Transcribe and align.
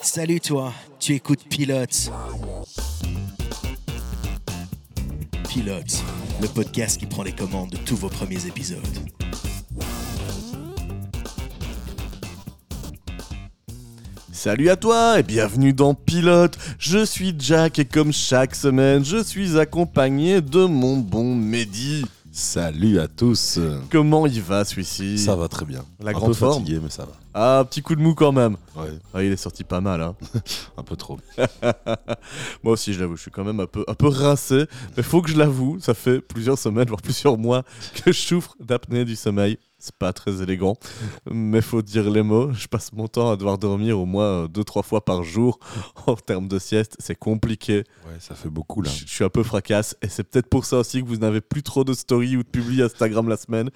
Salut 0.00 0.40
toi, 0.40 0.72
tu 1.00 1.14
écoutes 1.14 1.48
Pilote. 1.48 2.10
Pilote, 5.48 6.02
le 6.40 6.48
podcast 6.48 6.98
qui 6.98 7.06
prend 7.06 7.22
les 7.22 7.32
commandes 7.32 7.70
de 7.70 7.76
tous 7.78 7.96
vos 7.96 8.08
premiers 8.08 8.46
épisodes. 8.46 8.80
Salut 14.32 14.68
à 14.68 14.76
toi 14.76 15.20
et 15.20 15.22
bienvenue 15.22 15.72
dans 15.72 15.94
Pilote. 15.94 16.58
Je 16.78 17.04
suis 17.04 17.34
Jack 17.38 17.78
et 17.78 17.86
comme 17.86 18.12
chaque 18.12 18.54
semaine, 18.54 19.04
je 19.04 19.22
suis 19.22 19.58
accompagné 19.58 20.42
de 20.42 20.66
mon 20.66 20.98
bon 20.98 21.34
Mehdi. 21.34 22.04
Salut 22.36 22.98
à 22.98 23.06
tous. 23.06 23.60
Comment 23.92 24.26
il 24.26 24.42
va 24.42 24.64
celui-ci 24.64 25.18
Ça 25.18 25.36
va 25.36 25.46
très 25.46 25.64
bien. 25.64 25.84
La 26.00 26.10
un 26.10 26.14
grande 26.14 26.30
peu 26.30 26.34
forme 26.34 26.62
fatigué, 26.64 26.80
mais 26.82 26.90
ça 26.90 27.04
va. 27.04 27.12
Ah, 27.32 27.64
petit 27.64 27.80
coup 27.80 27.94
de 27.94 28.00
mou 28.00 28.16
quand 28.16 28.32
même. 28.32 28.56
Ouais, 28.74 28.88
Ah, 29.14 29.22
il 29.22 29.30
est 29.30 29.36
sorti 29.36 29.62
pas 29.62 29.80
mal, 29.80 30.02
hein. 30.02 30.16
un 30.76 30.82
peu 30.82 30.96
trop. 30.96 31.20
Moi 32.64 32.72
aussi, 32.72 32.92
je 32.92 32.98
l'avoue, 32.98 33.14
je 33.14 33.22
suis 33.22 33.30
quand 33.30 33.44
même 33.44 33.60
un 33.60 33.66
peu, 33.68 33.84
un 33.86 33.94
peu 33.94 34.08
rincé. 34.08 34.64
Mais 34.96 35.04
faut 35.04 35.22
que 35.22 35.30
je 35.30 35.36
l'avoue, 35.36 35.78
ça 35.78 35.94
fait 35.94 36.20
plusieurs 36.20 36.58
semaines, 36.58 36.88
voire 36.88 37.02
plusieurs 37.02 37.38
mois 37.38 37.62
que 38.04 38.10
je 38.10 38.20
souffre 38.20 38.56
d'apnée 38.58 39.04
du 39.04 39.14
sommeil. 39.14 39.56
C'est 39.84 39.94
pas 39.96 40.14
très 40.14 40.40
élégant, 40.40 40.78
mais 41.30 41.60
faut 41.60 41.82
dire 41.82 42.08
les 42.08 42.22
mots. 42.22 42.50
Je 42.54 42.68
passe 42.68 42.90
mon 42.94 43.06
temps 43.06 43.30
à 43.30 43.36
devoir 43.36 43.58
dormir 43.58 44.00
au 44.00 44.06
moins 44.06 44.44
euh, 44.44 44.48
deux, 44.48 44.64
trois 44.64 44.82
fois 44.82 45.04
par 45.04 45.22
jour. 45.24 45.58
En 46.06 46.16
termes 46.16 46.48
de 46.48 46.58
sieste, 46.58 46.96
c'est 47.00 47.14
compliqué. 47.14 47.84
Ouais, 48.06 48.18
ça 48.18 48.34
fait 48.34 48.48
beaucoup 48.48 48.80
là. 48.80 48.90
Je 48.90 49.04
je 49.06 49.12
suis 49.12 49.24
un 49.24 49.28
peu 49.28 49.42
fracasse. 49.42 49.94
Et 50.00 50.08
c'est 50.08 50.24
peut-être 50.24 50.48
pour 50.48 50.64
ça 50.64 50.78
aussi 50.78 51.02
que 51.02 51.06
vous 51.06 51.18
n'avez 51.18 51.42
plus 51.42 51.62
trop 51.62 51.84
de 51.84 51.92
stories 51.92 52.34
ou 52.38 52.42
de 52.42 52.48
publis 52.48 52.80
Instagram 52.80 53.28
la 53.28 53.36
semaine. 53.36 53.68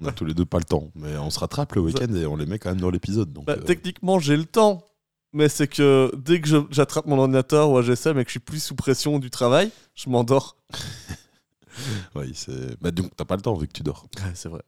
On 0.00 0.06
a 0.06 0.12
tous 0.12 0.24
les 0.24 0.32
deux 0.32 0.44
pas 0.44 0.58
le 0.58 0.64
temps, 0.64 0.92
mais 0.94 1.16
on 1.18 1.30
se 1.30 1.40
rattrape 1.40 1.74
le 1.74 1.80
week-end 1.80 2.14
et 2.14 2.24
on 2.24 2.36
les 2.36 2.46
met 2.46 2.60
quand 2.60 2.70
même 2.70 2.80
dans 2.80 2.90
l'épisode. 2.90 3.32
Donc, 3.32 3.46
Bah, 3.46 3.54
euh, 3.58 3.62
Techniquement, 3.62 4.20
j'ai 4.20 4.36
le 4.36 4.44
temps. 4.44 4.84
Mais 5.32 5.48
c'est 5.48 5.66
que 5.66 6.12
dès 6.16 6.40
que 6.40 6.66
j'attrape 6.70 7.06
mon 7.06 7.18
ordinateur 7.18 7.68
ou 7.68 7.78
un 7.78 7.82
GSM 7.82 8.16
et 8.20 8.22
que 8.24 8.28
je 8.28 8.34
suis 8.34 8.38
plus 8.40 8.62
sous 8.62 8.76
pression 8.76 9.18
du 9.18 9.28
travail, 9.30 9.72
je 9.96 10.08
m'endors. 10.08 10.56
ouais, 12.14 12.30
c'est. 12.32 12.80
Bah, 12.80 12.92
donc 12.92 13.10
t'as 13.16 13.24
pas 13.24 13.34
le 13.34 13.42
temps 13.42 13.54
vu 13.54 13.66
que 13.66 13.72
tu 13.72 13.82
dors. 13.82 14.06
Ouais, 14.18 14.30
c'est 14.34 14.48
vrai. 14.48 14.62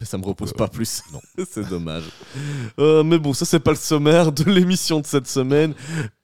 Mais 0.00 0.06
ça 0.06 0.18
me 0.18 0.24
repose 0.24 0.50
euh, 0.50 0.54
pas 0.56 0.66
plus. 0.68 1.02
non. 1.12 1.20
c'est 1.48 1.68
dommage. 1.68 2.04
Euh, 2.80 3.04
mais 3.04 3.18
bon, 3.18 3.32
ça, 3.32 3.44
c'est 3.44 3.60
pas 3.60 3.70
le 3.70 3.76
sommaire 3.76 4.32
de 4.32 4.42
l'émission 4.50 4.98
de 5.00 5.06
cette 5.06 5.28
semaine. 5.28 5.72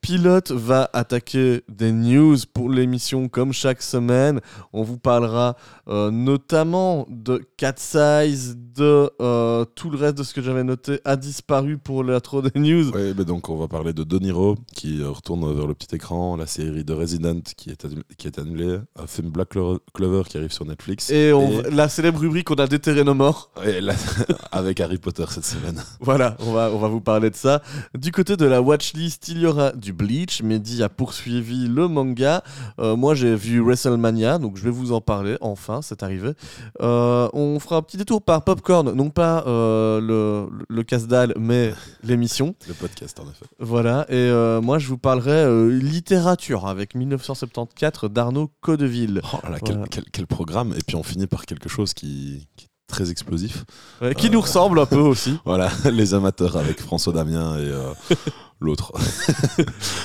Pilote 0.01 0.51
va 0.51 0.89
attaquer 0.93 1.61
des 1.69 1.91
news 1.93 2.35
pour 2.53 2.69
l'émission 2.69 3.29
comme 3.29 3.53
chaque 3.53 3.81
semaine. 3.81 4.41
On 4.73 4.83
vous 4.83 4.97
parlera 4.97 5.55
euh, 5.87 6.11
notamment 6.11 7.05
de 7.09 7.41
Cat 7.55 7.75
Size, 7.77 8.57
de 8.57 9.09
tout 9.75 9.89
le 9.89 9.97
reste 9.97 10.17
de 10.17 10.23
ce 10.23 10.33
que 10.33 10.41
j'avais 10.41 10.63
noté 10.63 10.99
a 11.05 11.15
disparu 11.15 11.77
pour 11.77 12.03
l'intro 12.03 12.41
des 12.41 12.59
news. 12.59 12.89
Ouais, 12.91 13.13
bah, 13.13 13.23
donc 13.23 13.47
on 13.49 13.57
va 13.57 13.67
parler 13.67 13.93
de 13.93 14.03
Doniro 14.03 14.55
qui 14.75 15.03
retourne 15.03 15.53
vers 15.55 15.67
le 15.67 15.73
petit 15.73 15.95
écran, 15.95 16.35
la 16.35 16.47
série 16.47 16.83
de 16.83 16.93
Resident 16.93 17.39
qui 17.55 17.69
est, 17.69 17.87
qui 18.17 18.27
est 18.27 18.39
annulée, 18.39 18.79
un 18.97 19.07
film 19.07 19.29
Black 19.29 19.49
Clo- 19.49 19.79
Clover 19.93 20.23
qui 20.27 20.37
arrive 20.37 20.51
sur 20.51 20.65
Netflix. 20.65 21.09
Et, 21.09 21.31
on- 21.31 21.61
la 21.71 21.87
célèbre 21.89 22.19
rubrique, 22.19 22.49
on 22.51 22.55
a 22.55 22.67
déterré 22.67 23.03
nos 23.03 23.13
morts. 23.13 23.51
Là, 23.63 23.93
avec 24.51 24.79
Harry 24.79 24.97
Potter 24.97 25.25
cette 25.29 25.45
semaine. 25.45 25.81
Voilà, 25.99 26.35
on 26.39 26.51
va, 26.51 26.69
on 26.71 26.77
va 26.79 26.87
vous 26.87 27.01
parler 27.01 27.29
de 27.29 27.35
ça. 27.35 27.61
Du 27.97 28.11
côté 28.11 28.37
de 28.37 28.45
la 28.45 28.61
watchlist, 28.61 29.27
il 29.29 29.39
y 29.39 29.45
aura 29.45 29.71
du 29.71 29.93
Bleach. 29.93 30.41
Mehdi 30.43 30.83
a 30.83 30.89
poursuivi 30.89 31.67
le 31.67 31.87
manga. 31.87 32.43
Euh, 32.79 32.95
moi, 32.95 33.15
j'ai 33.15 33.35
vu 33.35 33.59
WrestleMania, 33.61 34.37
donc 34.39 34.57
je 34.57 34.63
vais 34.63 34.69
vous 34.71 34.91
en 34.91 35.01
parler. 35.01 35.37
Enfin, 35.41 35.81
c'est 35.81 36.03
arrivé. 36.03 36.31
Euh, 36.81 37.29
on 37.33 37.59
fera 37.59 37.77
un 37.77 37.81
petit 37.81 37.97
détour 37.97 38.21
par 38.21 38.43
Popcorn, 38.43 38.91
non 38.93 39.09
pas 39.09 39.43
euh, 39.47 40.01
le, 40.01 40.47
le 40.69 40.83
casse-dalle, 40.83 41.33
mais 41.39 41.73
l'émission. 42.03 42.55
Le 42.67 42.73
podcast 42.73 43.19
en 43.19 43.23
effet. 43.23 43.45
Voilà, 43.59 44.05
et 44.09 44.31
moi, 44.61 44.79
je 44.79 44.87
vous 44.87 44.97
parlerai 44.97 45.69
littérature 45.79 46.67
avec 46.67 46.95
1974 46.95 48.11
d'Arnaud 48.11 48.51
Codeville, 48.61 49.21
Oh 49.33 49.37
là 49.49 49.57
quel, 49.63 49.75
Voilà. 49.75 49.87
quel- 49.89 50.05
quel 50.11 50.27
programme. 50.27 50.73
Et 50.77 50.81
puis 50.85 50.95
on 50.95 51.03
finit 51.03 51.27
par 51.27 51.45
quelque 51.45 51.69
chose 51.69 51.93
qui, 51.93 52.47
très 52.91 53.09
explosif. 53.09 53.65
Ouais, 54.01 54.13
qui 54.13 54.29
nous 54.29 54.41
ressemble 54.41 54.79
un 54.79 54.85
peu 54.85 54.99
aussi. 54.99 55.37
Voilà, 55.45 55.71
les 55.91 56.13
amateurs 56.13 56.55
avec 56.57 56.79
François 56.79 57.13
Damien 57.13 57.57
et 57.57 57.61
euh, 57.61 57.93
l'autre. 58.59 58.93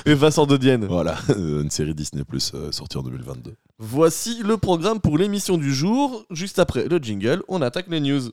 Et 0.05 0.15
Vincent 0.15 0.45
de 0.45 0.57
Dienne. 0.57 0.85
Voilà, 0.85 1.15
euh, 1.29 1.61
une 1.61 1.69
série 1.69 1.93
Disney 1.93 2.23
Plus 2.23 2.51
euh, 2.55 2.71
sortie 2.71 2.97
en 2.97 3.03
2022. 3.03 3.53
Voici 3.79 4.41
le 4.43 4.57
programme 4.57 4.99
pour 4.99 5.17
l'émission 5.17 5.57
du 5.57 5.73
jour. 5.73 6.25
Juste 6.31 6.57
après 6.59 6.87
le 6.87 6.97
jingle, 6.97 7.43
on 7.47 7.61
attaque 7.61 7.85
les 7.89 7.99
news. 7.99 8.31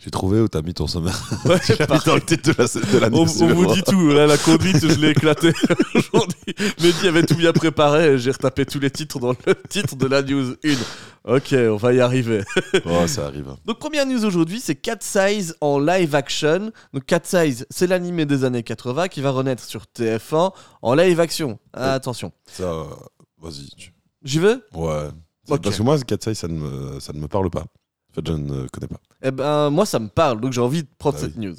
J'ai 0.00 0.12
trouvé 0.12 0.40
où 0.40 0.46
t'as 0.46 0.62
mis 0.62 0.74
ton 0.74 0.86
sommaire. 0.86 1.20
Ouais, 1.44 1.58
Tu 1.66 1.74
l'as 1.76 1.86
mis 1.92 1.98
dans 2.06 2.14
le 2.14 2.20
titre 2.20 2.52
de 2.52 2.54
la, 2.56 2.66
de 2.92 2.98
la 2.98 3.08
on, 3.18 3.24
vous 3.24 3.74
dit 3.74 3.82
tout, 3.82 4.10
là, 4.10 4.28
la 4.28 4.38
conduite, 4.38 4.78
je 4.80 4.94
l'ai 5.00 5.10
éclaté 5.10 5.52
aujourd'hui. 5.94 6.54
Mehdi 6.80 7.08
avait 7.08 7.24
tout 7.24 7.34
bien 7.34 7.52
préparé, 7.52 8.16
j'ai 8.16 8.30
retapé 8.30 8.64
tous 8.64 8.78
les 8.78 8.92
titres 8.92 9.18
dans 9.18 9.30
le 9.44 9.54
titre 9.68 9.96
de 9.96 10.06
la 10.06 10.22
news 10.22 10.52
1. 10.64 11.34
Ok, 11.34 11.52
on 11.52 11.76
va 11.76 11.92
y 11.94 12.00
arriver. 12.00 12.42
Oh, 12.86 13.06
ça 13.08 13.26
arrive. 13.26 13.48
Donc 13.66 13.80
première 13.80 14.06
news 14.06 14.24
aujourd'hui, 14.24 14.60
c'est 14.60 14.76
Cat 14.76 14.98
Size 15.00 15.56
en 15.60 15.80
live 15.80 16.14
action. 16.14 16.70
Donc 16.94 17.04
Cat 17.04 17.20
Size, 17.24 17.66
c'est 17.68 17.88
l'animé 17.88 18.24
des 18.24 18.44
années 18.44 18.62
80 18.62 19.08
qui 19.08 19.20
va 19.20 19.30
renaître 19.30 19.64
sur 19.64 19.82
TF1 19.98 20.52
en 20.80 20.94
live 20.94 21.18
action. 21.18 21.58
Ah, 21.72 21.94
attention. 21.94 22.30
Ça, 22.46 22.62
euh, 22.62 22.84
vas-y. 23.42 23.68
tu- 23.76 23.92
J'y 24.22 24.38
vais 24.38 24.56
Ouais. 24.74 25.08
Parce 25.48 25.76
que 25.76 25.82
moi, 25.82 25.98
Cat 25.98 26.16
Size, 26.22 26.38
ça 26.38 26.46
ne, 26.46 26.54
me, 26.54 27.00
ça 27.00 27.12
ne 27.12 27.18
me 27.18 27.26
parle 27.26 27.50
pas. 27.50 27.64
Je 28.26 28.32
ne 28.32 28.66
connais 28.68 28.88
pas. 28.88 29.00
Eh 29.22 29.30
ben, 29.30 29.70
moi, 29.70 29.84
ça 29.86 29.98
me 29.98 30.08
parle, 30.08 30.40
donc 30.40 30.52
j'ai 30.52 30.60
envie 30.60 30.82
de 30.82 30.88
prendre 30.98 31.16
Bah 31.16 31.22
cette 31.22 31.36
news. 31.36 31.56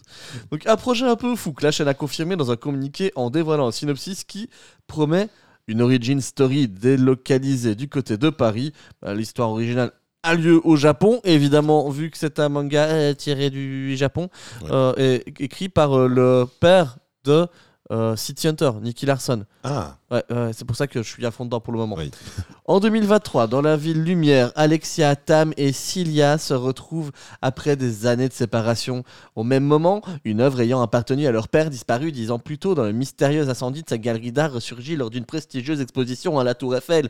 Donc, 0.51 0.65
un 0.65 0.75
projet 0.77 1.05
un 1.05 1.15
peu 1.15 1.35
fou 1.35 1.51
que 1.53 1.63
la 1.63 1.71
chaîne 1.71 1.87
a 1.87 1.93
confirmé 1.93 2.35
dans 2.35 2.51
un 2.51 2.55
communiqué 2.55 3.11
en 3.15 3.29
dévoilant 3.29 3.67
un 3.67 3.71
synopsis 3.71 4.23
qui 4.23 4.49
promet 4.87 5.27
une 5.67 5.81
origin 5.81 6.19
story 6.21 6.67
délocalisée 6.67 7.75
du 7.75 7.87
côté 7.89 8.17
de 8.17 8.29
Paris. 8.29 8.73
Bah, 9.01 9.13
L'histoire 9.13 9.49
originale 9.51 9.91
a 10.23 10.35
lieu 10.35 10.59
au 10.65 10.75
Japon, 10.75 11.21
évidemment, 11.23 11.89
vu 11.89 12.09
que 12.11 12.17
c'est 12.17 12.39
un 12.39 12.49
manga 12.49 12.85
euh, 12.87 13.13
tiré 13.13 13.49
du 13.49 13.95
Japon, 13.95 14.29
Ouais. 14.63 14.69
euh, 14.71 14.93
et 14.97 15.23
écrit 15.43 15.69
par 15.69 15.93
euh, 15.97 16.07
le 16.07 16.45
père 16.59 16.97
de 17.23 17.47
euh, 17.91 18.15
City 18.15 18.47
Hunter, 18.47 18.71
Nicky 18.81 19.05
Larson. 19.05 19.45
Ah, 19.63 19.95
Ouais, 20.11 20.23
ouais, 20.31 20.51
c'est 20.53 20.65
pour 20.65 20.75
ça 20.75 20.87
que 20.87 21.03
je 21.03 21.07
suis 21.07 21.23
à 21.25 21.29
fond 21.29 21.45
dedans 21.45 21.59
pour 21.59 21.71
le 21.71 21.79
moment. 21.79 21.95
Oui. 21.97 22.11
En 22.65 22.79
2023, 22.79 23.47
dans 23.47 23.61
la 23.63 23.75
ville 23.75 24.03
lumière, 24.03 24.51
Alexia, 24.55 25.15
Tam 25.15 25.53
et 25.57 25.73
Cilia 25.73 26.37
se 26.37 26.53
retrouvent 26.53 27.11
après 27.41 27.75
des 27.75 28.05
années 28.05 28.27
de 28.29 28.33
séparation. 28.33 29.03
Au 29.35 29.43
même 29.43 29.63
moment, 29.63 30.03
une 30.23 30.39
œuvre 30.39 30.61
ayant 30.61 30.79
appartenu 30.81 31.25
à 31.25 31.31
leur 31.31 31.47
père 31.47 31.71
disparu 31.71 32.11
dix 32.11 32.29
ans 32.29 32.37
plus 32.37 32.59
tôt 32.59 32.75
dans 32.75 32.83
le 32.83 32.91
mystérieux 32.91 33.49
incendie 33.49 33.81
de 33.81 33.89
sa 33.89 33.97
galerie 33.97 34.31
d'art 34.31 34.51
ressurgit 34.51 34.95
lors 34.95 35.09
d'une 35.09 35.25
prestigieuse 35.25 35.81
exposition 35.81 36.37
à 36.37 36.43
la 36.43 36.53
Tour 36.53 36.75
Eiffel. 36.75 37.09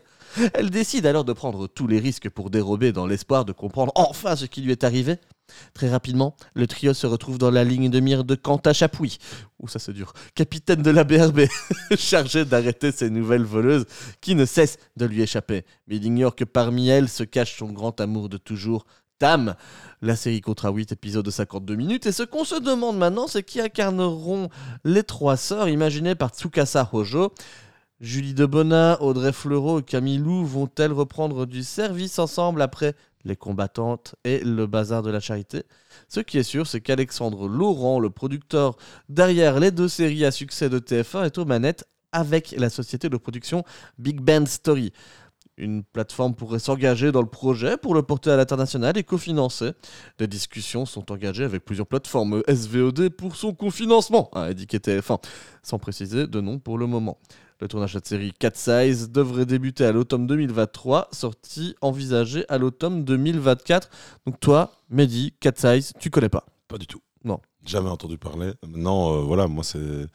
Elle 0.53 0.69
décide 0.69 1.05
alors 1.05 1.25
de 1.25 1.33
prendre 1.33 1.67
tous 1.67 1.87
les 1.87 1.99
risques 1.99 2.29
pour 2.29 2.49
dérober 2.49 2.91
dans 2.91 3.07
l'espoir 3.07 3.45
de 3.45 3.51
comprendre 3.51 3.91
enfin 3.95 4.35
ce 4.35 4.45
qui 4.45 4.61
lui 4.61 4.71
est 4.71 4.83
arrivé. 4.83 5.17
Très 5.73 5.89
rapidement, 5.89 6.35
le 6.53 6.67
trio 6.67 6.93
se 6.93 7.07
retrouve 7.07 7.37
dans 7.37 7.49
la 7.49 7.63
ligne 7.63 7.89
de 7.89 7.99
mire 7.99 8.23
de 8.23 8.35
Quentin 8.35 8.73
Chapuis. 8.73 9.17
Ouh, 9.59 9.67
ça 9.67 9.79
c'est 9.79 9.93
dur. 9.93 10.13
Capitaine 10.35 10.83
de 10.83 10.91
la 10.91 11.03
BRB, 11.03 11.41
chargé 11.97 12.45
d'arrêter 12.45 12.91
ces 12.91 13.09
nouvelles 13.09 13.43
voleuses 13.43 13.85
qui 14.21 14.35
ne 14.35 14.45
cessent 14.45 14.77
de 14.95 15.05
lui 15.05 15.21
échapper. 15.21 15.65
Mais 15.87 15.95
il 15.95 16.05
ignore 16.05 16.35
que 16.35 16.43
parmi 16.43 16.89
elles 16.89 17.09
se 17.09 17.23
cache 17.23 17.57
son 17.57 17.71
grand 17.71 17.99
amour 17.99 18.29
de 18.29 18.37
toujours, 18.37 18.85
Tam. 19.19 19.55
La 20.01 20.15
série 20.15 20.39
comptera 20.39 20.71
8 20.71 20.93
épisodes 20.93 21.25
de 21.25 21.31
52 21.31 21.75
minutes 21.75 22.05
et 22.05 22.13
ce 22.13 22.23
qu'on 22.23 22.45
se 22.45 22.55
demande 22.55 22.97
maintenant, 22.97 23.27
c'est 23.27 23.43
qui 23.43 23.59
incarneront 23.59 24.49
les 24.85 25.03
trois 25.03 25.35
sœurs 25.35 25.67
imaginées 25.67 26.15
par 26.15 26.29
Tsukasa 26.29 26.89
Hojo. 26.93 27.33
Julie 28.01 28.33
Debona, 28.33 29.01
Audrey 29.01 29.33
Fleurot 29.33 29.81
et 29.81 29.83
Camille 29.83 30.19
Lou 30.19 30.45
vont-elles 30.45 30.93
reprendre 30.93 31.45
du 31.45 31.63
service 31.63 32.17
ensemble 32.17 32.61
après 32.61 32.95
les 33.25 33.35
combattantes 33.35 34.15
et 34.23 34.39
le 34.39 34.67
bazar 34.67 35.03
de 35.03 35.11
la 35.11 35.19
charité? 35.19 35.63
Ce 36.07 36.21
qui 36.21 36.37
est 36.37 36.43
sûr, 36.43 36.65
c'est 36.65 36.79
qu'Alexandre 36.79 37.49
Laurent, 37.49 37.99
le 37.99 38.09
producteur 38.09 38.77
derrière 39.09 39.59
les 39.59 39.71
deux 39.71 39.89
séries 39.89 40.23
à 40.23 40.31
succès 40.31 40.69
de 40.69 40.79
TF1, 40.79 41.25
est 41.25 41.37
aux 41.37 41.43
manettes 41.43 41.89
avec 42.13 42.55
la 42.57 42.69
société 42.69 43.09
de 43.09 43.17
production 43.17 43.65
Big 43.97 44.21
Band 44.21 44.45
Story. 44.45 44.93
Une 45.57 45.83
plateforme 45.83 46.35
pourrait 46.35 46.59
s'engager 46.59 47.11
dans 47.11 47.21
le 47.21 47.27
projet 47.27 47.75
pour 47.75 47.93
le 47.93 48.01
porter 48.01 48.31
à 48.31 48.37
l'international 48.37 48.97
et 48.97 49.03
cofinancer. 49.03 49.71
Des 50.19 50.27
discussions 50.27 50.85
sont 50.85 51.11
engagées 51.11 51.43
avec 51.43 51.65
plusieurs 51.65 51.85
plateformes 51.85 52.43
SVOD 52.47 53.09
pour 53.09 53.35
son 53.35 53.53
cofinancement, 53.53 54.29
a 54.33 54.43
indiqué 54.43 54.77
TF1, 54.77 55.21
sans 55.63 55.79
préciser 55.79 56.27
de 56.27 56.39
nom 56.39 56.59
pour 56.59 56.77
le 56.77 56.87
moment. 56.87 57.19
Le 57.61 57.67
tournage 57.67 57.93
de 57.93 57.97
cette 57.97 58.07
série 58.07 58.31
Cat 58.31 58.51
Size 58.55 59.09
devrait 59.11 59.45
débuter 59.45 59.83
à 59.83 59.91
l'automne 59.91 60.25
2023, 60.27 61.09
sortie 61.11 61.75
envisagée 61.81 62.45
à 62.47 62.57
l'automne 62.57 63.03
2024. 63.03 63.89
Donc 64.25 64.39
toi, 64.39 64.71
Mehdi, 64.89 65.33
Cat 65.41 65.51
Size, 65.57 65.91
tu 65.99 66.09
connais 66.09 66.29
pas? 66.29 66.45
Pas 66.69 66.77
du 66.77 66.87
tout. 66.87 67.01
Non. 67.25 67.41
Jamais 67.65 67.89
entendu 67.89 68.17
parler. 68.17 68.53
Non, 68.65 69.13
euh, 69.17 69.21
voilà, 69.23 69.47
moi, 69.47 69.65
c'est. 69.65 70.07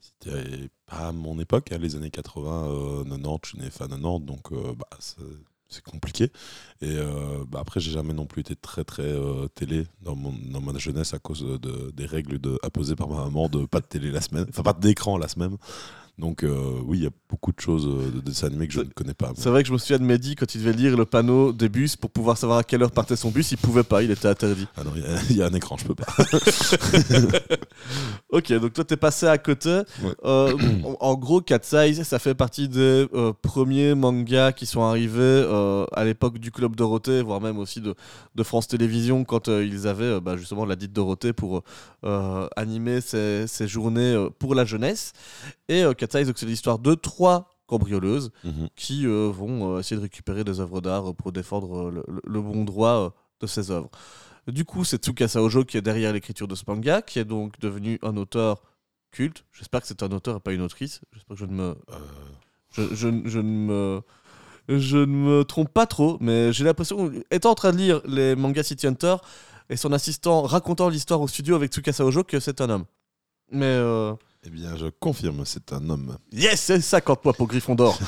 C'était 0.00 0.70
pas 0.86 1.08
à 1.08 1.12
mon 1.12 1.38
époque, 1.38 1.70
hein, 1.72 1.78
les 1.78 1.94
années 1.94 2.10
80, 2.10 2.68
euh, 2.68 3.04
90, 3.04 3.38
je 3.44 3.48
suis 3.50 3.58
né 3.58 3.70
fin 3.70 3.86
90, 3.86 4.24
donc 4.24 4.50
euh, 4.52 4.72
bah, 4.74 4.86
c'est- 4.98 5.82
compliqué. 5.84 6.24
Et 6.80 6.96
euh, 6.96 7.44
bah, 7.46 7.58
après, 7.60 7.78
j'ai 7.80 7.90
jamais 7.90 8.14
non 8.14 8.24
plus 8.24 8.40
été 8.40 8.56
très 8.56 8.84
très 8.84 9.02
euh, 9.02 9.46
télé 9.48 9.84
dans, 10.00 10.16
mon, 10.16 10.32
dans 10.50 10.62
ma 10.62 10.76
jeunesse 10.78 11.12
à 11.12 11.18
cause 11.18 11.42
de, 11.42 11.90
des 11.90 12.06
règles 12.06 12.38
de, 12.38 12.58
imposées 12.62 12.96
par 12.96 13.08
ma 13.08 13.24
maman 13.24 13.48
de 13.50 13.66
pas 13.66 13.80
de 13.80 13.86
télé 13.86 14.10
la 14.10 14.22
semaine, 14.22 14.46
enfin 14.48 14.62
pas 14.62 14.72
d'écran 14.72 15.18
la 15.18 15.28
semaine. 15.28 15.56
Donc 16.18 16.42
euh, 16.42 16.80
oui, 16.84 16.98
il 16.98 17.04
y 17.04 17.06
a 17.06 17.10
beaucoup 17.30 17.52
de 17.52 17.60
choses 17.60 17.86
euh, 17.86 18.10
de 18.10 18.20
dessins 18.20 18.48
animés 18.48 18.66
que 18.66 18.72
je 18.74 18.80
ne 18.80 18.86
connais 18.86 19.14
pas. 19.14 19.32
C'est 19.36 19.50
vrai 19.50 19.62
que 19.62 19.68
je 19.68 19.72
me 19.72 19.78
souviens 19.78 19.98
de 19.98 20.02
Mehdi 20.02 20.34
quand 20.34 20.52
il 20.52 20.60
devait 20.60 20.72
lire 20.76 20.96
le 20.96 21.04
panneau 21.04 21.52
des 21.52 21.68
bus 21.68 21.94
pour 21.94 22.10
pouvoir 22.10 22.36
savoir 22.36 22.58
à 22.58 22.64
quelle 22.64 22.82
heure 22.82 22.90
partait 22.90 23.14
son 23.14 23.30
bus, 23.30 23.52
il 23.52 23.58
pouvait 23.58 23.84
pas, 23.84 24.02
il 24.02 24.10
était 24.10 24.26
interdit. 24.26 24.66
Ah 24.76 24.82
non, 24.82 24.90
il 24.96 25.02
y 25.02 25.06
a- 25.06 25.20
il 25.30 25.36
y, 25.36 25.42
a 25.42 25.46
un 25.46 25.54
écran, 25.54 25.76
je 25.76 25.84
peux 25.86 25.94
pas. 25.94 26.06
Ok, 28.30 28.52
donc 28.52 28.74
toi 28.74 28.84
t'es 28.84 28.96
passé 28.96 29.26
à 29.26 29.38
côté. 29.38 29.70
Ouais. 30.02 30.12
Euh, 30.24 30.52
en, 31.00 31.14
gros, 31.14 31.40
Cat 31.40 31.60
Size, 31.62 32.02
ça 32.02 32.18
fait 32.18 32.34
partie 32.34 32.68
des 32.68 33.06
euh, 33.14 33.32
premiers 33.40 33.94
mangas 33.94 34.52
qui 34.52 34.66
sont 34.66 34.82
arrivés 34.82 35.46
à 35.92 36.04
l'époque 36.04 36.38
du 36.38 36.50
Club 36.50 36.76
Dorothée, 36.76 37.22
voire 37.22 37.40
même 37.40 37.58
aussi 37.58 37.80
de, 37.80 37.94
de 38.34 38.42
France 38.42 38.68
Télévisions 38.68 39.24
quand 39.24 39.48
ils 39.48 39.86
avaient 39.86 40.20
bah, 40.20 40.36
justement 40.36 40.66
la 40.66 40.76
dite 40.76 40.92
Dorothée 40.92 41.32
pour 41.32 41.62
animer 42.56 43.00
ces, 43.00 43.46
ces 43.46 43.66
journées 43.68 44.28
pour 44.38 44.54
la 44.54 44.64
jeunesse. 44.64 45.12
Et 45.70 45.82
euh, 45.84 45.92
Donc, 46.12 46.38
c'est 46.38 46.46
l'histoire 46.46 46.78
de 46.78 46.94
trois 46.94 47.50
cambrioleuses 47.66 48.30
Mhm. 48.44 48.68
qui 48.76 49.06
euh, 49.06 49.30
vont 49.32 49.74
euh, 49.76 49.80
essayer 49.80 49.96
de 49.96 50.02
récupérer 50.02 50.42
des 50.42 50.58
œuvres 50.60 50.80
d'art 50.80 51.10
euh, 51.10 51.12
pour 51.12 51.32
défendre 51.32 51.90
le, 52.24 52.40
bon 52.40 52.64
droit 52.64 53.14
de 53.40 53.46
ces 53.46 53.70
œuvres. 53.70 53.90
Du 54.46 54.64
coup, 54.64 54.84
c'est 54.84 55.04
Tsukasa 55.04 55.42
Ojo 55.42 55.64
qui 55.64 55.76
est 55.76 55.82
derrière 55.82 56.12
l'écriture 56.14 56.48
de 56.48 56.54
ce 56.54 56.64
manga, 56.66 57.02
qui 57.02 57.18
est 57.18 57.26
donc 57.26 57.60
devenu 57.60 57.98
un 58.02 58.16
auteur 58.16 58.62
culte. 59.10 59.44
J'espère 59.52 59.82
que 59.82 59.86
c'est 59.86 60.02
un 60.02 60.10
auteur 60.12 60.36
et 60.36 60.40
pas 60.40 60.52
une 60.52 60.62
autrice. 60.62 61.02
J'espère 61.12 61.36
que 61.36 61.40
je 61.40 61.44
ne 61.44 61.52
me, 61.52 61.76
je, 62.72 62.82
je, 62.94 63.08
je 63.26 63.38
ne 63.38 63.42
me, 63.42 64.00
je 64.68 64.96
ne 64.96 65.04
me 65.04 65.44
trompe 65.44 65.68
pas 65.68 65.86
trop, 65.86 66.16
mais 66.20 66.50
j'ai 66.54 66.64
l'impression, 66.64 67.12
étant 67.30 67.50
en 67.50 67.54
train 67.54 67.72
de 67.72 67.76
lire 67.76 68.00
les 68.06 68.34
mangas 68.34 68.62
City 68.64 68.86
Hunter 68.86 69.16
et 69.68 69.76
son 69.76 69.92
assistant 69.92 70.42
racontant 70.42 70.88
l'histoire 70.88 71.20
au 71.20 71.28
studio 71.28 71.54
avec 71.54 71.70
Tsukasa 71.70 72.04
Ojo, 72.06 72.24
que 72.24 72.40
c'est 72.40 72.62
un 72.62 72.70
homme. 72.70 72.84
Mais 73.52 73.66
euh, 73.66 74.14
eh 74.48 74.50
bien, 74.50 74.76
je 74.76 74.86
confirme, 74.86 75.42
c'est 75.44 75.72
un 75.72 75.90
homme. 75.90 76.16
Yes, 76.32 76.60
c'est 76.60 76.80
50 76.80 77.20
points 77.20 77.32
pour 77.32 77.46
Gryffondor. 77.46 77.98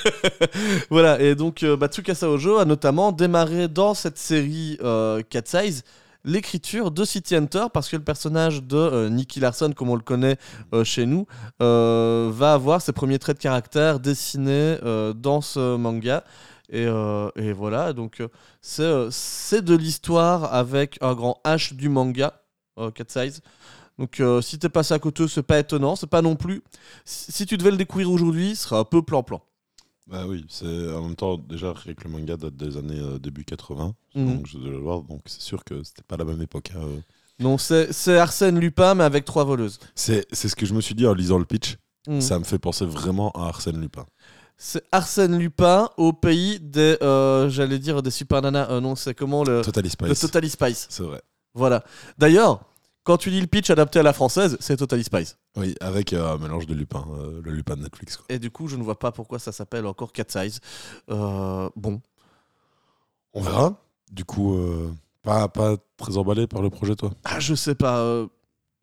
voilà, 0.90 1.20
et 1.20 1.34
donc 1.34 1.62
euh, 1.62 1.76
Tsukasa 1.88 2.30
Ojo 2.30 2.58
a 2.58 2.64
notamment 2.64 3.10
démarré 3.10 3.66
dans 3.66 3.94
cette 3.94 4.18
série 4.18 4.78
euh, 4.82 5.22
Cat 5.28 5.42
Size 5.44 5.82
l'écriture 6.26 6.90
de 6.90 7.04
City 7.04 7.36
Hunter 7.36 7.66
parce 7.72 7.88
que 7.88 7.96
le 7.96 8.02
personnage 8.02 8.62
de 8.62 8.76
euh, 8.76 9.08
Nicky 9.08 9.40
Larson, 9.40 9.72
comme 9.74 9.88
on 9.88 9.94
le 9.94 10.02
connaît 10.02 10.36
euh, 10.74 10.84
chez 10.84 11.06
nous, 11.06 11.26
euh, 11.62 12.30
va 12.32 12.52
avoir 12.52 12.82
ses 12.82 12.92
premiers 12.92 13.18
traits 13.18 13.38
de 13.38 13.42
caractère 13.42 14.00
dessinés 14.00 14.76
dans 15.14 15.40
ce 15.40 15.76
manga. 15.76 16.24
Et, 16.68 16.86
et 17.36 17.52
voilà, 17.52 17.92
donc 17.92 18.20
c'est 18.60 19.62
de 19.62 19.76
l'histoire 19.76 20.52
avec 20.52 20.98
un 21.00 21.14
grand 21.14 21.40
H 21.44 21.74
du 21.74 21.88
manga, 21.88 22.42
Cat 22.94 23.04
Size. 23.08 23.40
Donc 23.98 24.20
euh, 24.20 24.40
si 24.42 24.58
t'es 24.58 24.68
passé 24.68 24.92
à 24.94 24.98
côté, 24.98 25.26
c'est 25.28 25.42
pas 25.42 25.58
étonnant, 25.58 25.96
c'est 25.96 26.06
pas 26.06 26.22
non 26.22 26.36
plus. 26.36 26.62
Si 27.04 27.46
tu 27.46 27.56
devais 27.56 27.70
le 27.70 27.76
découvrir 27.76 28.10
aujourd'hui, 28.10 28.54
ce 28.56 28.64
serait 28.64 28.76
un 28.76 28.84
peu 28.84 29.02
plan-plan. 29.02 29.40
Bah 30.06 30.24
oui, 30.28 30.44
c'est 30.48 30.92
en 30.94 31.02
même 31.02 31.16
temps, 31.16 31.36
déjà, 31.36 31.72
que 31.74 32.04
le 32.04 32.10
manga 32.10 32.36
date 32.36 32.54
des 32.54 32.76
années 32.76 33.00
euh, 33.00 33.18
début 33.18 33.44
80, 33.44 33.94
Mhm. 34.14 34.36
donc 34.36 34.46
je 34.46 34.58
le 34.58 34.76
voir, 34.78 35.02
donc 35.02 35.22
c'est 35.26 35.40
sûr 35.42 35.64
que 35.64 35.82
c'était 35.82 36.02
pas 36.06 36.16
la 36.16 36.24
même 36.24 36.40
époque. 36.42 36.70
hein, 36.76 36.80
euh. 36.80 36.98
Non, 37.40 37.58
c'est 37.58 38.16
Arsène 38.18 38.58
Lupin, 38.60 38.94
mais 38.94 39.04
avec 39.04 39.24
trois 39.24 39.44
voleuses. 39.44 39.78
C'est 39.94 40.26
ce 40.32 40.54
que 40.54 40.64
je 40.64 40.74
me 40.74 40.80
suis 40.80 40.94
dit 40.94 41.06
en 41.06 41.12
lisant 41.14 41.38
le 41.38 41.44
pitch, 41.44 41.76
Mhm. 42.06 42.20
ça 42.20 42.38
me 42.38 42.44
fait 42.44 42.58
penser 42.58 42.86
vraiment 42.86 43.30
à 43.32 43.48
Arsène 43.48 43.80
Lupin. 43.80 44.06
C'est 44.56 44.82
Arsène 44.92 45.36
Lupin 45.38 45.90
au 45.98 46.12
pays 46.14 46.60
des, 46.60 46.96
euh, 47.02 47.48
j'allais 47.50 47.78
dire 47.78 48.00
des 48.02 48.10
super 48.12 48.40
nanas. 48.40 48.80
Non, 48.80 48.94
c'est 48.94 49.12
comment 49.14 49.42
le, 49.44 49.60
Totally 49.62 49.88
le 49.88 49.90
Spice. 49.90 50.20
Totally 50.20 50.48
Spice. 50.50 50.86
C'est 50.88 51.02
vrai. 51.02 51.20
Voilà. 51.52 51.82
D'ailleurs, 52.16 52.60
quand 53.06 53.16
tu 53.18 53.30
lis 53.30 53.40
le 53.40 53.46
pitch 53.46 53.70
adapté 53.70 54.00
à 54.00 54.02
la 54.02 54.12
française, 54.12 54.56
c'est 54.60 54.76
Totally 54.76 55.04
Spice. 55.04 55.38
Oui, 55.56 55.76
avec 55.80 56.12
euh, 56.12 56.34
un 56.34 56.38
mélange 56.38 56.66
de 56.66 56.74
Lupin, 56.74 57.04
euh, 57.16 57.40
le 57.44 57.52
Lupin 57.52 57.76
de 57.76 57.82
Netflix. 57.82 58.16
Quoi. 58.16 58.26
Et 58.28 58.40
du 58.40 58.50
coup, 58.50 58.66
je 58.66 58.74
ne 58.76 58.82
vois 58.82 58.98
pas 58.98 59.12
pourquoi 59.12 59.38
ça 59.38 59.52
s'appelle 59.52 59.86
encore 59.86 60.12
Cat 60.12 60.24
Size. 60.28 60.60
Euh, 61.08 61.70
bon. 61.76 62.00
On 63.32 63.40
verra. 63.40 63.74
Du 64.10 64.24
coup, 64.24 64.56
pas, 65.22 65.48
pas 65.48 65.76
très 65.96 66.16
emballé 66.16 66.46
par 66.46 66.62
le 66.62 66.70
projet, 66.70 66.94
toi 66.96 67.10
Ah, 67.24 67.38
je 67.40 67.54
sais 67.54 67.74
pas. 67.74 68.26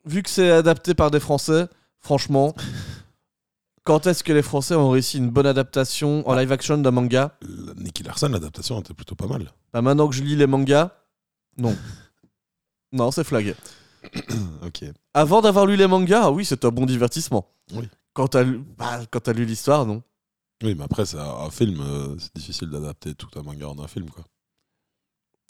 vu 0.06 0.22
que 0.22 0.30
c'est 0.30 0.50
adapté 0.50 0.94
par 0.94 1.10
des 1.10 1.20
Français, 1.20 1.66
franchement, 2.00 2.54
quand 3.84 4.06
est-ce 4.06 4.24
que 4.24 4.32
les 4.32 4.42
Français 4.42 4.74
ont 4.74 4.90
réussi 4.90 5.18
une 5.18 5.30
bonne 5.30 5.46
adaptation 5.46 6.26
en 6.28 6.34
live 6.34 6.50
action 6.52 6.78
d'un 6.78 6.90
manga? 6.90 7.36
Le- 7.42 7.74
Nicky 7.82 8.02
Larson, 8.02 8.28
l'adaptation 8.28 8.80
était 8.80 8.94
plutôt 8.94 9.14
pas 9.14 9.26
mal. 9.26 9.52
Bah 9.72 9.82
maintenant 9.82 10.08
que 10.08 10.14
je 10.14 10.22
lis 10.22 10.36
les 10.36 10.46
mangas, 10.46 10.90
non. 11.58 11.76
non, 12.92 13.10
c'est 13.10 13.24
flag. 13.24 13.54
ok. 14.66 14.84
Avant 15.14 15.40
d'avoir 15.40 15.66
lu 15.66 15.76
les 15.76 15.86
mangas, 15.86 16.22
ah 16.24 16.30
oui, 16.30 16.44
c'est 16.44 16.64
un 16.64 16.70
bon 16.70 16.86
divertissement. 16.86 17.48
Oui. 17.74 17.88
Quand 18.12 18.28
t'as 18.28 18.42
lu, 18.44 18.62
bah, 18.78 19.00
quand 19.10 19.20
t'as 19.20 19.32
lu 19.32 19.44
l'histoire, 19.44 19.86
non. 19.86 20.02
Oui, 20.62 20.74
mais 20.76 20.84
après, 20.84 21.04
c'est 21.04 21.18
un 21.18 21.22
un 21.46 21.50
film, 21.50 21.80
euh, 21.80 22.14
c'est 22.18 22.34
difficile 22.36 22.70
d'adapter 22.70 23.14
tout 23.14 23.28
un 23.36 23.42
manga 23.42 23.68
en 23.68 23.78
un 23.78 23.88
film, 23.88 24.08
quoi. 24.10 24.24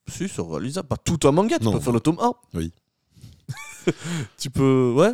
Si, 0.08 0.28
c'est 0.28 0.42
réalisable. 0.42 0.88
Pas 0.88 0.96
tout 0.96 1.18
un 1.26 1.32
manga, 1.32 1.58
tu 1.58 1.64
Non. 1.64 1.72
peux 1.72 1.80
faire 1.80 1.92
le 1.92 2.00
tome 2.00 2.18
1. 2.20 2.32
Oui. 2.54 2.72
tu 4.38 4.50
peux. 4.50 4.92
Ouais. 4.96 5.12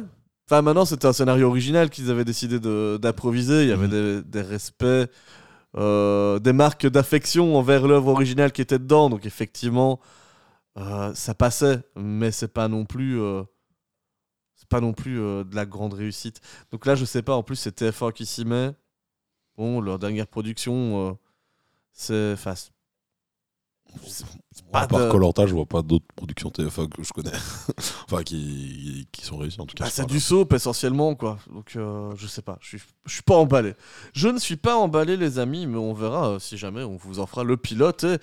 Enfin, 0.48 0.62
maintenant, 0.62 0.84
c'était 0.84 1.06
un 1.06 1.12
scénario 1.12 1.46
original 1.48 1.90
qu'ils 1.90 2.10
avaient 2.10 2.25
décidé 2.25 2.58
de- 2.58 2.98
d'improviser. 3.00 3.62
Il 3.64 3.69
y 3.69 3.72
avait 3.72 3.87
Mhm. 3.87 3.90
des, 3.90 4.22
des 4.22 4.42
respects, 4.42 5.10
euh, 5.76 6.38
des 6.40 6.52
marques 6.52 6.87
d'affection 6.88 7.56
envers 7.56 7.87
l'œuvre 7.87 8.08
originale 8.08 8.50
qui 8.52 8.60
était 8.62 8.78
dedans. 8.81 9.10
Donc, 9.10 9.26
effectivement, 9.26 10.00
euh, 10.78 11.14
ça 11.14 11.34
passait. 11.34 11.82
Mais 11.96 12.31
c'est 12.32 12.52
pas 12.52 12.69
non 12.69 12.84
plus. 12.84 13.20
euh, 13.20 13.43
c'est 14.56 14.69
pas 14.69 14.81
non 14.81 14.93
plus 14.93 15.19
euh, 15.20 15.44
de 15.44 15.55
la 15.56 15.67
grande 15.67 15.94
réussite. 15.94 16.40
Donc 16.70 16.87
là, 16.87 16.94
je 16.94 17.05
sais 17.05 17.22
pas. 17.22 17.34
En 17.34 17.43
plus, 17.43 17.56
c'est 17.56 17.81
TF1 17.81 18.12
qui 18.12 18.26
s'y 18.26 18.44
met. 18.44 18.72
Bon, 19.56 19.81
leur 19.81 19.99
dernière 19.99 20.26
production, 20.26 21.19
c'est- 21.93 22.37
pas 24.72 24.81
à 24.82 24.87
part 24.87 25.00
de- 25.06 25.10
Koh-Lanta, 25.10 25.46
je 25.46 25.54
vois 25.54 25.66
pas 25.66 25.82
d'autres 25.82 26.06
productions 26.14 26.50
TF1 26.50 26.88
que 26.88 27.02
je 27.02 27.12
connais. 27.12 27.32
enfin, 28.10 28.22
qui, 28.22 29.08
qui 29.10 29.25
sont 29.25 29.37
réussies, 29.37 29.60
en 29.60 29.66
tout 29.66 29.75
cas. 29.75 29.84
Bah, 29.84 29.90
c'est 29.92 30.06
du 30.06 30.20
soap 30.20 30.52
essentiellement 30.52 31.14
quoi. 31.14 31.38
Donc 31.52 31.75
euh, 31.76 32.12
je 32.16 32.26
sais 32.26 32.42
pas, 32.42 32.56
je 32.60 32.69
suis, 32.69 32.82
je 33.06 33.12
suis 33.14 33.22
pas 33.22 33.37
emballé. 33.37 33.75
Je 34.12 34.28
ne 34.28 34.38
suis 34.38 34.56
pas 34.56 34.76
emballé 34.76 35.16
les 35.16 35.38
amis, 35.38 35.66
mais 35.66 35.78
on 35.78 35.92
verra 35.92 36.28
euh, 36.31 36.38
si 36.38 36.56
jamais 36.56 36.82
on 36.84 36.96
vous 36.96 37.19
en 37.19 37.26
fera 37.26 37.44
le 37.44 37.56
pilote 37.56 38.04
et, 38.04 38.19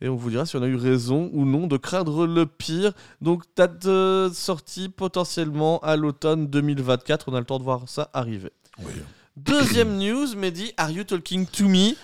et 0.00 0.08
on 0.08 0.16
vous 0.16 0.30
dira 0.30 0.46
si 0.46 0.56
on 0.56 0.62
a 0.62 0.66
eu 0.66 0.76
raison 0.76 1.30
ou 1.32 1.44
non 1.44 1.66
de 1.66 1.76
craindre 1.76 2.26
le 2.26 2.46
pire. 2.46 2.92
Donc 3.20 3.44
date 3.56 3.86
de 3.86 4.30
sortie 4.34 4.88
potentiellement 4.88 5.78
à 5.80 5.96
l'automne 5.96 6.46
2024, 6.48 7.26
on 7.28 7.34
a 7.34 7.38
le 7.40 7.46
temps 7.46 7.58
de 7.58 7.64
voir 7.64 7.88
ça 7.88 8.10
arriver. 8.12 8.50
Oui. 8.78 8.92
Deuxième 9.36 9.96
news, 9.96 10.34
Mehdi, 10.36 10.72
are 10.76 10.90
you 10.90 11.04
talking 11.04 11.46
to 11.46 11.66
me? 11.66 11.94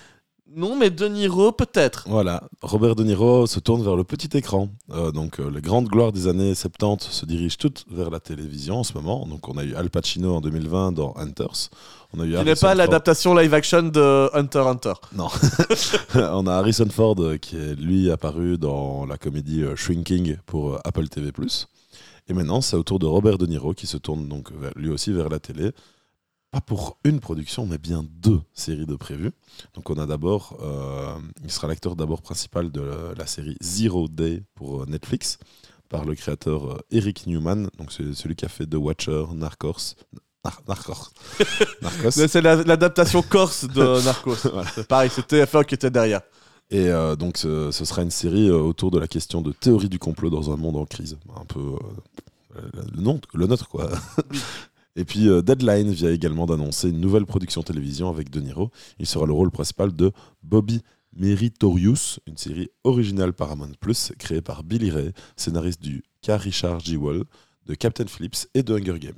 Non, 0.54 0.76
mais 0.76 0.88
De 0.90 1.06
Niro 1.06 1.52
peut-être. 1.52 2.04
Voilà, 2.08 2.42
Robert 2.62 2.94
De 2.96 3.04
Niro 3.04 3.46
se 3.46 3.60
tourne 3.60 3.82
vers 3.82 3.96
le 3.96 4.04
petit 4.04 4.34
écran. 4.36 4.70
Euh, 4.90 5.12
donc, 5.12 5.40
euh, 5.40 5.50
les 5.50 5.60
grandes 5.60 5.88
gloires 5.88 6.10
des 6.10 6.26
années 6.26 6.54
70 6.54 7.06
se 7.10 7.26
dirigent 7.26 7.56
toutes 7.58 7.84
vers 7.90 8.08
la 8.08 8.18
télévision 8.18 8.78
en 8.78 8.84
ce 8.84 8.94
moment. 8.94 9.26
Donc, 9.26 9.46
on 9.48 9.58
a 9.58 9.64
eu 9.64 9.74
Al 9.74 9.90
Pacino 9.90 10.34
en 10.34 10.40
2020 10.40 10.92
dans 10.92 11.14
Hunters. 11.16 11.68
On 12.14 12.20
a 12.20 12.24
eu 12.24 12.34
Qui 12.34 12.44
n'est 12.44 12.54
pas 12.54 12.74
l'adaptation 12.74 13.34
live 13.34 13.52
action 13.52 13.82
de 13.82 14.30
Hunter 14.34 14.60
Hunter. 14.60 14.94
Non. 15.14 15.28
on 16.14 16.46
a 16.46 16.54
Harrison 16.54 16.88
Ford 16.90 17.16
euh, 17.18 17.36
qui 17.36 17.56
est 17.56 17.74
lui 17.74 18.10
apparu 18.10 18.56
dans 18.56 19.04
la 19.04 19.18
comédie 19.18 19.64
Shrinking 19.76 20.38
pour 20.46 20.78
Apple 20.84 21.08
TV+. 21.08 21.30
Et 22.28 22.32
maintenant, 22.32 22.62
c'est 22.62 22.76
au 22.76 22.82
tour 22.82 22.98
de 22.98 23.06
Robert 23.06 23.36
De 23.36 23.46
Niro 23.46 23.74
qui 23.74 23.86
se 23.86 23.98
tourne 23.98 24.28
donc 24.28 24.48
lui 24.76 24.88
aussi 24.88 25.12
vers 25.12 25.28
la 25.28 25.40
télé. 25.40 25.72
Pas 26.50 26.60
pour 26.62 26.98
une 27.04 27.20
production, 27.20 27.66
mais 27.66 27.76
bien 27.76 28.06
deux 28.08 28.40
séries 28.54 28.86
de 28.86 28.96
prévues. 28.96 29.32
Donc 29.74 29.90
on 29.90 29.98
a 29.98 30.06
d'abord, 30.06 30.56
euh, 30.62 31.14
il 31.44 31.50
sera 31.50 31.68
l'acteur 31.68 31.94
d'abord 31.94 32.22
principal 32.22 32.70
de 32.70 32.80
la, 33.16 33.26
série 33.26 33.56
Zero 33.60 34.08
Day 34.08 34.42
pour 34.54 34.82
euh, 34.82 34.86
Netflix 34.86 35.38
par 35.90 36.06
le 36.06 36.14
créateur 36.14 36.72
euh, 36.72 36.78
Eric 36.90 37.26
Newman. 37.26 37.68
Donc 37.76 37.92
c'est 37.92 38.14
celui 38.14 38.34
qui 38.34 38.46
a 38.46 38.48
fait 38.48 38.64
The 38.66 38.76
Watcher, 38.76 39.26
Narcos, 39.34 39.94
Nar- 40.42 40.62
Narcos, 40.66 41.10
Narcos. 41.82 42.10
C'est 42.12 42.40
la- 42.40 42.62
l'adaptation 42.62 43.20
corse 43.20 43.66
de 43.66 44.02
Narcos. 44.04 44.36
Voilà. 44.50 44.70
C'est 44.74 44.88
pareil, 44.88 45.10
c'est 45.12 45.30
TF1 45.30 45.66
qui 45.66 45.74
était 45.74 45.90
derrière. 45.90 46.22
Et 46.70 46.88
euh, 46.88 47.14
donc, 47.14 47.36
ce, 47.36 47.70
ce 47.70 47.84
sera 47.84 48.02
une 48.02 48.10
série 48.10 48.50
autour 48.50 48.90
de 48.90 48.98
la 48.98 49.06
question 49.08 49.42
de 49.42 49.52
théorie 49.52 49.88
du 49.90 49.98
complot 49.98 50.30
dans 50.30 50.50
un 50.50 50.56
monde 50.56 50.76
en 50.76 50.86
crise. 50.86 51.18
Un 51.38 51.44
peu 51.44 51.60
euh, 52.56 52.60
le 53.34 53.46
nôtre, 53.46 53.68
quoi. 53.68 53.90
Et 54.98 55.04
puis, 55.04 55.28
euh, 55.28 55.42
Deadline 55.42 55.92
vient 55.92 56.10
également 56.10 56.44
d'annoncer 56.44 56.88
une 56.90 57.00
nouvelle 57.00 57.24
production 57.24 57.62
télévision 57.62 58.08
avec 58.08 58.30
De 58.30 58.40
Niro. 58.40 58.72
Il 58.98 59.06
sera 59.06 59.26
le 59.26 59.32
rôle 59.32 59.52
principal 59.52 59.94
de 59.94 60.10
Bobby 60.42 60.82
Meritorious, 61.16 62.18
une 62.26 62.36
série 62.36 62.68
originale 62.82 63.32
Paramount 63.32 63.70
Plus 63.78 64.12
créée 64.18 64.40
par 64.40 64.64
Billy 64.64 64.90
Ray, 64.90 65.12
scénariste 65.36 65.80
du 65.80 66.02
K. 66.20 66.32
Richard 66.32 66.80
G. 66.80 66.96
Wall, 66.96 67.22
de 67.66 67.74
Captain 67.74 68.08
Phillips 68.08 68.48
et 68.54 68.64
de 68.64 68.74
Hunger 68.74 68.98
Games. 68.98 69.14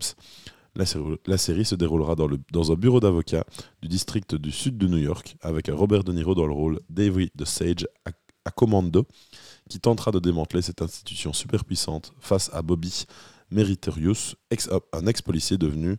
La 0.77 1.39
série, 1.39 1.65
se 1.65 1.75
déroulera 1.75 2.15
dans, 2.15 2.73
un 2.73 2.75
bureau 2.75 3.01
d'avocat 3.01 3.45
du 3.81 3.89
district 3.89 4.35
du 4.35 4.53
sud 4.53 4.77
de 4.77 4.87
New 4.87 4.99
York, 4.99 5.37
avec 5.41 5.71
Robert 5.73 6.05
De 6.05 6.13
Niro 6.13 6.35
dans 6.35 6.47
le 6.47 6.53
rôle 6.53 6.81
d'Avery 6.91 7.31
the 7.39 7.47
Sage 7.47 7.87
à, 8.05 8.11
à 8.45 8.51
commando, 8.51 9.07
qui 9.71 9.81
tentera 9.81 10.11
de 10.11 10.19
démanteler 10.19 10.61
cette 10.61 10.83
institution 10.83 11.33
super 11.33 11.65
puissante 11.65 12.13
face 12.21 12.51
à 12.53 12.61
Bobby 12.61 13.07
Meritorious, 13.51 14.35
ex- 14.51 14.71
un 14.93 15.07
ex-policier 15.07 15.59
devenu 15.59 15.97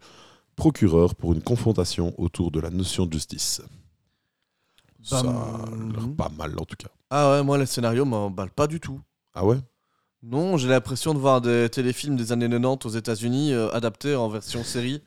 procureur 0.56 1.16
pour 1.16 1.34
une 1.34 1.42
confrontation 1.42 2.14
autour 2.20 2.52
de 2.52 2.60
la 2.60 2.70
notion 2.70 3.06
de 3.06 3.14
justice. 3.14 3.62
Ça 5.04 5.20
a 5.20 5.24
l'air 5.24 6.16
pas 6.16 6.30
mal 6.30 6.58
en 6.60 6.66
tout 6.66 6.76
cas. 6.78 6.90
Ah 7.10 7.32
ouais, 7.32 7.44
moi, 7.44 7.58
le 7.58 7.66
scénario 7.66 8.06
m'emballe 8.06 8.52
pas 8.52 8.68
du 8.68 8.80
tout. 8.80 9.02
Ah 9.34 9.46
ouais? 9.46 9.58
Non, 10.24 10.58
j'ai 10.58 10.70
l'impression 10.70 11.14
de 11.16 11.20
voir 11.20 11.42
des 11.42 11.68
téléfilms 11.70 12.16
des 12.16 12.32
années 12.32 12.48
90 12.48 12.86
aux 12.86 12.90
États-Unis 12.90 13.54
euh, 13.54 13.72
adaptés 13.72 14.16
en 14.16 14.30
version 14.30 14.64
série. 14.64 15.02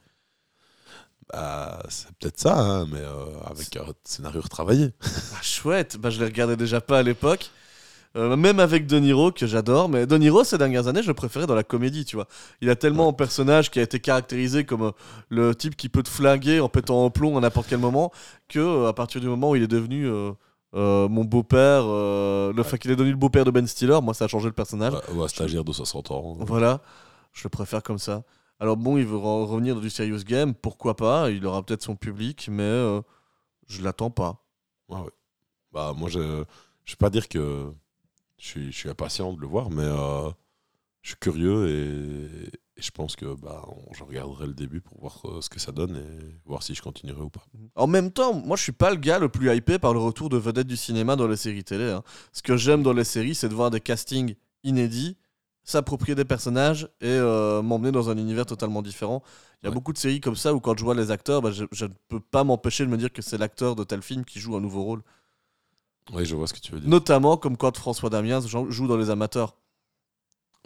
Bah, 1.32 1.82
c'est 1.88 2.08
peut-être 2.18 2.38
ça, 2.40 2.58
hein, 2.58 2.86
mais 2.86 2.98
euh, 3.00 3.38
avec 3.46 3.76
un 3.76 3.86
scénario 4.04 4.40
retravaillé. 4.42 4.92
Ah, 5.02 5.42
chouette, 5.42 5.96
bah, 5.96 6.10
je 6.10 6.18
les 6.18 6.26
regardais 6.26 6.56
déjà 6.56 6.80
pas 6.80 6.98
à 6.98 7.02
l'époque. 7.02 7.50
Euh, 8.16 8.37
même 8.37 8.61
avec 8.61 8.87
De 8.87 8.99
Niro, 8.99 9.33
que 9.33 9.47
j'adore, 9.47 9.88
mais 9.88 10.06
De 10.06 10.16
Niro, 10.16 10.44
ces 10.44 10.56
dernières 10.56 10.87
années, 10.87 11.02
je 11.02 11.09
le 11.09 11.14
préférais 11.14 11.47
dans 11.47 11.54
la 11.56 11.64
comédie, 11.64 12.04
tu 12.04 12.14
vois. 12.16 12.28
Il 12.61 12.71
a 12.71 12.76
tellement 12.76 13.09
un 13.09 13.12
personnage 13.12 13.71
qui 13.73 13.80
a 13.80 13.83
été 13.83 13.99
caractérisé 13.99 14.64
comme 14.64 14.83
euh, 14.83 14.90
le 15.30 15.54
type 15.54 15.76
qui 15.76 15.88
peut 15.88 16.02
te 16.02 16.09
flinguer 16.09 16.61
en 16.61 16.68
pétant 16.68 17.04
un 17.04 17.11
plomb 17.11 17.37
à 17.37 17.40
n'importe 17.40 17.66
quel 17.68 17.80
moment, 17.80 18.12
que 18.49 18.61
euh, 18.61 18.88
à 18.88 18.92
partir 18.92 19.21
du 19.21 19.26
moment 19.26 19.50
où 19.50 19.56
il 19.56 19.62
est 19.64 19.68
devenu 19.68 20.06
euh, 20.06 20.33
mon 20.75 21.25
beau-père, 21.25 21.83
euh, 21.87 22.52
le 22.52 22.62
fait 22.62 22.78
qu'il 22.78 22.90
est 22.92 22.97
devenu 22.97 23.11
le 23.12 23.16
beau-père 23.16 23.44
de 23.44 23.50
Ben 23.50 23.66
Stiller, 23.66 23.99
moi, 24.02 24.14
ça 24.14 24.26
a 24.26 24.28
changé 24.28 24.47
le 24.47 24.52
personnage. 24.52 24.92
Ouais, 24.92 25.00
ou 25.14 25.23
un 25.23 25.28
stagiaire 25.28 25.64
de 25.64 25.73
60 25.73 26.11
ans. 26.12 26.37
Voilà, 26.40 26.80
je 27.33 27.42
le 27.44 27.49
préfère 27.49 27.83
comme 27.83 27.99
ça. 27.99 28.23
Alors 28.61 28.76
bon, 28.76 28.97
il 28.97 29.04
veut 29.04 29.16
re- 29.16 29.44
revenir 29.47 29.75
dans 29.75 29.80
du 29.80 29.90
serious 29.90 30.23
game, 30.25 30.54
pourquoi 30.54 30.94
pas, 30.94 31.30
il 31.30 31.44
aura 31.44 31.64
peut-être 31.64 31.83
son 31.83 31.97
public, 31.97 32.49
mais 32.49 32.62
euh, 32.62 33.00
je 33.66 33.83
l'attends 33.83 34.11
pas. 34.11 34.44
Ouais, 34.88 35.00
ouais. 35.00 35.11
Bah, 35.73 35.92
moi, 35.97 36.09
je 36.09 36.21
ne 36.21 36.38
vais 36.40 36.97
pas 36.99 37.11
dire 37.11 37.28
que 37.28 37.73
je 38.38 38.46
suis, 38.46 38.72
je 38.72 38.76
suis 38.78 38.88
impatient 38.88 39.32
de 39.32 39.40
le 39.40 39.46
voir, 39.46 39.70
mais 39.70 39.82
euh, 39.84 40.30
je 41.02 41.10
suis 41.10 41.18
curieux 41.18 41.68
et, 41.68 42.48
et 42.78 42.82
je 42.82 42.90
pense 42.92 43.16
que 43.16 43.34
bah, 43.34 43.64
on- 43.68 43.92
je 43.94 44.04
regarderai 44.04 44.46
le 44.48 44.54
début 44.54 44.80
pour 44.80 44.98
voir 45.00 45.20
euh, 45.26 45.40
ce 45.42 45.50
que 45.50 45.60
ça 45.60 45.72
donne 45.72 45.96
et 45.96 46.36
voir 46.46 46.62
si 46.62 46.74
je 46.74 46.82
continuerai 46.82 47.22
ou 47.22 47.30
pas. 47.30 47.44
En 47.76 47.86
même 47.86 48.10
temps, 48.12 48.34
moi 48.34 48.56
je 48.56 48.62
suis 48.64 48.72
pas 48.72 48.90
le 48.90 48.96
gars 48.96 49.18
le 49.18 49.28
plus 49.28 49.54
hypé 49.56 49.78
par 49.78 49.92
le 49.94 50.00
retour 50.00 50.28
de 50.28 50.36
vedettes 50.38 50.66
du 50.66 50.76
cinéma 50.76 51.16
dans 51.16 51.28
les 51.28 51.36
séries 51.36 51.64
télé. 51.64 51.90
hein. 51.90 52.02
Ce 52.32 52.42
que 52.42 52.56
j'aime 52.56 52.82
dans 52.82 52.92
les 52.92 53.04
séries, 53.04 53.34
c'est 53.34 53.48
de 53.48 53.54
voir 53.54 53.70
des 53.70 53.80
castings 53.80 54.34
inédits, 54.64 55.16
s'approprier 55.64 56.14
des 56.14 56.24
personnages 56.24 56.84
et 57.00 57.06
euh, 57.08 57.62
m'emmener 57.62 57.92
dans 57.92 58.10
un 58.10 58.18
univers 58.18 58.46
totalement 58.46 58.82
différent. 58.82 59.22
Il 59.62 59.66
y 59.66 59.68
a 59.68 59.70
Ouais. 59.70 59.74
beaucoup 59.74 59.92
de 59.92 59.98
séries 59.98 60.20
comme 60.20 60.36
ça 60.36 60.54
où 60.54 60.60
quand 60.60 60.76
je 60.78 60.84
vois 60.84 60.94
les 60.94 61.10
acteurs, 61.10 61.42
bah, 61.42 61.50
je, 61.52 61.64
je 61.72 61.86
ne 61.86 61.92
peux 62.08 62.20
pas 62.20 62.44
m'empêcher 62.44 62.84
de 62.84 62.90
me 62.90 62.96
dire 62.98 63.12
que 63.12 63.22
c'est 63.22 63.38
l'acteur 63.38 63.76
de 63.76 63.84
tel 63.84 64.02
film 64.02 64.24
qui 64.24 64.40
joue 64.40 64.56
un 64.56 64.60
nouveau 64.60 64.82
rôle. 64.84 65.02
Oui, 66.12 66.25
je 66.26 66.34
vois 66.37 66.46
ce 66.46 66.52
que 66.54 66.61
tu 66.61 66.73
veux 66.73 66.80
dire. 66.80 66.88
Notamment 66.88 67.37
comme 67.37 67.56
quand 67.56 67.76
François 67.76 68.11
Damiens 68.11 68.40
jou- 68.46 68.70
joue 68.70 68.87
dans 68.87 68.96
Les 68.96 69.11
Amateurs. 69.11 69.56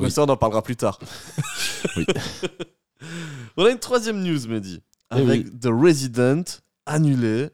Mais 0.01 0.11
ça, 0.11 0.23
on 0.23 0.29
en 0.29 0.37
parlera 0.37 0.63
plus 0.63 0.77
tard. 0.77 0.99
Oui. 1.97 2.05
on 3.57 3.65
a 3.65 3.71
une 3.71 3.79
troisième 3.79 4.21
news, 4.23 4.47
Mehdi. 4.49 4.81
Eh 5.13 5.15
Avec 5.21 5.47
oui. 5.47 5.59
The 5.61 5.69
Resident 5.71 6.43
annulé. 6.87 7.51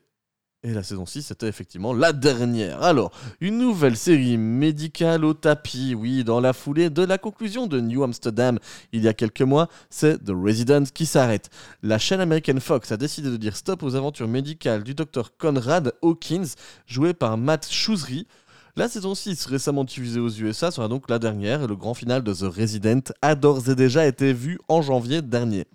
Et 0.67 0.73
la 0.73 0.83
saison 0.83 1.05
6, 1.05 1.25
c'était 1.25 1.47
effectivement 1.47 1.93
la 1.93 2.15
dernière. 2.15 2.83
Alors, 2.83 3.13
une 3.43 3.59
nouvelle 3.59 3.99
série 3.99 4.39
médicale 4.39 5.23
au 5.27 5.35
tapis, 5.35 5.95
oui, 5.95 6.25
dans 6.25 6.41
la 6.41 6.55
foulée 6.55 6.89
de 6.89 7.03
la 7.03 7.19
conclusion 7.19 7.67
de 7.67 7.81
New 7.81 8.03
Amsterdam 8.03 8.59
il 8.91 9.03
y 9.03 9.09
a 9.09 9.13
quelques 9.13 9.43
mois, 9.43 9.69
c'est 9.91 10.17
The 10.25 10.31
Resident 10.31 10.85
qui 10.85 11.05
s'arrête. 11.05 11.51
La 11.83 11.99
chaîne 11.99 12.21
américaine 12.21 12.61
Fox 12.61 12.91
a 12.93 12.97
décidé 12.97 13.29
de 13.31 13.37
dire 13.37 13.57
stop 13.57 13.83
aux 13.83 13.95
aventures 13.95 14.27
médicales 14.27 14.85
du 14.85 14.95
docteur 14.95 15.37
Conrad 15.37 15.93
Hawkins, 16.01 16.55
joué 16.87 17.13
par 17.13 17.37
Matt 17.37 17.71
Shoesry. 17.71 18.27
La 18.75 18.89
saison 18.89 19.15
6, 19.15 19.45
récemment 19.45 19.85
diffusée 19.85 20.19
aux 20.19 20.31
USA, 20.31 20.71
sera 20.71 20.89
donc 20.89 21.11
la 21.11 21.19
dernière 21.19 21.63
et 21.63 21.67
le 21.67 21.77
grand 21.77 21.93
final 21.93 22.23
de 22.23 22.33
The 22.33 22.51
Resident 22.51 23.03
a 23.21 23.35
d'ores 23.35 23.69
et 23.69 23.75
déjà 23.75 24.07
été 24.07 24.33
vu 24.33 24.59
en 24.69 24.81
janvier 24.81 25.21
dernier. 25.21 25.67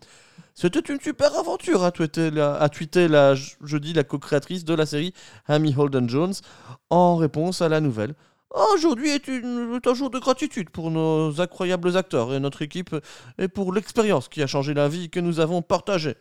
C'était 0.62 0.82
une 0.94 1.00
super 1.00 1.34
aventure, 1.40 1.86
a 1.86 1.92
tweeté 1.92 2.32
la, 2.32 2.56
a 2.56 2.68
tweeté 2.68 3.08
la 3.08 3.34
je- 3.34 3.56
jeudi 3.64 3.94
la 3.94 4.04
co-créatrice 4.04 4.66
de 4.66 4.74
la 4.74 4.86
série, 4.86 5.14
Amy 5.48 5.74
Holden 5.74 6.10
Jones, 6.10 6.34
en 6.90 7.16
réponse 7.16 7.62
à 7.62 7.70
la 7.70 7.80
nouvelle. 7.80 8.14
Aujourd'hui 8.74 9.08
est, 9.08 9.30
est 9.30 9.88
un 9.88 9.94
jour 9.94 10.10
de 10.10 10.20
gratitude 10.20 10.70
pour 10.70 10.92
nos 10.92 11.40
incroyables 11.40 11.96
acteurs 11.96 12.34
et 12.34 12.42
notre 12.42 12.62
équipe 12.62 12.94
et 13.38 13.48
pour 13.48 13.72
l'expérience 13.72 14.28
qui 14.28 14.44
a 14.44 14.48
changé 14.48 14.74
la 14.74 14.90
vie 14.90 15.10
que 15.10 15.22
nous 15.22 15.40
avons 15.40 15.62
partagée. 15.62 16.16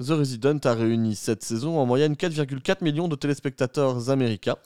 The 0.00 0.10
Resident 0.10 0.58
a 0.64 0.74
réuni 0.74 1.14
cette 1.14 1.44
saison 1.44 1.78
en 1.78 1.86
moyenne 1.86 2.14
4,4 2.14 2.82
millions 2.82 3.06
de 3.06 3.14
téléspectateurs 3.14 4.10
américains. 4.10 4.56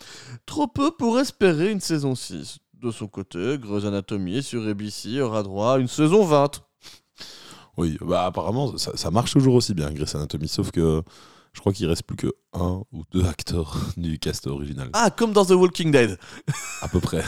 Trop 0.47 0.67
peu 0.67 0.93
pour 0.93 1.21
espérer 1.21 1.71
une 1.71 1.81
saison 1.81 2.15
6. 2.15 2.57
De 2.81 2.91
son 2.91 3.07
côté, 3.07 3.59
Grey's 3.59 3.85
Anatomy 3.85 4.43
sur 4.43 4.67
ABC 4.67 5.21
aura 5.21 5.43
droit 5.43 5.75
à 5.75 5.79
une 5.79 5.89
saison 5.89 6.25
20. 6.25 6.63
Oui, 7.81 7.99
bah, 8.01 8.27
apparemment, 8.27 8.77
ça, 8.77 8.97
ça 8.97 9.11
marche 9.11 9.33
toujours 9.33 9.55
aussi 9.55 9.75
bien, 9.75 9.91
Grey's 9.93 10.15
Anatomy, 10.15 10.49
sauf 10.49 10.71
que 10.71 11.03
je 11.53 11.61
crois 11.61 11.73
qu'il 11.73 11.87
reste 11.89 12.05
plus 12.05 12.17
que 12.17 12.33
un 12.53 12.83
ou 12.93 13.03
deux 13.11 13.25
acteurs 13.27 13.77
du 13.97 14.19
cast 14.19 14.47
original. 14.47 14.91
Ah, 14.93 15.11
comme 15.11 15.33
dans 15.33 15.45
The 15.45 15.51
Walking 15.51 15.91
Dead. 15.91 16.19
À 16.83 16.89
peu 16.89 17.01
près. 17.01 17.25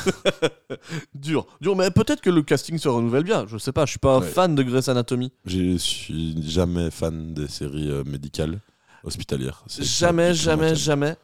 Dur, 1.14 1.46
dur, 1.60 1.76
mais 1.76 1.90
peut-être 1.90 2.20
que 2.20 2.30
le 2.30 2.42
casting 2.42 2.78
se 2.78 2.88
renouvelle 2.88 3.24
bien. 3.24 3.46
Je 3.46 3.58
sais 3.58 3.72
pas, 3.72 3.84
je 3.86 3.90
suis 3.90 3.98
pas 3.98 4.16
un 4.16 4.20
Ouais. 4.20 4.26
fan 4.26 4.54
de 4.54 4.62
Grey's 4.62 4.88
Anatomy. 4.88 5.32
Je 5.44 5.76
suis 5.76 6.42
jamais 6.50 6.90
fan 6.90 7.34
des 7.34 7.48
séries 7.48 7.90
euh, 7.90 8.04
médicales 8.04 8.60
hospitalières. 9.04 9.64
Jamais, 9.68 10.34
jamais, 10.34 10.74
jamais. 10.74 11.16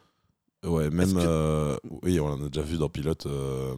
Ouais, 0.65 0.91
même. 0.91 1.15
Que- 1.15 1.19
euh, 1.21 1.77
oui, 2.03 2.19
on 2.21 2.27
en 2.27 2.45
a 2.45 2.49
déjà 2.49 2.63
vu 2.63 2.77
dans 2.79 2.89
Pilote, 2.89 3.27
euh, 3.27 3.75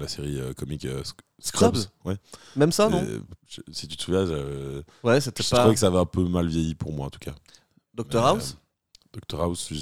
la 0.00 0.08
série 0.08 0.40
euh, 0.40 0.52
comique 0.52 0.84
euh, 0.84 1.02
Sc- 1.02 1.14
Scrubs 1.38 1.76
Scrubs. 1.76 1.90
Ouais. 2.04 2.16
Même 2.56 2.72
ça, 2.72 2.88
non 2.88 3.02
Et, 3.02 3.20
je- 3.48 3.60
si 3.72 3.86
tu 3.88 3.96
te 3.96 4.02
souviens, 4.02 4.26
je, 4.26 4.82
Ouais, 5.02 5.20
c'était 5.20 5.42
je 5.42 5.50
pas 5.50 5.58
trouvais 5.58 5.74
que 5.74 5.80
ça 5.80 5.86
avait 5.88 5.98
un 5.98 6.06
peu 6.06 6.24
mal 6.24 6.46
vieilli 6.48 6.74
pour 6.74 6.92
moi 6.92 7.06
en 7.06 7.10
tout 7.10 7.18
cas. 7.18 7.34
Dr 7.94 8.06
Mais, 8.14 8.18
House 8.20 8.56
euh, 9.16 9.20
Dr 9.28 9.40
House, 9.42 9.72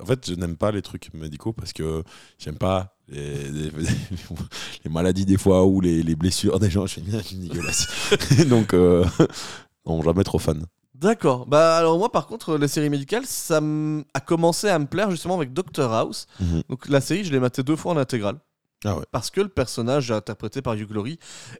en 0.00 0.06
fait, 0.06 0.30
je 0.30 0.34
n'aime 0.34 0.56
pas 0.56 0.70
les 0.72 0.80
trucs 0.80 1.12
médicaux 1.12 1.52
parce 1.52 1.74
que 1.74 2.02
j'aime 2.38 2.56
pas 2.56 2.96
les, 3.08 3.50
les- 3.50 3.70
les 4.84 4.90
maladies 4.90 5.26
des 5.26 5.36
fois 5.36 5.64
ou 5.66 5.80
les, 5.80 6.02
les 6.02 6.16
blessures 6.16 6.58
des 6.58 6.70
gens. 6.70 6.86
Je 6.86 6.92
suis 6.92 7.02
bien 7.02 7.20
dégueulasse. 7.32 7.86
Donc, 8.48 8.72
euh, 8.74 9.04
non, 9.86 10.00
jamais 10.02 10.24
trop 10.24 10.38
fan. 10.38 10.64
D'accord. 10.94 11.46
Bah 11.46 11.76
alors 11.76 11.96
moi 11.96 12.10
par 12.10 12.26
contre 12.26 12.56
les 12.58 12.66
séries 12.66 12.90
médicales 12.90 13.24
ça 13.24 13.58
m- 13.58 14.02
a 14.14 14.20
commencé 14.20 14.68
à 14.68 14.76
me 14.80 14.86
plaire 14.86 15.12
justement 15.12 15.36
avec 15.36 15.52
Dr 15.52 15.92
House. 15.92 16.26
Mhm. 16.40 16.62
Donc 16.68 16.88
la 16.88 17.00
série 17.00 17.22
je 17.22 17.30
l'ai 17.30 17.38
maté 17.38 17.62
deux 17.62 17.76
fois 17.76 17.92
en 17.92 17.96
intégrale. 17.98 18.40
Ah 18.84 18.96
ouais. 18.96 19.04
Parce 19.10 19.30
que 19.30 19.40
le 19.40 19.48
personnage 19.48 20.12
interprété 20.12 20.62
par 20.62 20.74
Hugh 20.74 20.92
Laurie 20.92 21.18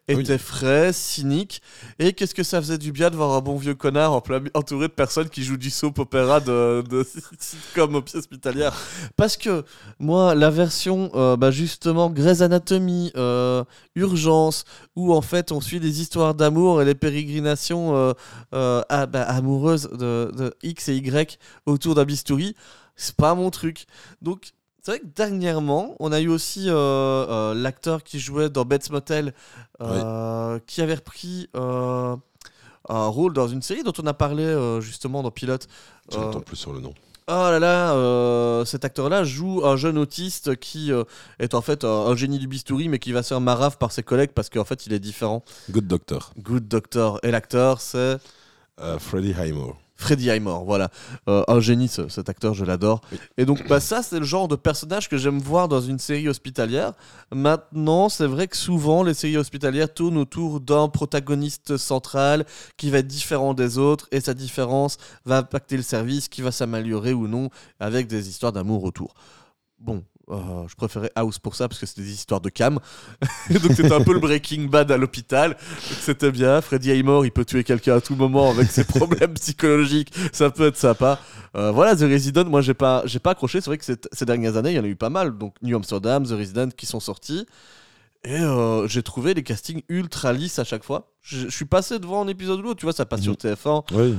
Ah 0.09 0.13
oui. 0.15 0.21
était 0.23 0.39
frais, 0.39 0.93
cynique. 0.93 1.63
Et 1.99 2.13
qu'est-ce 2.13 2.33
que 2.35 2.45
ça 2.45 2.61
faisait 2.61 2.79
du 2.79 2.93
bien 2.93 3.11
de 3.11 3.17
voir 3.17 3.33
un 3.33 3.41
bon 3.41 3.57
vieux 3.57 3.75
connard 3.75 4.13
en 4.13 4.21
plein 4.21 4.39
mi- 4.39 4.51
entouré 4.55 4.87
de 4.87 4.93
personnes 4.93 5.29
qui 5.29 5.43
jouent 5.43 5.57
du 5.57 5.71
soap 5.71 5.99
opéra 5.99 6.39
de, 6.39 6.85
de 6.89 7.05
sitcom 7.41 7.97
hospitalière. 8.15 8.73
Parce 9.17 9.37
que 9.37 9.65
moi, 9.99 10.37
la 10.37 10.49
version, 10.51 11.11
euh, 11.17 11.37
bah, 11.37 11.51
justement, 11.51 12.09
Grey's 12.09 12.41
Anatomy, 12.41 13.11
euh, 13.17 13.65
Urgence, 13.97 14.65
où 14.95 15.13
en 15.13 15.21
fait 15.23 15.51
on 15.51 15.61
suit 15.61 15.81
des 15.81 16.01
histoires 16.01 16.37
d'amour 16.37 16.83
et 16.83 16.85
les 16.85 16.95
pérégrinations 16.95 17.97
euh, 17.97 18.13
euh, 18.55 18.83
ah, 18.91 19.07
bah, 19.07 19.23
amoureuses 19.23 19.89
de, 19.91 20.31
de 20.37 20.55
X 20.63 20.89
et 20.89 20.95
Y 20.97 21.41
autour 21.67 21.97
d'un 21.97 22.05
bistouri, 22.05 22.55
c'est 22.95 23.17
pas 23.17 23.35
mon 23.35 23.51
truc. 23.51 23.87
Donc 24.23 24.53
c'est 24.89 24.93
vrai 24.93 25.01
que 25.01 25.15
dernièrement, 25.15 25.97
on 26.01 26.13
a 26.13 26.21
eu 26.23 26.29
aussi 26.29 26.71
euh, 26.71 26.75
euh, 26.75 27.53
l'acteur 27.53 28.03
qui 28.03 28.19
jouait 28.19 28.49
dans 28.49 28.65
Bates 28.65 28.89
Motel, 28.89 29.35
euh, 29.83 30.59
qui 30.67 30.81
avait 30.81 30.95
repris 30.95 31.51
un 31.53 32.19
rôle 32.89 33.35
dans 33.35 33.49
une 33.49 33.61
série 33.61 33.83
dont 33.83 33.93
on 34.03 34.07
a 34.07 34.15
parlé 34.15 34.79
justement 34.81 35.23
dans 35.23 35.31
Pilote. 35.31 35.69
Je 36.11 36.17
n'entends 36.17 36.41
plus 36.41 36.57
sur 36.57 36.73
le 36.73 36.81
nom. 36.81 36.95
Oh 37.27 37.51
là 37.51 37.59
là, 37.59 38.65
cet 38.65 38.87
acteur-là 38.87 39.25
joue 39.25 39.61
un 39.67 39.77
jeune 39.77 39.99
autiste 39.99 40.57
qui 40.57 40.91
est 41.39 41.55
en 41.55 41.61
fait 41.61 41.85
un, 41.85 42.17
génie 42.17 42.39
du 42.39 42.49
bistouri, 42.49 42.89
mais 42.89 42.99
qui 42.99 43.13
va 43.13 43.23
se 43.23 43.29
faire 43.29 43.43
marave 43.43 43.77
par 43.77 43.93
ses 43.93 44.03
collègues 44.03 44.31
parce 44.35 44.49
qu'en 44.49 44.65
fait 44.65 44.87
il 44.87 44.95
est 44.95 45.01
différent. 45.01 45.45
Good 45.71 45.87
Doctor. 45.87 46.33
Good 46.39 46.67
Doctor. 46.67 47.21
Et 47.23 47.31
l'acteur, 47.31 47.83
c'est 47.83 48.17
Freddie 49.01 49.35
Highmore. 49.35 49.77
Freddie 50.01 50.31
Highmore, 50.31 50.65
voilà. 50.65 50.91
Euh, 51.29 51.43
un 51.49 51.59
génie, 51.61 51.89
ce- 51.89 52.09
cet 52.09 52.29
acteur, 52.29 52.55
je 52.55 52.65
l'adore. 52.65 53.01
Et 53.37 53.45
donc, 53.45 53.67
bah, 53.69 53.81
ça, 53.81 54.03
c'est 54.03 54.21
le 54.21 54.25
genre 54.25 54.47
de 54.47 54.55
personnage 54.55 55.09
que 55.09 55.17
j'aime 55.19 55.41
voir 55.41 55.67
dans 55.67 55.81
une 55.81 55.99
série 55.99 56.29
hospitalière. 56.29 56.93
Maintenant, 57.33 58.09
c'est 58.09 58.27
vrai 58.27 58.47
que 58.47 58.57
souvent, 58.57 59.03
les 59.03 59.13
séries 59.13 59.37
hospitalières 59.37 59.93
tournent 59.93 60.17
autour 60.17 60.61
d'un 60.61 60.89
protagoniste 60.89 61.77
central 61.77 62.47
qui 62.77 62.91
va 62.91 62.99
être 62.99 63.09
différent 63.09 63.55
des 63.55 63.77
autres, 63.77 64.07
et 64.13 64.21
sa 64.21 64.35
différence 64.35 64.99
va 65.25 65.39
impacter 65.39 65.77
le 65.77 65.83
service, 65.83 66.29
qui 66.29 66.43
va 66.43 66.53
s'améliorer 66.53 67.13
ou 67.13 67.27
non, 67.27 67.51
avec 67.81 68.07
des 68.07 68.29
histoires 68.29 68.53
d'amour 68.53 68.85
autour. 68.85 69.15
Bon. 69.81 70.05
Euh, 70.31 70.37
je 70.69 70.75
préférais 70.75 71.11
House 71.15 71.39
pour 71.39 71.55
ça 71.55 71.69
parce 71.69 71.81
que 71.81 71.87
c'était 71.87 72.03
des 72.03 72.13
histoires 72.13 72.41
de 72.41 72.51
cam. 72.51 72.79
donc 73.51 73.73
c'était 73.75 73.93
un 73.93 74.03
peu 74.03 74.13
le 74.13 74.21
Breaking 74.21 74.65
Bad 74.65 74.93
à 74.93 74.97
l'hôpital. 74.97 75.57
C'était 76.01 76.31
bien. 76.31 76.61
Freddy 76.61 76.91
Aymor, 76.91 77.25
il 77.25 77.31
peut 77.31 77.45
tuer 77.45 77.65
quelqu'un 77.65 77.97
à 77.97 78.01
tout 78.01 78.15
moment 78.15 78.51
avec 78.51 78.71
ses 78.71 78.85
problèmes 78.99 79.35
psychologiques. 79.35 80.13
Ça 80.33 80.51
peut 80.51 80.67
être 80.67 80.77
sympa. 80.77 81.19
Euh, 81.57 81.71
voilà, 81.73 81.97
The 81.97 82.01
Resident, 82.03 82.45
moi 82.45 82.61
j'ai 82.61 82.75
pas, 82.75 83.03
j'ai 83.07 83.19
pas 83.19 83.31
accroché. 83.31 83.61
C'est 83.61 83.71
vrai 83.71 83.79
que 83.79 83.85
ces 83.85 84.25
dernières 84.25 84.57
années, 84.57 84.73
il 84.73 84.77
y 84.77 84.81
en 84.81 84.85
a 84.85 84.89
eu 84.89 84.97
pas 84.97 85.11
mal. 85.11 85.39
Donc 85.39 85.55
New 85.63 85.75
Amsterdam, 85.77 86.27
The 86.27 86.33
Resident 86.33 86.69
qui 86.77 86.87
sont 86.87 87.01
sortis. 87.01 87.47
Et 88.25 88.41
euh, 88.41 88.87
j'ai 88.89 89.03
trouvé 89.03 89.33
les 89.33 89.43
castings 89.45 89.83
ultra 89.89 90.33
lisses 90.33 90.59
à 90.59 90.65
chaque 90.65 90.85
fois. 90.85 91.13
Je 91.23 91.49
suis 91.49 91.65
passé 91.65 91.99
devant 91.99 92.23
un 92.25 92.29
épisode 92.29 92.59
ou 92.61 92.63
l'autre. 92.63 92.81
Tu 92.81 92.85
vois, 92.87 92.93
ça 92.93 93.07
passe 93.07 93.23
sur 93.23 93.33
Mhm. 93.33 93.55
TF1 93.55 93.85
Oui. 93.93 94.17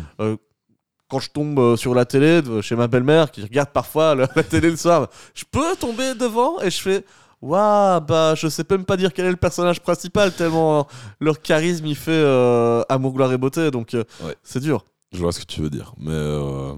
Quand 1.10 1.20
je 1.20 1.30
tombe 1.32 1.58
euh, 1.60 1.76
sur 1.76 1.94
la 1.96 2.06
télé 2.06 2.42
de- 2.42 2.62
chez 2.62 2.76
ma 2.76 2.88
belle-mère 2.88 3.32
qui 3.32 3.42
regarde 3.42 3.70
parfois 3.72 4.16
la, 4.16 4.28
la 4.36 4.44
télé 4.44 4.70
le 4.70 4.78
soir, 4.78 5.10
je 5.34 5.44
peux 5.50 5.76
tomber 5.76 6.14
devant 6.16 6.60
et 6.62 6.70
je 6.70 6.80
fais 6.82 7.06
waouh 7.42 8.02
bah 8.02 8.36
je 8.36 8.48
sais 8.50 8.64
même 8.70 8.84
pas 8.86 8.98
dire 8.98 9.14
quel 9.14 9.26
est 9.26 9.32
le 9.32 9.38
personnage 9.38 9.80
principal 9.82 10.34
tellement 10.34 10.80
euh, 10.80 10.84
leur 11.22 11.42
charisme 11.42 11.86
il 11.86 11.96
fait 11.96 12.12
euh, 12.12 12.82
amour 12.90 13.14
gloire 13.14 13.32
et 13.32 13.38
beauté 13.38 13.72
donc 13.72 13.94
euh, 13.94 14.04
Ouais. 14.24 14.36
c'est 14.44 14.60
dur. 14.60 14.84
Je 15.14 15.20
vois 15.20 15.32
ce 15.32 15.40
que 15.40 15.46
tu 15.46 15.62
veux 15.62 15.70
dire, 15.70 15.94
mais 15.98 16.12
euh, 16.12 16.74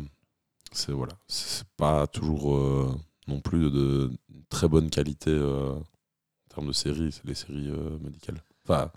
c'est 0.71 0.91
voilà, 0.93 1.13
c'est 1.27 1.65
pas 1.75 2.07
toujours 2.07 2.55
euh, 2.55 2.95
non 3.27 3.39
plus 3.41 3.69
de, 3.71 4.09
de 4.29 4.41
très 4.49 4.67
bonne 4.69 4.89
qualité 4.89 5.31
euh, 5.31 5.71
en 5.73 6.53
termes 6.53 6.67
de 6.67 6.73
séries, 6.73 7.11
c'est 7.11 7.25
les 7.25 7.33
séries 7.35 7.69
euh, 7.69 7.97
médicales. 8.01 8.41
Enfin, 8.63 8.89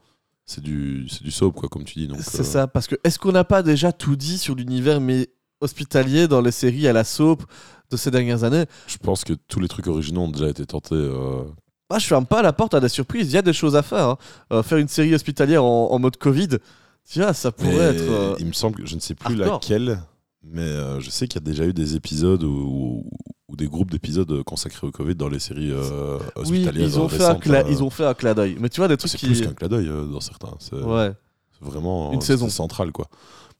c'est 0.46 0.62
du 0.62 1.06
c'est 1.08 1.22
du 1.22 1.30
soap 1.30 1.54
quoi, 1.54 1.68
comme 1.68 1.84
tu 1.84 1.98
dis. 1.98 2.06
Donc 2.08 2.18
C'est 2.20 2.40
euh, 2.40 2.44
ça 2.44 2.66
parce 2.66 2.86
que 2.86 2.96
est-ce 3.04 3.18
qu'on 3.18 3.32
n'a 3.32 3.44
pas 3.44 3.62
déjà 3.62 3.92
tout 3.92 4.16
dit 4.16 4.38
sur 4.38 4.54
l'univers 4.54 5.00
mais 5.00 5.28
hospitalier 5.60 6.28
dans 6.28 6.40
les 6.40 6.50
séries 6.52 6.86
à 6.88 6.92
la 6.92 7.04
soap 7.04 7.42
de 7.90 7.96
ces 7.96 8.10
dernières 8.10 8.44
années? 8.44 8.64
Je 8.86 8.96
pense 8.98 9.24
que 9.24 9.32
tous 9.32 9.60
les 9.60 9.68
trucs 9.68 9.86
originaux 9.86 10.22
ont 10.22 10.28
déjà 10.28 10.48
été 10.48 10.66
tentés. 10.66 10.94
euh, 10.94 11.44
Moi, 11.90 11.98
je 11.98 12.06
ferme 12.06 12.26
pas 12.26 12.42
la 12.42 12.52
porte 12.52 12.74
à 12.74 12.80
des 12.80 12.88
surprises. 12.88 13.30
Il 13.32 13.34
y 13.34 13.38
a 13.38 13.42
des 13.42 13.52
choses 13.52 13.76
à 13.76 13.82
faire. 13.82 14.08
hein. 14.08 14.18
Euh, 14.52 14.62
faire 14.62 14.78
une 14.78 14.88
série 14.88 15.14
hospitalière 15.14 15.64
en, 15.64 15.90
en 15.90 15.98
mode 15.98 16.16
Covid, 16.18 16.48
tu 17.10 17.20
vois, 17.20 17.32
ça 17.34 17.50
pourrait 17.52 17.92
mais 17.92 18.00
être. 18.02 18.36
Il 18.40 18.46
me 18.46 18.52
semble 18.52 18.76
que 18.76 18.86
je 18.86 18.94
ne 18.96 19.00
sais 19.00 19.14
plus 19.14 19.34
hardcore. 19.40 19.60
laquelle, 19.60 19.98
mais 20.44 20.60
euh, 20.62 21.00
je 21.00 21.10
sais 21.10 21.26
qu'il 21.28 21.40
y 21.40 21.44
a 21.44 21.46
déjà 21.46 21.64
eu 21.64 21.72
des 21.72 21.96
épisodes 21.96 22.42
ou, 22.44 23.04
des 23.56 23.68
groupes 23.68 23.90
d'épisodes 23.92 24.42
consacrés 24.42 24.84
au 24.86 24.90
Covid 24.90 25.14
dans 25.14 25.28
les 25.28 25.38
séries 25.38 25.70
euh, 25.70 26.18
Oui, 26.18 26.42
hospitalières. 26.66 26.86
ils 26.88 26.98
ont, 26.98 27.08
fait 27.08 27.22
un 27.24 27.34
cla- 27.34 27.64
euh, 27.64 27.70
ils 27.70 27.84
ont 27.84 27.90
fait 27.90 28.04
un 28.04 28.14
clin 28.14 28.34
d'œil. 28.34 28.56
Mais 28.58 28.68
tu 28.68 28.80
vois, 28.80 28.88
des 28.88 28.96
trucs 28.96 29.12
C'est 29.12 29.18
qui. 29.18 29.26
plus 29.26 29.42
qu'un 29.42 29.52
clin 29.54 29.68
d'œil 29.68 29.88
euh, 29.88 30.06
dans 30.06 30.20
certains. 30.20 30.52
C'est 30.58 30.74
Ouais. 30.74 31.12
vraiment 31.60 32.10
Une 32.12 32.18
euh, 32.18 32.20
saison. 32.20 32.46
c'est 32.48 32.56
central 32.56 32.90
quoi. 32.90 33.06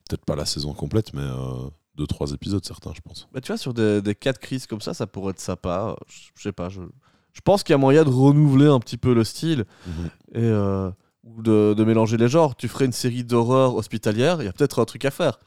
Peut-être 0.09 0.25
pas 0.25 0.35
la 0.35 0.47
saison 0.47 0.73
complète, 0.75 1.15
mais 1.15 1.23
euh, 1.23 1.69
deux 1.97 2.09
trois 2.09 2.33
épisodes 2.33 2.65
certains, 2.65 2.93
je 2.93 3.01
pense. 3.03 3.29
Bah, 3.33 3.41
tu 3.41 3.49
vois, 3.53 3.57
sur 3.57 3.73
des, 3.73 4.03
des 4.03 4.17
cas 4.17 4.33
de 4.33 4.39
crise 4.39 4.67
comme 4.67 4.81
ça, 4.81 4.95
ça 4.95 5.07
pourrait 5.07 5.31
être 5.31 5.41
sympa. 5.41 5.95
Je 6.09 6.19
je 6.35 6.43
sais 6.43 6.53
pas. 6.53 6.69
Je, 6.71 6.81
je 7.33 7.41
pense 7.41 7.63
qu'il 7.63 7.73
y 7.73 7.75
a 7.75 7.79
moyen 7.79 8.03
de 8.03 8.11
renouveler 8.11 8.67
un 8.67 8.81
petit 8.81 8.97
peu 8.97 9.15
le 9.15 9.23
style 9.23 9.65
et 10.35 10.39
euh, 10.43 10.91
ou 11.23 11.41
de, 11.41 11.73
de 11.77 11.85
mélanger 11.85 12.17
les 12.17 12.29
genres. 12.29 12.57
Tu 12.57 12.67
ferais 12.67 12.85
une 12.87 12.93
série 12.93 13.23
d'horreur 13.23 13.77
hospitalière, 13.77 14.43
il 14.43 14.45
y 14.47 14.49
a 14.49 14.53
peut-être 14.53 14.81
un 14.81 14.85
truc 14.85 15.05
à 15.05 15.11
faire. 15.13 15.39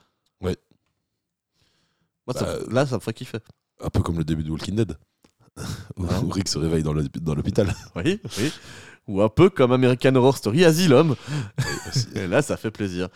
Ça- 2.33 2.45
Bah, 2.45 2.59
là, 2.71 2.85
ça 2.85 2.95
me 2.95 2.99
ferait 3.01 3.13
kiffer. 3.13 3.39
Un 3.83 3.89
peu 3.89 4.01
comme 4.01 4.17
le 4.17 4.23
début 4.25 4.43
de 4.43 4.49
Walking 4.51 4.75
Dead. 4.75 4.97
où 5.97 6.05
Ah. 6.09 6.19
où 6.23 6.29
Rick 6.29 6.47
se 6.47 6.57
réveille 6.57 6.83
dans 6.83 6.93
l'hôpital. 6.93 7.73
Oui, 7.95 8.19
oui. 8.39 8.51
Ou 9.07 9.21
un 9.21 9.29
peu 9.29 9.49
comme 9.49 9.71
American 9.71 10.13
Horror 10.15 10.35
Story 10.35 10.65
Asylum. 10.65 11.15
Et 12.15 12.27
là, 12.27 12.41
ça 12.41 12.57
fait 12.57 12.71
plaisir. 12.71 13.07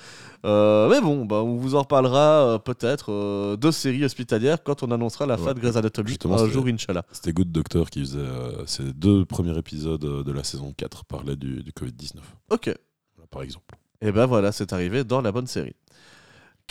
Euh, 0.46 0.90
mais 0.90 1.02
bon, 1.02 1.26
bah, 1.26 1.44
on 1.44 1.58
vous 1.58 1.76
en 1.76 1.82
reparlera 1.82 2.54
euh, 2.54 2.58
peut-être 2.60 3.12
euh, 3.12 3.58
de 3.58 3.72
séries 3.72 4.06
hospitalières 4.06 4.64
quand 4.64 4.84
on 4.84 4.92
annoncera 4.92 5.26
la 5.26 5.38
fin 5.38 5.54
de 5.54 5.60
Grey's 5.60 5.76
Anatomy 5.76 6.08
Justement, 6.10 6.40
un 6.40 6.48
jour, 6.48 6.66
Inch'Allah. 6.66 7.04
C'était 7.12 7.34
Good 7.34 7.52
Doctor 7.52 7.90
qui 7.90 8.00
faisait 8.00 8.20
euh, 8.20 8.66
ces 8.66 8.94
deux 8.94 9.26
premiers 9.26 9.58
épisodes 9.58 10.04
euh, 10.06 10.24
de 10.24 10.32
la 10.32 10.46
saison 10.46 10.74
4 10.76 11.04
parlaient 11.06 11.36
du, 11.36 11.62
du 11.62 11.72
Covid-19, 11.72 12.20
Ok. 12.52 12.74
voilà, 13.16 13.28
par 13.30 13.42
exemple. 13.44 13.76
Et 14.00 14.12
ben 14.14 14.26
voilà, 14.26 14.52
c'est 14.54 14.72
arrivé 14.74 15.04
dans 15.04 15.22
la 15.22 15.32
bonne 15.34 15.46
série. 15.48 15.76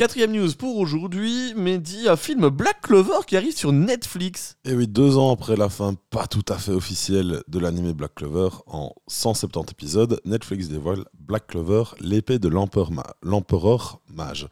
Quatrième 0.00 0.32
news 0.32 0.54
pour 0.58 0.78
aujourd'hui, 0.78 1.52
Mehdi, 1.56 2.08
un 2.08 2.16
film 2.16 2.48
Black 2.48 2.80
Clover 2.80 3.18
qui 3.26 3.36
arrive 3.36 3.54
sur 3.54 3.70
Netflix. 3.70 4.56
Et 4.64 4.72
oui, 4.72 4.88
deux 4.88 5.18
ans 5.18 5.30
après 5.30 5.56
la 5.56 5.68
fin 5.68 5.92
pas 6.08 6.26
tout 6.26 6.42
à 6.48 6.56
fait 6.56 6.72
officielle 6.72 7.42
de 7.48 7.58
l'animé 7.58 7.92
Black 7.92 8.14
Clover, 8.14 8.48
en 8.66 8.94
170 9.08 9.72
épisodes, 9.72 10.18
Netflix 10.24 10.68
dévoile 10.68 11.04
Black 11.12 11.48
Clover, 11.48 11.82
l'épée 12.00 12.38
de 12.38 12.48
l'empereur 12.48 12.92
ma- 12.92 13.12
l'empereur 13.22 14.00
mage. 14.08 14.48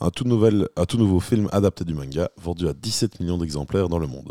Un 0.00 0.10
tout, 0.10 0.26
un 0.76 0.84
tout 0.84 0.98
nouveau 0.98 1.20
film 1.20 1.48
adapté 1.50 1.86
du 1.86 1.94
manga, 1.94 2.28
vendu 2.36 2.68
à 2.68 2.74
17 2.74 3.20
millions 3.20 3.38
d'exemplaires 3.38 3.88
dans 3.88 3.98
le 3.98 4.06
monde. 4.06 4.30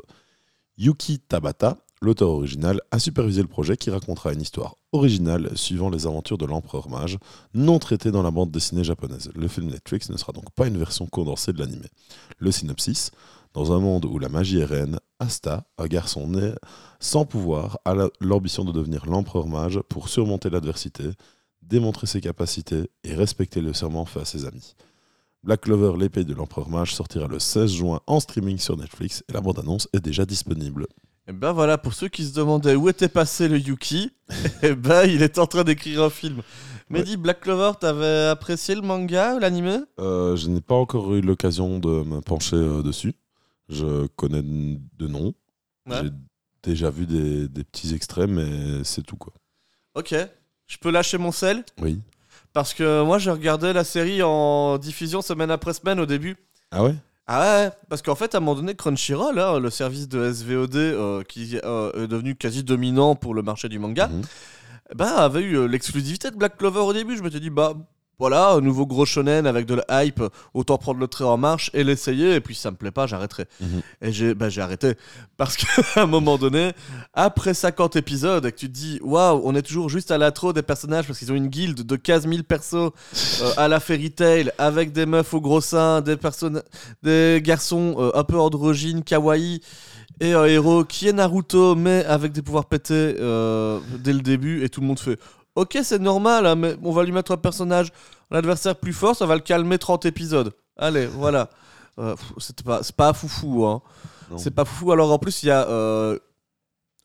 Yuki 0.78 1.18
Tabata, 1.18 1.78
l'auteur 2.02 2.30
original, 2.30 2.82
a 2.92 3.00
supervisé 3.00 3.42
le 3.42 3.48
projet 3.48 3.76
qui 3.78 3.90
racontera 3.90 4.32
une 4.34 4.42
histoire 4.42 4.76
originale 4.92 5.52
suivant 5.58 5.90
les 5.90 6.08
aventures 6.08 6.38
de 6.38 6.46
l'empereur 6.46 6.90
mage, 6.90 7.18
non 7.54 7.78
traitée 7.80 8.12
dans 8.12 8.24
la 8.24 8.32
bande 8.32 8.52
dessinée 8.52 8.84
japonaise. 8.84 9.30
Le 9.36 9.48
film 9.48 9.68
Netflix 9.68 10.10
ne 10.10 10.18
sera 10.18 10.32
donc 10.32 10.50
pas 10.52 10.68
une 10.68 10.78
version 10.78 11.06
condensée 11.08 11.54
de 11.54 11.60
l'animé. 11.60 11.88
Le 12.38 12.52
synopsis 12.52 13.12
dans 13.54 13.72
un 13.74 13.80
monde 13.80 14.06
où 14.06 14.20
la 14.20 14.30
magie 14.30 14.60
est 14.60 14.66
reine, 14.66 15.00
Asta, 15.20 15.66
un 15.78 15.88
garçon 15.88 16.28
né 16.28 16.54
sans 17.00 17.26
pouvoir, 17.26 17.80
a 17.84 17.94
la- 17.96 18.10
l'ambition 18.22 18.64
de 18.64 18.72
devenir 18.72 19.06
l'empereur 19.06 19.48
mage 19.48 19.80
pour 19.90 20.08
surmonter 20.08 20.50
l'adversité, 20.50 21.04
démontrer 21.62 22.08
ses 22.08 22.22
capacités 22.22 22.90
et 23.04 23.14
respecter 23.16 23.60
le 23.62 23.74
serment 23.74 24.06
fait 24.06 24.22
à 24.22 24.26
ses 24.26 24.46
amis. 24.46 24.76
Black 25.44 25.62
Clover, 25.62 25.98
l'épée 26.00 26.24
de 26.26 26.34
l'empereur 26.34 26.70
mage, 26.70 26.94
sortira 26.94 27.28
le 27.28 27.40
16 27.40 27.72
juin 27.72 28.00
en 28.08 28.20
streaming 28.20 28.58
sur 28.60 28.78
Netflix 28.78 29.24
et 29.30 29.34
la 29.34 29.42
bande-annonce 29.42 29.88
est 29.94 30.00
déjà 30.02 30.26
disponible. 30.26 30.86
Et 31.30 31.32
ben 31.32 31.52
voilà, 31.52 31.78
pour 31.78 31.94
ceux 31.94 32.08
qui 32.08 32.26
se 32.26 32.34
demandaient 32.34 32.74
où 32.74 32.90
était 32.90 33.08
passé 33.08 33.48
le 33.48 33.60
Yuki, 33.60 34.12
et 34.64 34.74
ben 34.74 35.06
il 35.06 35.22
est 35.22 35.38
en 35.38 35.46
train 35.46 35.64
d'écrire 35.64 36.02
un 36.02 36.10
film. 36.10 36.42
Mehdi, 36.90 37.18
Black 37.18 37.42
Clover, 37.42 37.78
t'avais 37.80 38.26
apprécié 38.26 38.74
le 38.74 38.82
manga 38.82 39.36
ou 39.36 39.40
l'animé? 39.40 39.78
Euh, 40.00 40.36
je 40.36 40.48
n'ai 40.48 40.60
pas 40.60 40.74
encore 40.74 41.14
eu 41.14 41.22
l'occasion 41.22 41.78
de 41.78 41.88
me 42.04 42.20
pencher 42.22 42.56
euh, 42.56 42.82
dessus. 42.82 43.14
Je 43.70 44.08
connais 44.16 44.42
de 44.42 45.08
nom. 45.08 45.36
Ouais. 45.88 46.02
J'ai 46.02 46.10
déjà 46.64 46.90
vu 46.90 47.06
des, 47.06 47.48
des 47.48 47.64
petits 47.64 47.94
extraits, 47.94 48.28
mais 48.28 48.84
c'est 48.84 49.04
tout 49.04 49.18
quoi. 49.18 49.34
Ok. 49.94 50.16
Je 50.66 50.78
peux 50.78 50.90
lâcher 50.90 51.20
mon 51.20 51.32
sel? 51.32 51.64
Oui. 51.80 52.00
Parce 52.54 52.74
que 52.74 53.04
moi, 53.04 53.20
j'ai 53.20 53.30
regardé 53.30 53.72
la 53.72 53.84
série 53.84 54.24
en 54.24 54.80
diffusion 54.80 55.22
semaine 55.22 55.52
après 55.52 55.74
semaine 55.74 56.00
au 56.00 56.08
début. 56.08 56.38
Ah 56.72 56.84
ouais? 56.84 56.96
Ah 57.32 57.42
ouais, 57.66 57.72
parce 57.90 58.02
qu'en 58.02 58.16
fait, 58.16 58.34
à 58.34 58.38
un 58.38 58.42
moment 58.42 58.56
donné, 58.56 58.74
Crunchyroll, 58.74 59.38
hein, 59.38 59.60
le 59.60 59.70
service 59.70 60.08
de 60.08 60.32
SVOD 60.32 60.76
euh, 60.78 61.22
qui 61.24 61.60
euh, 61.64 61.92
est 62.06 62.08
devenu 62.08 62.34
quasi 62.36 62.64
dominant 62.64 63.14
pour 63.14 63.36
le 63.36 63.44
marché 63.44 63.70
du 63.70 63.78
manga, 63.78 64.08
Mhm. 64.08 64.22
bah, 64.96 65.16
avait 65.26 65.42
eu 65.42 65.56
euh, 65.56 65.68
l'exclusivité 65.68 66.32
de 66.32 66.36
Black 66.38 66.58
Clover 66.58 66.80
au 66.80 66.92
début. 66.92 67.16
Je 67.16 67.22
m'étais 67.22 67.40
dit, 67.40 67.52
bah 67.52 67.76
voilà, 68.20 68.52
un 68.52 68.62
nouveau 68.62 68.86
gros 68.86 69.06
shonen 69.06 69.48
avec 69.48 69.66
de 69.66 69.76
la 69.76 70.04
hype, 70.04 70.22
autant 70.54 70.78
prendre 70.78 71.00
le 71.00 71.08
trait 71.08 71.24
en 71.24 71.38
marche 71.38 71.72
et 71.74 71.84
l'essayer, 71.84 72.36
et 72.36 72.42
puis 72.42 72.54
si 72.54 72.62
ça 72.62 72.72
me 72.72 72.76
plaît 72.76 72.92
pas, 72.92 73.08
j'arrêterai. 73.08 73.46
Mhm. 73.62 73.82
Et 74.02 74.12
j'ai 74.12 74.34
bah, 74.34 74.50
j'ai 74.50 74.62
arrêté. 74.62 74.96
Parce 75.38 75.56
qu'à 75.56 75.68
un 76.02 76.06
moment 76.06 76.38
donné, 76.38 76.74
après 77.14 77.54
50 77.54 77.96
épisodes, 77.96 78.46
et 78.46 78.52
que 78.52 78.58
tu 78.58 78.68
te 78.68 78.74
dis, 78.74 79.00
waouh, 79.02 79.42
on 79.44 79.56
est 79.56 79.62
toujours 79.62 79.90
juste 79.90 80.12
à 80.12 80.18
l'intro 80.18 80.54
des 80.54 80.62
personnages 80.62 81.08
parce 81.08 81.20
qu'ils 81.20 81.32
ont 81.32 81.36
une 81.36 81.48
guilde 81.48 81.84
de 81.84 81.96
15 81.96 82.28
000 82.28 82.44
persos 82.44 82.76
euh, 82.76 83.52
à 83.58 83.68
la 83.68 83.80
fairy 83.80 84.12
tale, 84.12 84.52
avec 84.58 84.92
des 84.92 85.06
meufs 85.06 85.34
au 85.34 85.42
gros 85.42 85.62
sein, 85.62 86.02
des, 86.02 86.18
des 87.04 87.42
garçons 87.42 87.96
euh, 88.00 88.12
un 88.16 88.24
peu 88.24 88.40
androgynes, 88.40 89.04
kawaii, 89.04 89.62
et 90.20 90.34
un 90.34 90.46
héros 90.46 90.84
qui 90.84 91.08
est 91.08 91.14
Naruto, 91.14 91.76
mais 91.76 92.04
avec 92.06 92.34
des 92.34 92.42
pouvoirs 92.42 92.66
pétés 92.66 93.16
euh, 93.20 93.80
dès 94.00 94.14
le 94.14 94.20
début, 94.20 94.64
et 94.64 94.70
tout 94.70 94.82
le 94.82 94.88
monde 94.88 95.00
fait. 95.00 95.18
Ok, 95.60 95.78
c'est 95.84 96.00
normal, 96.00 96.46
hein, 96.46 96.56
mais 96.56 96.76
on 96.84 96.92
va 96.92 97.04
lui 97.04 97.12
mettre 97.12 97.32
un 97.32 97.38
personnage, 97.38 97.92
un 98.32 98.38
adversaire 98.38 98.76
plus 98.76 98.94
fort, 98.94 99.16
ça 99.16 99.26
va 99.26 99.36
le 99.36 99.42
calmer 99.42 99.78
30 99.78 100.06
épisodes. 100.06 100.52
Allez, 100.78 101.06
voilà. 101.08 101.50
Euh, 102.00 102.16
c'est 102.38 102.62
pas, 102.64 102.82
pas 102.96 103.14
foufou, 103.14 103.66
hein. 103.66 103.82
C'est 104.38 104.52
pas 104.52 104.64
foufou. 104.66 104.92
Alors 104.92 105.12
en 105.12 105.20
plus, 105.20 105.44
il 105.44 105.48
y 105.48 105.52
a 105.52 105.68
euh, 105.68 106.18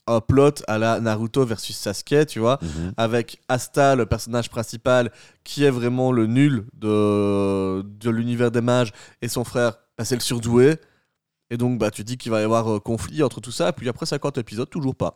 un 0.07 0.21
plot 0.21 0.63
à 0.69 0.79
la 0.79 1.01
Naruto 1.01 1.45
versus 1.45 1.77
Sasuke, 1.77 2.27
tu 2.27 2.39
vois 2.39 2.59
Mhm. 2.63 2.93
avec 2.97 3.41
Asta, 3.49 3.97
le 3.97 4.07
personnage 4.07 4.51
principal, 4.51 5.11
qui 5.43 5.65
est 5.65 5.71
vraiment 5.71 6.13
le 6.13 6.27
nul 6.27 6.67
de, 6.75 7.83
de 7.83 8.11
l'univers 8.11 8.51
des 8.51 8.61
mages, 8.61 8.93
et 9.23 9.29
son 9.29 9.43
frère, 9.45 9.79
bah, 9.99 10.05
c'est 10.05 10.15
le 10.15 10.21
surdoué. 10.21 10.77
Et 11.51 11.57
donc, 11.57 11.79
bah, 11.79 11.91
tu 11.91 12.05
dis 12.05 12.17
qu'il 12.17 12.31
va 12.33 12.41
y 12.41 12.45
avoir 12.45 12.75
euh, 12.75 12.81
conflit 12.81 13.23
entre 13.23 13.41
tout 13.41 13.53
ça, 13.53 13.73
puis 13.73 13.89
après 13.89 14.07
50 14.07 14.39
épisodes, 14.39 14.69
toujours 14.69 14.95
pas. 14.95 15.15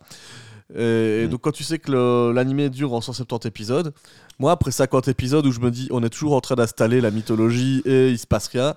Et, 0.74 1.24
Mm. 1.26 1.30
donc, 1.30 1.40
quand 1.40 1.52
tu 1.52 1.64
sais 1.64 1.78
que 1.78 2.30
l'animé 2.32 2.68
dure 2.70 2.92
en 2.92 3.00
170 3.00 3.46
épisodes, 3.46 3.94
moi, 4.38 4.52
après 4.52 4.70
50 4.70 5.08
épisodes 5.08 5.46
où 5.46 5.52
je 5.52 5.60
me 5.60 5.70
dis, 5.70 5.88
on 5.90 6.02
est 6.02 6.10
toujours 6.10 6.34
en 6.34 6.40
train 6.40 6.56
d'installer 6.56 7.00
la 7.00 7.10
mythologie 7.10 7.80
et 7.86 8.10
il 8.10 8.18
se 8.18 8.26
passe 8.26 8.48
rien, 8.48 8.74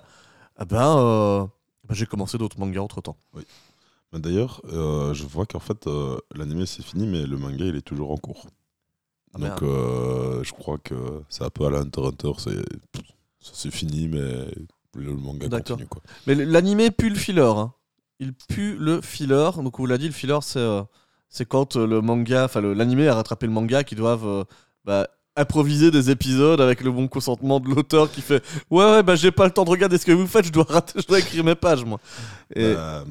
ah 0.56 0.64
ben, 0.64 0.96
euh, 0.98 1.44
bah, 1.86 1.94
j'ai 1.94 2.06
commencé 2.06 2.38
d'autres 2.38 2.58
mangas 2.58 2.80
entre 2.80 3.00
temps. 3.02 3.16
Mais 4.12 4.20
D'ailleurs, 4.20 4.60
euh, 4.72 5.12
je 5.14 5.24
vois 5.24 5.46
qu'en 5.46 5.58
fait, 5.60 5.86
euh, 5.86 6.16
l'anime 6.34 6.66
c'est 6.66 6.82
fini, 6.82 7.06
mais 7.06 7.26
le 7.26 7.36
manga 7.38 7.64
il 7.64 7.76
est 7.76 7.80
toujours 7.82 8.10
en 8.10 8.16
cours. 8.18 8.46
Ah, 9.34 9.38
Donc 9.38 9.62
euh, 9.62 10.42
je 10.44 10.52
crois 10.52 10.76
que 10.78 10.94
c'est 11.30 11.44
un 11.44 11.48
peu 11.50 11.64
à 11.66 11.70
la 11.70 11.78
Hunter 11.78 12.02
Hunter, 12.06 12.32
c'est 13.40 13.70
fini, 13.70 14.08
mais 14.08 14.46
le 14.94 15.14
manga 15.14 15.48
continue 15.48 15.86
quoi. 15.86 16.02
Mais 16.26 16.34
l'animé 16.34 16.90
pue 16.90 17.08
le 17.08 17.14
filler. 17.16 17.40
hein. 17.40 17.72
il 18.20 18.34
pue 18.34 18.76
le 18.76 19.00
filler. 19.00 19.50
Donc, 19.56 19.78
on 19.78 19.82
vous 19.82 19.86
l'a 19.86 19.96
dit, 19.98 20.06
le 20.06 20.12
filler, 20.12 20.38
c'est 20.42 20.60
c'est 21.32 21.48
quand 21.48 21.74
euh, 21.76 21.86
le 21.86 22.00
manga, 22.00 22.44
enfin 22.44 22.60
l'animé 22.60 23.08
a 23.08 23.16
rattrapé 23.16 23.46
le 23.46 23.52
manga, 23.52 23.82
qui 23.82 23.96
doivent 23.96 24.26
euh, 24.26 24.44
bah, 24.84 25.08
improviser 25.34 25.90
des 25.90 26.10
épisodes 26.10 26.60
avec 26.60 26.82
le 26.82 26.92
bon 26.92 27.08
consentement 27.08 27.58
de 27.58 27.68
l'auteur 27.68 28.08
qui 28.12 28.20
fait 28.20 28.44
Ouais, 28.70 28.84
ouais, 28.84 29.02
bah 29.02 29.16
j'ai 29.16 29.32
pas 29.32 29.46
le 29.46 29.50
temps 29.50 29.64
de 29.64 29.70
regarder 29.70 29.98
ce 29.98 30.06
que 30.06 30.12
vous 30.12 30.28
faites, 30.28 30.44
je 30.46 30.52
dois, 30.52 30.66
rater, 30.68 31.00
je 31.00 31.06
dois 31.06 31.18
écrire 31.18 31.42
mes 31.42 31.56
pages, 31.56 31.84
moi. 31.84 31.98
Et 32.54 32.74
Bah, 32.74 33.04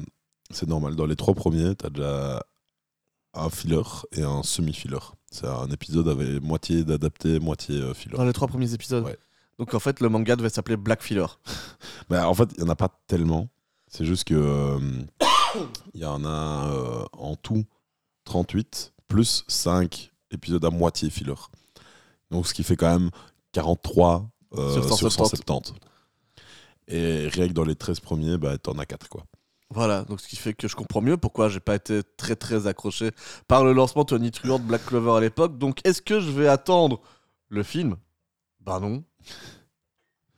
c'est 0.52 0.68
normal. 0.68 0.94
Dans 0.94 1.06
les 1.06 1.16
trois 1.16 1.34
premiers, 1.34 1.74
t'as 1.74 1.90
déjà 1.90 2.42
un 3.34 3.50
filler 3.50 3.82
et 4.12 4.22
un 4.22 4.42
semi-filler. 4.42 4.98
C'est 5.30 5.46
un 5.46 5.68
épisode 5.70 6.08
avec 6.08 6.42
moitié 6.42 6.84
d'adapté, 6.84 7.40
moitié 7.40 7.76
euh, 7.80 7.94
filler. 7.94 8.16
dans 8.16 8.24
les 8.24 8.32
trois 8.32 8.48
premiers 8.48 8.74
épisodes. 8.74 9.04
Ouais. 9.04 9.16
Donc, 9.58 9.74
en 9.74 9.80
fait, 9.80 10.00
le 10.00 10.08
manga 10.08 10.36
devait 10.36 10.50
s'appeler 10.50 10.76
Black 10.76 11.02
Filler. 11.02 11.26
Bah, 12.10 12.28
en 12.28 12.34
fait, 12.34 12.48
il 12.56 12.62
n'y 12.62 12.68
en 12.68 12.72
a 12.72 12.76
pas 12.76 12.90
tellement. 13.06 13.48
C'est 13.88 14.04
juste 14.04 14.24
que 14.24 14.34
euh, 14.34 14.78
il 15.94 16.00
y 16.00 16.04
en 16.04 16.24
a 16.24 16.68
euh, 16.68 17.04
en 17.12 17.36
tout 17.36 17.64
38 18.32 18.94
plus 19.08 19.44
5 19.46 20.10
épisodes 20.30 20.64
à 20.64 20.70
moitié 20.70 21.10
filler. 21.10 21.34
Donc 22.30 22.46
ce 22.46 22.54
qui 22.54 22.62
fait 22.62 22.76
quand 22.76 22.90
même 22.98 23.10
43 23.52 24.26
euh, 24.54 24.72
Sur 24.72 24.84
sur, 24.84 25.12
170. 25.12 25.36
170. 25.36 25.74
Et 26.88 27.28
rien 27.28 27.48
que 27.48 27.52
dans 27.52 27.64
les 27.64 27.76
13 27.76 28.00
premiers, 28.00 28.38
bah, 28.38 28.56
t'en 28.56 28.78
as 28.78 28.86
4 28.86 29.08
quoi. 29.10 29.24
Voilà, 29.68 30.04
donc 30.04 30.20
ce 30.20 30.28
qui 30.28 30.36
fait 30.36 30.54
que 30.54 30.66
je 30.66 30.74
comprends 30.76 31.00
mieux 31.02 31.16
pourquoi 31.18 31.48
j'ai 31.50 31.60
pas 31.60 31.74
été 31.74 32.02
très 32.16 32.34
très 32.36 32.66
accroché 32.66 33.10
par 33.48 33.64
le 33.64 33.72
lancement 33.74 34.04
Tony 34.06 34.30
Truant 34.30 34.58
de 34.58 34.64
Black 34.64 34.84
Clover 34.86 35.12
à 35.16 35.20
l'époque. 35.20 35.58
Donc 35.58 35.80
est-ce 35.86 36.00
que 36.00 36.18
je 36.20 36.30
vais 36.30 36.48
attendre 36.48 37.00
le 37.48 37.62
film? 37.62 37.96
Bah 38.60 38.80
non. 38.80 39.04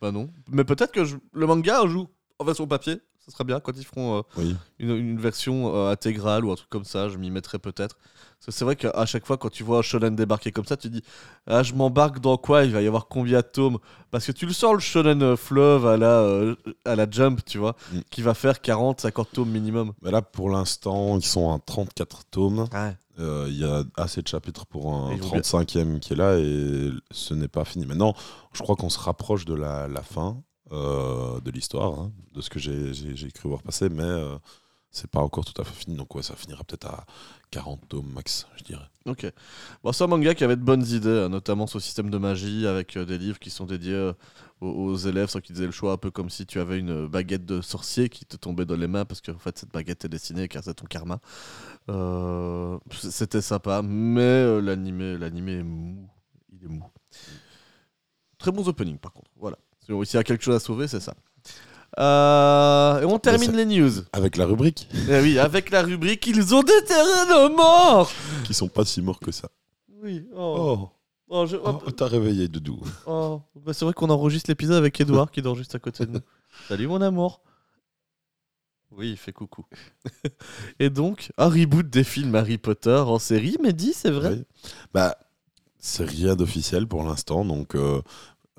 Bah 0.00 0.10
non. 0.10 0.30
Mais 0.50 0.64
peut-être 0.64 0.92
que 0.92 1.04
je- 1.04 1.16
le 1.32 1.46
manga 1.46 1.80
un 1.82 1.88
jour 1.88 2.10
en 2.40 2.44
version 2.44 2.66
papier, 2.66 3.00
ça 3.24 3.32
serait 3.32 3.44
bien 3.44 3.60
quand 3.60 3.72
ils 3.76 3.84
feront 3.84 4.18
euh, 4.18 4.22
Oui. 4.36 4.56
une, 4.78 4.90
une 4.90 5.18
version 5.20 5.74
euh, 5.74 5.90
intégrale 5.90 6.44
ou 6.44 6.52
un 6.52 6.56
truc 6.56 6.68
comme 6.68 6.84
ça, 6.84 7.08
je 7.08 7.16
m'y 7.16 7.30
mettrai 7.30 7.58
peut-être. 7.58 7.96
Parce 7.96 8.46
que 8.46 8.52
c'est 8.52 8.64
vrai 8.66 8.76
qu'à 8.76 9.06
chaque 9.06 9.24
fois 9.26 9.38
quand 9.38 9.48
tu 9.50 9.62
vois 9.62 9.78
un 9.78 9.82
shonen 9.82 10.14
débarquer 10.14 10.52
comme 10.52 10.66
ça, 10.66 10.76
tu 10.76 10.88
te 10.88 10.92
dis 10.94 11.02
ah 11.46 11.62
je 11.62 11.72
m'embarque 11.72 12.18
dans 12.20 12.36
quoi? 12.36 12.64
Il 12.64 12.72
va 12.72 12.82
y 12.82 12.86
avoir 12.86 13.08
combien 13.08 13.38
de 13.38 13.46
tomes? 13.46 13.78
Parce 14.10 14.26
que 14.26 14.32
tu 14.32 14.44
le 14.44 14.52
sens 14.52 14.74
le 14.74 14.80
shonen 14.80 15.22
euh, 15.22 15.36
fleuve 15.36 15.86
à 15.86 15.96
la 15.96 16.18
euh, 16.20 16.54
à 16.84 16.94
la 16.96 17.10
jump, 17.10 17.40
tu 17.46 17.56
vois, 17.58 17.74
Mm. 17.92 18.00
qui 18.10 18.20
va 18.20 18.34
faire 18.34 18.60
40 18.60 19.00
50 19.00 19.28
tomes 19.32 19.48
minimum. 19.50 19.92
Mais 20.02 20.10
là, 20.10 20.20
pour 20.20 20.50
l'instant, 20.50 21.16
ils 21.16 21.24
sont 21.24 21.50
à 21.54 21.58
34 21.58 22.24
tomes. 22.30 22.66
Ouais. 22.72 22.96
Euh, 23.20 23.46
Il 23.48 23.56
y 23.58 23.64
a 23.64 23.84
assez 23.96 24.20
de 24.20 24.28
chapitres 24.28 24.66
pour 24.66 24.92
un 24.92 25.12
Ils 25.12 25.22
vont 25.22 25.30
bien. 25.30 25.40
35e 25.40 26.00
qui 26.00 26.12
est 26.12 26.16
là 26.16 26.36
et 26.36 26.90
ce 27.12 27.32
n'est 27.32 27.48
pas 27.48 27.64
fini. 27.64 27.86
Maintenant, 27.86 28.12
je 28.52 28.60
crois 28.62 28.76
qu'on 28.76 28.90
se 28.90 28.98
rapproche 28.98 29.44
de 29.46 29.54
la, 29.54 29.88
la 29.88 30.02
fin 30.02 30.42
euh, 30.72 31.40
de 31.40 31.50
l'histoire, 31.50 31.98
hein, 31.98 32.12
de 32.34 32.40
ce 32.40 32.50
que 32.50 32.58
j'ai- 32.58 33.30
cru 33.32 33.48
voir 33.48 33.62
passer, 33.62 33.88
mais 33.88 34.02
euh, 34.02 34.36
c'est 34.94 35.10
pas 35.10 35.20
encore 35.20 35.44
tout 35.44 35.60
à 35.60 35.64
fait 35.64 35.74
fini. 35.74 35.96
Donc, 35.96 36.14
ouais, 36.14 36.22
ça 36.22 36.36
finira 36.36 36.62
peut-être 36.64 36.86
à 36.86 37.04
40 37.50 37.88
tomes 37.88 38.10
max, 38.12 38.46
je 38.56 38.62
dirais. 38.64 38.86
Ok. 39.06 39.26
Bon, 39.82 39.92
c'est 39.92 40.04
un 40.04 40.06
manga 40.06 40.34
qui 40.34 40.44
avait 40.44 40.56
de 40.56 40.62
bonnes 40.62 40.86
idées, 40.86 41.08
euh, 41.08 41.28
notamment 41.28 41.66
son 41.66 41.80
système 41.80 42.10
de 42.10 42.18
magie 42.18 42.66
avec 42.66 42.96
euh, 42.96 43.04
des 43.04 43.18
livres 43.18 43.38
qui 43.38 43.50
sont 43.50 43.66
dédiés 43.66 43.92
euh, 43.92 44.12
aux, 44.60 44.96
élèves 44.96 45.28
sans 45.28 45.40
qu'ils 45.40 45.60
aient 45.62 45.66
le 45.66 45.72
choix, 45.72 45.92
un 45.92 45.96
peu 45.96 46.10
comme 46.10 46.30
si 46.30 46.46
tu 46.46 46.60
avais 46.60 46.78
une 46.78 47.06
baguette 47.08 47.44
de 47.44 47.60
sorcier 47.60 48.08
qui 48.08 48.24
te 48.24 48.36
tombait 48.36 48.64
dans 48.64 48.76
les 48.76 48.86
mains 48.86 49.04
parce 49.04 49.20
qu'en 49.20 49.38
fait 49.38 49.58
cette 49.58 49.72
baguette 49.72 50.04
est 50.04 50.08
destinée 50.08 50.48
car 50.48 50.62
c'est 50.64 50.74
ton 50.74 50.86
karma. 50.86 51.20
C'était 52.92 53.42
sympa, 53.42 53.82
mais 53.82 54.60
l'animé, 54.60 55.18
l'animé 55.18 55.52
est 55.54 55.62
mou. 55.62 56.08
Il 56.52 56.64
est 56.64 56.68
mou. 56.68 56.84
Très 58.38 58.52
bons 58.52 58.68
openings 58.68 58.98
par 58.98 59.12
contre. 59.12 59.30
Voilà. 59.36 59.58
S'il 59.86 60.14
y 60.14 60.16
a 60.16 60.24
quelque 60.24 60.42
chose 60.44 60.54
à 60.56 60.60
sauver, 60.60 60.88
c'est 60.88 61.00
ça. 61.00 61.14
Euh, 61.98 63.00
et 63.02 63.04
on 63.04 63.18
termine 63.18 63.50
ça- 63.52 63.56
les 63.56 63.66
news. 63.66 63.90
Avec 64.12 64.36
la 64.36 64.46
rubrique, 64.46 64.88
Eh 65.08 65.20
oui, 65.20 65.38
avec 65.38 65.70
la 65.70 65.82
rubrique 65.82 66.26
Ils 66.26 66.54
ont 66.54 66.62
déterré 66.62 67.28
nos 67.30 67.54
morts 67.54 68.10
qui 68.44 68.52
sont 68.54 68.68
pas 68.68 68.84
si 68.84 69.00
morts 69.00 69.20
que 69.20 69.30
ça. 69.30 69.48
Oui. 70.02 70.26
Oh. 70.34 70.88
Oh, 71.28 71.46
Oh, 71.52 71.80
oh, 71.86 71.90
t'as 71.90 72.06
réveillé 72.06 72.48
Doudou. 72.48 72.80
Oh, 73.06 73.40
bah 73.56 73.72
c'est 73.72 73.84
vrai 73.84 73.94
qu'on 73.94 74.10
enregistre 74.10 74.50
l'épisode 74.50 74.76
avec 74.76 75.00
Edouard 75.00 75.30
qui 75.30 75.40
dort 75.42 75.56
juste 75.56 75.74
à 75.74 75.78
côté 75.78 76.04
de 76.06 76.12
nous. 76.12 76.20
Salut 76.68 76.86
mon 76.86 77.00
amour. 77.00 77.40
Oui, 78.92 79.10
il 79.12 79.16
fait 79.16 79.32
coucou. 79.32 79.64
Et 80.78 80.90
donc, 80.90 81.32
un 81.38 81.48
reboot 81.48 81.88
des 81.88 82.04
films 82.04 82.34
Harry 82.36 82.58
Potter 82.58 82.94
en 83.06 83.18
série, 83.18 83.56
Mehdi, 83.62 83.92
c'est 83.92 84.10
vrai? 84.10 84.30
Oui. 84.34 84.44
Bah, 84.92 85.16
c'est 85.78 86.04
rien 86.04 86.36
d'officiel 86.36 86.86
pour 86.86 87.02
l'instant. 87.02 87.44
Donc, 87.44 87.74
euh, 87.74 88.00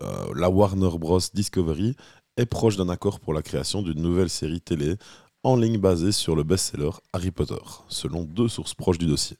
euh, 0.01 0.33
la 0.35 0.49
Warner 0.49 0.97
Bros. 0.97 1.19
Discovery 1.33 1.95
est 2.37 2.45
proche 2.45 2.77
d'un 2.77 2.89
accord 2.89 3.19
pour 3.19 3.33
la 3.33 3.41
création 3.41 3.81
d'une 3.81 4.01
nouvelle 4.01 4.29
série 4.29 4.61
télé 4.61 4.95
en 5.43 5.55
ligne 5.55 5.77
basée 5.77 6.11
sur 6.11 6.35
le 6.35 6.43
best-seller 6.43 6.89
Harry 7.13 7.31
Potter, 7.31 7.61
selon 7.87 8.23
deux 8.23 8.47
sources 8.47 8.73
proches 8.73 8.97
du 8.97 9.05
dossier. 9.05 9.37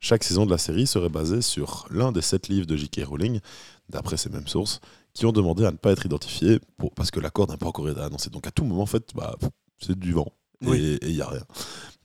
Chaque 0.00 0.24
saison 0.24 0.46
de 0.46 0.50
la 0.50 0.58
série 0.58 0.86
serait 0.86 1.08
basée 1.08 1.42
sur 1.42 1.86
l'un 1.90 2.12
des 2.12 2.22
sept 2.22 2.48
livres 2.48 2.66
de 2.66 2.76
J.K. 2.76 3.02
Rowling, 3.04 3.40
d'après 3.88 4.16
ces 4.16 4.30
mêmes 4.30 4.46
sources, 4.46 4.80
qui 5.12 5.26
ont 5.26 5.32
demandé 5.32 5.64
à 5.64 5.72
ne 5.72 5.76
pas 5.76 5.90
être 5.90 6.06
identifiés 6.06 6.60
pour, 6.76 6.94
parce 6.94 7.10
que 7.10 7.20
l'accord 7.20 7.48
n'a 7.48 7.56
pas 7.56 7.66
encore 7.66 7.88
été 7.88 8.00
annoncé. 8.00 8.30
Donc 8.30 8.46
à 8.46 8.50
tout 8.50 8.64
moment, 8.64 8.82
en 8.82 8.86
fait, 8.86 9.10
bah, 9.14 9.36
c'est 9.80 9.98
du 9.98 10.12
vent. 10.12 10.32
Et 10.66 10.98
il 11.02 11.14
n'y 11.14 11.20
a 11.20 11.28
rien. 11.28 11.44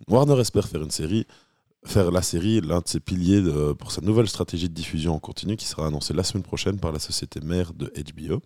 Warner 0.08 0.40
espère 0.40 0.68
faire 0.68 0.82
une 0.82 0.92
série 0.92 1.26
faire 1.86 2.12
la 2.12 2.22
série 2.22 2.62
l'un 2.62 2.80
de 2.80 2.88
ses 2.88 3.00
piliers 3.00 3.42
de- 3.42 3.74
pour 3.74 3.92
sa 3.92 4.02
nouvelle 4.02 4.28
stratégie 4.28 4.70
de 4.70 4.74
diffusion 4.74 5.16
en 5.16 5.20
continu 5.20 5.58
qui 5.58 5.66
sera 5.66 5.88
annoncée 5.88 6.14
la 6.14 6.24
semaine 6.24 6.44
prochaine 6.44 6.80
par 6.80 6.92
la 6.92 7.00
société 7.00 7.40
mère 7.42 7.74
de 7.74 7.92
HBO, 7.96 8.42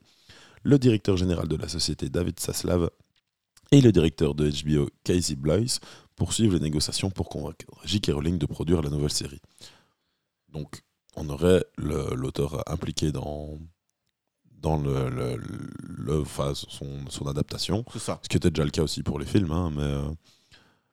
le 0.63 0.79
directeur 0.79 1.17
général 1.17 1.47
de 1.47 1.55
la 1.55 1.67
société 1.67 2.09
David 2.09 2.39
Saslav 2.39 2.89
et 3.71 3.81
le 3.81 3.91
directeur 3.91 4.33
de 4.33 4.49
HBO 4.49 4.89
Casey 5.03 5.35
Bloys 5.35 5.79
poursuivent 6.15 6.53
les 6.53 6.59
négociations 6.59 7.11
pour 7.11 7.29
convaincre 7.29 7.65
J.K. 7.85 8.11
Rowling 8.13 8.37
de 8.39 8.45
produire 8.47 8.81
la 8.81 8.89
nouvelle 8.89 9.11
série. 9.11 9.41
Donc 10.49 10.81
on 11.15 11.29
aurait 11.29 11.63
l'auteur 11.77 12.63
impliqué 12.71 13.11
dans, 13.11 13.57
dans 14.61 14.77
le, 14.77 15.09
le- 15.09 15.37
le- 15.37 16.21
enfin, 16.21 16.53
son, 16.55 17.05
son 17.09 17.27
adaptation. 17.27 17.83
C'est 17.93 17.99
ça. 17.99 18.19
Ce 18.23 18.29
qui 18.29 18.37
était 18.37 18.49
déjà 18.49 18.63
le 18.65 18.71
cas 18.71 18.83
aussi 18.83 19.03
pour 19.03 19.19
les 19.19 19.25
films, 19.25 19.51
hein, 19.51 19.71
mais 19.75 19.83
euh, 19.83 20.09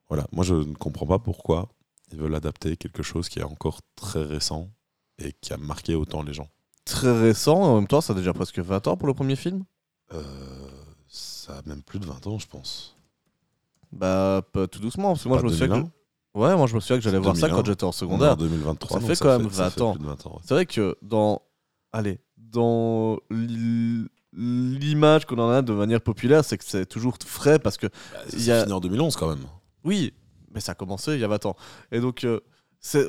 voilà, 0.09 0.27
moi 0.33 0.45
je 0.45 0.55
ne 0.55 0.75
comprends 0.75 1.07
pas 1.07 1.19
pourquoi 1.19 1.69
ils 2.13 2.19
veulent 2.19 2.35
adapter 2.35 2.77
quelque 2.77 3.03
chose 3.03 3.29
qui 3.29 3.39
est 3.41 3.45
encore 3.45 3.81
très 3.97 4.23
récent 4.25 4.71
et 5.19 5.33
qui 5.41 5.53
a 5.53 5.57
marqué 5.57 5.95
autant 5.95 6.23
les 6.23 6.33
gens. 6.35 6.49
Très 6.85 7.19
récent, 7.19 7.57
en 7.61 7.77
même 7.77 7.87
temps, 7.87 8.01
ça 8.01 8.13
a 8.13 8.17
déjà 8.17 8.33
presque 8.33 8.59
20 8.59 8.87
ans 8.89 8.97
pour 8.97 9.07
le 9.09 9.15
premier 9.15 9.37
film? 9.37 9.65
Euh, 10.13 10.23
ça 11.09 11.59
a 11.59 11.63
même 11.67 11.83
plus 11.83 11.99
de 11.99 12.07
20 12.07 12.27
ans, 12.27 12.39
je 12.39 12.47
pense. 12.47 12.97
Bah, 13.93 14.43
pas 14.53 14.67
tout 14.67 14.81
doucement, 14.81 15.13
parce 15.13 15.23
que 15.23 15.29
moi 15.29 15.39
Pas 15.39 15.43
je 15.43 15.47
me 15.47 15.53
souviens 15.53 15.69
2001? 15.69 15.85
que... 15.85 16.39
Ouais, 16.39 16.57
moi 16.57 16.67
je 16.67 16.75
me 16.75 16.81
souviens 16.81 16.97
que 16.97 17.03
j'allais 17.05 17.19
voir 17.19 17.37
ça 17.37 17.43
2001. 17.49 17.57
quand 17.57 17.67
j'étais 17.67 17.85
en 17.85 17.93
secondaire. 17.93 18.37
2023, 18.37 19.01
Ça 19.01 19.07
fait 19.07 19.17
quand 19.17 19.39
même 19.39 19.51
ça 19.51 19.65
20 19.65 19.71
fait 19.71 19.81
ans. 19.83 19.93
plus 19.93 20.01
de 20.03 20.07
20 20.09 20.27
ans, 20.27 20.31
ouais. 20.33 20.41
C'est 20.43 20.55
vrai 20.55 20.67
que 20.67 20.97
dans... 21.01 21.43
Allez, 21.93 22.19
dans 22.37 23.19
l'i- 23.31 24.09
l'image 24.33 25.27
qu'on 25.27 25.39
en 25.39 25.49
a 25.51 25.63
de 25.63 25.73
manière 25.73 26.01
populaire, 26.01 26.45
c'est 26.45 26.59
que 26.59 26.65
c'est 26.65 26.87
toujours 26.87 27.17
frais 27.25 27.61
parce 27.61 27.77
que 27.77 27.87
Bah, 27.87 28.19
y 28.37 28.51
a- 28.51 28.63
fini 28.63 28.73
en 28.73 28.81
2011 28.81 29.15
quand 29.15 29.29
même. 29.29 29.45
Oui, 29.85 30.13
mais 30.55 30.61
ça 30.61 30.73
a 30.73 30.75
commencé 30.75 31.15
il 31.15 31.21
y 31.21 31.25
a 31.25 31.29
20 31.29 31.47
ans. 31.47 31.57
Et 31.93 32.01
donc, 32.01 32.25
euh, 32.25 32.41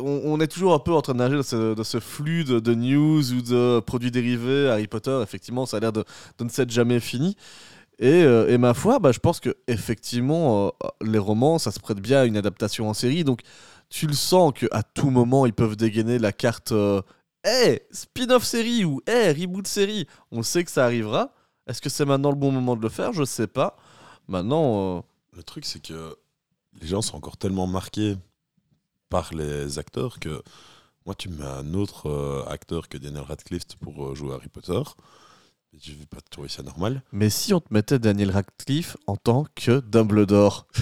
on, 0.01 0.39
est 0.39 0.47
toujours 0.47 0.73
un 0.73 0.79
peu 0.79 0.93
en 0.93 1.01
train 1.01 1.13
de 1.13 1.19
nager 1.19 1.35
dans 1.35 1.83
ce, 1.83 1.99
flux 1.99 2.43
de, 2.43 2.73
news 2.73 3.33
ou 3.33 3.41
de 3.41 3.79
produits 3.81 4.11
dérivés. 4.11 4.69
Harry 4.69 4.87
Potter, 4.87 5.19
effectivement, 5.21 5.65
ça 5.65 5.77
a 5.77 5.79
l'air 5.79 5.91
de, 5.91 6.03
de 6.37 6.43
ne 6.43 6.49
s'être 6.49 6.71
jamais 6.71 6.99
fini. 6.99 7.35
Et, 7.99 8.23
euh, 8.23 8.49
et 8.49 8.57
ma 8.57 8.73
foi, 8.73 8.99
bah, 8.99 9.11
je 9.11 9.19
pense 9.19 9.39
que 9.39 9.55
effectivement, 9.67 10.67
euh, 10.67 10.87
les 11.01 11.17
romans, 11.17 11.59
ça 11.59 11.71
se 11.71 11.79
prête 11.79 11.99
bien 11.99 12.21
à 12.21 12.25
une 12.25 12.37
adaptation 12.37 12.89
en 12.89 12.93
série. 12.93 13.23
Donc, 13.23 13.41
tu 13.89 14.07
le 14.07 14.13
sens 14.13 14.53
qu'à 14.53 14.83
tout 14.83 15.09
moment, 15.09 15.45
ils 15.45 15.53
peuvent 15.53 15.75
dégainer 15.75 16.19
la 16.19 16.31
carte 16.31 16.71
euh, 16.71 17.01
Hey, 17.43 17.81
spin-off 17.91 18.43
série 18.43 18.85
ou 18.85 19.01
Hey, 19.07 19.31
reboot 19.39 19.67
série. 19.67 20.07
On 20.31 20.43
sait 20.43 20.63
que 20.63 20.71
ça 20.71 20.83
arrivera. 20.83 21.31
Est-ce 21.67 21.81
que 21.81 21.89
c'est 21.89 22.05
maintenant 22.05 22.29
le 22.31 22.35
bon 22.35 22.51
moment 22.51 22.75
de 22.75 22.81
le 22.81 22.89
faire? 22.89 23.13
Je 23.13 23.23
sais 23.23 23.47
pas. 23.47 23.77
Maintenant, 24.27 24.97
euh, 24.97 25.01
Le 25.35 25.43
truc, 25.43 25.65
c'est 25.65 25.81
que 25.81 26.15
les 26.81 26.87
gens 26.87 27.01
sont 27.01 27.17
encore 27.17 27.37
tellement 27.37 27.67
marqués 27.67 28.15
par 29.09 29.33
les 29.33 29.79
acteurs 29.79 30.19
que 30.19 30.41
moi, 31.05 31.13
tu 31.13 31.29
me 31.29 31.37
mets 31.37 31.45
un 31.45 31.75
autre 31.75 32.09
euh, 32.09 32.43
acteur 32.47 32.89
que 32.89 32.97
Daniel 32.97 33.21
Radcliffe 33.21 33.65
pour 33.79 34.07
euh, 34.07 34.15
jouer 34.15 34.33
Harry 34.33 34.49
Potter. 34.49 34.81
Je 35.79 35.91
vais 35.91 36.05
pas 36.07 36.17
trouver 36.31 36.49
ça 36.49 36.63
normal. 36.63 37.03
Mais 37.11 37.29
si 37.29 37.53
on 37.53 37.59
te 37.59 37.71
mettait 37.71 37.99
Daniel 37.99 38.31
Radcliffe 38.31 38.97
en 39.05 39.15
tant 39.15 39.45
que 39.55 39.79
Dumbledore? 39.81 40.67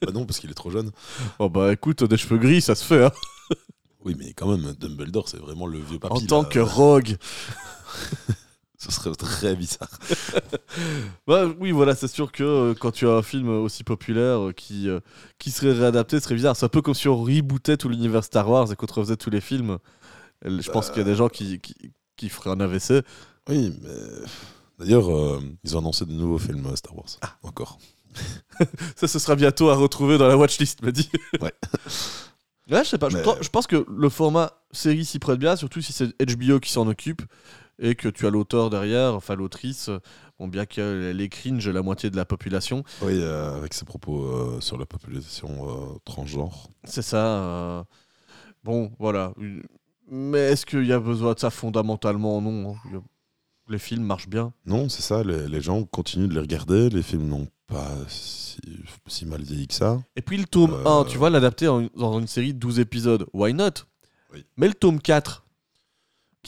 Bah 0.00 0.12
non, 0.12 0.24
parce 0.24 0.38
qu'il 0.38 0.48
est 0.52 0.54
trop 0.54 0.70
jeune. 0.70 0.92
Oh 1.40 1.48
bah 1.48 1.72
écoute, 1.72 2.04
des 2.04 2.16
cheveux 2.16 2.38
gris, 2.38 2.60
ça 2.60 2.76
se 2.76 2.84
fait. 2.84 3.06
Hein. 3.06 3.10
Oui, 4.04 4.14
mais 4.16 4.32
quand 4.32 4.46
même, 4.46 4.72
Dumbledore, 4.74 5.28
c'est 5.28 5.38
vraiment 5.38 5.66
le 5.66 5.80
vieux 5.80 5.98
papy. 5.98 6.14
en 6.14 6.20
tant 6.20 6.42
là. 6.42 6.48
que 6.48 6.60
rogue. 6.60 7.16
Ce 8.78 8.92
serait 8.92 9.10
très 9.14 9.56
bizarre. 9.56 9.90
Bah, 11.26 11.46
oui, 11.58 11.72
voilà, 11.72 11.94
c'est 11.94 12.08
sûr 12.08 12.30
que 12.30 12.44
euh, 12.44 12.74
quand 12.74 12.92
tu 12.92 13.06
as 13.06 13.12
un 13.12 13.22
film 13.22 13.48
aussi 13.48 13.82
populaire 13.84 14.48
euh, 14.48 14.52
qui, 14.52 14.88
euh, 14.88 15.00
qui 15.38 15.50
serait 15.50 15.72
réadapté, 15.72 16.18
ce 16.18 16.24
serait 16.24 16.36
bizarre. 16.36 16.56
C'est 16.56 16.64
un 16.64 16.70
peu 16.70 16.80
comme 16.80 16.94
si 16.94 17.08
on 17.08 17.22
rebootait 17.22 17.76
tout 17.76 17.88
l'univers 17.88 18.22
Star 18.22 18.48
Wars 18.48 18.70
et 18.70 18.76
qu'on 18.76 18.86
refaisait 18.86 19.16
tous 19.16 19.30
les 19.30 19.40
films. 19.40 19.78
Je 20.44 20.70
pense 20.70 20.88
qu'il 20.88 20.98
y 20.98 21.00
a 21.00 21.04
des 21.04 21.16
gens 21.16 21.28
qui, 21.28 21.58
qui, 21.58 21.74
qui 22.16 22.28
feraient 22.28 22.50
un 22.50 22.60
AVC. 22.60 23.04
Oui, 23.48 23.74
mais. 23.82 23.90
D'ailleurs, 24.78 25.40
ils 25.64 25.76
ont 25.76 25.80
annoncé 25.80 26.06
de 26.06 26.12
nouveaux 26.12 26.38
films 26.38 26.74
Star 26.76 26.96
Wars. 26.96 27.08
Ah. 27.20 27.36
Encore. 27.42 27.78
ça, 28.96 29.08
ce 29.08 29.18
sera 29.18 29.34
bientôt 29.34 29.70
à 29.70 29.74
retrouver 29.74 30.16
dans 30.18 30.28
la 30.28 30.36
watchlist, 30.36 30.82
me 30.82 30.92
dit. 30.92 31.10
Ouais. 31.42 31.52
Ouais, 32.70 32.84
je 32.84 32.90
sais 32.90 32.98
pas. 32.98 33.08
Mais- 33.10 33.22
je 33.40 33.48
pense 33.48 33.66
que 33.66 33.84
le 33.88 34.08
format 34.08 34.52
série 34.72 35.04
s'y 35.04 35.18
prête 35.18 35.38
bien, 35.38 35.56
surtout 35.56 35.80
si 35.80 35.92
c'est 35.92 36.14
HBO 36.24 36.60
qui 36.60 36.70
s'en 36.70 36.86
occupe 36.86 37.22
et 37.78 37.94
que 37.94 38.08
tu 38.08 38.26
as 38.26 38.30
l'auteur 38.30 38.70
derrière, 38.70 39.14
enfin 39.14 39.34
l'autrice. 39.36 39.90
Bon, 40.38 40.46
bien 40.48 40.66
qu'elle 40.66 41.20
est 41.20 41.28
cringe 41.28 41.68
la 41.68 41.82
moitié 41.82 42.10
de 42.10 42.16
la 42.16 42.24
population, 42.24 42.84
Oui, 43.02 43.14
euh, 43.20 43.56
avec 43.56 43.74
ses 43.74 43.84
propos 43.84 44.22
euh, 44.24 44.60
sur 44.60 44.78
la 44.78 44.86
population 44.86 45.48
euh, 45.68 45.98
transgenre. 46.04 46.68
c'est 46.84 47.02
ça. 47.02 47.84
Bon, 48.64 48.92
voilà. 48.98 49.32
Mais 50.10 50.38
est-ce 50.52 50.64
qu'il 50.66 50.86
y 50.86 50.92
a 50.92 51.00
besoin 51.00 51.34
de 51.34 51.38
ça 51.38 51.50
fondamentalement? 51.50 52.40
Non. 52.40 52.76
hein. 52.94 53.02
Les 53.68 53.78
films 53.78 54.04
marchent 54.04 54.28
bien. 54.28 54.52
Non, 54.64 54.88
c'est 54.88 55.02
ça, 55.02 55.22
les, 55.22 55.46
les 55.48 55.60
gens 55.60 55.84
continuent 55.84 56.28
de 56.28 56.34
les 56.34 56.40
regarder, 56.40 56.88
les 56.88 57.02
films 57.02 57.28
n'ont 57.28 57.48
pas 57.66 57.90
si, 58.08 58.58
si 59.08 59.26
mal 59.26 59.42
vieilli 59.42 59.66
que 59.68 59.74
ça. 59.74 60.00
Et 60.16 60.22
puis 60.22 60.38
le 60.38 60.44
tome 60.46 60.72
Euh, 60.72 61.00
1, 61.02 61.04
tu 61.04 61.18
vois, 61.18 61.28
l'adapter 61.28 61.66
dans 61.96 62.18
une 62.18 62.26
série 62.26 62.54
de 62.54 62.58
12 62.58 62.78
épisodes, 62.80 63.26
why 63.34 63.52
not? 63.52 63.84
Oui. 64.32 64.44
Mais 64.56 64.68
le 64.68 64.74
tome 64.74 65.00
4, 65.00 65.44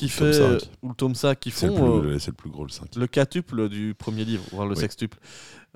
qui 0.09 0.21
Le 0.23 0.33
fait. 0.33 0.39
tome 0.39 0.59
5. 0.61 0.71
Ou 0.83 0.89
le 0.89 0.95
tome 0.95 1.15
5, 1.15 1.39
qui 1.41 1.51
C'est 1.51 1.67
le, 1.67 1.75
font. 1.75 2.01
plus- 2.01 2.09
euh, 2.11 2.19
le 2.27 2.33
plus 2.33 2.51
gros, 2.51 2.65
le 2.65 2.71
5. 2.71 2.95
le 2.97 3.07
quatuple 3.07 3.69
du 3.69 3.95
premier 3.95 4.25
livre, 4.25 4.43
voire 4.53 4.67
le 4.67 4.75
Oui. 4.75 4.81
sextuple. 4.81 5.19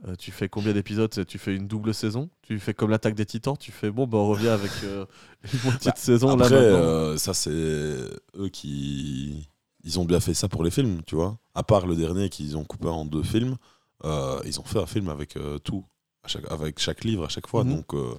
Euh, 0.08 0.14
tu 0.16 0.32
fais 0.32 0.48
combien 0.48 0.72
d'épisodes? 0.72 1.24
Tu 1.26 1.38
fais 1.38 1.54
une 1.54 1.66
double 1.68 1.94
saison? 1.94 2.28
Tu 2.42 2.58
fais 2.58 2.74
comme 2.74 2.90
l'attaque 2.90 3.14
des 3.14 3.26
titans? 3.26 3.56
Tu 3.58 3.70
fais 3.72 3.90
bon, 3.90 4.06
bah, 4.06 4.18
on 4.18 4.28
revient 4.28 4.48
avec 4.48 4.70
euh, 4.84 5.04
une 5.52 5.60
moitié 5.64 5.92
de 5.92 5.98
saison 5.98 6.30
Après, 6.30 7.16
ça, 7.18 7.34
c'est 7.34 7.50
eux 7.50 8.48
qui. 8.52 9.48
Ils 9.86 10.00
ont 10.00 10.04
bien 10.06 10.18
fait 10.20 10.32
ça 10.34 10.48
pour 10.48 10.64
les 10.64 10.70
films, 10.70 11.02
tu 11.06 11.14
vois. 11.14 11.38
À 11.54 11.62
part 11.62 11.86
le 11.86 11.94
dernier 11.94 12.30
qu'ils 12.30 12.56
ont 12.56 12.64
coupé 12.64 12.88
en 12.88 13.04
deux 13.04 13.22
films, 13.22 13.56
ils 14.04 14.58
ont 14.60 14.64
fait 14.64 14.78
un 14.78 14.86
film 14.86 15.08
avec 15.10 15.36
tout, 15.62 15.84
à 16.24 16.28
chaque, 16.28 16.50
avec 16.50 16.78
chaque 16.78 17.04
livre 17.04 17.24
à 17.24 17.28
chaque 17.28 17.46
fois. 17.46 17.64
Mhm. 17.64 17.74
Donc, 17.76 17.94
euh, 17.94 18.14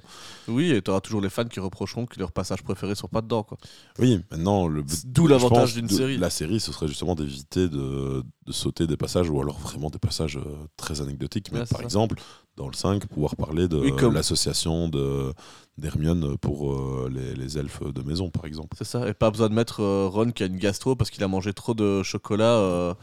Oui, 0.47 0.71
et 0.71 0.81
tu 0.81 0.91
auras 0.91 1.01
toujours 1.01 1.21
les 1.21 1.29
fans 1.29 1.45
qui 1.45 1.59
reprocheront 1.59 2.05
que 2.05 2.19
leurs 2.19 2.31
passages 2.31 2.61
préférés 2.63 2.95
sont 2.95 3.07
pas 3.07 3.21
dedans. 3.21 3.43
Quoi. 3.43 3.57
oui, 3.99 4.21
maintenant, 4.31 4.67
le 4.67 4.83
but. 4.83 5.01
D'où 5.05 5.27
l'avantage 5.27 5.73
d'une 5.73 5.87
de 5.87 5.91
série. 5.93 6.17
La 6.17 6.29
série, 6.29 6.59
ce 6.59 6.71
serait 6.71 6.87
justement 6.87 7.15
d'éviter 7.15 7.67
de, 7.67 8.23
de 8.45 8.51
sauter 8.51 8.87
des 8.87 8.97
passages 8.97 9.29
ou 9.29 9.41
alors 9.41 9.57
vraiment 9.57 9.89
des 9.89 9.99
passages 9.99 10.37
euh, 10.37 10.43
très 10.77 11.01
anecdotiques. 11.01 11.51
Mais 11.51 11.59
Ouais, 11.61 11.65
par 11.65 11.79
ça. 11.79 11.83
exemple, 11.83 12.15
dans 12.57 12.67
le 12.67 12.73
5, 12.73 13.05
pouvoir 13.07 13.35
parler 13.35 13.67
de 13.67 13.77
Oui, 13.77 13.95
comme- 13.95 14.13
l'association 14.13 14.87
de 14.89 15.33
d'Hermione 15.77 16.37
pour 16.37 16.71
euh, 16.71 17.11
les, 17.13 17.35
les 17.35 17.57
elfes 17.57 17.83
de 17.83 18.01
maison, 18.01 18.29
par 18.29 18.45
exemple. 18.45 18.77
C'est 18.77 18.85
ça, 18.85 19.09
et 19.09 19.13
pas 19.13 19.29
besoin 19.29 19.49
de 19.49 19.53
mettre 19.53 19.81
euh, 19.81 20.07
Ron 20.07 20.31
qui 20.31 20.43
a 20.43 20.45
une 20.45 20.55
gastro 20.55 20.95
parce 20.95 21.09
qu'il 21.09 21.21
a 21.21 21.27
mangé 21.27 21.51
trop 21.51 21.73
de 21.73 22.01
chocolat 22.01 22.53
euh, 22.55 22.93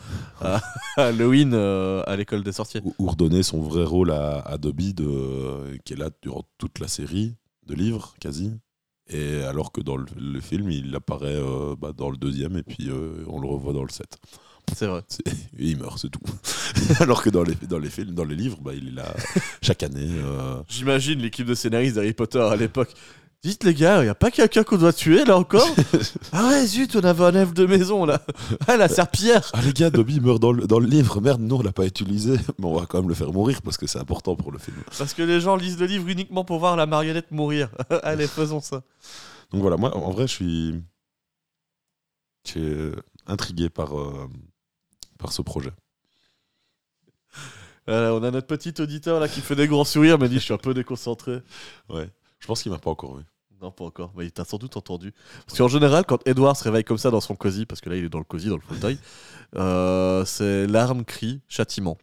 à 0.40 0.56
à 0.96 1.02
Halloween 1.08 1.52
à 1.52 2.16
l'école 2.16 2.42
des 2.42 2.52
sorciers. 2.52 2.80
Ou, 2.82 2.94
ou 2.98 3.08
redonner 3.08 3.42
son 3.42 3.60
vrai 3.60 3.84
rôle 3.84 4.10
à, 4.10 4.38
à 4.40 4.56
Dobby, 4.56 4.94
de, 4.94 5.76
qui 5.84 5.92
est 5.92 5.96
là 5.96 6.08
durant 6.22 6.44
toute 6.56 6.78
la 6.78 6.88
série 6.88 7.34
de 7.66 7.74
livres, 7.74 8.14
quasi. 8.20 8.52
Et 9.08 9.42
alors 9.42 9.70
que 9.70 9.82
dans 9.82 9.98
le, 9.98 10.06
le 10.16 10.40
film, 10.40 10.70
il 10.70 10.94
apparaît 10.96 11.38
bah, 11.78 11.92
dans 11.94 12.08
le 12.08 12.16
deuxième 12.16 12.56
et 12.56 12.62
puis 12.62 12.88
on 13.28 13.38
le 13.38 13.48
revoit 13.48 13.74
dans 13.74 13.82
le 13.84 13.90
7. 13.90 14.16
C'est 14.76 14.86
vrai. 14.86 15.02
Et 15.26 15.32
il 15.70 15.78
meurt, 15.78 15.98
c'est 15.98 16.08
tout. 16.10 16.20
alors 17.00 17.22
que 17.22 17.30
dans 17.30 17.42
les, 17.42 17.54
dans 17.68 17.78
les 17.78 17.90
films, 17.90 18.12
dans 18.14 18.24
les 18.24 18.36
livres, 18.36 18.58
bah, 18.60 18.72
il 18.74 18.88
est 18.88 18.92
là 18.92 19.12
chaque 19.62 19.82
année. 19.82 20.08
euh, 20.10 20.62
J'imagine 20.68 21.20
l'équipe 21.20 21.46
de 21.46 21.54
scénaristes 21.54 21.96
d'Harry 21.96 22.12
Potter 22.12 22.40
à 22.40 22.56
l'époque. 22.56 22.92
Dites 23.44 23.64
les 23.64 23.74
gars, 23.74 24.04
y 24.04 24.08
a 24.08 24.14
pas 24.14 24.30
quelqu'un 24.30 24.62
qu'on 24.62 24.76
doit 24.76 24.92
tuer 24.92 25.24
là 25.24 25.36
encore? 25.36 25.66
Ah 26.32 26.48
ouais, 26.50 26.64
zut, 26.66 26.94
on 26.94 27.00
avait 27.00 27.24
un 27.24 27.34
elfe 27.34 27.52
de 27.54 27.66
maison 27.66 28.04
là. 28.06 28.22
Ah 28.68 28.76
la 28.76 28.88
serpillière 28.88 29.50
Ah 29.52 29.60
les 29.62 29.72
gars, 29.72 29.90
Dobby 29.90 30.20
meurt 30.20 30.38
dans 30.40 30.52
le, 30.52 30.66
dans 30.68 30.78
le 30.78 30.86
livre. 30.86 31.20
Merde, 31.20 31.40
non, 31.40 31.58
on 31.58 31.62
l'a 31.62 31.72
pas 31.72 31.84
utilisé. 31.84 32.34
Mais 32.60 32.66
on 32.66 32.74
va 32.78 32.86
quand 32.86 33.00
même 33.00 33.08
le 33.08 33.14
faire 33.16 33.32
mourir 33.32 33.60
parce 33.60 33.76
que 33.76 33.88
c'est 33.88 33.98
important 33.98 34.36
pour 34.36 34.52
le 34.52 34.58
film. 34.60 34.76
Parce 34.96 35.12
que 35.12 35.22
les 35.22 35.40
gens 35.40 35.56
lisent 35.56 35.78
le 35.80 35.86
livre 35.86 36.06
uniquement 36.08 36.44
pour 36.44 36.60
voir 36.60 36.76
la 36.76 36.86
marionnette 36.86 37.32
mourir. 37.32 37.68
Allez, 38.04 38.28
faisons 38.28 38.60
ça. 38.60 38.82
Donc 39.50 39.60
voilà, 39.60 39.76
moi 39.76 39.94
en 39.96 40.12
vrai, 40.12 40.28
je 40.28 40.32
suis, 40.32 40.74
je 42.46 42.50
suis 42.52 42.60
euh, 42.60 42.92
intrigué 43.26 43.68
par, 43.68 43.98
euh, 43.98 44.28
par 45.22 45.32
ce 45.32 45.42
projet. 45.42 45.72
Euh, 47.88 48.10
on 48.10 48.22
a 48.22 48.30
notre 48.30 48.46
petit 48.46 48.80
auditeur 48.80 49.18
là 49.18 49.26
qui 49.26 49.40
fait 49.40 49.56
des 49.56 49.66
grands 49.66 49.82
sourires, 49.82 50.16
mais 50.16 50.28
dit 50.28 50.36
je 50.36 50.44
suis 50.44 50.54
un 50.54 50.56
peu 50.56 50.72
déconcentré. 50.72 51.42
Ouais. 51.88 52.08
Je 52.38 52.46
pense 52.46 52.62
qu'il 52.62 52.70
m'a 52.70 52.78
pas 52.78 52.90
encore 52.90 53.16
vu. 53.16 53.24
Non, 53.60 53.72
pas 53.72 53.84
encore, 53.84 54.12
mais 54.16 54.24
il 54.24 54.30
t'a 54.30 54.44
sans 54.44 54.56
doute 54.56 54.76
entendu. 54.76 55.12
Parce 55.48 55.58
qu'en 55.58 55.66
général, 55.66 56.04
quand 56.06 56.24
Edouard 56.24 56.56
se 56.56 56.62
réveille 56.62 56.84
comme 56.84 56.96
ça 56.96 57.10
dans 57.10 57.20
son 57.20 57.34
cosy, 57.34 57.66
parce 57.66 57.80
que 57.80 57.90
là 57.90 57.96
il 57.96 58.04
est 58.04 58.08
dans 58.08 58.20
le 58.20 58.24
cosy, 58.24 58.48
dans 58.48 58.54
le 58.54 58.60
fauteuil, 58.60 58.98
euh, 59.56 60.24
c'est 60.24 60.68
larmes, 60.68 61.04
cris, 61.04 61.40
châtiment. 61.48 61.98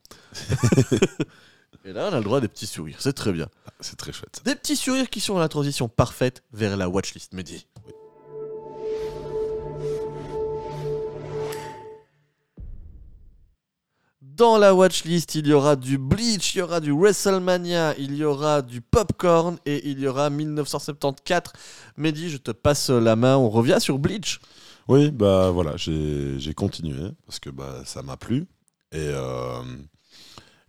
Et 1.86 1.94
là, 1.94 2.10
on 2.12 2.14
a 2.14 2.18
le 2.18 2.24
droit 2.26 2.40
à 2.40 2.42
des 2.42 2.50
petits 2.50 2.68
sourires, 2.68 2.98
c'est 3.00 3.14
très 3.14 3.32
bien. 3.32 3.48
Ah, 3.66 3.72
C'est 3.80 3.96
très 3.96 4.12
chouette. 4.12 4.42
Des 4.44 4.56
petits 4.56 4.76
sourires 4.76 5.10
qui 5.10 5.22
sont 5.22 5.40
la 5.40 5.48
transition 5.48 5.88
parfaite 5.88 6.44
vers 6.52 6.76
la 6.76 6.90
watchlist, 6.90 7.34
Mehdi. 7.34 7.68
Dans 14.40 14.58
la 14.58 14.74
watchlist, 14.74 15.36
il 15.36 15.48
y 15.48 15.52
aura 15.52 15.76
du 15.76 15.98
Bleach, 15.98 16.56
il 16.56 16.60
y 16.60 16.62
aura 16.62 16.80
du 16.80 16.94
WrestleMania, 16.94 17.94
il 17.98 18.16
y 18.16 18.24
aura 18.24 18.62
du 18.62 18.80
Popcorn 18.80 19.58
et 19.66 19.86
il 19.90 20.00
y 20.00 20.08
aura 20.08 20.30
1974. 20.30 21.52
Mehdi, 21.98 22.30
je 22.30 22.38
te 22.38 22.52
passe 22.52 22.90
la 22.90 23.18
main, 23.18 23.36
on 23.36 23.50
revient 23.50 23.80
sur 23.82 24.00
Bleach. 24.00 24.40
Oui, 24.88 25.12
bah 25.12 25.52
voilà, 25.52 25.74
j'ai 25.76 26.54
continué 26.56 27.10
parce 27.26 27.40
que 27.40 27.50
bah, 27.50 27.82
ça 27.84 28.02
m'a 28.02 28.16
plu. 28.16 28.48
Et, 28.94 29.00
euh, 29.00 29.62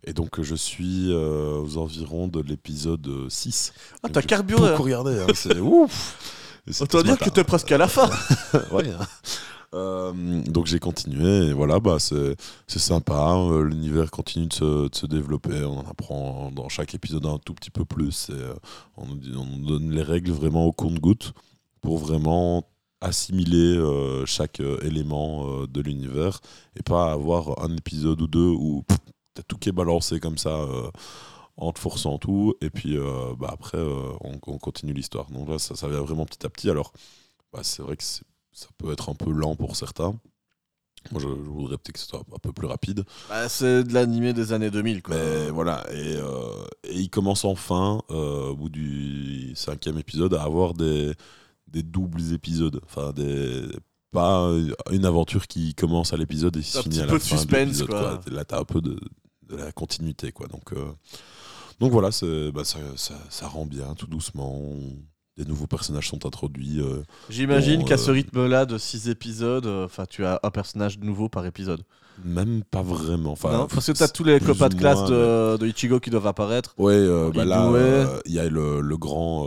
et 0.02 0.14
donc 0.14 0.42
je 0.42 0.56
suis 0.56 1.12
euh, 1.12 1.60
aux 1.60 1.76
environs 1.76 2.26
de 2.26 2.42
l'épisode 2.42 3.28
6. 3.28 3.72
Ah, 4.02 4.08
t'as 4.12 4.22
carburé. 4.22 4.70
beaucoup 4.70 4.82
hein. 4.82 4.84
regardé, 4.84 5.20
hein, 5.20 5.32
c'est 5.32 5.60
ouf 5.60 6.40
Autant 6.80 7.02
dire 7.02 7.18
que 7.18 7.30
t'es 7.30 7.44
presque 7.44 7.70
à 7.70 7.78
la 7.78 7.86
fin. 7.86 8.10
Ouais, 8.72 8.90
hein. 8.90 9.06
Donc 9.72 10.66
j'ai 10.66 10.80
continué 10.80 11.46
et 11.48 11.52
voilà 11.52 11.78
bah 11.80 11.98
c'est 12.00 12.36
sympa 12.66 13.36
euh, 13.36 13.62
l'univers 13.62 14.10
continue 14.10 14.46
de 14.46 14.52
se, 14.52 14.88
de 14.88 14.94
se 14.94 15.06
développer. 15.06 15.62
On 15.64 15.78
en 15.78 15.88
apprend 15.90 16.50
dans 16.52 16.68
chaque 16.68 16.94
épisode 16.94 17.26
un 17.26 17.38
tout 17.38 17.54
petit 17.54 17.70
peu 17.70 17.84
plus 17.84 18.28
euh, 18.30 18.54
on, 18.96 19.06
on 19.36 19.56
donne 19.58 19.90
les 19.92 20.02
règles 20.02 20.32
vraiment 20.32 20.66
au 20.66 20.72
compte-goutte 20.72 21.32
pour 21.80 21.98
vraiment 21.98 22.64
assimiler 23.00 23.76
euh, 23.76 24.26
chaque 24.26 24.60
euh, 24.60 24.78
élément 24.82 25.46
euh, 25.62 25.66
de 25.66 25.80
l'univers 25.80 26.40
et 26.76 26.82
pas 26.82 27.12
avoir 27.12 27.62
un 27.64 27.74
épisode 27.76 28.20
ou 28.22 28.26
deux 28.26 28.48
où 28.48 28.84
t'as 29.34 29.42
tout 29.44 29.56
qui 29.58 29.68
est 29.70 29.72
balancé 29.72 30.20
comme 30.20 30.36
ça 30.38 30.50
euh, 30.50 30.90
en 31.56 31.72
te 31.72 31.78
forçant 31.78 32.18
tout 32.18 32.54
et 32.60 32.70
puis 32.70 32.96
euh, 32.98 33.34
bah, 33.38 33.50
après 33.52 33.78
euh, 33.78 34.12
on, 34.22 34.32
on 34.46 34.58
continue 34.58 34.92
l'histoire. 34.94 35.30
Donc 35.30 35.48
là 35.48 35.58
ça, 35.58 35.76
ça 35.76 35.88
vient 35.88 36.00
vraiment 36.02 36.26
petit 36.26 36.44
à 36.46 36.50
petit. 36.50 36.70
Alors 36.70 36.92
bah, 37.52 37.60
c'est 37.64 37.82
vrai 37.82 37.96
que 37.96 38.04
c'est- 38.04 38.24
ça 38.52 38.68
peut 38.78 38.92
être 38.92 39.08
un 39.10 39.14
peu 39.14 39.30
lent 39.30 39.56
pour 39.56 39.76
certains 39.76 40.18
moi 41.12 41.20
je, 41.20 41.28
je 41.28 41.48
voudrais 41.50 41.78
peut-être 41.78 41.92
que 41.92 41.98
ce 41.98 42.06
soit 42.06 42.22
un 42.34 42.38
peu 42.38 42.52
plus 42.52 42.66
rapide 42.66 43.04
Bah, 43.30 43.48
c'est 43.48 43.84
de 43.84 43.94
l'animé 43.94 44.34
des 44.34 44.52
années 44.52 44.70
2000, 44.70 45.02
quoi. 45.02 45.14
mais 45.16 45.48
voilà, 45.50 45.82
et, 45.92 46.16
euh, 46.16 46.64
et 46.84 46.98
il 47.00 47.08
commence 47.08 47.46
enfin, 47.46 48.02
euh, 48.10 48.50
au 48.50 48.56
bout 48.56 48.68
du 48.68 49.52
cinquième 49.56 49.96
épisode, 49.98 50.34
à 50.34 50.42
avoir 50.42 50.74
des, 50.74 51.14
des 51.68 51.82
doubles 51.82 52.34
épisodes. 52.34 52.80
Enfin, 52.84 53.12
des, 53.14 53.66
pas 54.12 54.50
une 54.90 55.06
aventure 55.06 55.46
qui 55.46 55.74
commence 55.74 56.12
à 56.12 56.18
l'épisode 56.18 56.54
et 56.58 56.62
se 56.62 56.82
finit 56.82 57.00
à 57.00 57.06
la 57.06 57.12
de 57.14 57.18
fin 57.18 57.34
de 57.34 57.38
suspense, 57.40 57.66
l'épisode, 57.66 57.88
quoi. 57.88 58.20
Là, 58.30 58.44
t'as 58.44 58.60
un 58.60 58.64
peu 58.64 58.82
de, 58.82 59.00
de 59.48 59.56
la 59.56 59.72
continuité, 59.72 60.32
quoi. 60.32 60.48
Donc, 60.48 60.72
euh, 60.74 60.84
donc 61.78 61.92
voilà, 61.92 62.10
bah, 62.52 62.64
ça, 62.64 62.78
ça, 62.96 63.14
ça 63.30 63.48
rend 63.48 63.64
bien, 63.64 63.94
tout 63.94 64.06
doucement. 64.06 64.60
Des 65.40 65.48
nouveaux 65.48 65.66
personnages 65.66 66.08
sont 66.08 66.26
introduits. 66.26 66.80
euh, 66.82 67.02
J'imagine 67.30 67.84
qu'à 67.86 67.94
euh, 67.94 67.96
ce 67.96 68.10
rythme-là 68.10 68.66
de 68.66 68.76
6 68.76 69.08
épisodes, 69.08 69.64
euh, 69.64 69.86
enfin 69.86 70.04
tu 70.04 70.22
as 70.26 70.38
un 70.42 70.50
personnage 70.50 70.98
nouveau 70.98 71.30
par 71.30 71.46
épisode. 71.46 71.82
même 72.22 72.62
pas 72.70 72.82
vraiment. 72.82 73.32
Enfin, 73.32 73.50
non 73.52 73.66
Parce 73.66 73.86
que 73.86 73.92
tu 73.92 74.02
as 74.02 74.08
tous 74.08 74.24
les 74.24 74.38
copains 74.38 74.68
de 74.68 74.74
classe 74.74 74.98
moins, 74.98 75.08
de, 75.08 75.56
de 75.56 75.66
Ichigo 75.66 75.98
qui 75.98 76.10
doivent 76.10 76.26
apparaître. 76.26 76.74
Ouais, 76.76 77.00
bah 77.34 77.46
là, 77.46 77.70
il 78.26 78.32
y 78.34 78.38
a 78.38 78.50
le, 78.50 78.82
le 78.82 78.96
grand 78.98 79.46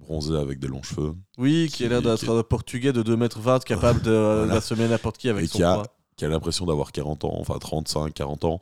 bronzé 0.00 0.36
avec 0.36 0.58
des 0.58 0.68
longs 0.68 0.82
cheveux. 0.82 1.14
Oui, 1.38 1.68
qui, 1.70 1.78
Qui- 1.78 1.84
est 1.84 1.88
là 1.88 2.02
d'être 2.02 2.18
qui- 2.18 2.30
un 2.30 2.42
portugais 2.42 2.92
de 2.92 3.02
2m20 3.02 3.64
capable 3.64 4.02
de 4.02 4.10
Voilà. 4.46 4.88
n'importe 4.88 5.16
qui 5.16 5.30
avec 5.30 5.44
Et 5.44 5.46
son 5.46 5.58
qui 5.58 5.62
a- 5.64 5.74
poids. 5.76 5.86
qui 6.16 6.24
a 6.26 6.28
l'impression 6.28 6.66
d'avoir 6.66 6.92
40 6.92 7.24
ans, 7.24 7.34
enfin 7.38 7.56
35, 7.58 8.12
40 8.12 8.44
ans, 8.44 8.60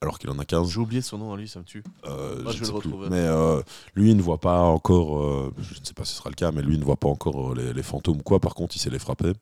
alors 0.00 0.18
qu'il 0.18 0.30
en 0.30 0.38
a 0.38 0.44
15. 0.44 0.70
J'ai 0.70 0.78
oublié 0.80 1.02
son 1.02 1.18
nom 1.18 1.32
à 1.32 1.36
lui, 1.36 1.48
ça 1.48 1.58
me 1.60 1.64
tue. 1.64 1.82
euh, 2.06 2.42
Moi, 2.42 2.52
je 2.52 2.60
vais 2.60 2.66
le 2.66 2.72
retrouver. 2.72 3.08
Mais 3.10 3.18
euh, 3.20 3.62
lui, 3.94 4.10
il 4.10 4.16
ne 4.16 4.22
voit 4.22 4.38
pas 4.40 4.60
encore, 4.60 5.18
euh, 5.22 5.54
je 5.58 5.78
ne 5.80 5.84
sais 5.84 5.94
pas 5.94 6.04
si 6.04 6.12
ce 6.12 6.18
sera 6.18 6.30
le 6.30 6.34
cas, 6.34 6.52
mais 6.52 6.62
lui, 6.62 6.74
il 6.74 6.80
ne 6.80 6.84
voit 6.84 6.96
pas 6.96 7.08
encore 7.08 7.54
les, 7.54 7.72
les 7.72 7.82
fantômes, 7.82 8.22
quoi. 8.22 8.38
Par 8.40 8.54
contre, 8.54 8.76
il 8.76 8.78
sait 8.78 8.90
les 8.90 8.98
frapper. 8.98 9.32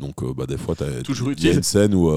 Donc, 0.00 0.24
bah, 0.34 0.46
des 0.46 0.56
fois, 0.56 0.74
il 1.38 1.44
y 1.44 1.48
a 1.50 1.52
une 1.52 1.62
scène 1.62 1.94
où 1.94 2.10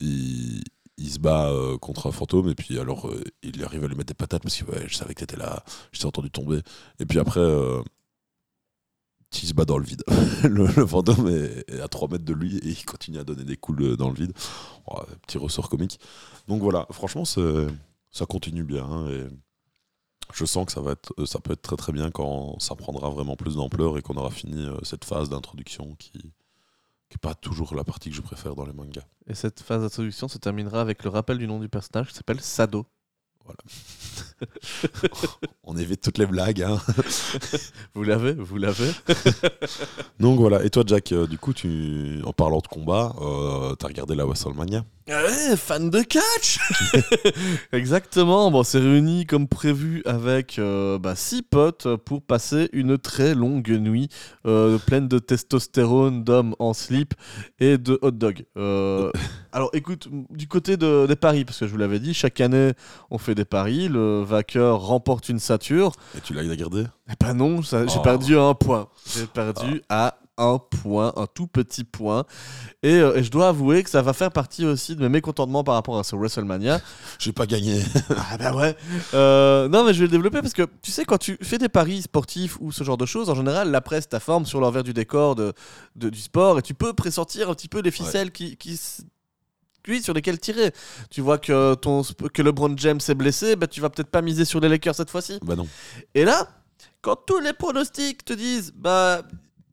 il, 0.00 0.62
il 0.98 1.10
se 1.10 1.18
bat 1.18 1.50
contre 1.80 2.08
un 2.08 2.12
fantôme, 2.12 2.48
et 2.50 2.54
puis 2.54 2.78
alors, 2.78 3.10
il 3.42 3.64
arrive 3.64 3.84
à 3.84 3.88
lui 3.88 3.94
mettre 3.96 4.08
des 4.08 4.14
patates 4.14 4.42
parce 4.42 4.56
que 4.60 4.70
ouais, 4.70 4.84
je 4.86 4.94
savais 4.94 5.14
que 5.14 5.20
t'étais 5.20 5.36
là, 5.38 5.64
je 5.92 6.00
t'ai 6.00 6.06
entendu 6.06 6.30
tomber. 6.30 6.60
Et 7.00 7.06
puis 7.06 7.18
après. 7.18 7.40
Il 9.42 9.48
se 9.48 9.54
bat 9.54 9.64
dans 9.64 9.78
le 9.78 9.84
vide. 9.84 10.02
le, 10.44 10.66
le 10.66 11.68
est, 11.68 11.80
à 11.80 11.88
3 11.88 12.08
mètres 12.08 12.24
de 12.24 12.32
lui 12.32 12.58
et 12.58 12.68
il 12.68 12.84
continue 12.84 13.18
à 13.18 13.24
donner 13.24 13.44
des 13.44 13.56
coups 13.56 13.96
dans 13.96 14.08
le 14.08 14.14
vide. 14.14 14.32
Oh, 14.86 15.00
petit 15.26 15.38
ressort 15.38 15.68
comique. 15.68 15.98
Donc 16.48 16.62
voilà, 16.62 16.86
franchement, 16.90 17.24
ça 17.24 18.26
continue 18.26 18.64
bien 18.64 18.84
hein, 18.84 19.08
et 19.08 19.26
je 20.32 20.44
sens 20.44 20.66
que 20.66 20.72
ça 20.72 20.80
va 20.80 20.92
être, 20.92 21.12
euh, 21.18 21.26
ça 21.26 21.38
peut 21.38 21.52
être 21.52 21.62
très 21.62 21.76
très 21.76 21.92
bien 21.92 22.10
quand 22.10 22.58
ça 22.58 22.74
prendra 22.74 23.10
vraiment 23.10 23.36
plus 23.36 23.56
d'ampleur 23.56 23.98
et 23.98 24.02
qu'on 24.02 24.16
aura 24.16 24.30
fini 24.30 24.64
euh, 24.66 24.76
cette 24.82 25.04
phase 25.04 25.28
d'introduction 25.28 25.94
qui 25.96 26.12
qui 27.10 27.16
est 27.16 27.18
pas 27.18 27.34
toujours 27.34 27.74
la 27.74 27.84
partie 27.84 28.08
que 28.08 28.16
je 28.16 28.22
préfère 28.22 28.54
dans 28.54 28.64
les 28.64 28.72
mangas. 28.72 29.04
Et 29.26 29.34
cette 29.34 29.60
phase 29.60 29.82
d'introduction 29.82 30.26
se 30.26 30.38
terminera 30.38 30.80
avec 30.80 31.04
le 31.04 31.10
rappel 31.10 31.38
du 31.38 31.46
nom 31.46 31.60
du 31.60 31.68
personnage 31.68 32.08
qui 32.08 32.14
s'appelle 32.14 32.40
Sado. 32.40 32.86
On 35.64 35.76
évite 35.76 36.00
toutes 36.00 36.18
les 36.18 36.26
blagues. 36.26 36.62
Hein. 36.62 36.80
Vous 37.94 38.02
l'avez 38.02 38.32
Vous 38.32 38.56
l'avez 38.56 38.90
Donc 40.20 40.38
voilà. 40.38 40.64
Et 40.64 40.70
toi, 40.70 40.84
Jack, 40.86 41.12
euh, 41.12 41.26
du 41.26 41.38
coup, 41.38 41.52
tu, 41.52 42.20
en 42.24 42.32
parlant 42.32 42.58
de 42.58 42.66
combat, 42.66 43.14
euh, 43.20 43.74
t'as 43.74 43.88
regardé 43.88 44.14
la 44.14 44.24
WrestleMania? 44.24 44.84
Ouais, 45.06 45.54
fan 45.56 45.90
de 45.90 46.00
catch 46.00 46.58
Exactement, 47.72 48.50
bon, 48.50 48.60
on 48.60 48.62
s'est 48.62 48.78
réunis 48.78 49.26
comme 49.26 49.46
prévu 49.48 50.02
avec 50.06 50.58
euh, 50.58 50.98
bah, 50.98 51.14
six 51.14 51.42
potes 51.42 51.96
pour 51.96 52.22
passer 52.22 52.70
une 52.72 52.96
très 52.96 53.34
longue 53.34 53.68
nuit 53.68 54.08
euh, 54.46 54.78
pleine 54.78 55.06
de 55.06 55.18
testostérone, 55.18 56.24
d'hommes 56.24 56.56
en 56.58 56.72
slip 56.72 57.12
et 57.60 57.76
de 57.76 57.98
hot 58.00 58.12
dog. 58.12 58.46
Euh, 58.56 59.10
alors 59.52 59.68
écoute, 59.74 60.08
du 60.30 60.48
côté 60.48 60.78
de- 60.78 61.04
des 61.06 61.16
paris, 61.16 61.44
parce 61.44 61.58
que 61.58 61.66
je 61.66 61.72
vous 61.72 61.78
l'avais 61.78 62.00
dit, 62.00 62.14
chaque 62.14 62.40
année 62.40 62.72
on 63.10 63.18
fait 63.18 63.34
des 63.34 63.44
paris, 63.44 63.88
le 63.88 64.22
vainqueur 64.22 64.80
remporte 64.80 65.28
une 65.28 65.38
sature. 65.38 65.92
Et 66.16 66.20
tu 66.22 66.32
l'as 66.32 66.44
gardé? 66.56 66.84
Eh 67.10 67.12
ben 67.22 67.34
non, 67.34 67.62
ça- 67.62 67.86
j'ai 67.86 67.98
Oh. 67.98 68.02
perdu 68.02 68.38
à 68.38 68.42
un 68.44 68.54
point. 68.54 68.88
J'ai 69.14 69.26
perdu 69.26 69.82
à 69.90 70.16
un 70.36 70.58
point, 70.58 71.12
un 71.16 71.26
tout 71.26 71.46
petit 71.46 71.84
point. 71.84 72.24
Et, 72.82 72.94
euh, 72.94 73.16
et 73.16 73.22
je 73.22 73.30
dois 73.30 73.48
avouer 73.48 73.82
que 73.84 73.90
ça 73.90 74.02
va 74.02 74.12
faire 74.12 74.30
partie 74.32 74.64
aussi 74.64 74.96
de 74.96 75.00
mes 75.00 75.08
mécontentements 75.08 75.62
par 75.64 75.74
rapport 75.76 75.98
à 75.98 76.04
ce 76.04 76.16
WrestleMania. 76.16 76.80
J'ai 77.18 77.32
pas 77.32 77.46
gagné. 77.46 77.82
Ah 78.16 78.36
bah 78.38 78.54
ouais. 78.56 78.76
Euh, 79.14 79.68
non 79.68 79.84
mais 79.84 79.92
je 79.94 79.98
vais 80.00 80.06
le 80.06 80.10
développer 80.10 80.40
parce 80.40 80.52
que 80.54 80.66
tu 80.82 80.90
sais 80.90 81.04
quand 81.04 81.18
tu 81.18 81.38
fais 81.42 81.58
des 81.58 81.68
paris 81.68 82.02
sportifs 82.02 82.56
ou 82.60 82.72
ce 82.72 82.82
genre 82.84 82.96
de 82.96 83.06
choses, 83.06 83.30
en 83.30 83.34
général 83.34 83.70
la 83.70 83.80
presse 83.80 84.08
t'informe 84.08 84.44
sur 84.46 84.60
l'envers 84.60 84.82
du 84.82 84.92
décor 84.92 85.34
de, 85.36 85.52
de- 85.96 86.10
du 86.10 86.20
sport 86.20 86.58
et 86.58 86.62
tu 86.62 86.74
peux 86.74 86.92
pressentir 86.94 87.48
un 87.50 87.54
petit 87.54 87.68
peu 87.68 87.80
les 87.80 87.90
ficelles 87.90 88.30
qui, 88.32 88.56
qui 88.56 88.76
sur 90.02 90.14
lesquelles 90.14 90.38
tirer. 90.40 90.72
Tu 91.10 91.20
vois 91.20 91.38
que 91.38 91.74
ton 91.74 92.02
que 92.02 92.42
LeBron 92.42 92.74
James 92.78 93.00
est 93.06 93.14
blessé, 93.14 93.54
bah 93.56 93.66
tu 93.66 93.80
vas 93.80 93.90
peut-être 93.90 94.10
pas 94.10 94.22
miser 94.22 94.44
sur 94.44 94.58
les 94.60 94.68
Lakers 94.68 94.94
cette 94.94 95.10
fois-ci. 95.10 95.38
bah 95.42 95.56
non. 95.56 95.68
Et 96.14 96.24
là, 96.24 96.48
quand 97.02 97.16
tous 97.26 97.38
les 97.40 97.52
pronostics 97.52 98.24
te 98.24 98.32
disent, 98.32 98.72
bah, 98.74 99.22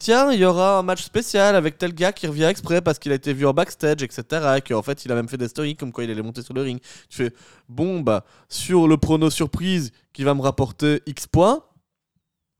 tiens, 0.01 0.31
il 0.33 0.39
y 0.39 0.45
aura 0.45 0.79
un 0.79 0.81
match 0.81 1.03
spécial 1.03 1.55
avec 1.55 1.77
tel 1.77 1.93
gars 1.93 2.11
qui 2.11 2.25
revient 2.25 2.45
exprès 2.45 2.81
parce 2.81 2.97
qu'il 2.97 3.11
a 3.11 3.15
été 3.15 3.33
vu 3.33 3.45
en 3.45 3.53
backstage, 3.53 4.01
etc., 4.01 4.23
et 4.57 4.61
qu'en 4.61 4.81
fait, 4.81 5.05
il 5.05 5.11
a 5.11 5.15
même 5.15 5.29
fait 5.29 5.37
des 5.37 5.47
stories 5.47 5.75
comme 5.75 5.91
quoi 5.91 6.03
il 6.03 6.09
allait 6.09 6.23
monter 6.23 6.41
sur 6.41 6.55
le 6.55 6.63
ring. 6.63 6.79
Tu 7.07 7.17
fais, 7.17 7.33
bon, 7.69 7.99
bah, 7.99 8.25
sur 8.49 8.87
le 8.87 8.97
prono 8.97 9.29
surprise 9.29 9.91
qui 10.11 10.23
va 10.23 10.33
me 10.33 10.41
rapporter 10.41 11.03
X 11.05 11.27
points, 11.27 11.63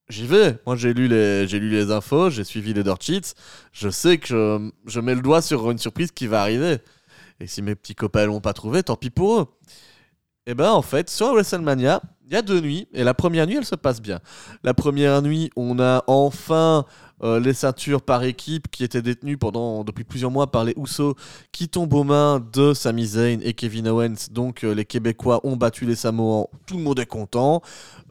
j'y 0.07 0.27
vais. 0.27 0.59
Moi, 0.67 0.75
j'ai 0.75 0.93
lu 0.93 1.07
les, 1.07 1.47
j'ai 1.47 1.59
lu 1.59 1.69
les 1.71 1.91
infos, 1.91 2.29
j'ai 2.29 2.43
suivi 2.43 2.73
les 2.73 2.83
dirt 2.83 2.99
je 3.71 3.89
sais 3.89 4.19
que 4.19 4.27
je, 4.27 4.71
je 4.85 4.99
mets 4.99 5.15
le 5.15 5.21
doigt 5.21 5.41
sur 5.41 5.71
une 5.71 5.79
surprise 5.79 6.11
qui 6.11 6.27
va 6.27 6.41
arriver. 6.41 6.77
Et 7.39 7.47
si 7.47 7.63
mes 7.63 7.73
petits 7.73 7.95
copains 7.95 8.27
l'ont 8.27 8.39
pas 8.39 8.53
trouvé, 8.53 8.83
tant 8.83 8.95
pis 8.95 9.09
pour 9.09 9.39
eux. 9.39 9.47
Et 10.45 10.53
ben 10.53 10.71
en 10.71 10.83
fait, 10.83 11.09
sur 11.09 11.33
WrestleMania, 11.33 12.01
il 12.31 12.35
y 12.35 12.37
a 12.37 12.41
deux 12.41 12.61
nuits, 12.61 12.87
et 12.93 13.03
la 13.03 13.13
première 13.13 13.45
nuit, 13.45 13.57
elle 13.57 13.65
se 13.65 13.75
passe 13.75 14.01
bien. 14.01 14.19
La 14.63 14.73
première 14.73 15.21
nuit, 15.21 15.49
on 15.57 15.79
a 15.79 16.01
enfin 16.07 16.85
euh, 17.23 17.39
les 17.41 17.53
ceintures 17.53 18.01
par 18.01 18.23
équipe 18.23 18.69
qui 18.71 18.83
étaient 18.85 19.01
détenues 19.01 19.37
pendant 19.37 19.83
depuis 19.83 20.05
plusieurs 20.05 20.31
mois 20.31 20.49
par 20.49 20.63
les 20.63 20.73
Usos, 20.77 21.15
qui 21.51 21.67
tombent 21.67 21.93
aux 21.93 22.05
mains 22.05 22.41
de 22.53 22.73
Sami 22.73 23.05
Zayn 23.05 23.41
et 23.43 23.53
Kevin 23.53 23.89
Owens. 23.89 24.29
Donc 24.31 24.63
euh, 24.63 24.73
les 24.73 24.85
Québécois 24.85 25.41
ont 25.43 25.57
battu 25.57 25.85
les 25.85 25.95
Samoans, 25.95 26.49
tout 26.65 26.77
le 26.77 26.83
monde 26.83 26.99
est 26.99 27.05
content. 27.05 27.61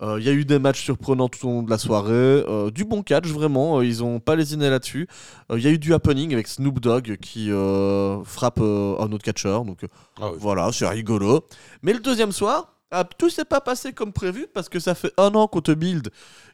Euh, 0.02 0.18
Il 0.20 0.26
y 0.26 0.28
a 0.28 0.33
eu 0.33 0.44
des 0.44 0.59
matchs 0.59 0.83
surprenants 0.85 1.28
tout 1.30 1.46
au 1.48 1.50
long 1.50 1.62
de 1.62 1.70
la 1.70 1.78
soirée, 1.78 2.12
euh, 2.12 2.70
du 2.70 2.85
bon 2.85 3.02
catch 3.02 3.26
vraiment, 3.26 3.78
euh, 3.78 3.87
ils 3.87 4.04
ont 4.04 4.20
pas 4.20 4.37
lésiné 4.37 4.68
là-dessus. 4.68 5.09
Euh, 5.50 5.59
Il 5.59 5.64
y 5.64 5.66
a 5.66 5.70
eu 5.70 5.78
du 5.78 5.94
happening 5.94 6.33
avec 6.35 6.46
Snoop 6.46 6.78
Dogg 6.78 7.16
qui 7.22 7.50
euh, 7.50 8.22
frappe 8.24 8.61
euh, 8.61 8.96
un 9.00 9.11
autre 9.12 9.24
catcheur, 9.24 9.64
donc 9.64 9.83
euh, 9.83 9.88
Ah 10.20 10.28
oui. 10.30 10.37
voilà, 10.38 10.70
c'est 10.72 10.87
rigolo. 10.87 11.40
Mais 11.83 11.94
le 11.94 12.00
deuxième 12.00 12.33
soir, 12.33 12.76
ah, 12.90 13.05
tout 13.05 13.31
s'est 13.31 13.44
pas 13.44 13.61
passé 13.61 13.92
comme 13.92 14.12
prévu 14.12 14.46
parce 14.53 14.68
que 14.68 14.79
ça 14.81 14.94
fait 14.94 15.12
un 15.16 15.35
an 15.35 15.46
qu'on 15.48 15.61
te 15.61 15.72
build 15.72 16.11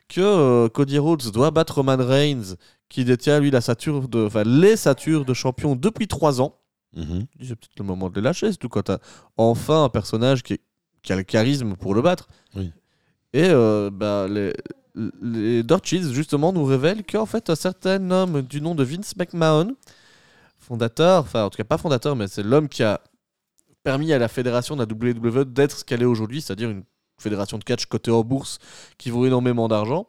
que 0.08 0.20
euh, 0.20 0.68
Cody 0.68 0.98
Rhodes 0.98 1.30
doit 1.32 1.50
battre 1.50 1.76
Roman 1.76 1.96
Reigns, 1.98 2.54
qui 2.88 3.04
détient 3.04 3.40
lui 3.40 3.50
la 3.50 3.60
sature 3.60 4.08
de, 4.08 4.26
enfin 4.26 4.44
les 4.44 4.76
satures 4.76 5.24
de 5.24 5.34
champion 5.34 5.74
depuis 5.74 6.06
trois 6.06 6.40
ans. 6.40 6.58
Mhm. 6.94 7.26
C'est 7.40 7.56
peut-être 7.56 7.78
le 7.78 7.84
moment 7.84 8.08
de 8.08 8.14
les 8.14 8.20
lâcher, 8.22 8.52
surtout 8.52 8.68
quand 8.68 8.82
t'as 8.84 8.98
enfin 9.36 9.84
un 9.84 9.88
personnage 9.88 10.42
qui, 10.42 10.54
est- 10.54 10.62
qui 11.02 11.12
a 11.12 11.16
le 11.16 11.24
charisme 11.24 11.74
pour 11.74 11.94
le 11.94 12.02
battre. 12.02 12.28
Oui. 12.54 12.72
Et 13.32 13.48
euh, 13.50 13.90
bah, 13.92 14.26
les, 14.30 14.52
les 15.20 15.62
Dirt 15.62 15.84
Sheets, 15.84 16.12
justement, 16.12 16.52
nous 16.52 16.64
révèlent 16.64 17.04
qu'en 17.04 17.26
fait, 17.26 17.50
un 17.50 17.54
certain 17.56 18.10
homme 18.10 18.42
du 18.42 18.60
nom 18.60 18.74
de 18.74 18.84
Vince 18.84 19.14
McMahon, 19.16 19.74
fondateur, 20.58 21.22
enfin, 21.22 21.44
en 21.44 21.50
tout 21.50 21.56
cas, 21.56 21.64
pas 21.64 21.78
fondateur, 21.78 22.16
mais 22.16 22.28
c'est 22.28 22.42
l'homme 22.42 22.68
qui 22.68 22.82
a 22.82 23.00
permis 23.86 24.12
à 24.12 24.18
la 24.18 24.26
fédération 24.26 24.74
de 24.74 24.84
la 24.84 24.92
WWE 24.92 25.44
d'être 25.44 25.78
ce 25.78 25.84
qu'elle 25.84 26.02
est 26.02 26.06
aujourd'hui, 26.06 26.42
c'est-à-dire 26.42 26.68
une 26.68 26.82
fédération 27.20 27.56
de 27.56 27.62
catch 27.62 27.86
cotée 27.86 28.10
en 28.10 28.24
bourse 28.24 28.58
qui 28.98 29.10
vaut 29.10 29.26
énormément 29.26 29.68
d'argent. 29.68 30.08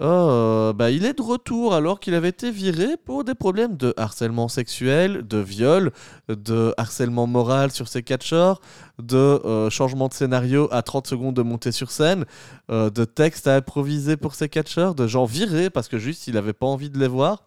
Euh, 0.00 0.72
bah, 0.72 0.90
il 0.90 1.04
est 1.04 1.16
de 1.16 1.22
retour 1.22 1.74
alors 1.74 2.00
qu'il 2.00 2.14
avait 2.14 2.30
été 2.30 2.50
viré 2.50 2.96
pour 2.96 3.22
des 3.22 3.36
problèmes 3.36 3.76
de 3.76 3.94
harcèlement 3.96 4.48
sexuel, 4.48 5.24
de 5.24 5.38
viol, 5.38 5.92
de 6.28 6.74
harcèlement 6.76 7.28
moral 7.28 7.70
sur 7.70 7.86
ses 7.86 8.02
catcheurs, 8.02 8.60
de 9.00 9.16
euh, 9.16 9.70
changement 9.70 10.08
de 10.08 10.14
scénario 10.14 10.66
à 10.72 10.82
30 10.82 11.06
secondes 11.06 11.36
de 11.36 11.42
montée 11.42 11.70
sur 11.70 11.92
scène, 11.92 12.24
euh, 12.68 12.90
de 12.90 13.04
textes 13.04 13.46
à 13.46 13.54
improviser 13.54 14.16
pour 14.16 14.34
ses 14.34 14.48
catcheurs, 14.48 14.96
de 14.96 15.06
gens 15.06 15.24
virés 15.24 15.70
parce 15.70 15.86
que 15.86 15.98
juste 15.98 16.26
il 16.26 16.36
avait 16.36 16.52
pas 16.52 16.66
envie 16.66 16.90
de 16.90 16.98
les 16.98 17.08
voir. 17.08 17.44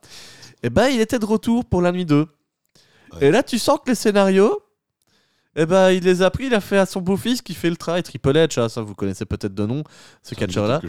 Et 0.64 0.70
ben 0.70 0.88
il 0.88 1.02
était 1.02 1.20
de 1.20 1.26
retour 1.26 1.66
pour 1.66 1.82
la 1.82 1.92
nuit 1.92 2.06
2. 2.06 2.20
Ouais. 2.22 3.28
Et 3.28 3.32
là 3.32 3.44
tu 3.44 3.60
sens 3.60 3.80
que 3.84 3.90
les 3.90 3.96
scénarios, 3.96 4.62
et 5.56 5.66
ben 5.66 5.92
il 5.92 6.04
les 6.04 6.22
a 6.22 6.30
pris, 6.30 6.46
il 6.46 6.54
a 6.54 6.62
fait 6.62 6.78
à 6.78 6.86
son 6.86 7.02
beau-fils 7.02 7.42
qui 7.42 7.54
fait 7.54 7.70
le 7.70 7.76
travail, 7.76 8.04
Triple 8.04 8.32
H, 8.32 8.60
hein, 8.60 8.70
ça 8.70 8.82
vous 8.82 8.96
connaissez 8.96 9.26
peut-être 9.26 9.54
de 9.54 9.66
nom, 9.66 9.84
ce 10.24 10.36
catcheur-là. 10.36 10.82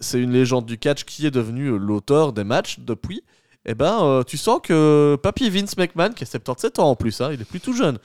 C'est 0.00 0.20
une 0.20 0.32
légende 0.32 0.66
du 0.66 0.78
catch 0.78 1.04
qui 1.04 1.26
est 1.26 1.30
devenu 1.30 1.66
euh, 1.66 1.76
l'auteur 1.76 2.32
des 2.32 2.44
matchs 2.44 2.78
depuis. 2.78 3.22
Et 3.66 3.74
ben, 3.74 3.98
euh, 4.02 4.22
tu 4.22 4.38
sens 4.38 4.60
que 4.62 5.18
Papy 5.22 5.50
Vince 5.50 5.76
McMahon, 5.76 6.10
qui 6.10 6.22
a 6.22 6.26
77 6.26 6.78
ans 6.78 6.90
en 6.90 6.96
plus, 6.96 7.20
hein, 7.20 7.30
il 7.32 7.40
est 7.40 7.44
plus 7.44 7.60
tout 7.60 7.72
jeune, 7.72 7.98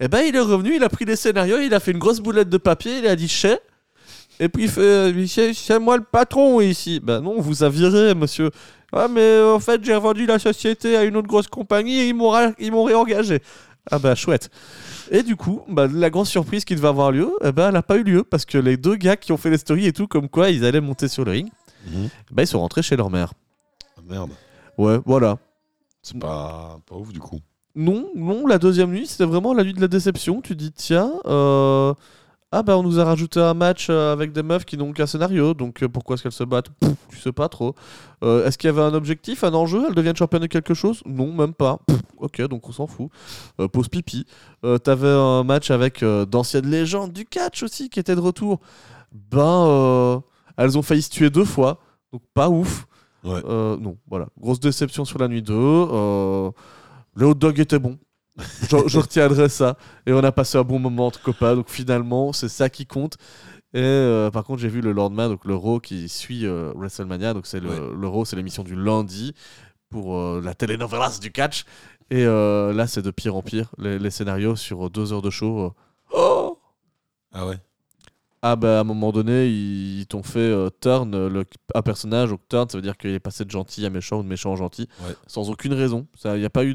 et 0.00 0.08
ben 0.08 0.20
il 0.20 0.34
est 0.34 0.40
revenu, 0.40 0.76
il 0.76 0.82
a 0.82 0.88
pris 0.88 1.04
les 1.04 1.16
scénarios, 1.16 1.58
il 1.58 1.74
a 1.74 1.80
fait 1.80 1.92
une 1.92 1.98
grosse 1.98 2.20
boulette 2.20 2.48
de 2.48 2.56
papier, 2.56 2.98
il 2.98 3.06
a 3.06 3.14
dit 3.14 3.28
chez. 3.28 3.56
Et 4.40 4.48
puis 4.48 4.64
il 4.64 4.70
fait 4.70 4.80
euh, 4.80 5.52
c'est 5.54 5.78
moi 5.78 5.98
le 5.98 6.02
patron 6.02 6.62
ici. 6.62 6.98
Ben 6.98 7.20
non, 7.20 7.34
on 7.36 7.40
vous 7.42 7.62
a 7.62 7.68
viré, 7.68 8.14
monsieur. 8.14 8.50
Ah, 8.92 9.06
mais 9.06 9.20
euh, 9.20 9.54
en 9.54 9.60
fait, 9.60 9.84
j'ai 9.84 9.94
revendu 9.94 10.24
la 10.24 10.38
société 10.38 10.96
à 10.96 11.04
une 11.04 11.16
autre 11.16 11.28
grosse 11.28 11.46
compagnie 11.46 12.00
et 12.00 12.08
ils 12.08 12.14
m'ont 12.14 12.84
réengagé. 12.84 13.40
Ah 13.90 13.98
bah 13.98 14.14
chouette. 14.14 14.50
Et 15.10 15.22
du 15.22 15.34
coup, 15.36 15.62
bah, 15.68 15.88
la 15.92 16.10
grosse 16.10 16.28
surprise 16.28 16.64
qui 16.64 16.74
devait 16.76 16.88
avoir 16.88 17.10
lieu, 17.10 17.30
eh 17.42 17.50
ben, 17.52 17.68
elle 17.68 17.74
n'a 17.74 17.82
pas 17.82 17.96
eu 17.96 18.04
lieu 18.04 18.22
parce 18.22 18.44
que 18.44 18.58
les 18.58 18.76
deux 18.76 18.94
gars 18.96 19.16
qui 19.16 19.32
ont 19.32 19.36
fait 19.36 19.50
les 19.50 19.58
stories 19.58 19.86
et 19.86 19.92
tout, 19.92 20.06
comme 20.06 20.28
quoi 20.28 20.50
ils 20.50 20.64
allaient 20.64 20.80
monter 20.80 21.08
sur 21.08 21.24
le 21.24 21.32
ring, 21.32 21.48
Mhm. 21.86 22.08
bah, 22.30 22.42
ils 22.42 22.46
sont 22.46 22.60
rentrés 22.60 22.82
chez 22.82 22.96
leur 22.96 23.10
mère. 23.10 23.32
Ah, 23.96 24.00
Merde. 24.08 24.30
Ouais, 24.78 24.98
voilà. 25.04 25.38
C'est 26.02 26.18
pas, 26.18 26.78
pas 26.86 26.94
ouf 26.96 27.12
du 27.12 27.18
coup. 27.20 27.40
Non, 27.74 28.08
non, 28.14 28.46
la 28.46 28.58
deuxième 28.58 28.90
nuit, 28.90 29.06
c'était 29.06 29.24
vraiment 29.24 29.54
la 29.54 29.64
nuit 29.64 29.74
de 29.74 29.80
la 29.80 29.88
déception. 29.88 30.40
Tu 30.40 30.54
dis, 30.56 30.72
tiens, 30.72 31.12
euh, 31.26 31.94
ah 32.52 32.62
bah 32.62 32.76
on 32.76 32.82
nous 32.82 32.98
a 32.98 33.04
rajouté 33.04 33.40
un 33.40 33.54
match 33.54 33.88
euh, 33.90 34.12
avec 34.12 34.32
des 34.32 34.42
meufs 34.42 34.64
qui 34.64 34.76
n'ont 34.76 34.92
qu'un 34.92 35.06
scénario, 35.06 35.54
donc 35.54 35.82
euh, 35.82 35.88
pourquoi 35.88 36.14
est-ce 36.14 36.22
qu'elles 36.24 36.32
se 36.32 36.44
battent? 36.44 36.70
Tu 37.08 37.18
sais 37.18 37.32
pas 37.32 37.48
trop. 37.48 37.74
Euh, 38.22 38.46
est-ce 38.46 38.56
qu'il 38.58 38.68
y 38.68 38.70
avait 38.72 38.82
un 38.82 38.94
objectif, 38.94 39.44
un 39.44 39.54
enjeu? 39.54 39.84
Elles 39.88 39.94
deviennent 39.94 40.16
championnes 40.16 40.42
de 40.42 40.46
quelque 40.46 40.74
chose? 40.74 41.02
Non, 41.06 41.32
même 41.32 41.54
pas. 41.54 41.78
Ok, 42.18 42.40
donc 42.42 42.68
on 42.68 42.72
s'en 42.72 42.86
fout. 42.86 43.10
Euh, 43.60 43.68
pause 43.68 43.88
pipi. 43.88 44.26
Euh, 44.64 44.78
T'avais 44.78 45.08
un 45.08 45.42
match 45.42 45.70
avec 45.70 46.04
d'anciennes 46.04 46.68
légendes 46.70 47.12
du 47.12 47.24
catch 47.24 47.62
aussi 47.62 47.88
qui 47.88 47.98
étaient 47.98 48.14
de 48.14 48.20
retour. 48.20 48.60
Ben, 49.12 49.66
euh, 49.66 50.20
elles 50.56 50.78
ont 50.78 50.82
failli 50.82 51.02
se 51.02 51.10
tuer 51.10 51.30
deux 51.30 51.44
fois, 51.44 51.80
donc 52.12 52.22
pas 52.34 52.48
ouf. 52.48 52.86
Ouais. 53.24 53.40
Euh, 53.44 53.76
non, 53.76 53.96
voilà. 54.08 54.28
Grosse 54.38 54.60
déception 54.60 55.04
sur 55.04 55.18
la 55.18 55.28
nuit 55.28 55.42
2. 55.42 55.54
Euh, 55.54 56.50
le 57.14 57.26
hot 57.26 57.34
dog 57.34 57.58
était 57.60 57.78
bon. 57.78 57.98
Je, 58.62 58.88
je 58.88 58.98
retiendrai 58.98 59.48
ça. 59.48 59.76
Et 60.06 60.12
on 60.12 60.22
a 60.24 60.32
passé 60.32 60.58
un 60.58 60.62
bon 60.64 60.78
moment 60.78 61.06
entre 61.06 61.22
copains. 61.22 61.54
Donc 61.56 61.68
finalement, 61.68 62.32
c'est 62.32 62.48
ça 62.48 62.68
qui 62.70 62.86
compte. 62.86 63.16
Et 63.72 63.78
euh, 63.80 64.30
par 64.30 64.44
contre, 64.44 64.60
j'ai 64.60 64.68
vu 64.68 64.80
le 64.80 64.92
lendemain, 64.92 65.28
donc 65.28 65.44
le 65.44 65.54
Raw 65.54 65.78
qui 65.80 66.08
suit 66.08 66.44
euh, 66.46 66.72
WrestleMania. 66.74 67.34
Donc 67.34 67.46
c'est 67.46 67.60
le, 67.60 67.68
Ouais. 67.68 67.78
le 68.00 68.08
Raw, 68.08 68.24
c'est 68.24 68.36
l'émission 68.36 68.64
du 68.64 68.74
lundi 68.74 69.32
pour 69.90 70.16
euh, 70.16 70.40
la 70.44 70.54
telenovelas 70.54 71.18
du 71.20 71.30
catch. 71.30 71.64
Et 72.10 72.24
là, 72.24 72.86
c'est 72.88 73.02
de 73.02 73.12
pire 73.12 73.36
en 73.36 73.42
pire. 73.42 73.70
Les, 73.78 73.96
les 74.00 74.10
scénarios 74.10 74.56
sur 74.56 74.90
deux 74.90 75.12
heures 75.12 75.22
de 75.22 75.30
show. 75.30 75.72
oh 76.12 76.58
Ah 77.32 77.46
ouais. 77.46 77.58
Ah 78.42 78.56
bah 78.56 78.78
à 78.78 78.80
un 78.80 78.84
moment 78.84 79.12
donné, 79.12 79.48
ils, 79.48 80.06
t'ont 80.06 80.22
fait 80.22 80.38
euh, 80.38 80.70
turn 80.80 81.10
le, 81.28 81.44
un 81.74 81.82
personnage, 81.82 82.30
donc 82.30 82.40
turn 82.48 82.66
ça 82.70 82.78
veut 82.78 82.82
dire 82.82 82.96
qu'il 82.96 83.10
est 83.10 83.20
passé 83.20 83.44
de 83.44 83.50
gentil 83.50 83.84
à 83.84 83.90
méchant 83.90 84.20
ou 84.20 84.22
de 84.22 84.28
méchant 84.28 84.54
à 84.54 84.56
gentil, 84.56 84.88
Ouais. 85.06 85.14
sans 85.26 85.50
aucune 85.50 85.74
raison. 85.74 86.06
Il 86.24 86.32
n'y 86.36 86.44
a 86.46 86.50
pas 86.50 86.64
eu 86.64 86.74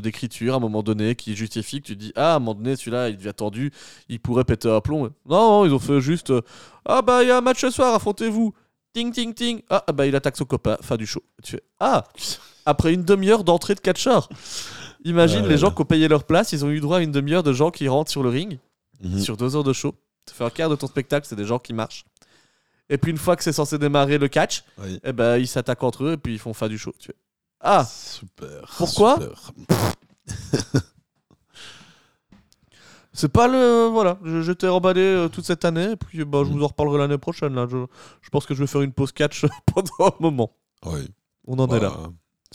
d'écriture 0.00 0.54
à 0.54 0.56
un 0.56 0.60
moment 0.60 0.82
donné 0.82 1.14
qui 1.14 1.36
justifie 1.36 1.82
que 1.82 1.86
tu 1.88 1.96
dis 1.96 2.12
ah 2.16 2.32
à 2.32 2.36
un 2.36 2.38
moment 2.38 2.54
donné 2.54 2.76
celui-là 2.76 3.10
il 3.10 3.18
devient 3.18 3.34
tendu, 3.36 3.72
il 4.08 4.20
pourrait 4.20 4.44
péter 4.44 4.70
un 4.70 4.80
plomb. 4.80 5.02
Non, 5.02 5.10
non, 5.50 5.66
ils 5.66 5.74
ont 5.74 5.78
fait 5.78 6.00
juste 6.00 6.30
euh, 6.30 6.40
ah 6.86 7.02
bah 7.02 7.22
il 7.22 7.28
y 7.28 7.30
a 7.30 7.36
un 7.36 7.42
match 7.42 7.60
ce 7.60 7.68
soir, 7.70 7.94
affrontez-vous. 7.94 8.54
Ting 8.94 9.12
ting 9.12 9.34
ting. 9.34 9.60
Ah 9.68 9.84
ah, 9.86 9.92
bah 9.92 10.06
il 10.06 10.16
attaque 10.16 10.36
son 10.38 10.44
copain, 10.46 10.76
fin 10.80 10.96
du 10.96 11.06
show. 11.06 11.22
Tu 11.42 11.52
fais 11.52 11.62
ah 11.78 12.04
après 12.64 12.94
une 12.94 13.04
demi-heure 13.04 13.44
d'entrée 13.44 13.74
de 13.74 13.80
catcheur. 13.80 14.28
Imagine 15.04 15.46
les 15.46 15.58
gens 15.58 15.70
qui 15.72 15.82
ont 15.82 15.84
payé 15.84 16.08
leur 16.08 16.24
place, 16.24 16.52
ils 16.52 16.64
ont 16.64 16.70
eu 16.70 16.80
droit 16.80 16.98
à 16.98 17.00
une 17.00 17.10
demi-heure 17.12 17.42
de 17.42 17.52
gens 17.52 17.70
qui 17.70 17.86
rentrent 17.88 18.10
sur 18.10 18.22
le 18.22 18.28
ring 18.30 18.58
Mhm. 19.02 19.18
sur 19.18 19.36
deux 19.36 19.56
heures 19.56 19.64
de 19.64 19.72
show. 19.72 19.94
Tu 20.26 20.34
fais 20.34 20.44
un 20.44 20.50
quart 20.50 20.70
de 20.70 20.76
ton 20.76 20.86
spectacle, 20.86 21.26
c'est 21.26 21.36
des 21.36 21.44
gens 21.44 21.58
qui 21.58 21.72
marchent. 21.72 22.04
Et 22.88 22.98
puis 22.98 23.10
une 23.10 23.18
fois 23.18 23.36
que 23.36 23.42
c'est 23.42 23.52
censé 23.52 23.78
démarrer 23.78 24.18
le 24.18 24.28
catch, 24.28 24.64
Oui. 24.78 25.00
eh 25.02 25.12
ben, 25.12 25.38
ils 25.38 25.48
s'attaquent 25.48 25.82
entre 25.82 26.04
eux 26.04 26.12
et 26.12 26.16
puis 26.16 26.34
ils 26.34 26.38
font 26.38 26.54
fin 26.54 26.68
du 26.68 26.78
show. 26.78 26.94
Tu 26.98 27.10
Ah, 27.60 27.84
Super. 27.84 28.62
Pourquoi 28.76 29.18
c'est 33.12 33.30
pas 33.30 33.48
le. 33.48 33.86
Voilà, 33.88 34.18
je- 34.24 34.42
j'étais 34.42 34.68
emballé 34.68 35.00
euh, 35.02 35.28
toute 35.28 35.44
cette 35.44 35.64
année 35.64 35.92
et 35.92 35.96
puis 35.96 36.24
bah, 36.24 36.42
je 36.44 36.50
Mm. 36.50 36.52
vous 36.52 36.64
en 36.64 36.68
reparlerai 36.68 36.98
l'année 36.98 37.18
prochaine. 37.18 37.54
Là. 37.54 37.66
Je, 37.70 37.76
je 38.20 38.30
pense 38.30 38.46
que 38.46 38.54
je 38.54 38.60
vais 38.60 38.66
faire 38.66 38.82
une 38.82 38.92
pause 38.92 39.12
catch 39.12 39.44
pendant 39.74 40.08
un 40.08 40.14
moment. 40.20 40.56
Oui. 40.86 41.08
On 41.46 41.58
en 41.58 41.68
est 41.76 41.80
là. 41.80 41.92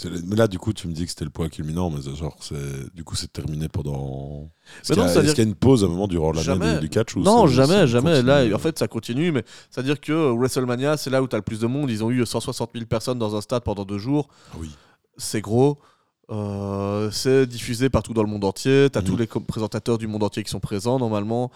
Mais 0.03 0.35
là, 0.35 0.47
du 0.47 0.59
coup, 0.59 0.73
tu 0.73 0.87
me 0.87 0.93
dis 0.93 1.03
que 1.05 1.09
c'était 1.09 1.25
le 1.25 1.31
point 1.31 1.49
culminant, 1.49 1.89
mais 1.89 2.01
genre, 2.15 2.35
c'est... 2.39 2.93
du 2.95 3.03
coup, 3.03 3.15
c'est 3.15 3.31
terminé 3.33 3.67
pendant. 3.67 4.49
Est-ce 4.83 4.93
Mais 4.93 4.95
qu'il 4.95 5.05
y, 5.05 5.07
c'est-à-dire 5.09 5.23
est-ce 5.29 5.35
qu'il 5.35 5.43
y 5.43 5.47
a 5.47 5.49
une 5.49 5.55
pause 5.55 5.83
à 5.83 5.87
un 5.87 5.89
moment 5.89 6.07
durant 6.07 6.31
l'année 6.31 6.73
du, 6.75 6.81
du 6.81 6.89
catch 6.89 7.15
ou 7.15 7.21
Non, 7.21 7.47
jamais, 7.47 7.87
jamais. 7.87 8.21
Là, 8.21 8.43
en 8.55 8.59
fait, 8.59 8.77
ça 8.77 8.87
continue, 8.87 9.31
mais 9.31 9.43
c'est-à-dire 9.71 9.99
que 9.99 10.13
WrestleMania, 10.37 10.97
c'est 10.97 11.09
là 11.09 11.21
où 11.23 11.27
tu 11.27 11.35
as 11.35 11.39
le 11.39 11.43
plus 11.43 11.59
de 11.59 11.67
monde. 11.67 11.89
Ils 11.89 12.03
ont 12.03 12.11
eu 12.11 12.25
160 12.25 12.71
000 12.73 12.85
personnes 12.85 13.17
dans 13.17 13.35
un 13.35 13.41
stade 13.41 13.63
pendant 13.63 13.85
deux 13.85 13.97
jours. 13.97 14.27
Ah 14.53 14.57
oui. 14.59 14.69
c'est 15.17 15.41
gros. 15.41 15.77
Euh, 16.29 17.09
c'est 17.11 17.45
diffusé 17.47 17.89
partout 17.89 18.13
dans 18.13 18.23
le 18.23 18.29
monde 18.29 18.43
entier. 18.43 18.89
T'as 18.91 19.01
Mhm. 19.01 19.07
tous 19.07 19.15
les 19.17 19.27
co- 19.27 19.39
présentateurs 19.39 19.97
du 19.97 20.07
monde 20.07 20.23
entier 20.23 20.43
qui 20.43 20.49
sont 20.51 20.59
présents 20.59 20.99
normalement. 20.99 21.51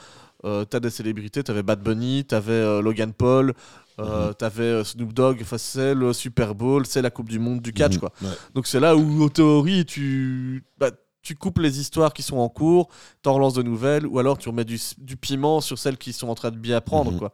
Euh, 0.46 0.66
t'as 0.66 0.80
des 0.80 0.90
célébrités. 0.90 1.44
T'avais 1.44 1.62
Bad 1.64 1.82
Bunny, 1.84 2.24
t'avais 2.26 2.54
euh, 2.54 2.82
Logan 2.82 3.12
Paul, 3.14 3.54
euh, 4.02 4.28
Mhm. 4.30 4.34
t'avais 4.36 4.64
euh, 4.64 4.84
Snoop 4.84 5.14
Dogg. 5.14 5.44
C'est 5.58 5.94
le 5.94 6.14
Super 6.14 6.56
Bowl, 6.56 6.86
c'est 6.86 7.02
la 7.02 7.10
Coupe 7.12 7.30
du 7.30 7.40
Monde 7.40 7.62
du 7.62 7.74
catch, 7.74 7.94
Mhm. 7.96 8.00
quoi. 8.00 8.12
Ouais. 8.22 8.30
Donc 8.56 8.68
c'est 8.68 8.80
là 8.80 8.96
où, 8.96 9.24
en 9.24 9.30
théorie, 9.30 9.86
tu, 9.86 10.64
bah, 10.78 10.92
tu 11.22 11.36
coupes 11.36 11.60
les 11.60 11.80
histoires 11.80 12.14
qui 12.14 12.24
sont 12.24 12.38
en 12.38 12.50
cours, 12.50 12.90
t'en 13.22 13.34
relances 13.34 13.54
de 13.54 13.62
nouvelles, 13.64 14.08
ou 14.08 14.18
alors 14.20 14.38
tu 14.38 14.50
remets 14.50 14.66
du, 14.66 14.80
du 14.98 15.18
piment 15.18 15.62
sur 15.62 15.78
celles 15.78 15.98
qui 15.98 16.14
sont 16.14 16.30
en 16.30 16.36
train 16.36 16.52
de 16.52 16.58
bien 16.58 16.82
prendre, 16.82 17.12
Mhm. 17.12 17.20
quoi. 17.20 17.32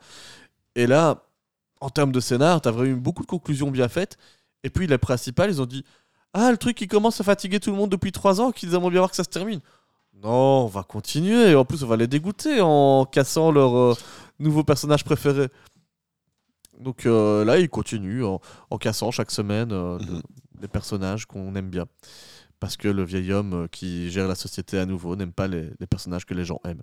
Et 0.76 0.88
là, 0.88 1.24
en 1.80 1.89
termes 1.89 2.11
de 2.11 2.20
scénar, 2.20 2.59
t'as 2.61 2.72
vraiment 2.72 2.97
eu 2.97 2.99
beaucoup 2.99 3.22
de 3.24 3.28
conclusions 3.28 3.72
bien 3.72 3.88
faites. 3.88 4.18
Et 4.63 4.70
puis 4.70 4.88
les 4.88 4.97
principales, 4.97 5.49
ils 5.51 5.61
ont 5.61 5.65
dit 5.65 5.84
Ah, 6.34 6.51
le 6.51 6.57
truc 6.57 6.76
qui 6.78 6.88
commence 6.88 7.20
à 7.22 7.24
fatiguer 7.24 7.59
tout 7.59 7.72
le 7.72 7.78
monde 7.78 7.89
depuis 7.89 8.11
trois 8.11 8.41
ans, 8.41 8.51
qu'ils 8.51 8.74
aimeraient 8.76 8.89
bien 8.91 8.99
voir 8.99 9.09
que 9.09 9.15
ça 9.15 9.24
se 9.24 9.30
termine. 9.30 9.61
Non, 10.22 10.63
on 10.63 10.68
va 10.68 10.84
continuer. 10.84 11.55
En 11.55 11.63
plus, 11.65 11.84
on 11.84 11.88
va 11.88 11.95
les 11.95 12.05
dégoûter 12.07 12.59
en 12.61 13.05
cassant 13.05 13.49
leur 13.51 13.76
euh, 13.76 13.93
nouveau 14.39 14.63
personnage 14.63 15.03
préféré. 15.03 15.47
Donc 16.80 17.05
euh, 17.05 17.43
là, 17.45 17.59
ils 17.59 17.69
continuent 17.69 18.23
en, 18.25 18.39
en 18.69 18.78
cassant 18.78 19.11
chaque 19.11 19.32
semaine 19.32 19.71
euh, 19.71 19.97
de- 19.97 20.05
Mhm. 20.11 20.21
des 20.61 20.67
personnages 20.67 21.25
qu'on 21.25 21.55
aime 21.55 21.69
bien. 21.69 21.86
Parce 22.59 22.75
que 22.78 22.88
le 22.88 23.03
vieil 23.03 23.32
homme 23.34 23.53
euh, 23.53 23.67
qui 23.67 24.09
gère 24.09 24.28
la 24.28 24.36
société 24.36 24.80
à 24.80 24.86
nouveau 24.86 25.15
n'aime 25.15 25.32
pas 25.34 25.47
les, 25.47 25.69
les 25.80 25.88
personnages 25.88 26.25
que 26.25 26.34
les 26.34 26.45
gens 26.45 26.59
aiment. 26.65 26.82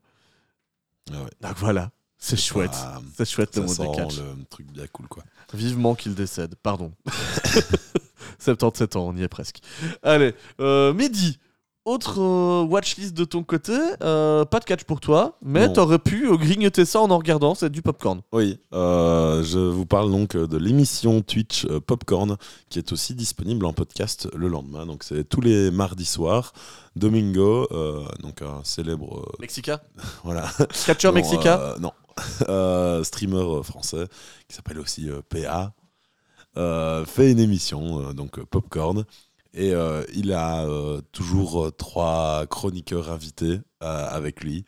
Ah 1.12 1.22
ouais. 1.22 1.30
Donc 1.40 1.56
voilà, 1.56 1.90
c'est 2.18 2.36
chouette. 2.38 2.70
Ah, 2.74 3.00
C'est 3.16 3.28
chouette 3.28 3.56
le 3.56 3.62
monde 3.62 3.76
des 3.76 3.90
catch. 3.96 4.18
le 4.18 4.44
truc 4.48 4.70
bien 4.70 4.86
cool, 4.88 5.08
quoi. 5.08 5.24
Vivement 5.52 5.94
qu'il 5.94 6.14
décède, 6.14 6.54
pardon. 6.62 6.92
77 8.38 8.96
ans, 8.96 9.08
on 9.08 9.16
y 9.16 9.22
est 9.22 9.28
presque. 9.28 9.58
Allez, 10.02 10.34
euh, 10.60 10.92
Mehdi, 10.92 11.38
autre 11.84 12.20
euh, 12.20 12.62
watchlist 12.64 13.14
de 13.14 13.24
ton 13.24 13.42
côté, 13.42 13.72
euh, 14.02 14.44
pas 14.44 14.58
de 14.60 14.64
catch 14.64 14.84
pour 14.84 15.00
toi, 15.00 15.36
mais 15.42 15.66
Non. 15.66 15.72
t'aurais 15.74 15.98
pu 15.98 16.26
euh, 16.26 16.36
grignoter 16.36 16.84
ça 16.84 17.00
en 17.00 17.10
en 17.10 17.18
regardant, 17.18 17.54
c'est 17.54 17.68
du 17.70 17.82
popcorn. 17.82 18.22
Oui, 18.32 18.58
euh, 18.72 19.42
je 19.44 19.58
vous 19.58 19.84
parle 19.86 20.10
donc 20.10 20.36
de 20.36 20.56
l'émission 20.56 21.20
Twitch 21.20 21.66
euh, 21.66 21.80
Popcorn 21.80 22.36
qui 22.70 22.78
est 22.78 22.90
aussi 22.92 23.14
disponible 23.14 23.66
en 23.66 23.72
podcast 23.74 24.28
le 24.34 24.48
lendemain. 24.48 24.86
Donc 24.86 25.04
c'est 25.04 25.24
tous 25.28 25.40
les 25.42 25.70
mardis 25.70 26.06
soirs. 26.06 26.52
Domingo, 26.96 27.66
euh, 27.72 28.04
donc 28.22 28.40
un 28.42 28.60
célèbre 28.64 29.18
euh, 29.18 29.32
Mexica 29.40 29.82
voilà 30.24 30.48
Catcher 30.86 31.08
Non, 31.08 31.14
Mexica 31.14 31.60
euh, 31.60 31.78
Non, 31.80 31.92
Euh, 32.48 33.02
streamer 33.02 33.36
euh, 33.58 33.62
français 33.64 34.06
qui 34.48 34.54
s'appelle 34.54 34.78
aussi 34.78 35.10
euh, 35.10 35.20
PA 35.28 35.72
euh, 36.56 37.04
fait 37.04 37.32
une 37.32 37.40
émission 37.40 38.00
euh, 38.00 38.12
donc 38.12 38.38
euh, 38.38 38.44
Popcorn 38.48 39.04
et 39.54 39.72
euh, 39.72 40.04
il 40.14 40.32
a 40.32 40.64
euh, 40.66 41.00
toujours 41.12 41.66
euh, 41.66 41.70
trois 41.70 42.46
chroniqueurs 42.46 43.10
invités 43.10 43.60
avec 43.80 44.42
lui. 44.42 44.64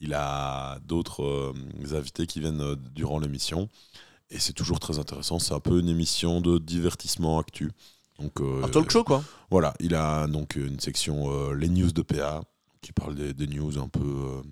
Il 0.00 0.14
a 0.14 0.78
d'autres 0.84 1.52
invités 1.92 2.26
qui 2.26 2.40
viennent 2.40 2.76
durant 2.94 3.18
l'émission. 3.18 3.68
Et 4.30 4.38
c'est 4.38 4.52
toujours 4.52 4.78
très 4.78 4.98
intéressant. 4.98 5.40
C'est 5.40 5.54
un 5.54 5.60
peu 5.60 5.80
une 5.80 5.88
émission 5.88 6.40
de 6.40 6.58
divertissement 6.58 7.40
actu. 7.40 7.72
Donc, 8.20 8.40
euh, 8.40 8.62
Un 8.62 8.68
talk 8.68 8.90
show, 8.90 9.02
quoi. 9.02 9.24
Voilà, 9.50 9.74
il 9.80 9.94
a 9.94 10.26
donc 10.28 10.54
une 10.56 10.78
section 10.78 11.32
euh, 11.32 11.54
les 11.54 11.68
news 11.68 11.90
de 11.90 12.02
PA 12.02 12.42
qui 12.80 12.92
parle 12.92 13.14
des, 13.14 13.34
des 13.34 13.46
news 13.46 13.78
un 13.78 13.88
peu 13.88 14.42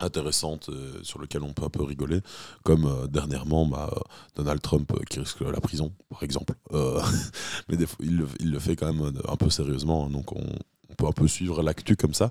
intéressantes 0.00 0.68
euh, 0.68 0.98
sur 1.02 1.20
lesquelles 1.20 1.42
on 1.42 1.52
peut 1.52 1.64
un 1.64 1.70
peu 1.70 1.82
rigoler, 1.82 2.20
comme 2.62 2.86
euh, 2.86 3.06
dernièrement 3.06 3.66
bah, 3.66 3.90
euh, 3.92 4.00
Donald 4.36 4.60
Trump 4.60 4.92
qui 5.08 5.20
risque 5.20 5.40
la 5.40 5.60
prison, 5.60 5.92
par 6.08 6.22
exemple. 6.22 6.54
Mais 7.68 7.76
des 7.76 7.86
fois, 7.86 8.04
il, 8.04 8.16
le, 8.50 8.58
fait 8.58 8.76
quand 8.76 8.92
même 8.92 9.12
un 9.28 9.36
peu 9.36 9.50
sérieusement, 9.50 10.06
hein, 10.06 10.10
donc 10.10 10.32
on, 10.32 10.44
peut 10.96 11.06
un 11.06 11.12
peu 11.12 11.26
suivre 11.26 11.60
l'actu 11.62 11.96
comme 11.96 12.14
ça. 12.14 12.30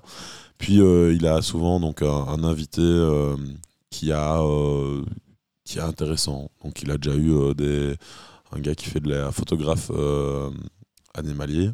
Puis 0.56 0.76
il 0.76 1.26
a 1.26 1.42
souvent 1.42 1.80
donc 1.80 2.00
un, 2.00 2.42
invité 2.44 2.80
qui 3.90 4.10
a 4.10 4.40
qui 5.64 5.76
est 5.76 5.82
intéressant. 5.82 6.50
Donc 6.62 6.80
il 6.80 6.90
a 6.90 6.96
déjà 6.96 7.14
eu 7.14 7.54
des 7.54 7.94
un 8.52 8.60
gars 8.60 8.74
qui 8.74 8.86
fait 8.86 9.00
de 9.00 9.10
la 9.10 9.32
photographe 9.32 9.90
animalier 11.12 11.72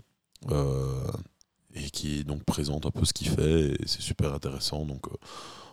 et 1.75 1.91
qui 1.93 2.25
donc 2.25 2.43
présente 2.43 2.87
un 2.87 2.91
peu 2.91 3.05
ce 3.05 3.13
qu'il 3.13 3.29
fait 3.29 3.67
et 3.67 3.87
c'est 3.87 4.03
super 4.03 4.35
intéressant. 4.35 4.85
Donc 4.85 5.07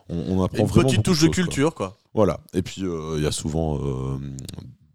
on, 0.10 0.40
on 0.40 0.44
apprend 0.44 0.60
Une 0.60 0.66
vraiment 0.66 0.90
petite 0.90 1.04
touche 1.04 1.22
de 1.22 1.28
culture, 1.28 1.74
quoi. 1.74 1.98
Voilà. 2.14 2.40
Et 2.54 2.62
puis, 2.62 2.84
euh, 2.84 3.16
il 3.18 3.24
y 3.24 3.28
a 3.28 3.32
souvent 3.32 3.80
euh, 3.82 4.18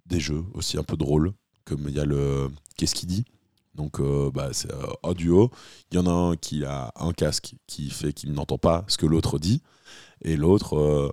des 0.06 0.20
jeux 0.20 0.44
aussi 0.54 0.78
un 0.78 0.82
peu 0.82 0.96
drôles, 0.96 1.32
comme 1.64 1.88
il 1.88 1.94
y 1.94 2.00
a 2.00 2.04
le 2.04 2.50
Qu'est-ce 2.76 2.94
qu'il 2.94 3.08
dit? 3.08 3.24
Donc, 3.74 4.00
euh, 4.00 4.30
bah, 4.32 4.50
c'est 4.52 4.72
euh, 4.72 4.86
un 5.02 5.12
duo. 5.12 5.50
Il 5.90 5.96
y 5.96 5.98
en 5.98 6.06
a 6.06 6.10
un 6.10 6.36
qui 6.36 6.64
a 6.64 6.92
un 6.96 7.12
casque 7.12 7.54
qui 7.66 7.90
fait 7.90 8.12
qu'il 8.12 8.32
n'entend 8.32 8.58
pas 8.58 8.84
ce 8.88 8.98
que 8.98 9.06
l'autre 9.06 9.38
dit, 9.38 9.62
et 10.22 10.36
l'autre 10.36 10.76
euh, 10.76 11.10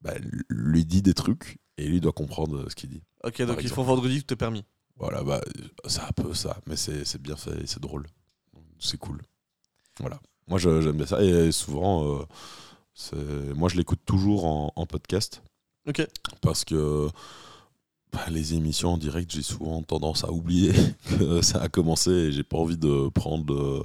bah, 0.00 0.14
lui 0.48 0.84
dit 0.84 1.02
des 1.02 1.14
trucs, 1.14 1.58
et 1.78 1.86
lui 1.86 2.00
doit 2.00 2.12
comprendre 2.12 2.68
ce 2.68 2.74
qu'il 2.74 2.90
dit. 2.90 3.02
Ok, 3.22 3.42
donc 3.42 3.62
ils 3.62 3.68
font 3.68 3.82
vendredi, 3.84 4.22
tout 4.22 4.34
est 4.34 4.36
permis. 4.36 4.64
Voilà, 4.96 5.22
bah, 5.22 5.40
c'est 5.86 6.00
un 6.00 6.12
peu 6.14 6.34
ça, 6.34 6.58
mais 6.66 6.76
c'est 6.76 7.04
c'est 7.04 7.20
bien 7.20 7.36
fait 7.36 7.62
et 7.62 7.66
c'est 7.66 7.80
drôle. 7.80 8.06
C'est 8.78 8.98
cool. 8.98 9.22
Voilà. 10.00 10.20
Moi, 10.48 10.58
j'aime 10.58 10.92
bien 10.92 11.06
ça. 11.06 11.22
Et 11.22 11.52
souvent, 11.52 12.26
moi, 13.54 13.68
je 13.68 13.76
l'écoute 13.76 14.00
toujours 14.04 14.44
en, 14.44 14.72
en 14.76 14.86
podcast. 14.86 15.42
Ok. 15.86 16.06
Parce 16.40 16.64
que 16.64 17.08
bah, 18.14 18.26
les 18.30 18.54
émissions 18.54 18.92
en 18.92 18.96
direct, 18.96 19.30
j'ai 19.32 19.42
souvent 19.42 19.82
tendance 19.82 20.22
à 20.22 20.30
oublier 20.30 20.72
que 21.18 21.42
ça 21.42 21.60
a 21.60 21.68
commencé 21.68 22.10
et 22.10 22.32
j'ai 22.32 22.44
pas 22.44 22.56
envie 22.56 22.76
de 22.76 23.08
prendre 23.08 23.52
euh, 23.52 23.84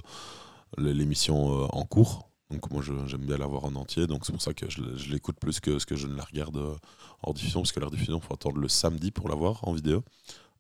l'émission 0.78 1.64
euh, 1.64 1.68
en 1.72 1.84
cours. 1.84 2.30
Donc 2.51 2.70
moi 2.72 2.84
j'aime 2.84 3.26
bien 3.26 3.38
l'avoir 3.38 3.66
en 3.66 3.76
entier, 3.76 4.07
donc 4.07 4.26
c'est 4.26 4.32
pour 4.32 4.41
ça 4.41 4.53
que 4.53 4.68
je, 4.70 5.12
l'écoute 5.12 5.39
plus 5.39 5.60
que 5.60 5.78
ce 5.78 5.86
que 5.86 5.95
je 5.95 6.07
ne 6.07 6.16
la 6.16 6.24
regarde 6.24 6.57
euh, 6.57 6.76
en 7.22 7.32
diffusion, 7.32 7.62
parce 7.62 7.72
que 7.72 7.80
la 7.80 7.89
diffusion, 7.89 8.18
il 8.18 8.26
faut 8.26 8.34
attendre 8.34 8.57
le 8.57 8.68
samedi 8.68 9.12
pour 9.12 9.30
la 9.30 9.36
voir 9.36 9.68
en 9.68 9.74
vidéo. 9.74 10.03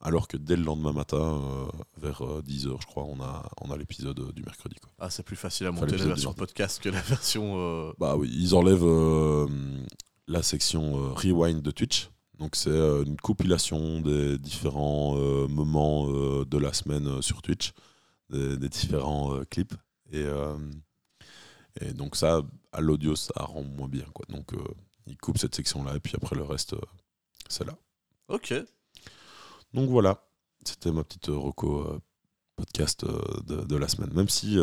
Alors 0.01 0.27
que 0.29 0.37
dès 0.37 0.55
le 0.55 0.63
lendemain 0.63 0.93
matin, 0.93 1.17
euh, 1.43 1.65
vers 1.97 2.21
10h, 2.21 2.79
je 2.81 2.85
crois, 2.85 3.03
on 3.03 3.19
a, 3.21 3.49
on 3.61 3.69
a 3.69 3.75
l'épisode 3.77 4.19
euh, 4.19 4.31
du 4.31 4.43
mercredi. 4.43 4.75
Quoi. 4.81 4.89
Ah, 4.99 5.09
c'est 5.09 5.23
plus 5.23 5.35
facile 5.35 5.67
à 5.67 5.71
Enfin, 5.71 5.81
monter 5.81 5.97
la 5.97 6.05
version 6.05 6.33
podcast 6.33 6.81
que 6.81 6.87
la 6.89 7.01
version. 7.15 7.55
euh, 7.57 7.91
Bah 7.99 8.15
oui, 8.15 8.29
ils 8.33 8.55
enlèvent 8.55 8.85
euh, 8.85 9.47
la 10.27 10.41
section 10.41 10.97
euh, 10.97 11.13
rewind 11.13 11.61
de 11.61 11.71
Twitch. 11.71 12.09
Donc 12.37 12.55
c'est 12.55 12.69
euh, 12.69 13.03
une 13.03 13.17
compilation 13.17 13.99
des 13.99 14.37
différents 14.37 15.17
euh, 15.17 15.47
moments 15.49 16.07
euh, 16.09 16.45
de 16.45 16.57
la 16.57 16.71
semaine 16.71 17.05
euh, 17.07 17.21
sur 17.21 17.41
Twitch, 17.41 17.73
des, 18.29 18.55
des 18.57 18.69
différents 18.69 19.35
euh, 19.35 19.43
clips. 19.43 19.73
Et, 20.11 20.23
euh, 20.23 20.55
et 21.81 21.91
donc 21.91 22.15
ça, 22.15 22.41
à 22.71 22.79
l'audio, 22.79 23.17
ça 23.17 23.33
rend 23.35 23.63
moins 23.63 23.89
bien. 23.89 24.05
Quoi. 24.13 24.25
Donc 24.29 24.53
euh, 24.53 24.63
ils 25.07 25.17
coupent 25.17 25.37
cette 25.37 25.55
section-là 25.55 25.95
et 25.95 25.99
puis 25.99 26.13
après 26.15 26.37
le 26.37 26.43
reste, 26.43 26.71
euh, 26.73 26.79
c'est 27.49 27.65
là. 27.67 27.75
Ok. 28.29 28.53
Donc 29.73 29.89
voilà, 29.89 30.23
c'était 30.65 30.91
ma 30.91 31.03
petite 31.03 31.29
euh, 31.29 31.37
reco 31.37 31.79
euh, 31.81 31.99
podcast 32.55 33.03
euh, 33.03 33.21
de, 33.47 33.63
de 33.65 33.75
la 33.75 33.87
semaine. 33.87 34.11
Même 34.13 34.29
si 34.29 34.57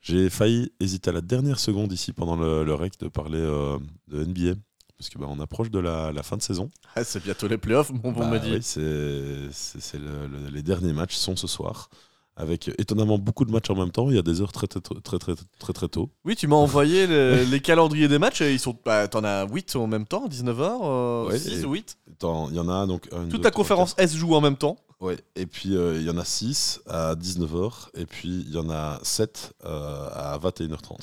j'ai 0.00 0.28
failli 0.30 0.72
hésiter 0.80 1.10
à 1.10 1.12
la 1.12 1.20
dernière 1.20 1.58
seconde 1.58 1.92
ici 1.92 2.12
pendant 2.12 2.36
le, 2.36 2.64
le 2.64 2.74
rec 2.74 2.98
de 3.00 3.08
parler 3.08 3.40
de 3.40 4.24
NBA. 4.24 4.54
parce 4.98 5.08
que 5.08 5.18
bah, 5.18 5.26
on 5.28 5.40
approche 5.40 5.70
de 5.70 5.78
la, 5.80 6.12
la 6.12 6.22
fin 6.22 6.36
de 6.36 6.42
saison. 6.42 6.70
Ah, 6.94 7.02
c'est 7.04 7.22
bientôt 7.22 7.48
les 7.48 7.58
playoffs, 7.58 7.90
mon 7.90 8.12
bon 8.12 8.20
Bah 8.20 8.30
me 8.30 8.38
dit. 8.38 8.52
oui, 8.52 8.62
c'est 8.62 9.50
c'est- 9.50 9.80
c'est 9.80 9.98
le- 9.98 10.26
le- 10.28 10.48
les 10.50 10.62
derniers 10.62 10.92
matchs 10.92 11.16
sont 11.16 11.36
ce 11.36 11.46
soir. 11.46 11.88
Avec 12.36 12.68
étonnamment 12.78 13.16
beaucoup 13.18 13.44
de 13.44 13.52
matchs 13.52 13.70
en 13.70 13.76
même 13.76 13.92
temps, 13.92 14.10
il 14.10 14.16
y 14.16 14.18
a 14.18 14.22
des 14.22 14.40
heures 14.40 14.50
très 14.50 14.66
très 14.66 14.80
très 14.80 15.00
très 15.00 15.18
très, 15.18 15.34
très, 15.60 15.72
très 15.72 15.88
tôt. 15.88 16.10
Oui, 16.24 16.34
tu 16.34 16.48
m'as 16.48 16.56
envoyé 16.56 17.06
le- 17.06 17.44
les 17.50 17.60
calendriers 17.60 18.08
des 18.08 18.18
matchs. 18.18 18.40
et 18.40 18.52
Ils 18.52 18.58
sont, 18.58 18.76
bah, 18.84 19.06
t'en 19.06 19.22
as 19.22 19.46
8 19.46 19.76
en 19.76 19.86
même 19.86 20.04
temps, 20.04 20.26
19h, 20.28 21.28
Ouais, 21.28 21.38
6 21.38 21.60
et- 21.60 21.64
ou 21.64 21.72
8. 21.74 21.96
Attends, 22.12 22.48
Il 22.50 22.56
y 22.56 22.58
en 22.60 22.68
a 22.68 22.86
donc. 22.86 23.08
Toute 23.08 23.28
deux, 23.30 23.42
la 23.42 23.50
conférence 23.52 23.94
S 23.98 24.14
joue 24.16 24.34
en 24.34 24.40
même 24.40 24.56
temps. 24.56 24.76
Ouais, 25.00 25.16
et 25.36 25.46
puis 25.46 25.76
euh, 25.76 25.98
il 26.00 26.06
y 26.06 26.10
en 26.10 26.16
a 26.18 26.24
6 26.24 26.80
à 26.88 27.14
19h, 27.14 27.90
et 27.94 28.06
puis 28.06 28.44
il 28.48 28.52
y 28.54 28.58
en 28.58 28.70
a 28.70 28.98
7 29.02 29.52
euh, 29.64 30.08
à 30.14 30.38
21h30. 30.38 30.98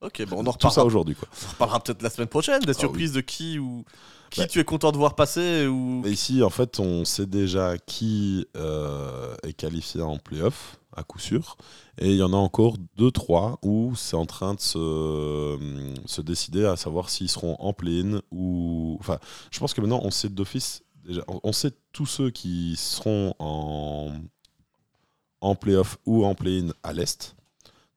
Ok, 0.00 0.24
bon, 0.28 0.36
on 0.36 0.40
en 0.40 0.44
Tout 0.44 0.50
reparlera, 0.52 0.70
ça 0.74 0.84
aujourd'hui, 0.84 1.14
quoi. 1.16 1.28
on 1.46 1.50
reparlera 1.52 1.80
peut-être 1.80 2.02
la 2.02 2.10
semaine 2.10 2.28
prochaine. 2.28 2.60
Des 2.62 2.70
Ah 2.70 2.74
surprises 2.80 3.12
de 3.12 3.20
qui 3.20 3.58
ou 3.58 3.84
qui 4.30 4.40
Bah. 4.40 4.46
tu 4.46 4.60
es 4.60 4.64
content 4.64 4.92
de 4.92 4.96
voir 4.96 5.14
passer 5.16 5.66
ou 5.66 6.02
Mais 6.04 6.12
ici, 6.12 6.42
en 6.42 6.50
fait, 6.50 6.78
on 6.78 7.04
sait 7.04 7.26
déjà 7.26 7.78
qui 7.78 8.46
euh, 8.56 9.34
est 9.42 9.54
qualifié 9.54 10.00
en 10.02 10.18
playoff, 10.18 10.78
à 10.94 11.02
coup 11.02 11.18
sûr. 11.18 11.56
Et 11.98 12.10
il 12.10 12.16
y 12.16 12.22
en 12.22 12.32
a 12.32 12.36
encore 12.36 12.76
2-3 12.96 13.56
où 13.62 13.94
c'est 13.96 14.14
en 14.16 14.26
train 14.26 14.54
de 14.54 14.60
se, 14.60 15.58
se 16.06 16.20
décider 16.20 16.64
à 16.64 16.76
savoir 16.76 17.10
s'ils 17.10 17.28
seront 17.30 17.56
en 17.58 17.72
play-in 17.72 18.20
ou. 18.30 18.98
Enfin, 19.00 19.18
je 19.50 19.58
pense 19.58 19.74
que 19.74 19.80
maintenant, 19.80 20.00
on 20.04 20.10
sait 20.12 20.28
d'office. 20.28 20.84
Déjà, 21.04 21.22
on- 21.26 21.40
on 21.42 21.52
sait 21.52 21.72
tous 21.92 22.06
ceux 22.06 22.30
qui 22.30 22.76
seront 22.76 23.34
en, 23.40 24.12
en 25.40 25.54
playoff 25.56 25.98
ou 26.06 26.24
en 26.24 26.34
play-in 26.36 26.68
à 26.84 26.92
l'Est. 26.92 27.34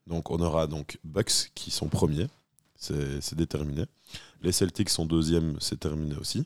Donc, 0.08 0.32
on 0.32 0.40
aura 0.40 0.68
donc 0.68 1.00
Bucks 1.04 1.52
qui 1.56 1.72
sont 1.72 1.88
premiers. 1.88 2.28
C'est 2.76 3.36
déterminé. 3.36 3.86
Les 4.42 4.52
Celtics 4.52 4.90
sont 4.90 5.06
deuxièmes, 5.06 5.56
c'est 5.60 5.80
terminé 5.80 6.16
aussi. 6.16 6.46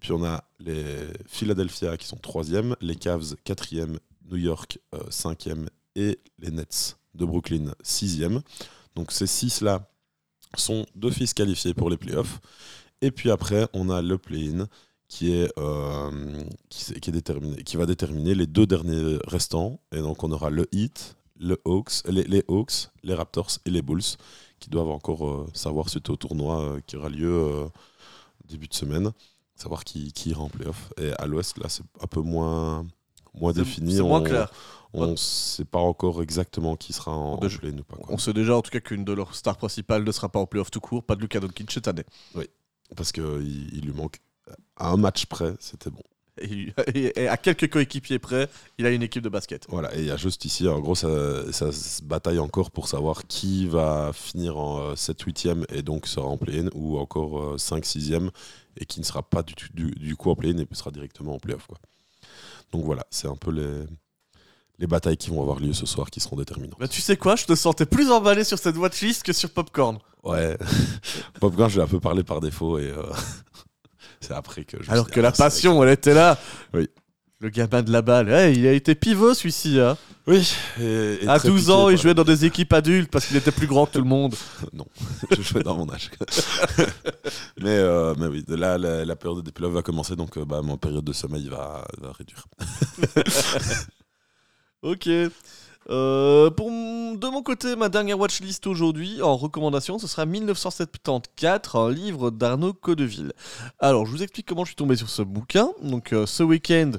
Puis 0.00 0.12
on 0.12 0.24
a 0.24 0.44
les 0.60 1.08
Philadelphia 1.26 1.96
qui 1.96 2.06
sont 2.06 2.16
troisième, 2.16 2.76
les 2.80 2.96
Cavs 2.96 3.34
quatrième, 3.44 3.98
New 4.30 4.36
York 4.36 4.78
euh, 4.94 4.98
cinquième 5.10 5.68
et 5.96 6.20
les 6.38 6.50
Nets 6.50 6.98
de 7.14 7.24
Brooklyn 7.24 7.72
sixième. 7.82 8.42
Donc 8.94 9.10
ces 9.12 9.26
six-là 9.26 9.88
sont 10.56 10.86
d'office 10.94 11.34
qualifiés 11.34 11.74
pour 11.74 11.90
les 11.90 11.96
playoffs. 11.96 12.40
Et 13.00 13.10
puis 13.10 13.30
après, 13.30 13.68
on 13.72 13.90
a 13.90 14.02
le 14.02 14.18
play-in 14.18 14.66
qui 15.08 15.32
est, 15.32 15.50
euh, 15.58 16.42
qui, 16.68 17.00
qui 17.00 17.76
va 17.76 17.86
déterminer 17.86 18.34
les 18.34 18.46
deux 18.46 18.66
derniers 18.66 19.18
restants. 19.26 19.80
Et 19.92 19.98
donc 19.98 20.22
on 20.22 20.30
aura 20.30 20.50
le 20.50 20.66
Heat, 20.72 21.16
le 21.38 21.60
Hawks, 21.64 22.02
les, 22.08 22.24
les 22.24 22.44
Hawks, 22.48 22.88
les 23.02 23.14
Raptors 23.14 23.50
et 23.64 23.70
les 23.70 23.82
Bulls 23.82 24.02
qui 24.60 24.70
doivent 24.70 24.88
encore 24.90 25.28
euh, 25.28 25.46
savoir 25.54 25.88
suite 25.88 26.10
au 26.10 26.16
tournoi 26.16 26.60
euh, 26.62 26.80
qui 26.86 26.96
aura 26.96 27.08
lieu 27.08 27.32
euh, 27.32 27.68
début 28.48 28.66
de 28.68 28.74
semaine, 28.74 29.12
savoir 29.54 29.84
qui, 29.84 30.12
qui 30.12 30.30
ira 30.30 30.42
en 30.42 30.48
playoff. 30.48 30.92
Et 31.00 31.12
à 31.18 31.26
l'ouest, 31.26 31.56
là, 31.58 31.68
c'est 31.68 31.84
un 32.02 32.06
peu 32.06 32.20
moins, 32.20 32.86
moins 33.34 33.52
défini. 33.52 33.94
C'est 33.96 34.02
moins 34.02 34.20
On- 34.20 34.24
clair. 34.24 34.50
On 34.94 35.06
ne 35.06 35.16
sait 35.16 35.66
pas 35.66 35.78
encore 35.80 36.22
exactement 36.22 36.74
qui 36.74 36.94
sera 36.94 37.12
en, 37.12 37.34
en 37.34 37.38
play 37.38 37.70
ou 37.70 37.84
pas. 37.84 37.96
quoi. 37.96 38.06
On 38.08 38.16
sait 38.18 38.32
déjà 38.32 38.56
en 38.56 38.62
tout 38.62 38.70
cas 38.70 38.80
qu'une 38.80 39.04
de 39.04 39.12
leurs 39.12 39.34
stars 39.34 39.58
principales 39.58 40.02
ne 40.02 40.10
sera 40.12 40.30
pas 40.30 40.38
en 40.38 40.46
playoff 40.46 40.70
tout 40.70 40.80
court, 40.80 41.04
pas 41.04 41.14
de 41.14 41.20
Luka 41.20 41.38
Doncic 41.38 41.70
cette 41.70 41.88
année. 41.88 42.04
Parce 42.96 43.12
qu'il 43.12 43.68
il 43.74 43.84
lui 43.84 43.92
manque 43.92 44.16
à 44.76 44.88
un 44.90 44.96
match 44.96 45.26
près, 45.26 45.54
c'était 45.60 45.90
bon. 45.90 46.02
Et, 46.42 46.72
et- 46.94 47.22
et 47.22 47.28
à 47.28 47.36
quelques 47.36 47.70
coéquipiers 47.70 48.18
près, 48.18 48.48
il 48.78 48.86
a 48.86 48.90
une 48.90 49.02
équipe 49.02 49.22
de 49.22 49.28
basket. 49.28 49.66
Voilà, 49.68 49.94
et 49.96 50.00
il 50.00 50.06
y 50.06 50.10
a 50.10 50.16
juste 50.16 50.44
ici, 50.44 50.66
en 50.68 50.80
gros, 50.80 50.94
ça, 50.94 51.08
ça 51.52 51.72
se 51.72 52.02
bataille 52.02 52.38
encore 52.38 52.70
pour 52.70 52.88
savoir 52.88 53.26
qui 53.26 53.66
va 53.66 54.10
finir 54.12 54.56
en 54.58 54.94
7-8e 54.94 55.64
et 55.72 55.82
donc 55.82 56.06
sera 56.06 56.26
en 56.26 56.36
play-in, 56.36 56.68
ou 56.74 56.98
encore 56.98 57.56
5-6e 57.56 58.30
et 58.80 58.84
qui 58.86 59.00
ne 59.00 59.04
sera 59.04 59.22
pas 59.22 59.42
du, 59.42 59.54
tout- 59.54 59.72
du, 59.74 59.90
du 59.92 60.16
coup 60.16 60.30
en 60.30 60.36
play-in 60.36 60.58
et 60.58 60.66
sera 60.74 60.90
directement 60.90 61.34
en 61.34 61.38
play-off. 61.38 61.66
Quoi. 61.66 61.78
Donc 62.72 62.84
voilà, 62.84 63.04
c'est 63.10 63.26
un 63.28 63.34
peu 63.36 63.50
les, 63.50 63.84
les 64.78 64.86
batailles 64.86 65.16
qui 65.16 65.30
vont 65.30 65.40
avoir 65.40 65.58
lieu 65.58 65.72
ce 65.72 65.86
soir 65.86 66.10
qui 66.10 66.20
seront 66.20 66.36
déterminantes. 66.36 66.78
Bah, 66.78 66.86
tu 66.88 67.00
sais 67.00 67.16
quoi, 67.16 67.34
je 67.36 67.44
te 67.46 67.54
sentais 67.56 67.86
plus 67.86 68.10
emballé 68.10 68.44
sur 68.44 68.58
cette 68.58 68.76
watchlist 68.76 69.22
que 69.24 69.32
sur 69.32 69.50
Popcorn. 69.50 69.98
Ouais, 70.22 70.56
Popcorn, 71.40 71.70
je 71.70 71.76
l'ai 71.78 71.82
un 71.84 71.88
peu 71.88 72.00
parlé 72.00 72.22
par 72.22 72.40
défaut 72.40 72.78
et 72.78 72.88
euh, 72.90 73.02
c'est 74.20 74.34
après 74.34 74.64
que 74.64 74.82
je. 74.82 74.90
Alors 74.90 75.06
suis 75.06 75.14
que 75.14 75.20
la 75.20 75.28
ah, 75.28 75.32
passion, 75.32 75.82
elle 75.82 75.90
était 75.90 76.14
là. 76.14 76.38
Oui. 76.74 76.88
Le 77.40 77.50
gamin 77.50 77.82
de 77.82 77.92
la 77.92 78.02
balle, 78.02 78.30
hey, 78.30 78.58
il 78.58 78.66
a 78.66 78.72
été 78.72 78.96
pivot 78.96 79.32
celui-ci. 79.32 79.78
Hein. 79.78 79.96
Oui, 80.26 80.52
et- 80.80 81.18
et 81.22 81.28
À 81.28 81.38
très 81.38 81.48
12 81.48 81.60
piqué 81.60 81.72
ans, 81.72 81.88
il 81.88 81.96
jouait 81.96 82.12
dans 82.14 82.24
des 82.24 82.44
équipes 82.44 82.72
adultes 82.72 83.12
parce 83.12 83.26
qu'il 83.26 83.36
était 83.36 83.52
plus 83.52 83.68
grand 83.68 83.86
que 83.86 83.92
tout 83.92 83.98
le 84.00 84.08
monde. 84.08 84.34
non, 84.72 84.86
je 85.30 85.40
jouais 85.42 85.62
dans 85.62 85.76
mon 85.76 85.88
âge. 85.88 86.10
mais, 87.60 87.68
euh, 87.78 88.14
mais 88.18 88.26
oui, 88.26 88.44
là, 88.48 88.76
la, 88.76 89.04
la 89.04 89.16
période 89.16 89.44
des 89.44 89.52
playoffs 89.52 89.72
va 89.74 89.82
commencer, 89.82 90.16
donc 90.16 90.36
euh, 90.36 90.44
bah, 90.44 90.62
mon 90.62 90.76
période 90.76 91.04
de 91.04 91.12
sommeil 91.12 91.48
va, 91.48 91.86
va 92.00 92.10
réduire. 92.10 92.44
Ok. 94.82 95.08
Euh, 95.90 96.50
de 96.50 97.28
mon 97.28 97.42
côté, 97.42 97.74
ma 97.76 97.88
dernière 97.88 98.18
watchlist 98.18 98.66
aujourd'hui, 98.66 99.22
en 99.22 99.36
recommandation, 99.36 99.98
ce 99.98 100.06
sera 100.06 100.26
1974, 100.26 101.76
un 101.76 101.90
livre 101.90 102.30
d'Arnaud 102.30 102.74
Codeville. 102.74 103.32
Alors, 103.78 104.04
je 104.04 104.10
vous 104.10 104.22
explique 104.22 104.46
comment 104.46 104.64
je 104.64 104.70
suis 104.70 104.76
tombé 104.76 104.96
sur 104.96 105.08
ce 105.08 105.22
bouquin. 105.22 105.70
Donc, 105.82 106.12
euh, 106.12 106.26
ce 106.26 106.42
week-end, 106.42 106.92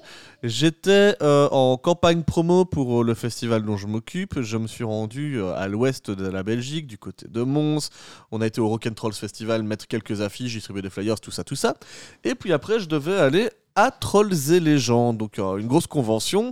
j'étais 0.44 1.16
euh, 1.22 1.48
en 1.50 1.78
campagne 1.78 2.24
promo 2.24 2.66
pour 2.66 3.02
euh, 3.02 3.04
le 3.04 3.14
festival 3.14 3.64
dont 3.64 3.78
je 3.78 3.88
m'occupe. 3.88 4.42
Je 4.42 4.58
me 4.58 4.68
suis 4.68 4.84
rendu 4.84 5.40
euh, 5.40 5.54
à 5.56 5.68
l'ouest 5.68 6.12
de 6.12 6.28
la 6.28 6.44
Belgique, 6.44 6.88
du 6.88 6.98
côté 6.98 7.28
de 7.28 7.42
Mons. 7.42 7.90
On 8.32 8.42
a 8.42 8.48
été 8.48 8.62
au 8.62 8.68
Rock'n'Trolls 8.68 9.14
Festival 9.14 9.64
mettre 9.64 9.88
quelques 9.88 10.22
affiches, 10.22 10.54
distribuer 10.54 10.82
des 10.82 10.90
flyers, 10.90 11.20
tout 11.20 11.32
ça, 11.32 11.44
tout 11.44 11.56
ça. 11.56 11.76
Et 12.24 12.36
puis 12.36 12.54
après, 12.54 12.80
je 12.80 12.88
devais 12.88 13.18
aller 13.18 13.50
à 13.76 13.92
Trolls 13.92 14.52
et 14.52 14.60
Légendes, 14.60 15.18
donc 15.18 15.38
une 15.38 15.68
grosse 15.68 15.88
convention 15.88 16.52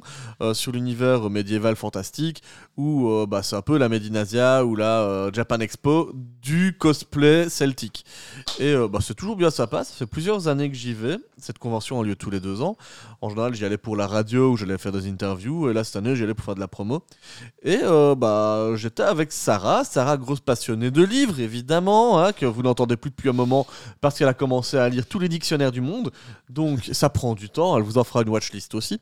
sur 0.54 0.72
l'univers 0.72 1.30
médiéval 1.30 1.76
fantastique 1.76 2.42
où 2.78 3.26
bah, 3.28 3.44
c'est 3.44 3.58
un 3.58 3.62
peu 3.62 3.78
la 3.78 3.90
Medinasia 3.90 4.64
ou 4.64 4.78
la 4.78 5.30
Japan 5.34 5.60
Expo 5.60 6.14
du 6.14 6.78
cosplay 6.78 7.50
celtique. 7.50 8.06
Et 8.60 8.74
bah, 8.90 9.00
c'est 9.02 9.16
toujours 9.16 9.36
bien 9.36 9.50
sympa, 9.50 9.84
ça 9.84 9.94
fait 9.94 10.06
plusieurs 10.06 10.48
années 10.48 10.70
que 10.70 10.78
j'y 10.78 10.94
vais. 10.94 11.18
Cette 11.38 11.60
convention 11.60 12.00
a 12.00 12.04
lieu 12.06 12.16
tous 12.16 12.30
les 12.30 12.40
deux 12.40 12.62
ans. 12.62 12.78
En 13.20 13.30
général, 13.30 13.54
j'y 13.54 13.66
allais 13.66 13.77
pour 13.78 13.96
la 13.96 14.08
radio 14.08 14.52
où 14.52 14.58
j'allais 14.58 14.78
faire 14.78 14.92
des 14.92 15.08
interviews 15.08 15.70
et 15.70 15.74
là 15.74 15.84
cette 15.84 15.96
année, 15.96 16.16
j'y 16.16 16.24
allais 16.24 16.34
pour 16.34 16.44
faire 16.46 16.56
de 16.56 16.60
la 16.60 16.68
promo. 16.68 17.04
Et 17.64 17.80
euh, 17.84 18.16
bah, 18.16 18.70
j'étais 18.76 19.04
avec 19.04 19.32
Sarah, 19.32 19.84
Sarah 19.84 20.18
grosse 20.18 20.40
passionnée 20.40 20.92
de 20.92 21.04
livres 21.04 21.40
évidemment, 21.40 22.20
hein, 22.24 22.34
que 22.34 22.46
vous 22.46 22.62
n'entendez 22.64 22.98
plus 22.98 23.12
depuis 23.12 23.30
un 23.30 23.34
moment 23.34 23.66
parce 24.02 24.18
qu'elle 24.18 24.28
a 24.28 24.34
commencé 24.34 24.78
à 24.78 24.90
lire 24.90 25.06
tous 25.06 25.20
les 25.20 25.30
dictionnaires 25.30 25.72
du 25.72 25.82
monde. 25.82 26.12
Donc 26.50 26.90
ça 26.92 27.10
prend 27.10 27.34
du 27.36 27.50
temps, 27.50 27.78
elle 27.78 27.84
vous 27.84 27.98
en 27.98 28.04
fera 28.04 28.22
une 28.22 28.30
watchlist 28.30 28.76
aussi. 28.76 29.00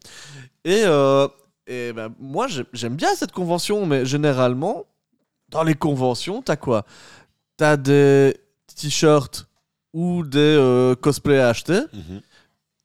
Et, 0.63 0.84
euh, 0.86 1.28
et 1.67 1.93
ben, 1.93 2.13
moi 2.19 2.47
j'ai- 2.47 2.65
j'aime 2.73 2.95
bien 2.95 3.13
cette 3.15 3.32
convention, 3.32 3.86
mais 3.86 4.05
généralement, 4.05 4.84
dans 5.49 5.63
les 5.63 5.76
conventions, 5.76 6.41
t'as 6.41 6.55
quoi? 6.55 6.86
T'as 7.57 7.78
des 7.78 8.36
t-shirts 8.76 9.47
ou 9.93 10.23
des 10.23 10.39
euh, 10.39 10.93
cosplays 10.95 11.39
à 11.39 11.47
acheter. 11.49 11.80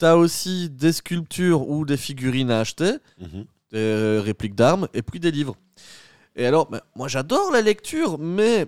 T'as 0.00 0.16
aussi 0.16 0.70
des 0.70 0.92
sculptures 0.92 1.68
ou 1.68 1.84
des 1.84 1.96
figurines 1.98 2.50
à 2.50 2.60
acheter, 2.60 2.92
des 3.70 4.18
répliques 4.24 4.54
d'armes, 4.54 4.88
et 4.94 5.02
puis 5.02 5.20
des 5.20 5.30
livres. 5.30 5.56
Et 6.36 6.46
alors, 6.46 6.68
ben, 6.70 6.80
moi 6.96 7.06
j'adore 7.06 7.50
la 7.52 7.60
lecture, 7.60 8.18
mais 8.18 8.66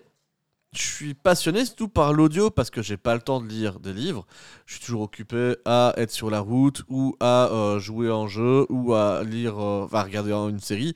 je 0.74 0.82
suis 0.82 1.14
passionné 1.14 1.64
surtout 1.64 1.88
par 1.88 2.12
l'audio 2.12 2.50
parce 2.50 2.70
que 2.70 2.82
j'ai 2.82 2.96
pas 2.96 3.14
le 3.14 3.20
temps 3.20 3.40
de 3.40 3.46
lire 3.46 3.78
des 3.80 3.92
livres. 3.92 4.26
Je 4.66 4.74
suis 4.74 4.84
toujours 4.84 5.02
occupé 5.02 5.56
à 5.64 5.94
être 5.96 6.10
sur 6.10 6.28
la 6.30 6.40
route 6.40 6.82
ou 6.88 7.16
à 7.20 7.48
euh, 7.50 7.78
jouer 7.78 8.10
en 8.10 8.26
jeu 8.26 8.66
ou 8.70 8.94
à 8.94 9.22
lire, 9.24 9.58
euh, 9.58 9.86
à 9.92 10.02
regarder 10.02 10.32
une 10.32 10.60
série. 10.60 10.94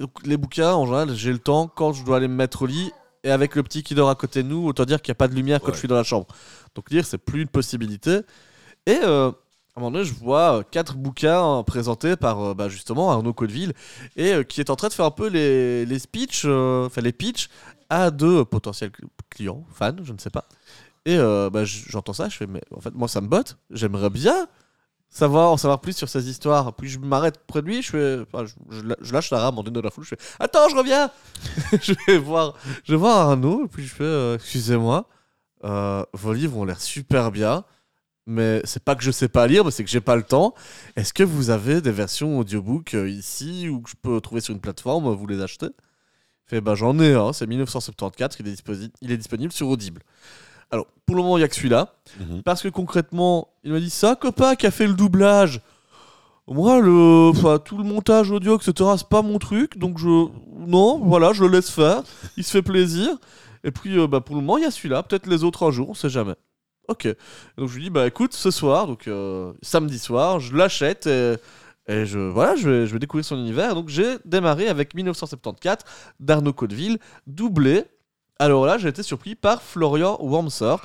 Donc, 0.00 0.10
les 0.24 0.36
bouquins, 0.36 0.72
en 0.74 0.84
général, 0.86 1.14
j'ai 1.14 1.32
le 1.32 1.38
temps 1.38 1.66
quand 1.68 1.92
je 1.92 2.04
dois 2.04 2.16
aller 2.18 2.28
me 2.28 2.34
mettre 2.34 2.62
au 2.62 2.66
lit 2.66 2.92
et 3.24 3.30
avec 3.30 3.56
le 3.56 3.62
petit 3.62 3.82
qui 3.82 3.94
dort 3.94 4.08
à 4.10 4.14
côté 4.14 4.42
de 4.42 4.48
nous, 4.48 4.66
autant 4.66 4.84
dire 4.84 5.00
qu'il 5.02 5.10
n'y 5.12 5.16
a 5.16 5.20
pas 5.20 5.28
de 5.28 5.34
lumière 5.34 5.60
quand 5.60 5.68
Ouais. 5.68 5.72
je 5.74 5.78
suis 5.80 5.88
dans 5.88 5.96
la 5.96 6.02
chambre. 6.04 6.26
Donc 6.74 6.90
lire, 6.90 7.04
c'est 7.06 7.18
plus 7.18 7.42
une 7.42 7.48
possibilité. 7.48 8.20
Et 8.86 8.98
euh, 9.02 9.32
un 9.76 9.80
moment 9.80 9.90
donné, 9.90 10.04
je 10.04 10.14
vois 10.14 10.58
euh, 10.58 10.62
quatre 10.70 10.96
bouquins 10.96 11.58
euh, 11.58 11.62
présentés 11.62 12.16
par 12.16 12.40
euh, 12.40 12.54
bah, 12.54 12.68
justement 12.68 13.10
Arnaud 13.10 13.34
Codeville 13.34 13.74
et 14.16 14.32
euh, 14.32 14.42
qui 14.42 14.60
est 14.60 14.70
en 14.70 14.76
train 14.76 14.88
de 14.88 14.92
faire 14.94 15.04
un 15.04 15.10
peu 15.10 15.28
les, 15.28 15.98
speeches, 15.98 16.46
les 16.46 17.12
pitchs 17.12 17.48
à 17.90 18.10
deux 18.10 18.44
potentiels 18.44 18.90
cl- 18.90 19.06
clients, 19.30 19.64
fans, 19.72 19.94
je 20.02 20.12
ne 20.12 20.18
sais 20.18 20.30
pas. 20.30 20.46
Et 21.04 21.18
bah, 21.18 21.64
j'entends 21.64 22.12
ça, 22.12 22.28
je 22.28 22.36
fais, 22.36 22.46
mais 22.48 22.60
en 22.74 22.80
fait, 22.80 22.92
moi, 22.92 23.06
ça 23.06 23.20
me 23.20 23.28
botte. 23.28 23.58
J'aimerais 23.70 24.10
bien 24.10 24.48
savoir, 25.08 25.52
en 25.52 25.56
savoir 25.56 25.80
plus 25.80 25.96
sur 25.96 26.08
ces 26.08 26.28
histoires. 26.28 26.74
Puis 26.74 26.88
je 26.88 26.98
m'arrête 26.98 27.40
près 27.46 27.62
de 27.62 27.68
lui, 27.68 27.82
je 27.82 27.90
fais, 27.90 28.18
je, 28.70 28.82
la- 28.82 28.96
lâche 29.12 29.32
un 29.32 29.38
moment 29.50 29.62
donné 29.62 29.74
dans 29.76 29.82
la 29.82 29.90
foule, 29.90 30.04
je 30.04 30.10
fais, 30.10 30.18
attends, 30.40 30.68
je 30.68 30.76
reviens. 30.76 31.10
je 31.82 31.94
vais 32.08 32.18
voir, 32.18 32.54
je 32.84 32.92
vais 32.92 32.98
voir 32.98 33.30
Arnaud, 33.30 33.66
et 33.66 33.68
puis 33.68 33.86
je 33.86 33.94
fais, 33.94 34.34
excusez-moi, 34.34 35.06
vos 35.62 36.32
livres 36.32 36.56
ont 36.58 36.64
l'air 36.64 36.80
super 36.80 37.30
bien. 37.30 37.64
Mais 38.26 38.60
c'est 38.64 38.82
pas 38.82 38.96
que 38.96 39.04
je 39.04 39.10
sais 39.12 39.28
pas 39.28 39.46
lire, 39.46 39.64
mais 39.64 39.70
c'est 39.70 39.84
que 39.84 39.90
j'ai 39.90 40.00
pas 40.00 40.16
le 40.16 40.24
temps. 40.24 40.54
Est-ce 40.96 41.12
que 41.14 41.22
vous 41.22 41.50
avez 41.50 41.80
des 41.80 41.92
versions 41.92 42.38
audiobook 42.38 42.94
euh, 42.94 43.08
ici 43.08 43.68
ou 43.68 43.80
que 43.82 43.90
je 43.90 43.94
peux 44.00 44.20
trouver 44.20 44.40
sur 44.40 44.52
une 44.52 44.60
plateforme 44.60 45.08
Vous 45.14 45.26
les 45.26 45.40
achetez? 45.40 45.68
Fait 46.44 46.60
bah 46.60 46.74
j'en 46.74 46.98
ai 47.00 47.12
un, 47.14 47.32
c'est 47.32 47.46
1974, 47.46 48.36
il 48.40 48.48
est, 48.48 48.52
disposi- 48.52 48.90
il 49.00 49.10
est 49.10 49.16
disponible 49.16 49.52
sur 49.52 49.68
Audible. 49.68 50.02
Alors, 50.70 50.86
pour 51.04 51.14
le 51.16 51.22
moment, 51.22 51.38
il 51.38 51.40
y 51.40 51.44
a 51.44 51.48
que 51.48 51.54
celui-là. 51.54 51.94
Mhm. 52.20 52.42
Parce 52.42 52.62
que 52.62 52.68
concrètement, 52.68 53.48
il 53.64 53.72
m'a 53.72 53.80
dit 53.80 53.90
ça, 53.90 54.16
copain 54.16 54.54
qui 54.56 54.66
a 54.66 54.70
fait 54.70 54.86
le 54.86 54.94
doublage. 54.94 55.60
Moi, 56.48 56.80
le, 56.80 57.30
enfin, 57.30 57.58
tout 57.58 57.76
le 57.76 57.82
montage 57.84 58.30
audio, 58.30 58.56
etc., 58.56 58.90
c'est 58.98 59.08
pas 59.08 59.22
mon 59.22 59.38
truc. 59.38 59.78
Donc, 59.78 59.98
je. 59.98 60.28
Non, 60.58 60.98
voilà, 61.00 61.32
je 61.32 61.44
le 61.44 61.50
laisse 61.50 61.70
faire. 61.70 62.02
Il 62.36 62.44
se 62.44 62.50
fait 62.52 62.62
plaisir. 62.62 63.16
Et 63.64 63.72
puis, 63.72 63.98
euh, 63.98 64.06
bah, 64.06 64.20
pour 64.20 64.36
le 64.36 64.40
moment, 64.42 64.56
il 64.58 64.62
y 64.62 64.66
a 64.66 64.70
celui-là. 64.70 65.02
Peut-être 65.02 65.26
les 65.26 65.42
autres 65.42 65.66
un 65.66 65.72
jour, 65.72 65.90
on 65.90 65.94
sait 65.94 66.08
jamais. 66.10 66.34
Ok. 66.88 67.08
Donc, 67.56 67.68
je 67.68 67.74
lui 67.74 67.84
dis, 67.84 67.90
bah 67.90 68.06
écoute, 68.06 68.32
ce 68.34 68.50
soir, 68.50 68.86
donc 68.86 69.08
euh, 69.08 69.52
samedi 69.62 69.98
soir, 69.98 70.40
je 70.40 70.54
l'achète 70.54 71.06
et, 71.06 71.34
et 71.88 72.06
je, 72.06 72.18
voilà, 72.18 72.56
je 72.56 72.68
vais, 72.68 72.86
je 72.86 72.92
vais 72.92 72.98
découvrir 72.98 73.24
son 73.24 73.36
univers. 73.36 73.74
Donc, 73.74 73.88
j'ai 73.88 74.16
démarré 74.24 74.68
avec 74.68 74.94
1974 74.94 75.78
d'Arnaud 76.20 76.52
Codeville, 76.52 76.98
doublé. 77.26 77.84
Alors 78.38 78.66
là, 78.66 78.78
j'ai 78.78 78.88
été 78.88 79.02
surpris 79.02 79.34
par 79.34 79.62
Florian 79.62 80.18
Wormser, 80.20 80.76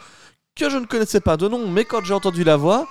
que 0.56 0.70
je 0.70 0.78
ne 0.78 0.86
connaissais 0.86 1.20
pas 1.22 1.38
de 1.38 1.48
nom, 1.48 1.68
mais 1.68 1.86
quand 1.86 2.04
j'ai 2.04 2.14
entendu 2.14 2.44
la 2.44 2.56
voix. 2.58 2.88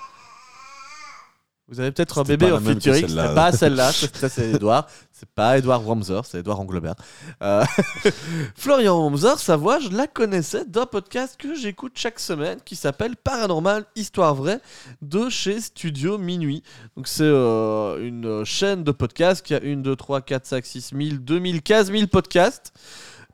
Vous 1.68 1.78
avez 1.78 1.92
peut-être 1.92 2.18
un 2.18 2.24
bébé 2.24 2.50
en 2.50 2.58
featuring, 2.58 3.06
c'est 3.06 3.34
pas 3.34 3.52
celle-là, 3.52 3.92
ça 3.92 4.28
c'est 4.28 4.50
Edouard, 4.50 4.88
c'est 5.20 5.28
pas 5.28 5.58
Edouard 5.58 5.86
Wormser, 5.86 6.20
c'est 6.24 6.38
Edouard 6.38 6.60
Anglebert. 6.60 6.94
Euh, 7.42 7.62
Florian 8.56 8.98
Wormser, 8.98 9.36
sa 9.36 9.54
voix, 9.54 9.78
je 9.78 9.90
la 9.90 10.06
connaissais 10.06 10.64
d'un 10.64 10.86
podcast 10.86 11.36
que 11.38 11.54
j'écoute 11.54 11.92
chaque 11.94 12.18
semaine 12.18 12.58
qui 12.64 12.74
s'appelle 12.74 13.16
Paranormal 13.16 13.84
Histoire 13.96 14.34
Vraie 14.34 14.60
de 15.02 15.28
chez 15.28 15.60
Studio 15.60 16.16
Minuit. 16.16 16.62
Donc 16.96 17.06
c'est 17.06 17.24
euh, 17.24 18.02
une 18.02 18.46
chaîne 18.46 18.82
de 18.82 18.92
podcasts 18.92 19.44
qui 19.44 19.54
a 19.54 19.60
1, 19.62 19.76
2, 19.82 19.94
3, 19.94 20.22
4, 20.22 20.46
5, 20.46 20.64
6 20.64 20.90
000, 20.96 21.16
2000, 21.20 21.60
15 21.60 21.92
000 21.92 22.06
podcasts 22.06 22.72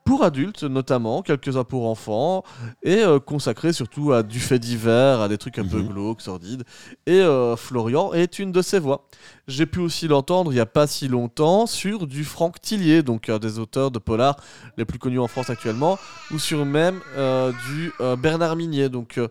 pour 0.07 0.25
adultes 0.25 0.63
notamment, 0.63 1.21
quelques-uns 1.21 1.65
pour 1.65 1.87
enfants, 1.87 2.45
et 2.83 2.99
euh, 3.03 3.19
consacré 3.21 3.75
surtout 3.75 4.13
à 4.13 4.23
du 4.23 4.41
fait 4.41 4.59
divers, 4.59 5.21
à 5.21 5.29
des 5.29 5.37
trucs 5.37 5.59
un 5.59 5.67
peu 5.67 5.79
Mhm. 5.83 5.89
glauques, 5.89 6.23
sordides. 6.23 6.63
Et 7.07 7.21
euh, 7.21 7.57
Florian 7.57 8.13
est 8.15 8.39
une 8.39 8.53
de 8.53 8.63
ses 8.63 8.79
voix. 8.79 9.07
J'ai 9.49 9.67
pu 9.67 9.81
aussi 9.81 10.09
l'entendre 10.09 10.53
il 10.53 10.55
n'y 10.55 10.61
a 10.61 10.67
pas 10.67 10.87
si 10.87 11.09
longtemps 11.09 11.67
sur 11.67 12.07
du 12.07 12.25
Franck 12.25 12.61
Tillier, 12.63 13.03
donc 13.03 13.29
un 13.29 13.39
des 13.39 13.59
auteurs 13.59 13.91
de 13.91 13.99
polar 13.99 14.37
les 14.79 14.85
plus 14.87 14.99
connus 14.99 15.19
en 15.21 15.27
France 15.29 15.51
actuellement, 15.51 15.99
ou 16.31 16.39
sur 16.39 16.65
même 16.65 17.01
euh, 17.17 17.53
du 17.69 17.93
euh, 18.01 18.17
Bernard 18.17 18.57
Minier. 18.57 18.89
Donc 18.89 19.19
euh, 19.19 19.29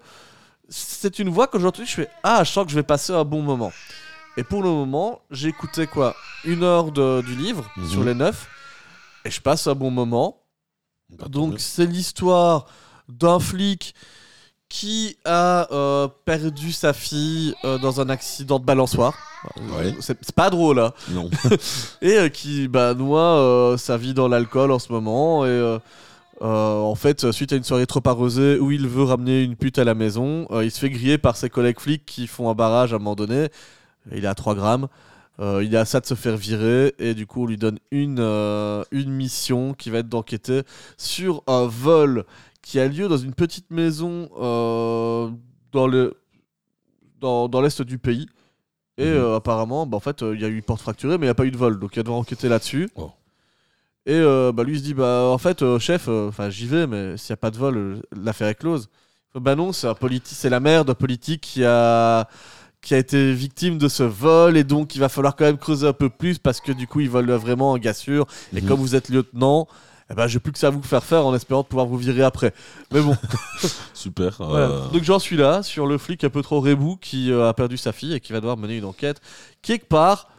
c'est 0.70 1.20
une 1.20 1.30
voix 1.30 1.48
que 1.48 1.58
j'ai 1.58 1.66
entendue, 1.66 1.88
je 1.88 1.94
fais 1.96 2.10
Ah, 2.24 2.44
je 2.44 2.52
sens 2.52 2.66
que 2.66 2.72
je 2.72 2.76
vais 2.76 2.84
passer 2.84 3.14
un 3.14 3.24
bon 3.24 3.42
moment. 3.42 3.72
Et 4.38 4.44
pour 4.44 4.62
le 4.62 4.70
moment, 4.70 5.22
j'ai 5.32 5.48
écouté 5.48 5.88
quoi 5.88 6.16
Une 6.44 6.64
heure 6.64 6.92
de- 6.92 7.22
du 7.22 7.36
livre 7.36 7.66
Mhm. 7.78 7.88
sur 7.88 8.04
les 8.04 8.14
neuf, 8.14 8.48
et 9.24 9.32
je 9.32 9.40
passe 9.40 9.66
un 9.68 9.74
bon 9.76 9.90
moment. 9.92 10.42
Bah, 11.10 11.28
Donc 11.30 11.60
c'est 11.60 11.86
l'histoire 11.86 12.66
d'un 13.08 13.40
flic 13.40 13.94
qui 14.68 15.16
a 15.26 15.72
euh, 15.72 16.08
perdu 16.26 16.72
sa 16.72 16.92
fille 16.92 17.54
euh, 17.64 17.78
dans 17.78 18.02
un 18.02 18.10
accident 18.10 18.60
de 18.60 18.66
balançoire. 18.66 19.14
Ouais. 19.78 19.96
C'est 20.00 20.34
pas 20.34 20.50
drôle, 20.50 20.80
hein. 20.80 20.92
Non. 21.12 21.30
Et 22.02 22.18
euh, 22.18 22.30
qui 22.30 22.68
bah, 22.68 22.94
noie 22.94 23.22
euh, 23.22 23.78
sa 23.78 23.96
vie 23.96 24.14
dans 24.14 24.28
l'alcool 24.28 24.72
en 24.72 24.80
ce 24.80 24.92
moment. 24.92 25.46
Et 25.46 25.50
euh, 25.50 25.78
euh, 26.42 26.80
en 26.80 26.96
fait, 26.96 27.32
suite 27.32 27.54
à 27.54 27.56
une 27.56 27.64
soirée 27.64 27.86
trop 27.86 28.02
arrosée 28.06 28.58
où 28.60 28.72
il 28.72 28.88
veut 28.88 29.04
ramener 29.04 29.44
une 29.44 29.56
pute 29.56 29.78
à 29.78 29.84
la 29.84 29.94
maison, 29.94 30.48
euh, 30.52 30.66
il 30.66 30.72
se 30.72 30.80
fait 30.80 30.90
griller 30.90 31.18
par 31.20 31.38
ses 31.38 31.50
collègues 31.50 31.80
flics 31.80 32.06
qui 32.06 32.28
font 32.28 32.50
un 32.50 32.56
barrage 32.56 32.92
à 32.92 32.96
un 32.96 33.00
moment 33.00 33.16
donné. 33.16 33.50
Il 34.12 34.26
est 34.26 34.28
à 34.28 34.36
3 34.36 34.56
grammes. 34.56 34.88
Euh, 35.42 35.62
il 35.64 35.74
est 35.76 35.78
à 35.78 35.84
ça 35.86 36.00
de 36.00 36.06
se 36.06 36.14
faire 36.14 36.38
virer 36.38 36.94
et 36.98 37.14
du 37.14 37.28
coup 37.28 37.44
on 37.44 37.46
lui 37.46 37.58
donne 37.58 37.78
une, 37.92 38.20
euh, 38.22 38.84
une 38.92 39.12
mission 39.12 39.74
qui 39.74 39.90
va 39.90 39.98
être 39.98 40.08
d'enquêter 40.08 40.62
sur 40.98 41.44
un 41.48 41.66
vol 41.66 42.24
qui 42.62 42.80
a 42.80 42.88
lieu 42.88 43.10
dans 43.10 43.18
une 43.18 43.34
petite 43.34 43.70
maison 43.70 44.30
euh, 44.40 45.30
dans 45.74 45.88
le 45.88 46.14
dans, 47.20 47.50
dans 47.50 47.62
l'est 47.62 47.82
du 47.82 47.98
pays 47.98 48.28
et 48.98 49.12
Mhm. 49.12 49.34
apparemment 49.36 49.86
bah, 49.86 49.98
en 49.98 50.00
fait 50.00 50.22
il 50.22 50.40
y 50.40 50.46
a 50.46 50.48
eu 50.48 50.56
une 50.56 50.64
porte 50.64 50.82
fracturée 50.82 51.18
mais 51.18 51.26
il 51.26 51.28
n'y 51.28 51.32
a 51.32 51.36
pas 51.36 51.46
eu 51.46 51.52
de 51.52 51.58
vol 51.58 51.80
donc 51.80 51.98
il 51.98 52.04
doit 52.04 52.16
enquêter 52.16 52.48
là-dessus 52.48 52.90
Oh. 52.96 53.12
et 54.06 54.22
bah, 54.54 54.64
lui 54.64 54.76
il 54.76 54.80
se 54.80 54.84
dit 54.86 54.94
bah 54.94 55.24
en 55.26 55.38
fait 55.38 55.78
chef 55.80 56.08
enfin 56.08 56.50
j'y 56.50 56.66
vais 56.66 56.88
mais 56.88 57.18
s'il 57.18 57.34
n'y 57.34 57.36
a 57.36 57.38
pas 57.38 57.52
de 57.52 57.58
vol 57.58 58.02
l'affaire 58.16 58.48
est 58.48 58.56
close 58.56 58.88
bah 59.34 59.56
non 59.56 59.74
c'est 59.74 60.50
la 60.50 60.62
mère 60.62 60.86
d'un 60.86 60.94
politique 60.94 61.42
qui 61.42 61.66
a 61.66 62.30
qui 62.86 62.94
a 62.94 62.98
été 63.00 63.34
victime 63.34 63.80
de 63.80 63.88
ce 63.88 64.04
vol 64.04 64.56
et 64.58 64.64
donc 64.64 64.94
il 64.96 65.00
va 65.00 65.10
falloir 65.10 65.36
quand 65.36 65.46
même 65.46 65.58
creuser 65.58 65.88
un 65.88 65.94
peu 65.94 66.08
plus 66.10 66.38
parce 66.38 66.62
que 66.62 66.72
du 66.72 66.86
coup 66.88 67.00
ils 67.00 67.10
veulent 67.10 67.32
vraiment 67.32 67.74
un 67.74 67.80
gars 67.80 67.96
sûr 67.96 68.28
et 68.56 68.62
Mhm. 68.62 68.68
comme 68.68 68.80
vous 68.80 68.94
êtes 68.96 69.10
lieutenant 69.10 69.68
eh 70.12 70.14
ben 70.14 70.28
j'ai 70.28 70.38
plus 70.40 70.52
que 70.52 70.60
ça 70.60 70.68
à 70.68 70.70
vous 70.70 70.84
faire 70.84 71.04
faire 71.04 71.26
en 71.26 71.34
espérant 71.34 71.64
de 71.64 71.68
pouvoir 71.68 71.88
vous 71.88 71.98
virer 71.98 72.22
après 72.22 72.54
mais 72.92 73.02
bon 73.02 73.18
Super. 73.96 74.36
voilà. 74.38 74.66
euh, 74.68 74.88
donc 74.90 75.04
j'en 75.04 75.18
suis 75.18 75.36
là 75.36 75.64
sur 75.64 75.88
le 75.88 75.98
flic 75.98 76.24
un 76.24 76.30
peu 76.30 76.44
trop 76.44 76.62
rebou 76.62 76.96
qui 76.98 77.32
euh, 77.32 77.50
a 77.50 77.54
perdu 77.56 77.76
sa 77.76 77.92
fille 77.92 78.14
et 78.14 78.20
qui 78.20 78.32
va 78.34 78.40
devoir 78.40 78.56
mener 78.56 78.78
une 78.78 78.86
enquête 78.86 79.20
quelque 79.64 79.88
part 79.88 80.30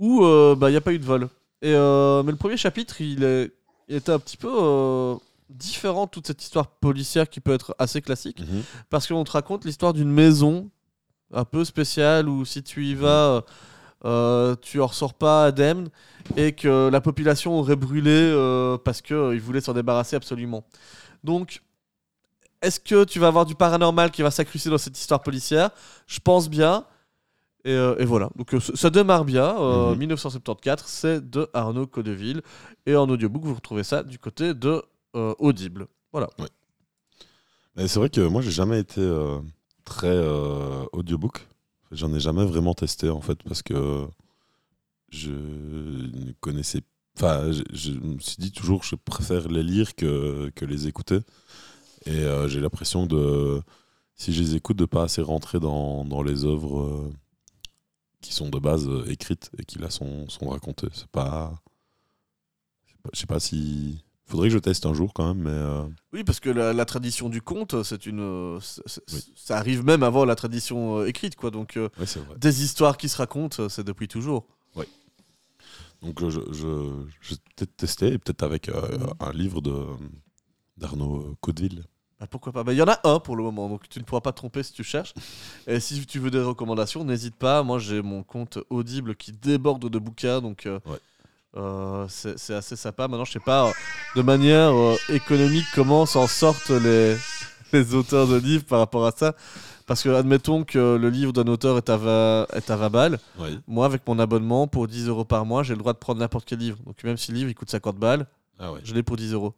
où 0.00 0.24
euh, 0.24 0.56
bah 0.56 0.70
il 0.70 0.72
y 0.72 0.76
a 0.76 0.80
pas 0.80 0.92
eu 0.94 0.98
de 0.98 1.04
vol 1.04 1.28
et 1.60 1.72
mais 2.24 2.32
le 2.32 2.36
premier 2.38 2.56
chapitre 2.56 3.02
il 3.02 3.22
est 3.22 3.52
il 3.88 3.96
était 3.96 4.12
un 4.12 4.18
petit 4.18 4.38
peu 4.38 4.48
différent 5.50 6.06
de 6.06 6.10
toute 6.10 6.26
cette 6.26 6.42
histoire 6.42 6.68
policière 6.68 7.28
qui 7.28 7.40
peut 7.40 7.52
être 7.52 7.74
assez 7.78 8.00
classique 8.00 8.40
mhm. 8.40 8.62
parce 8.88 9.06
qu'on 9.06 9.24
te 9.24 9.32
raconte 9.32 9.66
l'histoire 9.66 9.92
d'une 9.92 10.10
maison 10.10 10.70
un 11.32 11.44
peu 11.44 11.64
spéciale 11.64 12.28
où 12.28 12.44
si 12.44 12.62
tu 12.62 12.84
y 12.84 12.94
vas, 12.94 13.44
euh, 14.04 14.54
tu 14.60 14.80
en 14.80 14.86
ressors 14.86 15.14
pas 15.14 15.46
indemne 15.46 15.88
et 16.36 16.52
que 16.52 16.88
la 16.90 17.00
population 17.00 17.58
aurait 17.58 17.76
brûlé 17.76 18.10
euh, 18.10 18.76
parce 18.78 19.00
qu'ils 19.02 19.40
voulaient 19.40 19.60
s'en 19.60 19.72
débarrasser 19.74 20.16
absolument. 20.16 20.64
Donc, 21.24 21.62
est-ce 22.60 22.78
que 22.80 23.04
tu 23.04 23.18
vas 23.18 23.26
avoir 23.28 23.44
du 23.44 23.54
paranormal 23.54 24.10
qui 24.10 24.22
va 24.22 24.30
s'incruster 24.30 24.70
dans 24.70 24.78
cette 24.78 24.98
histoire 24.98 25.22
policière? 25.22 25.70
Je 26.06 26.20
pense 26.20 26.48
bien. 26.48 26.84
Et, 27.64 27.70
euh, 27.72 27.94
et 27.98 28.04
voilà, 28.04 28.28
donc 28.36 28.52
euh, 28.54 28.60
ça- 28.60 28.90
démarre 28.90 29.24
bien. 29.24 29.56
euh, 29.60 29.90
Mhm. 29.92 29.98
1974, 29.98 30.82
c'est 30.90 31.30
de 31.30 31.48
Arnaud 31.54 31.86
Codeville. 31.86 32.42
Et 32.86 32.96
en 32.96 33.08
audiobook, 33.08 33.44
vous 33.44 33.54
retrouvez 33.54 33.84
ça 33.84 34.02
du 34.02 34.18
côté 34.18 34.52
de 34.54 34.82
euh, 35.14 35.34
Audible. 35.38 35.86
Voilà. 36.12 36.28
Mais 37.76 37.88
c'est 37.88 37.98
vrai 38.00 38.10
que 38.10 38.20
moi, 38.20 38.42
j'ai 38.42 38.50
jamais 38.50 38.80
été 38.80 39.00
euh, 39.00 39.38
très 39.84 40.08
euh, 40.08 40.84
audiobook. 40.92 41.46
J'en 41.92 42.12
ai 42.14 42.20
jamais 42.20 42.44
vraiment 42.44 42.74
testé, 42.74 43.10
en 43.10 43.20
fait, 43.20 43.42
parce 43.42 43.62
que 43.62 44.06
je 45.10 45.30
ne 45.30 46.32
connaissais 46.40 46.82
Enfin, 47.14 47.52
je, 47.52 47.92
me 47.92 48.18
suis 48.20 48.36
dit 48.38 48.52
toujours, 48.52 48.84
je 48.84 48.94
préfère 48.94 49.46
les 49.48 49.62
lire 49.62 49.94
que, 49.94 50.50
que 50.54 50.64
les 50.64 50.86
écouter. 50.88 51.18
Et 52.06 52.10
euh, 52.24 52.48
j'ai 52.48 52.60
l'impression 52.60 53.06
de, 53.06 53.62
si 54.16 54.32
je 54.32 54.42
les 54.42 54.56
écoute, 54.56 54.78
de 54.78 54.86
pas 54.86 55.04
assez 55.04 55.22
rentrer 55.22 55.60
dans, 55.60 56.04
dans 56.06 56.22
les 56.22 56.44
œuvres 56.46 56.80
euh, 56.82 57.12
qui 58.22 58.32
sont 58.34 58.48
de 58.48 58.58
base 58.58 58.88
écrites 59.08 59.50
et 59.58 59.64
qui 59.64 59.78
là 59.78 59.90
sont, 59.90 60.28
sont 60.30 60.48
racontées. 60.48 60.88
C'est 60.94 61.08
pas- 61.08 61.60
Je 63.12 63.18
sais 63.20 63.26
pas 63.26 63.40
si. 63.40 64.02
Faudrait 64.32 64.48
que 64.48 64.54
je 64.54 64.58
teste 64.58 64.86
un 64.86 64.94
jour 64.94 65.12
quand 65.14 65.26
même, 65.34 65.42
mais. 65.44 65.50
euh, 65.50 65.82
Oui, 66.12 66.24
parce 66.24 66.40
que 66.40 66.50
la, 66.50 66.72
la 66.72 66.84
tradition 66.86 67.28
du 67.28 67.40
conte, 67.42 67.82
c'est 67.84 68.06
une, 68.06 68.56
Oui. 68.58 69.32
ça 69.36 69.58
arrive 69.58 69.84
même 69.84 70.02
avant 70.02 70.24
la 70.24 70.34
tradition 70.34 70.98
euh, 71.00 71.06
écrite, 71.06 71.36
quoi. 71.36 71.50
Donc, 71.50 71.76
euh, 71.76 71.88
ouais, 71.98 72.06
des 72.38 72.64
histoires 72.64 72.96
qui 72.96 73.08
se 73.10 73.18
racontent, 73.18 73.68
c'est 73.68 73.84
depuis 73.84 74.08
toujours. 74.08 74.46
Donc 76.00 76.20
euh, 76.20 76.30
je, 76.30 76.40
je, 76.50 77.04
je 77.20 77.34
vais 77.34 77.40
peut-être 77.54 77.76
tester, 77.76 78.18
peut-être 78.18 78.42
avec 78.42 78.68
euh, 78.68 78.98
un 79.20 79.30
livre 79.32 79.60
de 79.60 79.72
d'Arnaud 80.76 81.36
Codeville. 81.40 81.84
Bah, 82.18 82.26
pourquoi 82.28 82.50
pas 82.52 82.64
Bah, 82.64 82.72
Il 82.72 82.76
y 82.76 82.82
en 82.82 82.88
a 82.88 82.98
un 83.04 83.20
pour 83.20 83.36
le 83.36 83.44
moment, 83.44 83.68
donc 83.68 83.88
tu 83.88 84.00
ne 84.00 84.04
pourras 84.04 84.20
pas 84.20 84.32
te 84.32 84.36
tromper 84.38 84.64
si 84.64 84.72
tu 84.72 84.82
cherches. 84.82 85.14
Et 85.68 85.78
si 85.78 86.04
tu 86.06 86.18
veux 86.18 86.30
des 86.32 86.40
recommandations, 86.40 87.04
n'hésite 87.04 87.36
pas. 87.36 87.62
Moi, 87.62 87.78
j'ai 87.78 88.02
mon 88.02 88.24
compte 88.24 88.58
Audible 88.70 89.14
qui 89.14 89.30
déborde 89.30 89.88
de 89.88 89.98
bouquins, 90.00 90.40
donc 90.40 90.62
Ouais. 90.66 90.98
Euh, 91.56 92.06
c'est 92.08 92.54
assez 92.54 92.76
sympa. 92.76 93.08
Maintenant, 93.08 93.24
je 93.24 93.32
sais 93.32 93.40
pas 93.40 93.68
euh, 93.68 93.72
de 94.16 94.22
manière 94.22 94.72
euh, 94.74 94.96
économique 95.10 95.66
comment 95.74 96.06
s'en 96.06 96.26
sortent 96.26 96.70
les, 96.70 97.16
les 97.72 97.94
auteurs 97.94 98.26
de 98.26 98.36
livres 98.36 98.64
par 98.64 98.78
rapport 98.78 99.06
à 99.06 99.12
ça. 99.12 99.34
Parce 99.86 100.02
que, 100.02 100.08
admettons 100.10 100.64
que 100.64 100.96
le 100.96 101.10
livre 101.10 101.32
d'un 101.32 101.46
auteur 101.48 101.76
est 101.76 101.90
à 101.90 101.96
20, 101.96 102.46
est 102.54 102.70
à 102.70 102.76
20 102.76 102.90
balles. 102.90 103.18
Oui. 103.38 103.58
Moi, 103.66 103.84
avec 103.84 104.06
mon 104.06 104.18
abonnement, 104.18 104.66
pour 104.68 104.86
10 104.86 105.08
euros 105.08 105.24
par 105.24 105.44
mois, 105.44 105.62
j'ai 105.62 105.74
le 105.74 105.78
droit 105.80 105.92
de 105.92 105.98
prendre 105.98 106.20
n'importe 106.20 106.44
quel 106.46 106.58
livre. 106.60 106.78
Donc, 106.86 107.02
même 107.04 107.16
si 107.16 107.32
le 107.32 107.38
livre 107.38 107.50
il 107.50 107.54
coûte 107.54 107.68
50 107.70 107.96
balles, 107.96 108.26
Ah 108.58 108.70
je 108.84 108.94
l'ai 108.94 109.02
pour 109.02 109.16
10 109.16 109.32
euros. 109.32 109.54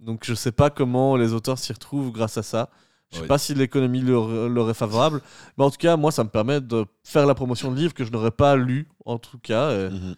Donc, 0.00 0.24
je 0.26 0.34
sais 0.34 0.52
pas 0.52 0.70
comment 0.70 1.16
les 1.16 1.32
auteurs 1.32 1.58
s'y 1.58 1.72
retrouvent 1.72 2.10
grâce 2.10 2.36
à 2.36 2.42
ça. 2.42 2.68
Je 3.10 3.16
sais 3.16 3.22
Oui. 3.22 3.28
pas 3.28 3.38
si 3.38 3.54
l'économie 3.54 4.00
leur, 4.02 4.28
leur 4.48 4.68
est 4.70 4.74
favorable. 4.74 5.20
Mais 5.56 5.64
en 5.64 5.70
tout 5.70 5.78
cas, 5.78 5.96
moi, 5.96 6.10
ça 6.12 6.24
me 6.24 6.28
permet 6.28 6.60
de 6.60 6.84
faire 7.04 7.26
la 7.26 7.34
promotion 7.34 7.70
de 7.70 7.76
livres 7.76 7.94
que 7.94 8.04
je 8.04 8.10
n'aurais 8.12 8.30
pas 8.30 8.56
lu, 8.56 8.88
en 9.06 9.18
tout 9.18 9.38
cas, 9.38 9.70
et, 9.72 9.88
Mhm. 9.90 10.14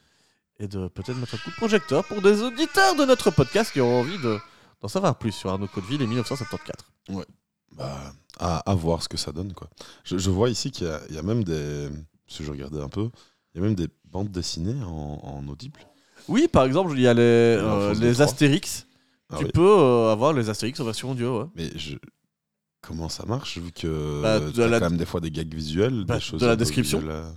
Et 0.63 0.69
de 0.69 0.89
peut-être 0.89 1.17
mettre 1.19 1.35
un 1.35 1.39
coup 1.39 1.51
de 1.51 1.57
projecteur 1.57 2.05
pour 2.05 2.23
des 2.23 2.41
auditeurs 2.43 2.95
de 2.97 3.05
notre 3.05 3.31
podcast 3.31 3.73
qui 3.73 3.81
auront 3.81 4.01
envie 4.01 4.19
de- 4.19 4.39
d'en 4.81 4.89
savoir 4.89 5.17
plus 5.19 5.33
sur 5.33 5.51
Arnaud 5.51 5.67
Codeville 5.67 6.01
et 6.03 6.07
1974. 6.07 6.85
Bah, 7.77 8.13
à, 8.39 8.59
à 8.71 8.75
voir 8.75 9.03
ce 9.03 9.09
que 9.09 9.17
ça 9.17 9.33
donne. 9.33 9.53
Quoi. 9.55 9.69
Je, 10.05 10.19
je 10.19 10.31
vois 10.31 10.51
ici 10.51 10.71
qu'il 10.71 10.87
y, 10.87 10.91
a- 10.91 11.01
il 11.09 11.15
y 11.15 11.19
a 11.19 11.23
même 11.23 11.43
des. 11.45 11.89
Si 12.27 12.45
je 12.45 12.51
regardais 12.51 12.81
un 12.81 12.89
peu, 12.89 13.11
il 13.55 13.61
y 13.61 13.65
a 13.65 13.67
même 13.67 13.75
des 13.75 13.89
bandes 14.05 14.29
dessinées 14.31 14.83
en, 14.85 15.21
en 15.23 15.49
audible. 15.49 15.81
Oui, 16.29 16.49
par 16.49 16.65
exemple, 16.65 16.93
il 16.95 17.01
y 17.03 17.09
a 17.09 17.15
les, 17.15 17.21
euh, 17.23 17.95
de 17.95 18.01
les. 18.01 18.21
Astérix. 18.23 18.87
Ah 19.31 19.37
tu 19.39 19.45
oui. 19.47 19.51
peux 19.53 19.61
euh, 19.81 20.13
avoir 20.13 20.33
les 20.33 20.49
Astérix 20.49 20.79
en 20.81 20.85
version 20.85 21.11
audio, 21.11 21.41
ouais. 21.43 21.49
Mais 21.57 21.71
je, 21.77 21.97
Comment 22.83 23.09
ça 23.09 23.25
marche 23.27 23.59
vu 23.59 23.71
que 23.73 24.21
Bah, 24.23 24.41
tu 24.41 24.53
de 24.59 24.63
as 24.65 24.69
la- 24.69 24.81
quand 24.81 24.91
même 24.91 24.99
des 24.99 25.07
fois 25.07 25.21
des 25.21 25.31
gags 25.31 25.55
visuels, 25.55 26.05
Bah, 26.05 26.17
des 26.17 26.21
choses 26.21 26.41
de 26.41 26.47
la 26.47 26.57
description. 26.57 26.99
visuelles, 26.99 27.17
euh. 27.17 27.31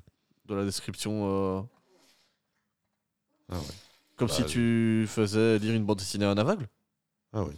Dans 0.47 0.55
la 0.55 0.65
description. 0.65 1.57
euh, 1.59 1.61
Ah 3.49 3.57
ouais. 3.57 3.65
Comme 4.17 4.27
Bah, 4.29 4.33
si 4.33 4.45
tu 4.45 5.05
faisais 5.07 5.59
lire 5.59 5.73
une 5.73 5.83
bande 5.85 5.99
dessinée 5.99 6.25
à 6.25 6.31
un 6.31 6.37
aveugle. 6.37 6.67
Ah 7.33 7.43
oui. 7.43 7.53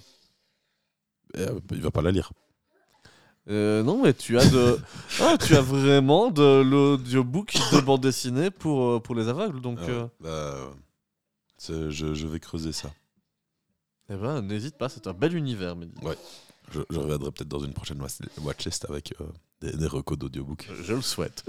Et, 1.35 1.41
euh, 1.41 1.59
il 1.71 1.81
va 1.81 1.91
pas 1.91 2.01
la 2.01 2.11
lire. 2.11 2.31
Euh, 3.49 3.81
non, 3.83 4.01
mais 4.03 4.13
tu 4.13 4.37
as 4.37 4.49
de. 4.49 4.77
Ah, 5.21 5.37
tu 5.37 5.55
as 5.55 5.61
vraiment 5.61 6.29
de 6.31 6.61
l'audiobook 6.61 7.53
de 7.71 7.79
bande 7.79 8.01
dessinée 8.01 8.51
pour, 8.51 8.83
euh, 8.83 8.99
pour 8.99 9.15
les 9.15 9.27
aveugles. 9.29 9.61
Donc, 9.61 9.79
Ah 9.81 9.85
ouais. 9.85 10.07
euh, 10.25 10.69
Bah, 10.69 11.89
je 11.89 12.27
vais 12.27 12.39
creuser 12.39 12.71
ça. 12.73 12.91
eh 14.09 14.15
ben, 14.15 14.41
n'hésite 14.41 14.77
pas, 14.77 14.89
c'est 14.89 15.07
un 15.07 15.13
bel 15.13 15.35
univers, 15.35 15.75
Mehdi. 15.75 15.93
Je, 16.71 16.81
je 16.89 16.99
reviendrai 16.99 17.31
peut-être 17.31 17.47
dans 17.47 17.59
une 17.63 17.73
prochaine 17.73 17.99
watch- 18.01 18.19
watchlist 18.43 18.85
avec 18.89 19.13
euh, 19.21 19.25
des, 19.61 19.71
des 19.77 19.87
recos 19.87 20.17
d'audiobook. 20.17 20.69
Je 20.83 20.93
le 20.93 21.01
souhaite. 21.01 21.43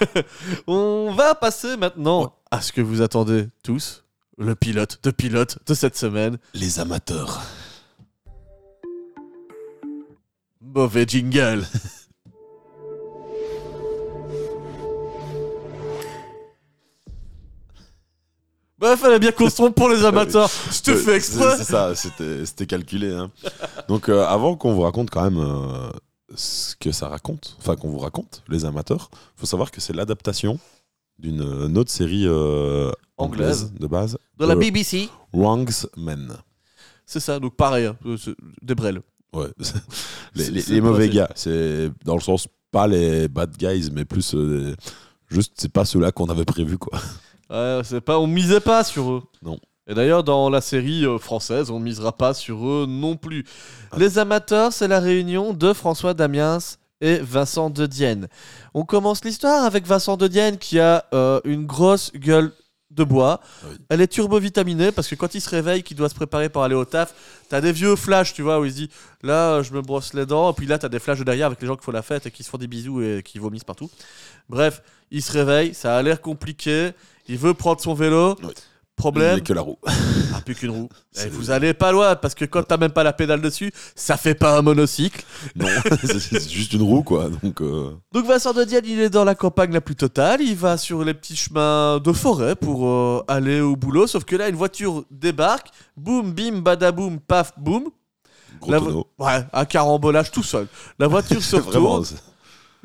On 0.66 1.12
va 1.12 1.34
passer 1.34 1.76
maintenant 1.76 2.22
Ouais. 2.22 2.28
à 2.50 2.60
ce 2.62 2.72
que 2.72 2.80
vous 2.80 3.02
attendez 3.02 3.48
tous. 3.62 4.04
Le 4.38 4.54
pilote 4.54 4.98
de 5.02 5.10
pilote 5.10 5.58
de 5.66 5.74
cette 5.74 5.96
semaine. 5.96 6.38
Les 6.54 6.78
amateurs. 6.80 7.40
Mauvais 10.60 11.04
jingle. 11.06 11.64
Bah, 18.96 19.08
fallait 19.08 19.18
bien 19.18 19.32
qu'on 19.32 19.48
se 19.50 19.54
trompe 19.56 19.74
pour 19.74 19.88
les 19.88 20.04
amateurs. 20.04 20.50
Je 20.72 20.80
te 20.80 20.90
Euh, 20.92 20.96
fais 20.96 21.16
exprès. 21.16 21.56
C'est 21.58 21.64
c'est 21.64 21.72
ça, 21.72 21.94
c'était 22.44 22.66
calculé. 22.66 23.12
hein. 23.12 23.30
Donc, 23.88 24.08
euh, 24.08 24.24
avant 24.26 24.56
qu'on 24.56 24.74
vous 24.74 24.82
raconte 24.82 25.10
quand 25.10 25.22
même 25.22 25.38
euh, 25.38 25.90
ce 26.34 26.74
que 26.76 26.92
ça 26.92 27.08
raconte, 27.08 27.56
enfin 27.58 27.76
qu'on 27.76 27.88
vous 27.90 27.98
raconte, 27.98 28.42
les 28.48 28.64
amateurs, 28.64 29.10
faut 29.36 29.46
savoir 29.46 29.70
que 29.70 29.80
c'est 29.80 29.92
l'adaptation 29.94 30.58
d'une 31.18 31.76
autre 31.78 31.90
série 31.92 32.24
euh, 32.26 32.90
anglaise. 33.18 33.64
Anglaise. 33.64 33.72
de 33.80 33.86
base, 33.86 34.18
De 34.38 34.46
la 34.46 34.56
BBC. 34.56 35.08
Wrong's 35.32 35.86
Men. 35.96 36.34
C'est 37.06 37.20
ça, 37.20 37.38
donc 37.38 37.54
pareil, 37.56 37.86
hein, 37.86 37.96
des 38.62 38.74
brels. 38.74 39.00
Ouais. 39.32 39.48
les, 40.34 40.80
mauvais 40.80 41.08
gars, 41.08 41.28
c'est 41.34 41.90
dans 42.04 42.14
le 42.14 42.20
sens 42.20 42.46
pas 42.70 42.86
les 42.86 43.28
bad 43.28 43.56
guys, 43.56 43.90
mais 43.92 44.04
plus 44.04 44.34
euh, 44.34 44.74
juste 45.28 45.52
c'est 45.56 45.72
pas 45.72 45.84
ceux-là 45.84 46.12
qu'on 46.12 46.26
avait 46.26 46.44
prévu 46.44 46.78
quoi. 46.78 46.98
Ouais, 47.50 47.80
c'est 47.84 48.00
pas, 48.00 48.18
on 48.18 48.26
misait 48.26 48.60
pas 48.60 48.84
sur 48.84 49.10
eux. 49.10 49.22
Non. 49.42 49.58
Et 49.86 49.94
d'ailleurs, 49.94 50.24
dans 50.24 50.48
la 50.48 50.60
série 50.60 51.04
euh, 51.04 51.18
française, 51.18 51.70
on 51.70 51.78
misera 51.78 52.12
pas 52.12 52.32
sur 52.32 52.66
eux 52.66 52.86
non 52.88 53.16
plus. 53.16 53.44
Ah. 53.90 53.96
Les 53.98 54.18
amateurs, 54.18 54.72
c'est 54.72 54.88
la 54.88 55.00
réunion 55.00 55.52
de 55.52 55.72
François 55.72 56.14
Damiens 56.14 56.58
et 57.02 57.18
Vincent 57.18 57.68
de 57.68 57.84
Dienne. 57.84 58.28
On 58.72 58.84
commence 58.84 59.24
l'histoire 59.24 59.64
avec 59.64 59.86
Vincent 59.86 60.16
de 60.16 60.26
Dienne 60.26 60.56
qui 60.56 60.80
a 60.80 61.04
euh, 61.12 61.40
une 61.44 61.66
grosse 61.66 62.12
gueule 62.14 62.52
de 62.90 63.04
bois. 63.04 63.40
Oui. 63.64 63.76
Elle 63.90 64.00
est 64.00 64.06
turbo-vitaminée 64.06 64.90
parce 64.90 65.08
que 65.08 65.16
quand 65.16 65.34
il 65.34 65.40
se 65.40 65.50
réveille, 65.50 65.82
qu'il 65.82 65.96
doit 65.96 66.08
se 66.08 66.14
préparer 66.14 66.48
pour 66.48 66.62
aller 66.62 66.74
au 66.74 66.84
taf, 66.84 67.14
t'as 67.50 67.60
des 67.60 67.72
vieux 67.72 67.96
flashs, 67.96 68.32
tu 68.32 68.40
vois, 68.40 68.60
où 68.60 68.64
il 68.64 68.70
se 68.70 68.76
dit 68.76 68.90
là, 69.22 69.62
je 69.62 69.72
me 69.74 69.82
brosse 69.82 70.14
les 70.14 70.24
dents. 70.24 70.50
Et 70.50 70.54
puis 70.54 70.66
là, 70.66 70.78
t'as 70.78 70.88
des 70.88 70.98
flashs 70.98 71.18
de 71.18 71.24
derrière 71.24 71.48
avec 71.48 71.60
les 71.60 71.66
gens 71.66 71.76
qui 71.76 71.84
font 71.84 71.92
la 71.92 72.02
fête 72.02 72.24
et 72.24 72.30
qui 72.30 72.42
se 72.42 72.48
font 72.48 72.58
des 72.58 72.68
bisous 72.68 73.02
et 73.02 73.22
qui 73.22 73.38
vomissent 73.38 73.64
partout. 73.64 73.90
Bref, 74.48 74.80
il 75.10 75.22
se 75.22 75.32
réveille, 75.32 75.74
ça 75.74 75.96
a 75.96 76.02
l'air 76.02 76.22
compliqué. 76.22 76.92
Il 77.28 77.38
veut 77.38 77.54
prendre 77.54 77.80
son 77.80 77.94
vélo. 77.94 78.36
Il 78.42 78.48
Problème, 78.96 79.38
a 79.38 79.40
que 79.40 79.52
la 79.52 79.60
roue. 79.62 79.76
ah, 79.86 80.40
plus 80.44 80.54
qu'une 80.54 80.70
roue. 80.70 80.88
Eh, 81.16 81.18
C'est- 81.18 81.28
vous 81.28 81.50
allez 81.50 81.74
pas 81.74 81.90
loin 81.90 82.14
parce 82.14 82.34
que 82.36 82.44
quand 82.44 82.62
t'as 82.62 82.76
même 82.76 82.92
pas 82.92 83.02
la 83.02 83.12
pédale 83.12 83.40
dessus, 83.40 83.72
ça 83.96 84.16
fait 84.16 84.36
pas 84.36 84.56
un 84.56 84.62
monocycle. 84.62 85.24
Non, 85.56 85.66
c'est 86.04 86.48
juste 86.48 86.72
une 86.74 86.82
roue 86.82 87.02
quoi. 87.02 87.28
Donc 87.42 87.60
euh, 87.60 87.90
Donc 88.12 88.24
Vincent 88.26 88.52
de 88.52 88.62
Dienne, 88.62 88.84
il 88.86 89.00
est 89.00 89.10
dans 89.10 89.24
la 89.24 89.34
campagne 89.34 89.72
la 89.72 89.80
plus 89.80 89.96
totale. 89.96 90.40
Il 90.42 90.54
va 90.54 90.76
sur 90.76 91.02
les 91.04 91.12
petits 91.14 91.34
chemins 91.34 91.98
de 91.98 92.12
forêt 92.12 92.54
pour 92.54 92.86
euh, 92.86 93.24
aller 93.26 93.60
au 93.60 93.74
boulot. 93.74 94.06
Sauf 94.06 94.24
que 94.24 94.36
là, 94.36 94.48
une 94.48 94.54
voiture 94.56 95.04
débarque. 95.10 95.68
Boum, 95.96 96.30
bim, 96.32 96.60
badaboum, 96.60 97.18
paf, 97.18 97.52
boum. 97.56 97.86
gros 98.60 98.70
La 98.70 98.78
vo-. 98.78 99.08
Ouais, 99.18 99.44
un 99.52 99.64
carambolage 99.64 100.30
tout 100.30 100.44
seul. 100.44 100.68
La 101.00 101.08
voiture 101.08 101.42
se 101.42 101.56
retourne. 101.56 102.04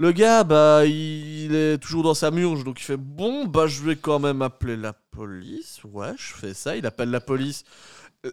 Le 0.02 0.14
gars, 0.14 0.45
bah, 0.45 0.86
il 0.86 1.54
est 1.54 1.78
toujours 1.78 2.04
dans 2.04 2.14
sa 2.14 2.32
murge, 2.32 2.64
donc 2.64 2.80
il 2.80 2.84
fait 2.84 2.95
bon, 2.97 3.45
bah, 3.45 3.68
je 3.68 3.82
vais 3.84 3.97
quand 3.97 4.18
même 4.20 4.41
appeler 4.41 4.78
la 4.78 4.93
police. 4.93 5.80
Ouais, 5.91 6.14
je 6.18 6.34
fais 6.39 6.54
ça. 6.54 6.78
Il 6.78 6.86
appelle 6.86 7.10
la 7.12 7.20
police. 7.20 7.66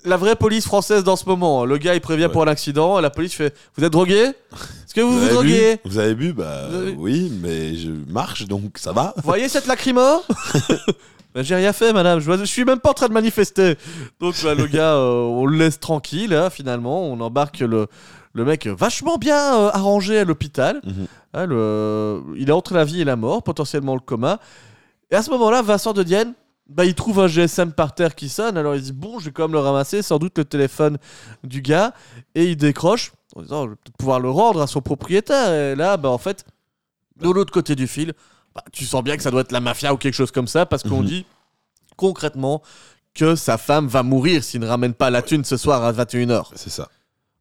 La 0.04 0.16
vraie 0.16 0.36
police 0.36 0.64
française 0.64 1.02
dans 1.02 1.16
ce 1.16 1.26
moment. 1.26 1.64
Le 1.64 1.76
gars, 1.78 1.94
il 1.94 2.00
prévient 2.00 2.26
Ouais. 2.26 2.32
pour 2.32 2.42
un 2.42 2.46
accident. 2.48 3.00
La 3.00 3.10
police 3.10 3.34
fait 3.34 3.52
Vous 3.76 3.82
êtes 3.84 3.92
drogué? 3.92 4.14
Est-ce 4.14 4.94
que 4.94 5.00
vous 5.00 5.12
vous, 5.18 5.24
avez 5.24 5.32
droguez? 5.34 5.76
Vous 5.84 5.98
avez 5.98 6.14
bu? 6.14 6.32
Bah 6.32 6.68
Vous 6.70 6.76
avez- 6.76 6.94
oui, 6.96 7.32
mais 7.42 7.74
je 7.74 7.90
marche 8.08 8.44
donc 8.46 8.78
ça 8.78 8.92
va. 8.92 9.12
Vous 9.16 9.22
voyez 9.24 9.48
cette 9.48 9.66
lacrymo 9.66 10.22
Bah, 11.34 11.42
J'ai 11.42 11.54
rien 11.56 11.72
fait, 11.72 11.92
madame. 11.92 12.18
Je, 12.20 12.32
je 12.32 12.44
suis 12.44 12.64
même 12.64 12.78
pas 12.80 12.90
en 12.90 12.94
train 12.94 13.08
de 13.08 13.12
manifester. 13.12 13.76
Donc, 14.20 14.34
bah, 14.42 14.54
le 14.54 14.66
gars, 14.66 14.94
euh, 14.94 15.18
on 15.20 15.46
le 15.46 15.56
laisse 15.58 15.78
tranquille, 15.78 16.32
hein, 16.32 16.48
finalement. 16.48 17.04
On 17.10 17.20
embarque 17.20 17.58
le, 17.60 17.88
le 18.36 18.44
mec 18.44 18.66
vachement 18.66 19.16
bien 19.18 19.36
euh, 19.58 19.70
arrangé 19.72 20.18
à 20.18 20.24
l'hôpital. 20.24 20.80
Mhm. 20.84 21.06
Hein, 21.34 21.46
le- 21.46 22.22
il 22.36 22.48
est 22.48 22.52
entre 22.52 22.74
la 22.74 22.84
vie 22.84 23.00
et 23.00 23.04
la 23.04 23.16
mort, 23.16 23.42
potentiellement 23.42 23.94
le 23.94 24.00
coma. 24.00 24.38
Et 25.10 25.14
à 25.16 25.22
ce 25.22 25.30
moment-là, 25.30 25.62
Vincent 25.62 25.92
de 25.92 26.02
Dienne, 26.02 26.34
bah, 26.68 26.84
il 26.84 26.94
trouve 26.94 27.20
un 27.20 27.28
GSM 27.28 27.72
par 27.72 27.94
terre 27.94 28.14
qui 28.14 28.28
sonne. 28.28 28.56
Alors 28.58 28.74
il 28.74 28.82
dit 28.82 28.92
Bon, 28.92 29.18
je 29.18 29.26
vais 29.26 29.30
quand 29.32 29.44
même 29.44 29.52
le 29.52 29.58
ramasser, 29.60 30.02
sans 30.02 30.18
doute 30.18 30.36
le 30.38 30.44
téléphone 30.44 30.98
du 31.44 31.62
gars. 31.62 31.92
Et 32.34 32.44
il 32.46 32.56
décroche 32.56 33.12
en 33.34 33.42
disant 33.42 33.64
Je 33.64 33.70
vais 33.70 33.76
peut-être 33.76 33.96
pouvoir 33.96 34.20
le 34.20 34.30
rendre 34.30 34.60
à 34.62 34.66
son 34.66 34.80
propriétaire. 34.82 35.52
Et 35.52 35.74
là, 35.76 35.96
bah, 35.96 36.08
en 36.10 36.18
fait, 36.18 36.44
de 37.20 37.30
l'autre 37.30 37.52
côté 37.52 37.74
du 37.74 37.86
fil, 37.86 38.12
bah, 38.54 38.62
tu 38.72 38.84
sens 38.84 39.02
bien 39.02 39.16
que 39.16 39.22
ça 39.22 39.30
doit 39.30 39.40
être 39.42 39.52
la 39.52 39.60
mafia 39.60 39.94
ou 39.94 39.96
quelque 39.96 40.14
chose 40.14 40.30
comme 40.32 40.48
ça, 40.48 40.66
parce 40.66 40.82
qu'on 40.82 41.00
Mhm. 41.00 41.06
dit 41.06 41.26
concrètement 41.96 42.62
que 43.14 43.34
sa 43.34 43.56
femme 43.56 43.86
va 43.86 44.02
mourir 44.02 44.44
s'il 44.44 44.60
ne 44.60 44.66
ramène 44.66 44.92
pas 44.92 45.08
la 45.08 45.22
thune 45.22 45.44
ce 45.44 45.56
soir 45.56 45.82
à 45.84 45.92
21h. 45.92 46.50
C'est 46.54 46.68
ça. 46.70 46.88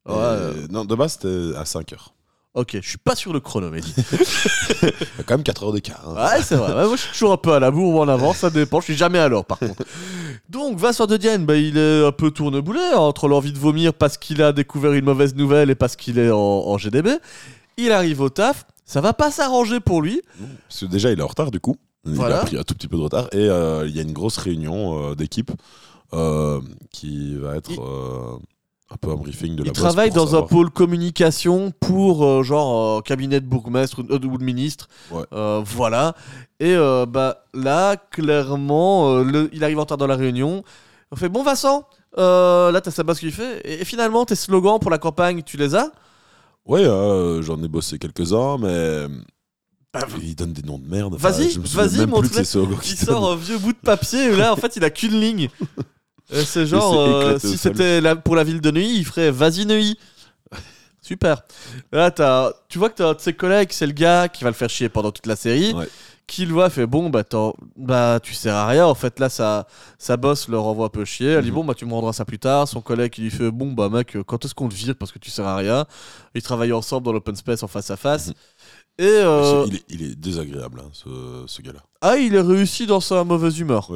Ouais, 0.07 0.13
euh, 0.17 0.53
Non, 0.69 0.85
de 0.85 0.95
base 0.95 1.13
c'était 1.21 1.57
à 1.57 1.65
5 1.65 1.93
heures. 1.93 2.13
ok, 2.53 2.77
je 2.81 2.87
suis 2.87 2.97
pas 2.97 3.15
sur 3.15 3.33
le 3.33 3.39
chrono, 3.39 3.69
Mehdi. 3.71 3.93
Il 4.81 4.87
y 4.87 5.21
a 5.21 5.23
quand 5.25 5.33
même 5.35 5.43
4 5.43 5.63
heures 5.63 5.73
d'écart. 5.73 6.03
hein. 6.07 6.15
Ouais, 6.15 6.41
c'est 6.43 6.55
vrai. 6.55 6.73
Ouais, 6.73 6.85
moi, 6.87 6.95
je 6.95 7.01
suis 7.01 7.11
toujours 7.11 7.31
un 7.33 7.37
peu 7.37 7.53
à 7.53 7.59
la 7.59 7.71
bourre 7.71 7.95
ou 7.95 7.99
en 8.01 8.07
avant, 8.07 8.33
ça 8.33 8.49
dépend. 8.49 8.79
Je 8.81 8.85
suis 8.85 8.95
jamais 8.95 9.19
à 9.19 9.27
l'heure, 9.27 9.45
par 9.45 9.59
contre. 9.59 9.83
Donc, 10.49 10.77
Vincent 10.77 11.07
de 11.07 11.17
Dienne, 11.17 11.45
bah, 11.45 11.55
il 11.55 11.77
est 11.77 12.05
un 12.05 12.11
peu 12.11 12.29
tourneboulé 12.31 12.81
entre 12.95 13.27
l'envie 13.27 13.51
de 13.51 13.57
vomir 13.57 13.93
parce 13.93 14.17
qu'il 14.17 14.41
a 14.41 14.51
découvert 14.53 14.93
une 14.93 15.05
mauvaise 15.05 15.33
nouvelle 15.35 15.69
et 15.71 15.75
parce 15.75 15.95
qu'il 15.95 16.19
est 16.19 16.29
en, 16.31 16.37
en 16.37 16.77
GDB. 16.77 17.09
Il 17.77 17.91
arrive 17.91 18.21
au 18.21 18.29
taf, 18.29 18.65
ça 18.85 19.01
va 19.01 19.11
pas 19.13 19.31
s'arranger 19.31 19.79
pour 19.79 20.01
lui. 20.01 20.21
Parce 20.69 20.81
que 20.81 20.85
déjà 20.85 21.11
il 21.11 21.19
est 21.19 21.23
en 21.23 21.27
retard 21.27 21.49
du 21.51 21.59
coup. 21.59 21.75
Il 22.05 22.13
Voilà. 22.13 22.41
a 22.41 22.45
pris 22.45 22.55
un 22.57 22.63
tout 22.63 22.75
petit 22.75 22.87
peu 22.87 22.95
de 22.97 23.01
retard 23.01 23.27
et 23.33 23.49
euh, 23.49 23.85
il 23.87 23.95
y 23.95 23.99
a 23.99 24.03
une 24.03 24.13
grosse 24.13 24.37
réunion 24.37 25.09
euh, 25.11 25.15
d'équipe 25.15 25.51
euh, 26.13 26.61
qui 26.91 27.35
va 27.35 27.55
être 27.57 27.71
Il- 27.71 27.79
un 28.91 28.97
peu 28.97 29.09
un 29.11 29.15
briefing 29.15 29.55
de 29.55 29.63
la 29.63 29.69
Il 29.69 29.73
travaille 29.73 30.11
dans 30.11 30.35
un 30.35 30.43
pôle 30.43 30.69
communication 30.69 31.71
pour 31.79 32.23
euh, 32.23 32.43
genre 32.43 32.99
euh, 32.99 33.01
cabinet 33.01 33.39
de 33.41 33.45
bourgmestre 33.47 33.99
ou, 33.99 34.03
euh, 34.13 34.19
ou 34.23 34.37
de 34.37 34.43
ministre. 34.43 34.87
Ouais. 35.11 35.23
Euh, 35.33 35.61
voilà. 35.65 36.15
Et 36.59 36.75
bah 37.09 37.43
là, 37.53 37.97
clairement, 37.97 39.19
le- 39.19 39.49
il 39.51 39.63
arrive 39.63 39.77
en 39.77 39.81
retard 39.81 39.97
dans 39.97 40.07
la 40.07 40.15
réunion. 40.15 40.63
On 41.11 41.15
fait 41.15 41.29
bon 41.29 41.43
Vincent, 41.43 41.83
là 42.15 42.79
t'as 42.81 42.91
sa 42.91 43.03
bosse 43.03 43.19
qu'il 43.19 43.31
fait. 43.31 43.59
Et, 43.65 43.81
et 43.81 43.85
finalement, 43.85 44.23
tes 44.25 44.35
slogans 44.35 44.79
pour 44.79 44.89
la 44.91 44.97
campagne, 44.97 45.41
tu 45.43 45.57
les 45.57 45.75
as? 45.75 45.91
Ouais, 46.65 46.83
j'en 47.41 47.61
ai 47.61 47.67
bossé 47.67 47.99
quelques-uns, 47.99 48.57
mais 48.57 49.07
il 50.21 50.35
donne 50.35 50.53
des 50.53 50.61
noms 50.61 50.79
de 50.79 50.87
merde. 50.87 51.15
Enfin, 51.15 51.31
Vas-y, 51.31 51.51
souviens 51.51 52.05
vas-y, 52.05 52.31
Il 52.85 52.97
sort 52.97 53.31
un 53.31 53.35
vieux 53.35 53.57
bout 53.57 53.73
de 53.73 53.77
papier 53.77 54.25
et 54.25 54.35
là 54.35 54.53
en 54.53 54.55
fait 54.55 54.75
il 54.75 54.83
a 54.83 54.89
qu'une 54.89 55.19
ligne. 55.19 55.49
Et 56.31 56.43
C'est 56.43 56.65
genre 56.65 56.99
euh, 56.99 57.37
si 57.39 57.57
c'était 57.57 58.01
pour 58.23 58.35
la 58.35 58.43
ville 58.43 58.61
de 58.61 58.71
Neuilly, 58.71 58.97
il 58.99 59.05
ferait 59.05 59.31
vas-y 59.31 59.65
Neuilly. 59.65 59.97
Super. 61.01 61.43
Là 61.91 62.09
t'as, 62.11 62.51
tu 62.67 62.79
vois 62.79 62.89
que 62.89 62.95
t'as 62.95 63.09
un 63.09 63.13
de 63.13 63.19
ses 63.19 63.33
collègues, 63.33 63.69
c'est 63.71 63.85
le 63.85 63.91
gars 63.93 64.27
qui 64.27 64.43
va 64.43 64.49
le 64.49 64.55
faire 64.55 64.69
chier 64.69 64.89
pendant 64.89 65.11
toute 65.11 65.27
la 65.27 65.35
série, 65.35 65.73
Ouais. 65.73 65.87
qui 66.25 66.47
le 66.47 66.53
voit 66.53 66.71
fait 66.71 66.87
bon 66.87 67.11
bah 67.11 67.23
bah 67.77 68.19
tu 68.23 68.33
sers 68.33 68.55
à 68.55 68.65
rien. 68.65 68.87
En 68.87 68.95
fait 68.95 69.19
là 69.19 69.29
sa 69.29 69.67
sa 69.99 70.17
boss 70.17 70.47
le 70.47 70.57
renvoie 70.57 70.87
un 70.87 70.89
peu 70.89 71.05
chier. 71.05 71.27
Elle 71.33 71.43
dit 71.43 71.49
Mhm. 71.49 71.55
bon 71.55 71.63
bah 71.65 71.75
tu 71.75 71.85
me 71.85 71.93
rendras 71.93 72.13
ça 72.13 72.25
plus 72.25 72.39
tard. 72.39 72.67
Son 72.67 72.81
collègue 72.81 73.15
lui 73.19 73.29
fait 73.29 73.51
bon 73.51 73.71
bah 73.73 73.89
mec 73.89 74.17
quand 74.25 74.43
est-ce 74.45 74.55
qu'on 74.55 74.67
te 74.67 74.73
vire 74.73 74.95
parce 74.99 75.11
que 75.11 75.19
tu 75.19 75.29
sers 75.29 75.45
à 75.45 75.55
rien. 75.57 75.85
Ils 76.33 76.41
travaillent 76.41 76.73
ensemble 76.73 77.05
dans 77.05 77.13
l'open 77.13 77.35
space 77.35 77.61
en 77.61 77.67
face 77.67 77.91
à 77.91 77.97
face. 77.97 78.29
Mhm. 78.29 78.33
Et 78.97 79.03
euh, 79.03 79.65
Il, 79.67 79.75
est, 79.75 79.83
il 79.89 80.01
est 80.03 80.15
désagréable, 80.15 80.81
hein, 80.81 80.89
ce, 80.93 81.09
ce 81.47 81.61
gars-là. 81.61 81.81
ah 82.01 82.15
il 82.17 82.33
est 82.33 82.39
réussi 82.41 82.85
dans 82.87 83.01
sa 83.01 83.25
mauvaise 83.25 83.59
humeur. 83.59 83.89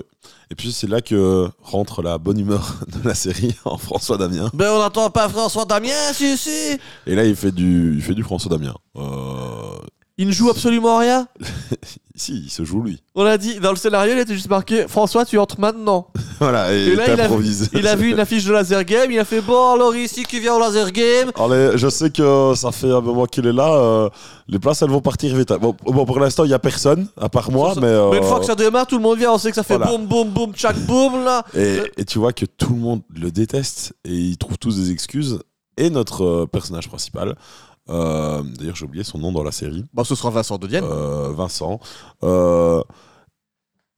Et 0.52 0.56
puis 0.56 0.74
c'est 0.74 0.88
là 0.88 1.00
que 1.00 1.48
rentre 1.62 2.02
la 2.02 2.18
bonne 2.18 2.38
humeur 2.40 2.76
de 3.02 3.08
la 3.08 3.16
série 3.16 3.56
en 3.64 3.78
François 3.78 4.18
Damien. 4.18 4.50
Ben 4.54 4.70
on 4.72 4.80
n'entend 4.80 5.10
pas 5.10 5.30
François 5.30 5.64
Damien, 5.66 6.12
si 6.14 6.38
si. 6.38 6.78
Et 7.08 7.16
là, 7.16 7.24
il 7.24 7.36
fait 7.38 7.52
du, 7.54 7.94
il 7.96 8.02
fait 8.02 8.14
du 8.16 8.24
François 8.24 8.50
Damien. 8.58 8.76
Euh, 8.98 9.78
Il 10.22 10.28
ne 10.28 10.34
joue 10.34 10.50
absolument 10.50 10.98
rien. 10.98 11.28
si, 12.16 12.34
il 12.44 12.50
se 12.50 12.66
joue 12.66 12.82
lui. 12.84 13.02
On 13.16 13.24
a 13.26 13.38
dit 13.38 13.60
dans 13.62 13.70
le 13.70 13.78
scénario, 13.78 14.14
il 14.14 14.20
était 14.20 14.34
juste 14.34 14.50
marqué 14.50 14.86
François, 14.90 15.24
tu 15.24 15.38
entres 15.40 15.58
maintenant. 15.62 16.08
voilà, 16.42 16.74
et 16.76 16.88
Et 16.88 16.96
là, 16.98 17.04
il 17.08 17.12
a, 17.12 17.16
t'improvise. 17.16 17.70
il 17.74 17.88
a 17.88 17.96
vu 17.96 18.12
une 18.12 18.20
affiche 18.20 18.44
de 18.44 18.52
laser 18.52 18.84
game, 18.84 19.10
il 19.12 19.18
a 19.20 19.24
fait 19.24 19.40
bon 19.40 19.74
alors 19.76 19.96
ici 19.96 20.24
qui 20.24 20.42
vient 20.42 20.56
au 20.56 20.60
laser 20.60 20.92
game. 20.92 21.32
Allez, 21.36 21.72
je 21.78 21.88
sais 21.88 22.10
que 22.10 22.52
ça 22.54 22.74
fait 22.74 22.92
un 22.92 23.00
moment 23.00 23.26
qu'il 23.28 23.48
est 23.48 23.54
là. 23.54 23.74
euh, 23.74 24.10
les 24.50 24.60
places, 24.60 24.82
elles 24.82 24.90
vont 24.90 25.00
partir 25.00 25.34
vite. 25.38 25.54
Bon, 25.54 25.74
bon, 25.86 26.06
pour 26.06 26.20
l'instant, 26.20 26.44
il 26.44 26.48
n'y 26.50 26.54
a 26.54 26.60
personne, 26.60 27.08
à 27.16 27.30
part 27.30 27.50
moi. 27.50 27.74
Ça. 27.76 27.80
Mais, 27.80 27.88
euh, 27.88 28.10
Mais 28.12 28.18
une 28.18 28.24
fois 28.26 28.40
que 28.42 28.46
ça 28.46 28.56
démarre, 28.56 28.88
tout 28.88 28.98
le 28.98 29.04
monde 29.04 29.18
vient, 29.18 29.32
on 29.32 29.38
sait 29.38 29.52
que 29.52 29.56
ça 29.56 29.64
fait 29.64 29.78
Voilà. 29.78 29.90
boum 29.92 30.06
boum 30.06 30.30
boum 30.32 30.54
tchac 30.54 30.78
boum 30.80 31.24
là. 31.24 31.46
et, 31.56 31.80
et 31.96 32.04
tu 32.04 32.20
vois 32.20 32.34
que 32.34 32.46
tout 32.46 32.74
le 32.74 32.80
monde 32.80 33.02
le 33.16 33.32
déteste 33.32 33.94
et 34.04 34.14
ils 34.14 34.38
trouvent 34.38 34.58
tous 34.58 34.76
des 34.76 34.92
excuses. 34.92 35.40
Et 35.78 35.90
notre 35.90 36.26
euh, 36.26 36.46
personnage 36.46 36.90
principal, 36.90 37.38
euh, 37.90 38.42
d'ailleurs, 38.58 38.76
j'ai 38.76 38.86
oublié 38.86 39.04
son 39.04 39.18
nom 39.18 39.32
dans 39.32 39.44
la 39.44 39.52
série, 39.52 39.84
Bon, 39.94 40.04
ce 40.04 40.16
sera 40.16 40.30
Vincent 40.30 40.58
de 40.58 40.68
Dienne. 40.68 40.84
euh, 40.84 41.32
Vincent, 41.32 41.80
euh, 42.24 42.82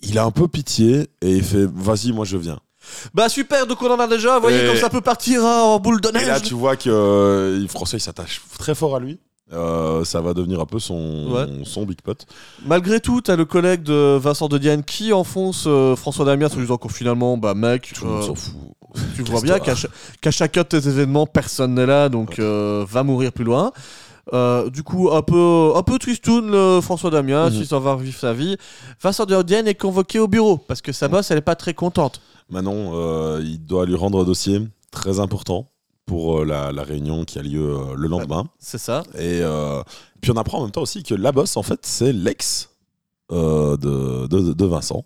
il 0.01 0.17
a 0.17 0.23
un 0.23 0.31
peu 0.31 0.47
pitié 0.47 1.07
et 1.21 1.31
il 1.37 1.43
fait 1.43 1.65
Vas-y, 1.65 2.11
moi 2.11 2.25
je 2.25 2.37
viens. 2.37 2.59
Bah 3.13 3.29
super, 3.29 3.67
donc 3.67 3.81
on 3.83 3.91
en 3.91 3.99
a 3.99 4.07
déjà, 4.07 4.35
vous 4.37 4.41
voyez 4.41 4.63
Et- 4.63 4.67
comme 4.67 4.75
ça 4.77 4.89
peut 4.89 5.01
partir 5.01 5.45
hein, 5.45 5.61
en 5.61 5.79
boule 5.79 6.01
de 6.01 6.09
Et 6.09 6.13
neige. 6.13 6.27
là, 6.27 6.39
tu 6.39 6.55
vois 6.55 6.75
que 6.75 6.89
euh, 6.89 7.67
François, 7.67 7.97
il 7.97 8.01
s'attache 8.01 8.41
très 8.57 8.73
fort 8.73 8.95
à 8.95 8.99
lui. 8.99 9.19
Euh, 9.53 10.03
ça 10.05 10.21
va 10.21 10.33
devenir 10.33 10.61
un 10.61 10.65
peu 10.65 10.79
son, 10.79 11.27
Ouais. 11.29 11.45
son 11.65 11.85
big 11.85 12.01
pot. 12.01 12.25
Malgré 12.65 13.01
tout, 13.01 13.19
t'as 13.21 13.35
le 13.35 13.43
collègue 13.45 13.83
de 13.83 14.17
Vincent 14.17 14.47
de 14.47 14.57
Dienne 14.57 14.81
qui 14.83 15.11
enfonce 15.13 15.65
euh, 15.67 15.95
François 15.97 16.23
Damiens 16.25 16.47
en 16.47 16.55
lui 16.55 16.61
disant 16.61 16.77
que 16.77 16.87
finalement, 16.87 17.37
bah 17.37 17.53
mec, 17.53 17.91
Tout 17.93 18.05
le 18.05 18.11
monde 18.11 18.23
s'en 18.23 18.35
fout. 18.35 18.55
Tu 19.15 19.23
vois 19.23 19.41
bien 19.41 19.59
qu'à 19.59 19.75
cha- 19.75 19.87
qu'à 20.21 20.31
chacun 20.31 20.61
de 20.61 20.67
tes 20.67 20.87
événements, 20.87 21.25
personne 21.25 21.73
n'est 21.75 21.85
là, 21.85 22.09
donc 22.09 22.39
euh, 22.39 22.85
va 22.87 23.03
mourir 23.03 23.31
plus 23.31 23.45
loin. 23.45 23.71
Euh, 24.33 24.69
du 24.69 24.83
coup, 24.83 25.09
un 25.11 25.21
peu, 25.23 25.71
un 25.75 25.81
peu 25.83 25.97
tristoun, 25.97 26.49
le 26.51 26.79
François 26.81 27.09
Damiens, 27.09 27.49
Mhm. 27.49 27.55
il 27.55 27.65
s'en 27.65 27.79
va 27.79 27.95
vivre 27.95 28.17
sa 28.19 28.33
vie. 28.33 28.55
Vincent 29.01 29.25
de 29.25 29.53
est 29.67 29.75
convoqué 29.75 30.19
au 30.19 30.27
bureau 30.27 30.57
parce 30.57 30.81
que 30.81 30.91
sa 30.91 31.07
boss, 31.07 31.31
elle 31.31 31.39
est 31.39 31.41
pas 31.41 31.55
très 31.55 31.73
contente. 31.73 32.21
Manon, 32.49 32.91
euh, 32.93 33.41
il 33.43 33.65
doit 33.65 33.85
lui 33.85 33.95
rendre 33.95 34.21
un 34.21 34.23
dossier 34.23 34.61
très 34.91 35.19
important 35.19 35.69
pour 36.05 36.41
euh, 36.41 36.45
la, 36.45 36.71
la 36.71 36.83
réunion 36.83 37.25
qui 37.25 37.39
a 37.39 37.41
lieu 37.41 37.61
euh, 37.75 37.95
le 37.95 38.07
lendemain. 38.07 38.45
C'est 38.59 38.77
ça. 38.77 39.03
Et 39.15 39.39
euh, 39.41 39.81
puis 40.21 40.31
on 40.31 40.37
apprend 40.37 40.59
en 40.59 40.63
même 40.63 40.71
temps 40.71 40.81
aussi 40.81 41.01
que 41.03 41.15
la 41.15 41.31
boss, 41.31 41.57
en 41.57 41.63
fait, 41.63 41.79
c'est 41.83 42.13
l'ex 42.13 42.69
euh, 43.31 43.75
de, 43.77 44.27
de, 44.27 44.53
de 44.53 44.65
Vincent. 44.65 45.03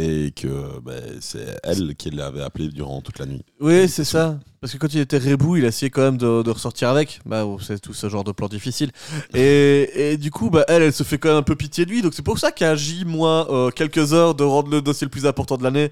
Et 0.00 0.30
que 0.30 0.78
ben, 0.80 1.02
c'est 1.20 1.58
elle 1.64 1.96
qui 1.96 2.10
l'avait 2.10 2.42
appelé 2.42 2.68
durant 2.68 3.00
toute 3.00 3.18
la 3.18 3.26
nuit. 3.26 3.42
Oui, 3.60 3.88
c'est 3.88 4.04
ça. 4.04 4.38
Parce 4.60 4.72
que 4.72 4.78
quand 4.78 4.94
il 4.94 5.00
était 5.00 5.18
rebou, 5.18 5.56
il 5.56 5.64
a 5.64 5.68
essayé 5.68 5.90
quand 5.90 6.02
même 6.02 6.18
de, 6.18 6.42
de 6.44 6.50
ressortir 6.50 6.88
avec. 6.88 7.20
Bah, 7.26 7.44
oh, 7.44 7.58
c'est 7.60 7.80
tout 7.80 7.94
ce 7.94 8.08
genre 8.08 8.22
de 8.22 8.30
plan 8.30 8.46
difficile. 8.46 8.92
Et, 9.34 10.12
et 10.12 10.16
du 10.16 10.30
coup, 10.30 10.50
bah, 10.50 10.64
elle, 10.68 10.82
elle 10.82 10.92
se 10.92 11.02
fait 11.02 11.18
quand 11.18 11.30
même 11.30 11.38
un 11.38 11.42
peu 11.42 11.56
pitié 11.56 11.84
de 11.84 11.90
lui. 11.90 12.00
Donc 12.00 12.14
c'est 12.14 12.22
pour 12.22 12.38
ça 12.38 12.52
qu'à 12.52 12.76
J, 12.76 13.04
moins 13.04 13.48
euh, 13.50 13.70
quelques 13.70 14.12
heures 14.12 14.36
de 14.36 14.44
rendre 14.44 14.70
le 14.70 14.82
dossier 14.82 15.04
le 15.04 15.10
plus 15.10 15.26
important 15.26 15.56
de 15.56 15.64
l'année, 15.64 15.90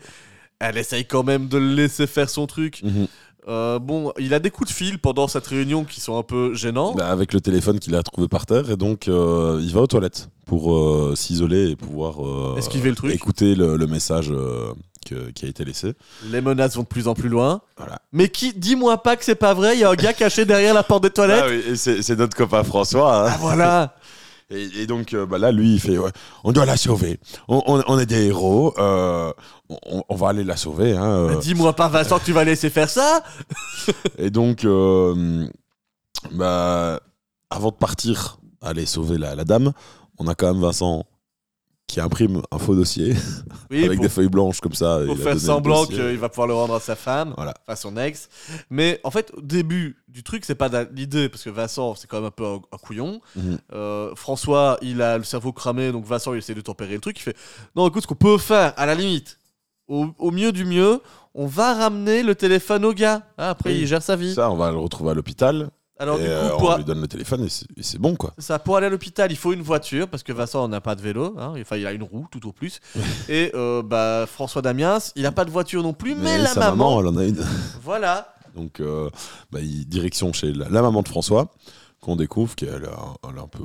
elle 0.60 0.78
essaye 0.78 1.04
quand 1.04 1.24
même 1.24 1.48
de 1.48 1.58
le 1.58 1.74
laisser 1.74 2.06
faire 2.06 2.30
son 2.30 2.46
truc. 2.46 2.82
Euh, 3.48 3.78
bon, 3.78 4.12
il 4.18 4.34
a 4.34 4.38
des 4.40 4.50
coups 4.50 4.70
de 4.70 4.74
fil 4.74 4.98
pendant 4.98 5.28
cette 5.28 5.46
réunion 5.46 5.84
qui 5.84 6.00
sont 6.00 6.18
un 6.18 6.22
peu 6.22 6.52
gênants. 6.54 6.94
Bah, 6.94 7.08
avec 7.10 7.32
le 7.32 7.40
téléphone 7.40 7.78
qu'il 7.78 7.94
a 7.94 8.02
trouvé 8.02 8.26
par 8.28 8.44
terre. 8.46 8.70
Et 8.70 8.76
donc, 8.76 9.06
euh, 9.08 9.60
il 9.62 9.72
va 9.72 9.82
aux 9.82 9.86
toilettes 9.86 10.28
pour 10.46 10.74
euh, 10.74 11.14
s'isoler 11.16 11.70
et 11.70 11.76
pouvoir 11.76 12.16
Esquiver 12.58 12.90
le 12.90 12.96
truc. 12.96 13.14
écouter 13.14 13.54
le, 13.54 13.76
le 13.76 13.86
message 13.86 14.32
que- 15.06 15.30
qui 15.30 15.44
a 15.44 15.48
été 15.48 15.64
laissé. 15.64 15.92
Les 16.30 16.40
menaces 16.40 16.74
vont 16.76 16.82
de 16.82 16.88
plus 16.88 17.06
en 17.06 17.14
plus 17.14 17.28
loin. 17.28 17.60
Voilà. 17.76 18.00
Mais 18.12 18.28
qui, 18.28 18.52
dis-moi 18.52 19.00
pas 19.02 19.14
que 19.16 19.24
c'est 19.24 19.34
pas 19.36 19.54
vrai, 19.54 19.76
il 19.76 19.80
y 19.80 19.84
a 19.84 19.90
un 19.90 19.94
gars 19.94 20.12
caché 20.12 20.44
derrière 20.44 20.74
la 20.74 20.82
porte 20.82 21.04
des 21.04 21.10
toilettes. 21.10 21.44
Ah 21.46 21.48
oui, 21.48 21.76
c'est 21.76 22.18
notre 22.18 22.36
copain 22.36 22.64
François. 22.64 23.26
hein. 23.26 23.30
Ah, 23.32 23.36
voilà. 23.40 23.94
Et, 24.50 24.82
et 24.82 24.86
donc 24.86 25.12
euh, 25.12 25.26
bah 25.26 25.38
là, 25.38 25.50
lui, 25.50 25.74
il 25.74 25.80
fait 25.80 25.98
ouais, 25.98 26.12
on 26.44 26.52
doit 26.52 26.66
la 26.66 26.76
sauver. 26.76 27.18
On, 27.48 27.62
on- 27.66 27.82
on 27.88 27.98
est 27.98 28.06
des 28.06 28.26
héros. 28.26 28.74
euh, 28.78 29.32
on, 29.68 30.04
on 30.08 30.14
va 30.14 30.28
aller 30.28 30.44
la 30.44 30.56
sauver. 30.56 30.96
hein, 30.96 31.04
euh. 31.04 31.36
Dis-moi 31.40 31.72
pas, 31.74 31.88
Vincent, 31.88 32.20
tu 32.20 32.32
vas 32.32 32.44
laisser 32.44 32.70
faire 32.70 32.88
ça. 32.88 33.22
Et 34.18 34.30
donc, 34.30 34.64
euh, 34.64 35.46
bah, 36.32 37.00
avant 37.50 37.70
de 37.70 37.76
partir, 37.76 38.38
aller 38.62 38.86
sauver 38.86 39.18
la, 39.18 39.34
la 39.34 39.44
dame, 39.44 39.72
on 40.18 40.26
a 40.28 40.34
quand 40.34 40.52
même 40.52 40.62
Vincent 40.62 41.04
qui 41.86 42.00
imprime 42.00 42.42
un 42.50 42.58
faux 42.58 42.74
dossier 42.74 43.14
Oui, 43.70 43.84
avec 43.84 43.98
pour- 43.98 44.02
des 44.04 44.08
feuilles 44.08 44.28
blanches 44.28 44.60
comme 44.60 44.74
ça. 44.74 45.00
pour 45.06 45.16
il 45.16 45.22
faire 45.22 45.38
semblant 45.38 45.86
qu'il 45.86 46.18
va 46.18 46.28
pouvoir 46.28 46.48
le 46.48 46.54
rendre 46.54 46.74
à 46.74 46.80
sa 46.80 46.96
femme, 46.96 47.32
Voilà. 47.36 47.54
à 47.68 47.76
son 47.76 47.96
ex. 47.96 48.28
Mais 48.70 49.00
en 49.04 49.10
fait, 49.10 49.32
au 49.36 49.40
début 49.40 49.96
du 50.08 50.22
truc, 50.24 50.44
c'est 50.44 50.54
pas 50.56 50.68
l'idée, 50.92 51.28
parce 51.28 51.44
que 51.44 51.50
Vincent, 51.50 51.94
c'est 51.94 52.06
quand 52.08 52.16
même 52.16 52.26
un 52.26 52.30
peu 52.30 52.44
un, 52.44 52.60
un 52.72 52.78
couillon. 52.78 53.20
Mhm. 53.36 53.58
Euh, 53.72 54.14
François, 54.16 54.78
il 54.82 55.00
a 55.00 55.16
le 55.18 55.24
cerveau 55.24 55.52
cramé, 55.52 55.92
donc 55.92 56.04
Vincent, 56.04 56.32
il 56.34 56.38
essaie 56.38 56.54
de 56.54 56.60
tempérer 56.60 56.94
le 56.94 57.00
truc. 57.00 57.18
Il 57.18 57.22
fait 57.22 57.36
Non, 57.76 57.86
écoute, 57.86 58.02
ce 58.02 58.06
qu'on 58.08 58.14
peut 58.16 58.38
faire, 58.38 58.72
à 58.76 58.84
la 58.86 58.94
limite, 58.96 59.38
au, 59.86 60.06
au 60.18 60.30
mieux 60.32 60.50
du 60.50 60.64
mieux, 60.64 61.00
on 61.34 61.46
va 61.46 61.74
ramener 61.74 62.22
le 62.24 62.34
téléphone 62.34 62.84
au 62.84 62.92
gars. 62.94 63.22
Ah, 63.38 63.50
après, 63.50 63.70
Oui. 63.70 63.78
il 63.82 63.86
gère 63.86 64.02
sa 64.02 64.16
vie. 64.16 64.34
Ça, 64.34 64.50
on 64.50 64.56
va 64.56 64.70
le 64.72 64.78
retrouver 64.78 65.10
à 65.10 65.14
l'hôpital. 65.14 65.70
Alors, 65.98 66.18
et 66.18 66.24
du 66.24 66.28
euh, 66.28 66.50
coup, 66.50 66.58
pour, 66.58 66.70
on 66.70 66.76
lui 66.76 66.84
donne 66.84 67.00
le 67.00 67.08
téléphone 67.08 67.44
et 67.44 67.82
c'est- 67.82 67.98
bon, 67.98 68.16
quoi. 68.16 68.32
ça, 68.38 68.58
pour 68.58 68.76
aller 68.76 68.86
à 68.86 68.90
l'hôpital, 68.90 69.32
il 69.32 69.36
faut 69.36 69.52
une 69.54 69.62
voiture 69.62 70.08
parce 70.08 70.22
que 70.22 70.32
Vincent 70.32 70.68
n'a 70.68 70.80
pas 70.82 70.94
de 70.94 71.00
vélo. 71.00 71.34
hein. 71.38 71.54
Enfin, 71.60 71.76
il 71.76 71.86
a 71.86 71.92
une 71.92 72.02
roue 72.02 72.26
tout 72.30 72.46
au 72.46 72.52
plus. 72.52 72.80
Et 73.30 73.50
euh, 73.54 73.82
bah, 73.82 74.26
François 74.26 74.60
Damiens, 74.62 74.98
il 75.16 75.22
n'a 75.22 75.32
pas 75.32 75.44
de 75.46 75.50
voiture 75.50 75.82
non 75.82 75.94
plus, 75.94 76.14
mais, 76.14 76.36
la 76.38 76.46
sa 76.48 76.60
maman, 76.70 77.00
elle 77.00 77.06
en 77.06 77.16
a 77.16 77.24
une. 77.24 77.42
voilà. 77.82 78.34
Donc, 78.54 78.80
euh, 78.80 79.08
bah, 79.50 79.60
direction 79.62 80.32
chez 80.32 80.52
la, 80.52 80.68
la 80.68 80.82
maman 80.82 81.02
de 81.02 81.08
François, 81.08 81.50
qu'on 82.00 82.16
découvre 82.16 82.54
qu'elle 82.56 82.84
a- 82.84 83.14
elle 83.30 83.36
est 83.36 83.40
un 83.40 83.48
peu. 83.48 83.64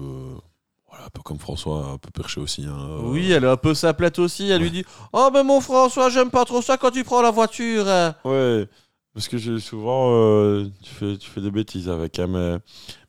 Voilà, 0.90 1.06
un 1.06 1.10
peu 1.10 1.22
comme 1.22 1.40
François, 1.40 1.86
un 1.94 1.98
peu 1.98 2.10
perché 2.12 2.42
aussi. 2.42 2.66
hein, 2.66 2.98
Oui, 3.04 3.32
elle 3.32 3.46
est 3.46 3.50
un 3.50 3.56
peu 3.58 3.74
sa 3.74 3.94
plate 3.94 4.20
aussi. 4.20 4.50
Elle 4.50 4.62
lui 4.62 4.72
dit 4.72 4.84
Oh, 5.14 5.30
mais 5.34 5.42
mon 5.44 5.62
François, 5.62 6.10
j'aime 6.10 6.30
pas 6.30 6.44
trop 6.44 6.62
ça 6.62 6.76
quand 6.78 6.92
tu 6.92 7.04
prends 7.06 7.22
la 7.22 7.32
voiture. 7.32 7.88
hein. 7.88 8.14
Ouais, 8.26 8.68
parce 9.14 9.28
que 9.28 9.58
souvent, 9.60 10.14
euh, 10.14 10.66
tu, 10.82 10.94
fais, 10.94 11.18
tu 11.18 11.30
fais 11.30 11.42
des 11.42 11.52
bêtises 11.52 11.90
avec, 11.90 12.18
hein, 12.20 12.28
mais, 12.28 12.58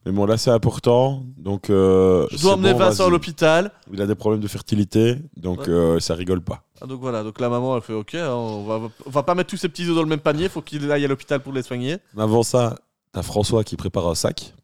mais 0.04 0.12
bon, 0.12 0.26
là 0.26 0.36
c'est 0.36 0.50
important. 0.50 1.22
Donc, 1.36 1.70
euh, 1.70 2.26
Je 2.32 2.42
dois 2.42 2.54
emmener 2.54 2.72
bon, 2.72 2.80
Vincent 2.80 3.06
à 3.06 3.10
l'hôpital. 3.10 3.70
Il 3.92 4.02
a 4.02 4.06
des 4.06 4.14
problèmes 4.16 4.40
de 4.40 4.48
fertilité, 4.48 5.18
donc 5.36 5.60
Ouais. 5.60 5.68
euh, 5.68 6.00
ça 6.00 6.14
rigole 6.14 6.40
pas. 6.40 6.64
Ah, 6.80 6.86
donc 6.86 7.00
voilà, 7.00 7.22
donc 7.22 7.40
la 7.40 7.48
maman, 7.48 7.76
elle 7.76 7.82
fait 7.82 7.92
Ok, 7.92 8.16
hein, 8.16 8.30
on, 8.30 8.64
va, 8.64 8.80
on 9.06 9.10
va 9.10 9.22
pas 9.22 9.34
mettre 9.36 9.50
tous 9.50 9.56
ces 9.56 9.68
petits 9.68 9.84
œufs 9.88 9.94
dans 9.94 10.02
le 10.02 10.08
même 10.08 10.18
panier, 10.20 10.48
faut 10.48 10.62
qu'il 10.62 10.90
aille 10.90 11.04
à 11.04 11.08
l'hôpital 11.08 11.40
pour 11.40 11.52
les 11.52 11.62
soigner. 11.62 11.98
Mais 12.14 12.22
avant 12.22 12.42
ça, 12.42 12.76
t'as 13.12 13.22
François 13.22 13.62
qui 13.62 13.76
prépare 13.76 14.08
un 14.08 14.16
sac. 14.16 14.54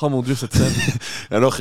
Oh 0.00 0.08
mon 0.08 0.22
dieu, 0.22 0.34
cette 0.34 0.54
scène. 0.54 0.72
Alors, 1.30 1.58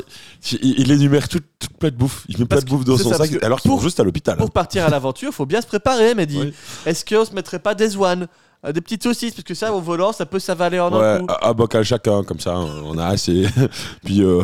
il, 0.62 0.90
énumère 0.90 1.28
tout, 1.28 1.42
tout 1.60 1.68
plein 1.78 1.90
de 1.90 1.96
bouffe. 1.96 2.24
Il 2.30 2.40
met 2.40 2.46
plein 2.46 2.60
de 2.62 2.66
bouffe 2.66 2.86
dans 2.86 2.98
son 2.98 3.10
ça, 3.10 3.18
sac, 3.18 3.44
alors 3.44 3.60
qu'ils 3.60 3.70
vont 3.70 3.80
juste 3.80 4.00
à 4.00 4.04
l'hôpital. 4.04 4.38
pour 4.38 4.52
partir 4.52 4.86
à 4.86 4.90
l'aventure, 4.90 5.34
faut 5.34 5.46
bien 5.46 5.60
se 5.60 5.68
préparer, 5.68 6.14
Oui. 6.16 6.54
Est-ce 6.86 7.04
qu'on 7.04 7.26
se 7.26 7.34
mettrait 7.34 7.60
pas 7.60 7.76
des 7.76 7.98
oines 7.98 8.28
des 8.72 8.82
petites 8.82 9.04
saucisses, 9.04 9.34
parce 9.34 9.44
que 9.44 9.54
ça, 9.56 9.74
au 9.74 9.82
volant, 9.82 10.12
ça 10.12 10.26
peut 10.26 10.40
s'avaler 10.40 10.80
en 10.80 10.94
un 10.94 11.20
coup. 11.20 11.26
à, 11.30 11.48
à 11.48 11.54
bocal 11.54 11.84
chacun, 11.84 12.24
comme 12.24 12.40
ça, 12.40 12.58
on 12.60 12.98
a 12.98 13.06
assez. 13.08 13.48
Puis 14.06 14.22
euh, 14.22 14.44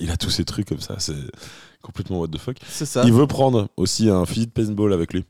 il 0.00 0.10
a 0.10 0.16
tous 0.16 0.30
ces 0.30 0.44
trucs 0.44 0.68
comme 0.68 0.80
ça, 0.80 0.96
c'est 0.98 1.14
complètement 1.82 2.18
what 2.18 2.28
the 2.28 2.38
fuck. 2.38 2.56
C'est 2.68 2.86
ça. 2.86 3.02
Il 3.04 3.12
veut 3.12 3.26
prendre 3.28 3.68
aussi 3.76 4.10
un 4.10 4.24
fusil 4.26 4.46
de 4.46 4.50
paintball 4.52 4.92
avec 4.92 5.12
lui. 5.12 5.24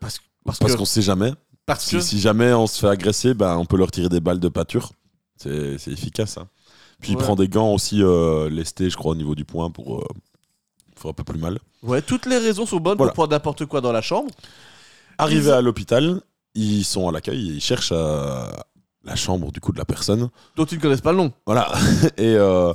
Parce, 0.00 0.18
parce 0.44 0.58
Parce 0.58 0.72
que, 0.72 0.78
qu'on 0.78 0.84
sait 0.84 1.02
jamais. 1.02 1.32
parce 1.64 1.84
Si, 1.84 1.96
que 1.96 2.00
si 2.00 2.20
jamais 2.20 2.52
on 2.52 2.66
se 2.68 2.78
fait 2.78 2.88
agresser, 2.88 3.34
ben, 3.34 3.56
on 3.56 3.64
peut 3.64 3.76
leur 3.78 3.90
tirer 3.90 4.08
des 4.08 4.20
balles 4.20 4.38
de 4.40 4.48
pâture. 4.48 4.92
C'est 5.36 5.74
efficace. 5.88 6.38
hein. 6.38 6.46
Puis 7.00 7.12
il 7.12 7.16
prend 7.18 7.34
des 7.36 7.48
gants 7.48 7.72
aussi 7.74 8.02
euh, 8.02 8.48
lestés, 8.48 8.88
je 8.90 8.96
crois, 8.96 9.12
au 9.12 9.16
niveau 9.16 9.34
du 9.34 9.44
poing 9.44 9.70
pour 9.70 9.98
euh, 9.98 10.04
faire 10.96 11.10
un 11.10 11.14
peu 11.14 11.24
plus 11.24 11.38
mal. 11.38 11.58
ouais, 11.82 12.00
toutes 12.00 12.24
les 12.26 12.38
raisons 12.38 12.64
sont 12.64 12.78
bonnes 12.78 12.96
Voilà. 12.96 13.10
pour 13.12 13.24
prendre 13.24 13.32
n'importe 13.32 13.66
quoi 13.66 13.80
dans 13.82 13.92
la 13.92 14.00
chambre. 14.02 14.30
Arrivé 15.18 15.46
Ils- 15.48 15.52
à 15.52 15.60
l'hôpital, 15.60 16.20
ils 16.56 16.84
sont 16.84 17.08
à 17.08 17.12
l'accueil 17.12 17.50
et 17.50 17.52
ils 17.54 17.60
cherchent 17.60 17.92
euh, 17.92 18.50
la 19.04 19.14
chambre 19.16 19.52
du 19.52 19.60
coup 19.60 19.72
de 19.72 19.78
la 19.78 19.84
personne. 19.84 20.28
dont 20.56 20.64
ils 20.64 20.76
ne 20.76 20.80
connaissent 20.82 21.00
pas 21.00 21.12
le 21.12 21.18
nom. 21.18 21.32
Voilà. 21.46 21.70
et, 22.16 22.34
euh, 22.34 22.72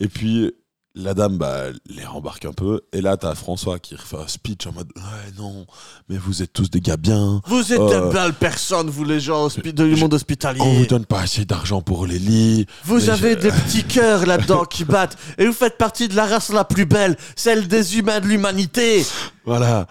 et 0.00 0.08
puis 0.08 0.52
la 0.98 1.12
dame 1.12 1.36
bah, 1.36 1.64
les 1.90 2.06
rembarque 2.06 2.46
un 2.46 2.54
peu. 2.54 2.80
Et 2.94 3.02
là, 3.02 3.18
t'as 3.18 3.34
François 3.34 3.78
qui 3.78 3.94
refait 3.96 4.16
un 4.16 4.26
speech 4.26 4.66
en 4.66 4.72
mode 4.72 4.88
Ouais, 4.96 5.32
non, 5.36 5.66
mais 6.08 6.16
vous 6.16 6.42
êtes 6.42 6.54
tous 6.54 6.70
des 6.70 6.80
gars 6.80 6.96
bien. 6.96 7.42
Vous 7.46 7.70
êtes 7.74 7.78
Euh, 7.78 8.06
des 8.08 8.14
belles 8.14 8.32
personnes, 8.32 8.88
vous 8.88 9.04
les 9.04 9.20
gens 9.20 9.48
du 9.48 9.96
monde 9.96 10.14
hospitalier. 10.14 10.62
On 10.62 10.72
vous 10.72 10.86
donne 10.86 11.04
pas 11.04 11.20
assez 11.20 11.44
d'argent 11.44 11.82
pour 11.82 12.06
les 12.06 12.18
lits. 12.18 12.64
Vous 12.84 13.10
avez 13.10 13.32
je- 13.34 13.40
des 13.40 13.50
petits 13.50 13.84
cœurs 13.88 14.24
là-dedans 14.24 14.64
qui 14.64 14.86
battent. 14.86 15.18
Et 15.36 15.46
vous 15.46 15.52
faites 15.52 15.76
partie 15.76 16.08
de 16.08 16.14
la 16.16 16.24
race 16.24 16.48
la 16.50 16.64
plus 16.64 16.86
belle, 16.86 17.18
celle 17.36 17.68
des 17.68 17.98
humains 17.98 18.20
de 18.20 18.26
l'humanité. 18.28 19.04
Voilà. 19.44 19.86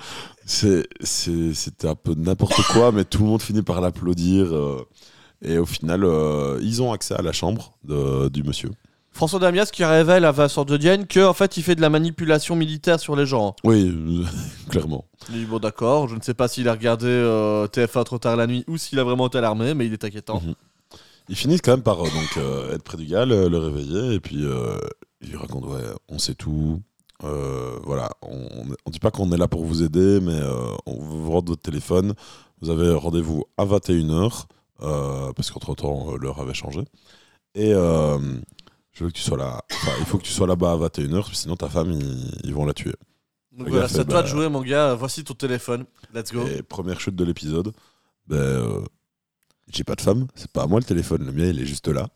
C'était 0.46 1.88
un 1.88 1.96
peu 1.96 2.14
n'importe 2.16 2.62
quoi, 2.72 2.92
mais 2.92 3.04
tout 3.04 3.20
le 3.24 3.26
monde 3.30 3.42
finit 3.42 3.62
par 3.64 3.82
l'applaudir. 3.82 4.54
euh, 4.56 4.86
et 5.42 5.58
au 5.58 5.66
final, 5.66 6.04
euh, 6.04 6.60
ils 6.62 6.82
ont 6.82 6.92
accès 6.94 7.14
à 7.14 7.22
la 7.22 7.32
chambre 7.34 7.74
de- 7.84 8.30
du 8.30 8.42
monsieur. 8.44 8.70
François 9.12 9.40
Damias 9.40 9.70
qui 9.72 9.84
révèle 9.86 10.26
à 10.26 10.32
Vincent 10.32 10.66
de 10.66 10.76
Dienne 10.78 11.06
qu'en 11.08 11.34
fait 11.34 11.56
il 11.58 11.64
fait 11.64 11.76
de 11.76 11.82
la 11.82 11.90
manipulation 11.90 12.56
militaire 12.56 13.00
sur 13.00 13.16
les 13.16 13.26
gens. 13.26 13.56
Oui, 13.64 13.88
euh, 13.90 14.24
clairement. 14.70 15.06
Il 15.30 15.36
dit 15.40 15.46
bon 15.46 15.60
d'accord, 15.60 16.08
je 16.10 16.16
ne 16.16 16.22
sais 16.22 16.34
pas 16.34 16.48
s'il 16.48 16.68
a 16.68 16.74
regardé 16.74 17.08
euh, 17.08 17.66
TF1 17.68 18.04
trop 18.04 18.18
tard 18.18 18.36
la 18.36 18.46
nuit 18.48 18.64
ou 18.68 18.78
s'il 18.78 19.00
a 19.00 19.04
vraiment 19.06 19.28
été 19.28 19.38
alarmé, 19.38 19.74
mais 19.74 19.86
il 19.86 19.94
est 19.94 20.04
inquiétant. 20.04 20.42
Mhm. 20.42 20.54
Ils 21.30 21.36
finissent 21.36 21.62
quand 21.62 21.72
même 21.72 21.82
par 21.82 22.00
euh, 22.02 22.10
donc, 22.10 22.74
être 22.74 22.84
près 22.84 22.98
du 22.98 23.06
gars, 23.06 23.26
le, 23.26 23.48
le 23.48 23.58
réveiller, 23.58 24.14
et 24.16 24.20
puis 24.20 24.36
il 25.22 25.30
lui 25.30 25.38
raconte 25.38 25.66
Ouais, 25.66 25.82
on 26.10 26.20
sait 26.20 26.36
tout. 26.36 26.82
Euh, 27.24 27.80
voilà, 27.84 28.10
on, 28.22 28.48
on 28.86 28.90
dit 28.90 29.00
pas 29.00 29.12
qu'on 29.12 29.32
est 29.32 29.38
là 29.38 29.48
pour 29.48 29.64
vous 29.66 29.84
aider, 29.84 30.20
mais 30.22 30.40
euh, 30.40 30.76
on 30.86 30.96
vous 30.96 31.32
rendre 31.32 31.50
votre 31.50 31.62
téléphone 31.62 32.14
Vous 32.62 32.70
avez 32.70 32.92
rendez-vous 32.94 33.46
à 33.58 33.66
21h, 33.66 34.46
euh, 34.82 35.32
parce 35.34 35.52
qu'entre-temps, 35.52 36.14
euh, 36.14 36.18
l'heure 36.18 36.40
avait 36.40 36.54
changé. 36.54 36.82
Et 37.56 37.72
je 37.72 39.04
veux 39.04 39.10
que 39.10 39.16
tu 39.16 39.22
sois 39.22 39.38
là. 39.38 39.62
Enfin, 39.72 39.92
il 40.00 40.06
faut 40.06 40.18
que 40.18 40.24
tu 40.24 40.32
sois 40.32 40.48
là-bas 40.48 40.74
à 40.74 40.78
21h, 40.78 41.34
sinon 41.34 41.56
ta 41.56 41.70
femme, 41.70 41.92
ils, 41.92 42.40
ils 42.44 42.54
vont 42.54 42.66
la 42.66 42.74
tuer. 42.74 42.96
Donc 43.58 43.70
voilà, 43.70 43.88
c'est 43.88 44.00
à 44.00 44.06
toi 44.06 44.22
de 44.22 44.28
jouer, 44.28 44.50
mon 44.50 44.62
gars. 44.62 44.94
Voici 44.96 45.24
ton 45.24 45.34
téléphone. 45.34 45.86
Let's 46.14 46.34
go. 46.34 46.46
Et 46.46 46.62
première 46.62 47.00
chute 47.00 47.16
de 47.16 47.24
l'épisode, 47.24 47.72
ben, 48.28 48.84
j'ai 49.72 49.84
pas 49.84 49.96
de 49.96 50.02
femme, 50.02 50.28
c'est 50.36 50.52
pas 50.52 50.64
à 50.64 50.68
moi 50.68 50.80
le 50.80 50.86
téléphone, 50.86 51.26
le 51.26 51.32
mien 51.32 51.46
il 51.46 51.60
est 51.62 51.66
juste 51.66 51.88
là. 51.88 52.08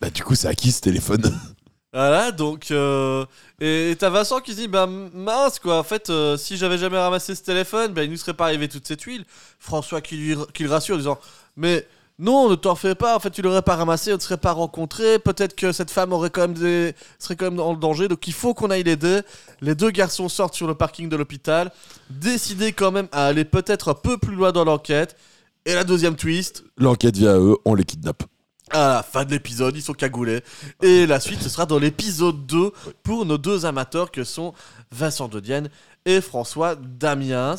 Bah 0.00 0.10
du 0.10 0.24
coup 0.24 0.34
c'est 0.34 0.48
à 0.48 0.54
qui 0.54 0.72
ce 0.72 0.80
téléphone? 0.80 1.22
Voilà, 1.92 2.32
donc. 2.32 2.70
euh, 2.70 3.26
Et 3.60 3.94
t'as 3.98 4.08
Vincent 4.08 4.40
qui 4.40 4.52
se 4.52 4.56
dit 4.56 4.68
Bah 4.68 4.86
mince, 4.86 5.58
quoi. 5.58 5.78
En 5.78 5.82
fait, 5.82 6.08
euh, 6.08 6.36
si 6.38 6.56
j'avais 6.56 6.78
jamais 6.78 6.98
ramassé 6.98 7.34
ce 7.34 7.42
téléphone, 7.42 7.92
bah, 7.92 8.02
il 8.02 8.10
nous 8.10 8.16
serait 8.16 8.32
pas 8.34 8.44
arrivé 8.46 8.68
toute 8.68 8.86
cette 8.86 9.02
huile. 9.02 9.24
François 9.58 10.00
qui, 10.00 10.16
lui, 10.16 10.36
qui 10.54 10.62
le 10.64 10.70
rassure 10.70 10.94
en 10.94 10.98
disant 10.98 11.18
Mais 11.56 11.86
non, 12.18 12.48
ne 12.48 12.54
t'en 12.54 12.76
fais 12.76 12.94
pas. 12.94 13.14
En 13.14 13.20
fait, 13.20 13.30
tu 13.30 13.42
l'aurais 13.42 13.60
pas 13.60 13.76
ramassé, 13.76 14.10
on 14.12 14.16
ne 14.16 14.20
serait 14.20 14.38
pas 14.38 14.52
rencontré. 14.52 15.18
Peut-être 15.18 15.54
que 15.54 15.70
cette 15.72 15.90
femme 15.90 16.14
aurait 16.14 16.30
quand 16.30 16.42
même 16.42 16.54
des... 16.54 16.94
serait 17.18 17.36
quand 17.36 17.50
même 17.50 17.60
en 17.60 17.74
danger. 17.74 18.08
Donc 18.08 18.26
il 18.26 18.32
faut 18.32 18.54
qu'on 18.54 18.70
aille 18.70 18.84
l'aider. 18.84 19.20
Les 19.60 19.74
deux 19.74 19.90
garçons 19.90 20.30
sortent 20.30 20.54
sur 20.54 20.66
le 20.66 20.74
parking 20.74 21.10
de 21.10 21.16
l'hôpital, 21.16 21.72
décidés 22.08 22.72
quand 22.72 22.90
même 22.90 23.08
à 23.12 23.26
aller 23.26 23.44
peut-être 23.44 23.90
un 23.90 23.94
peu 23.94 24.16
plus 24.16 24.34
loin 24.34 24.50
dans 24.52 24.64
l'enquête. 24.64 25.14
Et 25.66 25.74
la 25.74 25.84
deuxième 25.84 26.16
twist, 26.16 26.64
L'enquête 26.78 27.16
vient 27.16 27.34
à 27.34 27.38
eux, 27.38 27.56
on 27.64 27.74
les 27.74 27.84
kidnappe. 27.84 28.24
À 28.72 28.88
la 28.96 29.02
fin 29.02 29.24
de 29.24 29.30
l'épisode, 29.30 29.76
ils 29.76 29.82
sont 29.82 29.92
cagoulés. 29.92 30.42
Et 30.82 31.06
la 31.06 31.20
suite, 31.20 31.42
ce 31.42 31.48
sera 31.48 31.66
dans 31.66 31.78
l'épisode 31.78 32.46
2 32.46 32.72
pour 33.02 33.24
nos 33.26 33.38
deux 33.38 33.66
amateurs 33.66 34.10
que 34.10 34.24
sont 34.24 34.54
Vincent 34.90 35.28
Dodienne 35.28 35.68
et 36.04 36.20
François 36.20 36.74
Damiens. 36.76 37.56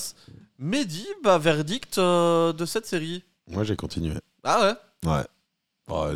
Mehdi, 0.59 1.05
bah, 1.23 1.37
verdict 1.37 1.97
euh, 1.97 2.53
de 2.53 2.65
cette 2.65 2.85
série. 2.85 3.23
Moi 3.49 3.63
j'ai 3.63 3.75
continué. 3.75 4.13
Ah 4.43 4.75
ouais? 5.05 5.09
Ouais. 5.11 6.13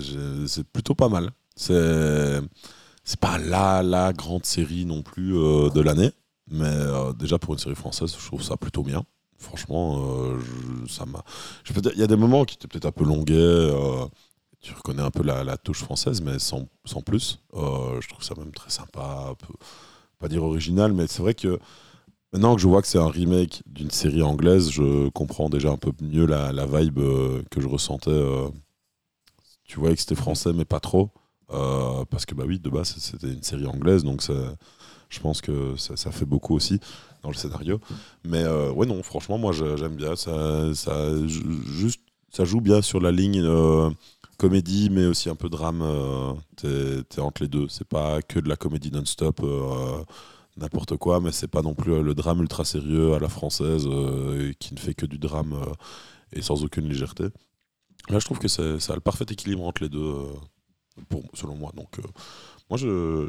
C'est 0.48 0.64
plutôt 0.66 0.96
pas 0.96 1.10
mal. 1.10 1.32
C'est 1.56 2.40
pas 3.20 3.38
la 3.38 3.84
la 3.84 4.14
grande 4.14 4.46
série 4.46 4.86
non 4.86 5.02
plus 5.02 5.36
euh, 5.38 5.70
de 5.70 5.82
l'année, 5.82 6.12
mais 6.50 6.66
euh, 6.66 7.14
déjà 7.14 7.38
pour 7.40 7.54
une 7.54 7.60
série 7.60 7.76
française, 7.76 8.16
je 8.18 8.26
trouve 8.26 8.44
ça 8.44 8.58
plutôt 8.58 8.84
bien. 8.84 9.04
Franchement, 9.40 10.34
je- 10.40 10.92
ça 10.92 11.06
m'a. 11.06 11.24
Il 11.94 12.00
y 12.00 12.04
a 12.04 12.08
des 12.08 12.16
moments 12.16 12.44
qui 12.46 12.56
étaient 12.56 12.68
peut-être 12.68 12.86
un 12.86 12.92
peu 12.92 13.04
longuets. 13.04 13.36
Tu 14.68 14.74
reconnais 14.74 15.02
un 15.02 15.12
peu 15.12 15.24
la, 15.24 15.56
touche 15.56 15.82
française, 15.82 16.22
mais 16.22 16.40
sans, 16.40 16.68
sans 16.84 17.02
plus. 17.02 17.40
Euh, 17.54 18.02
je 18.02 18.10
trouve 18.10 18.22
ça 18.22 18.36
même 18.38 18.52
très 18.52 18.70
sympa. 18.70 19.34
pas 20.20 20.28
dire 20.28 20.44
original, 20.44 20.92
mais 20.92 21.08
c'est 21.08 21.22
vrai 21.22 21.34
que 21.34 21.58
maintenant 22.34 22.54
que 22.54 22.62
je 22.62 22.68
vois 22.68 22.82
que 22.82 22.88
c'est 22.90 22.98
un 22.98 23.08
remake 23.10 23.64
d'une 23.66 23.92
série 23.92 24.22
anglaise, 24.22 24.70
je 24.70 25.08
comprends 25.10 25.50
déjà 25.50 25.70
un 25.72 25.78
peu 25.78 25.94
mieux 26.02 26.26
la, 26.26 26.52
vibe 26.66 27.00
euh, 27.00 27.44
que 27.50 27.62
je 27.62 27.68
ressentais. 27.70 28.10
euh, 28.12 28.50
tu 29.64 29.80
voyais 29.80 29.96
que 29.96 30.02
c'était 30.02 30.16
français, 30.16 30.52
mais 30.54 30.66
pas 30.66 30.82
trop. 30.82 31.12
Parce 31.48 32.26
que, 32.26 32.36
bah 32.36 32.44
oui, 32.46 32.60
de 32.60 32.70
base, 32.70 32.96
c'était 32.98 33.32
une 33.32 33.44
série 33.44 33.68
anglaise, 33.68 34.04
donc 34.04 34.22
je 35.10 35.20
pense 35.22 35.40
que 35.40 35.78
ça, 35.78 35.96
ça 35.96 36.12
fait 36.12 36.26
beaucoup 36.26 36.56
aussi 36.56 36.80
dans 37.24 37.30
le 37.30 37.36
scénario. 37.36 37.80
Mais 38.26 38.46
ouais, 38.46 38.86
non, 38.86 39.02
franchement, 39.02 39.38
moi, 39.38 39.54
j'aime 39.54 39.96
bien. 39.96 40.16
Ça, 40.18 40.74
ça, 40.74 41.16
ju- 41.26 41.64
juste, 41.66 42.02
ça 42.32 42.44
joue 42.44 42.60
bien 42.60 42.82
sur 42.82 43.00
la 43.00 43.12
ligne 43.12 43.42
comédie, 44.38 44.90
mais 44.90 45.06
aussi 45.06 45.30
un 45.30 45.36
peu 45.36 45.50
drame. 45.50 45.82
euh, 45.82 46.34
T'es 47.10 47.22
entre 47.22 47.42
les 47.44 47.48
deux. 47.50 47.68
C'est 47.70 47.88
pas 47.88 48.22
que 48.22 48.40
de 48.40 48.48
la 48.50 48.56
comédie 48.56 48.92
non-stop. 48.92 49.42
euh, 49.44 50.04
n'importe 50.58 50.98
quoi, 50.98 51.20
mais 51.20 51.32
c'est 51.32 51.48
pas 51.48 51.62
non 51.62 51.76
plus 51.76 51.94
euh, 51.94 52.02
le 52.02 52.16
drame 52.16 52.42
ultra 52.42 52.66
sérieux 52.66 53.14
à 53.14 53.20
la 53.20 53.30
française 53.30 53.86
euh, 53.88 54.54
qui 54.60 54.74
ne 54.74 54.80
fait 54.80 54.96
que 54.96 55.06
du 55.06 55.20
drame 55.20 55.56
et 56.34 56.42
sans 56.42 56.64
aucune 56.64 56.88
légèreté. 56.90 57.26
Là, 58.10 58.20
je 58.20 58.26
trouve 58.26 58.40
que 58.40 58.48
c'est- 58.48 58.80
ça 58.80 58.94
a 58.94 58.96
le 58.96 59.02
parfait 59.02 59.26
équilibre 59.30 59.64
entre 59.64 59.84
les 59.84 59.90
deux, 59.90 60.14
pour, 61.10 61.24
selon 61.34 61.56
moi. 61.56 61.72
Donc, 61.76 62.00
moi, 62.70 62.78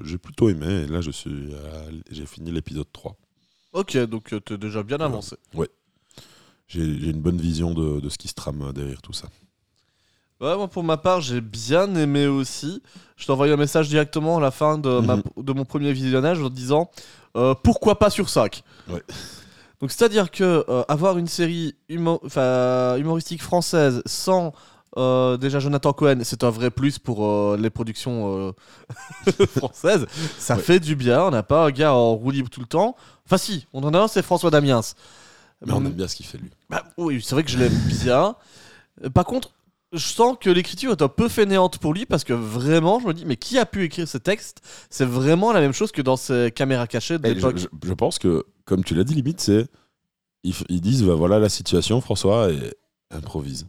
j'ai 0.04 0.18
plutôt 0.18 0.48
aimé. 0.48 0.84
Et 0.84 0.86
là, 0.86 1.00
je 1.00 1.10
suis, 1.10 1.50
j'ai 2.10 2.24
fini 2.26 2.50
l'épisode 2.50 2.90
3. 2.92 3.16
Ok, 3.72 3.96
donc 4.06 4.34
t'es 4.44 4.56
déjà 4.56 4.82
bien 4.82 4.98
avancé. 4.98 5.36
J'ai 6.66 6.98
j'ai 7.00 7.10
une 7.10 7.20
bonne 7.20 7.38
vision 7.40 7.72
de, 7.74 8.00
de 8.00 8.08
ce 8.08 8.16
qui 8.18 8.28
se 8.28 8.34
trame 8.34 8.72
derrière 8.72 9.00
tout 9.02 9.12
ça. 9.12 9.28
Ouais, 10.40 10.56
moi 10.56 10.68
pour 10.68 10.84
ma 10.84 10.96
part, 10.96 11.20
j'ai 11.20 11.40
bien 11.40 11.92
aimé 11.96 12.26
aussi. 12.28 12.80
Je 13.16 13.26
t'ai 13.26 13.32
envoyé 13.32 13.52
un 13.52 13.56
message 13.56 13.88
directement 13.88 14.36
à 14.38 14.40
la 14.40 14.50
fin 14.52 14.78
de, 14.78 15.00
ma- 15.00 15.16
Mhm. 15.16 15.22
de 15.38 15.52
mon 15.52 15.64
premier 15.64 15.92
visionnage 15.92 16.40
en 16.40 16.48
disant 16.48 16.90
euh, 17.36 17.54
pourquoi 17.60 17.98
pas 17.98 18.08
sur 18.10 18.28
5 18.28 18.62
Ouais. 18.88 19.02
Donc 19.80 19.90
c'est-à-dire 19.90 20.30
que 20.30 20.64
euh, 20.68 20.82
avoir 20.88 21.18
une 21.18 21.26
série 21.26 21.74
humo- 21.90 22.20
humoristique 22.98 23.42
française 23.42 24.02
sans 24.06 24.52
euh, 24.96 25.36
déjà 25.36 25.58
Jonathan 25.60 25.92
Cohen, 25.92 26.20
c'est 26.22 26.42
un 26.44 26.50
vrai 26.50 26.70
plus 26.70 26.98
pour 26.98 27.24
euh, 27.26 27.56
les 27.60 27.70
productions 27.70 28.48
euh, 28.48 28.52
françaises. 29.56 30.06
Ça 30.38 30.56
Ouais. 30.56 30.62
fait 30.62 30.80
du 30.80 30.94
bien. 30.96 31.22
On 31.24 31.30
n'a 31.30 31.42
pas 31.42 31.66
un 31.66 31.70
gars 31.70 31.92
en 31.94 32.14
roue 32.14 32.30
libre 32.30 32.48
tout 32.50 32.60
le 32.60 32.66
temps. 32.66 32.96
Enfin 33.26 33.36
si, 33.38 33.66
on 33.72 33.82
en 33.84 33.92
a 33.94 33.98
un, 33.98 34.08
c'est 34.08 34.22
François 34.22 34.50
Damiens. 34.50 34.80
Mais 35.66 35.72
on 35.72 35.84
aime 35.84 35.92
bien 35.92 36.06
ce 36.08 36.14
qu'il 36.16 36.26
fait, 36.26 36.38
lui. 36.38 36.50
Bah, 36.70 36.84
oui, 36.96 37.20
c'est 37.24 37.34
vrai 37.34 37.42
que 37.42 37.50
je 37.50 37.58
l'aime 37.58 37.76
bien. 38.02 38.36
Par 39.12 39.24
contre, 39.24 39.50
je 39.92 39.98
sens 40.06 40.36
que 40.40 40.50
l'écriture 40.50 40.92
est 40.92 41.02
un 41.02 41.08
peu 41.08 41.28
fainéante 41.28 41.78
pour 41.78 41.94
lui 41.94 42.04
parce 42.06 42.24
que 42.24 42.32
vraiment, 42.34 43.00
je 43.00 43.06
me 43.06 43.14
dis, 43.14 43.24
mais 43.24 43.36
qui 43.36 43.58
a 43.58 43.64
pu 43.66 43.84
écrire 43.84 44.06
ce 44.06 44.18
texte? 44.18 44.60
C'est 44.90 45.06
vraiment 45.06 45.52
la 45.52 45.60
même 45.60 45.72
chose 45.72 45.92
que 45.92 46.02
dans 46.02 46.16
ces 46.16 46.52
caméras 46.54 46.86
cachées 46.86 47.18
de 47.18 47.26
je, 47.28 47.32
l'époque. 47.34 47.56
je- 47.58 47.66
je 47.88 47.94
pense 47.94 48.18
que, 48.18 48.44
comme 48.64 48.84
tu 48.84 48.94
l'as 48.94 49.04
dit, 49.04 49.14
limite, 49.14 49.40
c'est. 49.40 49.66
Ils, 50.44 50.80
disent 50.80 51.02
bah, 51.04 51.14
voilà 51.14 51.38
la 51.38 51.48
situation, 51.48 52.00
François, 52.00 52.50
et 52.52 52.74
improvise. 53.10 53.66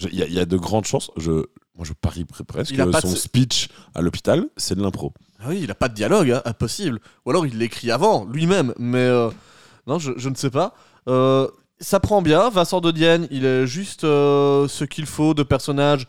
Il 0.00 0.14
y, 0.14 0.22
a- 0.22 0.26
il 0.26 0.32
y 0.32 0.38
a 0.38 0.44
de 0.46 0.56
grandes 0.56 0.84
chances. 0.86 1.10
Je, 1.16 1.30
moi, 1.30 1.84
je 1.84 1.92
parie 1.92 2.24
pre- 2.24 2.44
presque 2.44 2.74
que 2.76 2.82
de 2.82 2.92
son 3.00 3.14
speech 3.16 3.68
à 3.94 4.00
l'hôpital, 4.02 4.46
c'est 4.56 4.74
de 4.76 4.82
l'impro. 4.82 5.12
Ah 5.40 5.46
oui, 5.48 5.60
il 5.62 5.70
a 5.70 5.74
pas 5.74 5.88
de 5.88 5.94
dialogue, 5.94 6.30
hein, 6.30 6.42
impossible. 6.44 7.00
Ou 7.26 7.30
alors 7.30 7.46
il 7.46 7.58
l'écrit 7.58 7.90
avant, 7.90 8.24
lui-même. 8.26 8.72
Mais 8.78 8.98
euh, 8.98 9.30
non, 9.86 9.98
je, 9.98 10.12
je 10.16 10.28
ne 10.28 10.34
sais 10.34 10.50
pas. 10.50 10.74
Euh, 11.08 11.48
ça 11.80 12.00
prend 12.00 12.22
bien. 12.22 12.48
Vincent 12.50 12.80
de 12.80 12.90
Dienne, 12.90 13.26
il 13.30 13.44
est 13.44 13.66
juste 13.66 14.04
euh, 14.04 14.68
ce 14.68 14.84
qu'il 14.84 15.06
faut 15.06 15.34
de 15.34 15.42
personnage 15.42 16.06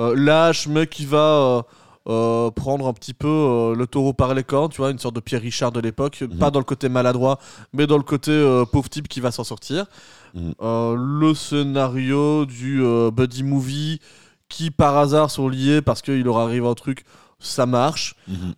euh, 0.00 0.14
lâche, 0.16 0.66
mais 0.68 0.86
qui 0.86 1.06
va 1.06 1.64
euh, 2.08 2.50
prendre 2.50 2.86
un 2.86 2.92
petit 2.92 3.14
peu 3.14 3.74
le 3.76 3.86
taureau 3.86 4.12
par 4.12 4.34
les 4.34 4.44
cornes, 4.44 4.70
tu 4.70 4.78
vois, 4.78 4.90
une 4.90 4.98
sorte 4.98 5.14
de 5.14 5.20
Pierre 5.20 5.42
Richard 5.42 5.72
de 5.72 5.80
l'époque. 5.80 6.20
Mhm. 6.20 6.38
Pas 6.38 6.50
dans 6.50 6.60
le 6.60 6.64
côté 6.64 6.88
maladroit, 6.88 7.38
mais 7.72 7.86
dans 7.86 7.98
le 7.98 8.02
côté 8.02 8.32
pauvre 8.72 8.88
type 8.88 9.08
qui 9.08 9.20
va 9.20 9.30
s'en 9.30 9.44
sortir. 9.44 9.86
Mhm. 10.34 10.54
Le 10.60 11.34
scénario 11.34 12.46
du 12.46 12.82
buddy 13.12 13.42
movie 13.42 14.00
qui 14.48 14.70
par 14.70 14.96
hasard 14.96 15.30
sont 15.30 15.48
liés 15.48 15.82
parce 15.82 16.02
qu'il 16.02 16.22
leur 16.22 16.38
arrive 16.38 16.64
un 16.64 16.74
truc, 16.74 17.04
ça 17.38 17.66
marche. 17.66 18.14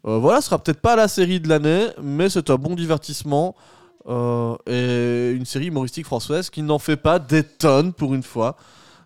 Euh, 0.07 0.19
voilà, 0.19 0.41
ce 0.41 0.47
sera 0.47 0.59
peut-être 0.59 0.81
pas 0.81 0.97
la 0.97 1.09
série 1.09 1.41
de 1.41 1.49
l'année, 1.49 1.87
mais 2.03 2.29
c'est 2.29 2.51
un 2.51 2.57
bon 2.57 2.75
divertissement. 2.75 3.55
Euh, 4.09 4.57
et 4.67 5.33
une 5.37 5.45
série 5.45 5.67
humoristique 5.67 6.07
française 6.07 6.51
qui 6.51 6.63
n'en 6.63 6.79
fait 6.79 6.97
pas 6.97 7.19
des 7.19 7.43
tonnes 7.45 7.93
pour 7.93 8.15
une 8.15 8.23
fois. 8.23 8.57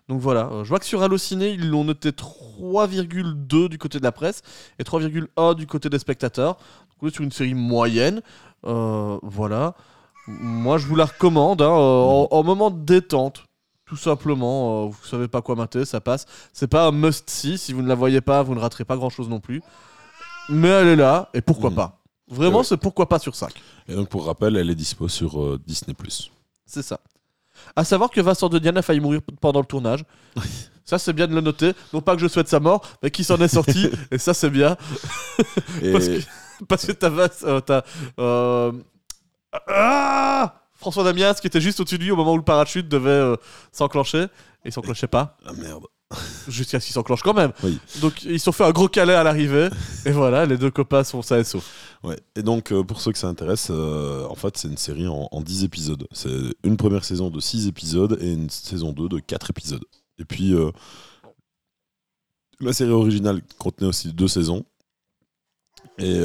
Donc 0.07 0.21
voilà, 0.21 0.49
euh, 0.51 0.63
je 0.63 0.69
vois 0.69 0.79
que 0.79 0.85
sur 0.85 1.01
Allociné, 1.01 1.49
ils 1.51 1.69
l'ont 1.69 1.83
noté 1.83 2.11
3,2 2.11 3.67
du 3.69 3.77
côté 3.77 3.97
de 3.99 4.03
la 4.03 4.11
presse 4.11 4.41
et 4.79 4.83
3,1 4.83 5.55
du 5.55 5.67
côté 5.67 5.89
des 5.89 5.99
spectateurs. 5.99 6.55
Donc 6.55 6.97
on 7.01 7.07
est 7.07 7.13
sur 7.13 7.23
une 7.23 7.31
série 7.31 7.53
moyenne. 7.55 8.21
Euh, 8.65 9.17
voilà. 9.23 9.73
Moi, 10.27 10.77
je 10.77 10.87
vous 10.87 10.95
la 10.95 11.05
recommande 11.05 11.61
hein, 11.61 11.69
en, 11.69 12.27
en 12.31 12.43
moment 12.43 12.71
de 12.71 12.79
détente. 12.83 13.43
Tout 13.85 13.97
simplement, 13.97 14.85
euh, 14.85 14.87
vous 14.87 15.05
savez 15.07 15.27
pas 15.27 15.41
quoi 15.43 15.55
mater, 15.55 15.85
ça 15.85 16.01
passe. 16.01 16.25
C'est 16.53 16.67
pas 16.67 16.87
un 16.87 16.91
must-see, 16.91 17.57
si 17.59 17.71
vous 17.73 17.83
ne 17.83 17.87
la 17.87 17.93
voyez 17.95 18.21
pas, 18.21 18.41
vous 18.41 18.55
ne 18.55 18.59
raterez 18.59 18.85
pas 18.85 18.97
grand-chose 18.97 19.29
non 19.29 19.39
plus. 19.39 19.61
Mais 20.49 20.69
elle 20.69 20.87
est 20.87 20.95
là, 20.95 21.29
et 21.35 21.41
pourquoi 21.41 21.69
Mhm. 21.69 21.75
pas 21.75 21.99
Vraiment, 22.27 22.63
c'est 22.63 22.77
pourquoi 22.77 23.07
pas 23.07 23.19
sur 23.19 23.35
5. 23.35 23.51
Et 23.87 23.95
donc, 23.95 24.09
pour 24.09 24.25
rappel, 24.25 24.57
elle 24.57 24.69
est 24.69 24.75
dispo 24.75 25.07
sur 25.07 25.41
euh, 25.41 25.59
Disney. 25.65 25.95
C'est 26.65 26.81
ça. 26.81 26.99
À 27.75 27.83
savoir 27.83 28.09
que 28.09 28.19
Vincent 28.21 28.49
de 28.49 28.59
Diane 28.59 28.77
a 28.77 28.81
failli 28.81 28.99
mourir 28.99 29.21
pendant 29.41 29.59
le 29.59 29.65
tournage. 29.65 30.03
Ça, 30.85 30.99
c'est 30.99 31.13
bien 31.13 31.25
de 31.25 31.33
le 31.33 31.41
noter. 31.41 31.73
Non 31.93 32.01
pas 32.01 32.15
que 32.15 32.21
je 32.21 32.27
souhaite 32.27 32.47
sa 32.47 32.59
mort, 32.59 32.87
mais 33.01 33.09
qu'il 33.09 33.25
s'en 33.25 33.37
est 33.37 33.47
sorti. 33.47 33.89
et 34.11 34.19
ça, 34.19 34.35
c'est 34.35 34.51
bien. 34.51 34.77
Et 35.81 35.91
Parce 35.91 36.07
que, 36.07 36.19
parce 36.67 36.85
que 36.85 36.91
t'as 36.91 37.09
euh, 37.09 37.59
t'as, 37.59 37.81
euh, 38.19 38.71
ah 39.67 40.61
François 40.73 41.03
Damiens 41.03 41.33
qui 41.33 41.47
était 41.47 41.59
juste 41.59 41.79
au-dessus 41.79 41.97
de 41.97 42.03
lui 42.03 42.11
au 42.11 42.15
moment 42.15 42.33
où 42.33 42.37
le 42.37 42.43
parachute 42.43 42.87
devait 42.87 43.09
euh, 43.09 43.35
s'enclencher. 43.71 44.25
Et 44.63 44.67
il 44.67 44.71
s'enclenchait 44.71 45.07
pas. 45.07 45.37
Ah 45.43 45.53
merde. 45.53 45.85
Jusqu'à 46.47 46.79
ce 46.79 46.85
qu'il 46.85 46.93
s'enclenche 46.93 47.23
quand 47.23 47.33
même. 47.33 47.51
Oui. 47.63 47.79
Donc, 48.01 48.23
ils 48.23 48.39
se 48.39 48.45
sont 48.45 48.51
fait 48.51 48.63
un 48.63 48.71
gros 48.71 48.87
câlin 48.87 49.15
à 49.15 49.23
l'arrivée. 49.23 49.69
et 50.05 50.11
voilà, 50.11 50.45
les 50.45 50.57
deux 50.57 50.69
copains 50.69 51.03
sont 51.03 51.21
sains 51.23 51.39
et 51.39 51.43
saufs. 51.43 51.97
Ouais. 52.03 52.17
Et 52.35 52.43
donc, 52.43 52.71
euh, 52.71 52.83
pour 52.83 53.01
ceux 53.01 53.11
que 53.11 53.17
ça 53.17 53.27
intéresse, 53.27 53.69
euh, 53.71 54.25
en 54.27 54.35
fait, 54.35 54.55
c'est 54.57 54.67
une 54.67 54.77
série 54.77 55.07
en, 55.07 55.27
en 55.31 55.41
10 55.41 55.63
épisodes. 55.63 56.07
C'est 56.11 56.29
une 56.63 56.77
première 56.77 57.03
saison 57.03 57.31
de 57.31 57.39
6 57.39 57.67
épisodes 57.67 58.17
et 58.21 58.33
une 58.33 58.49
saison 58.51 58.91
2 58.93 59.09
de 59.09 59.19
4 59.19 59.49
épisodes. 59.49 59.83
Et 60.19 60.25
puis, 60.25 60.53
euh, 60.53 60.69
la 62.59 62.71
série 62.71 62.91
originale 62.91 63.41
contenait 63.57 63.87
aussi 63.87 64.13
deux 64.13 64.29
saisons 64.29 64.63
Et 65.97 66.21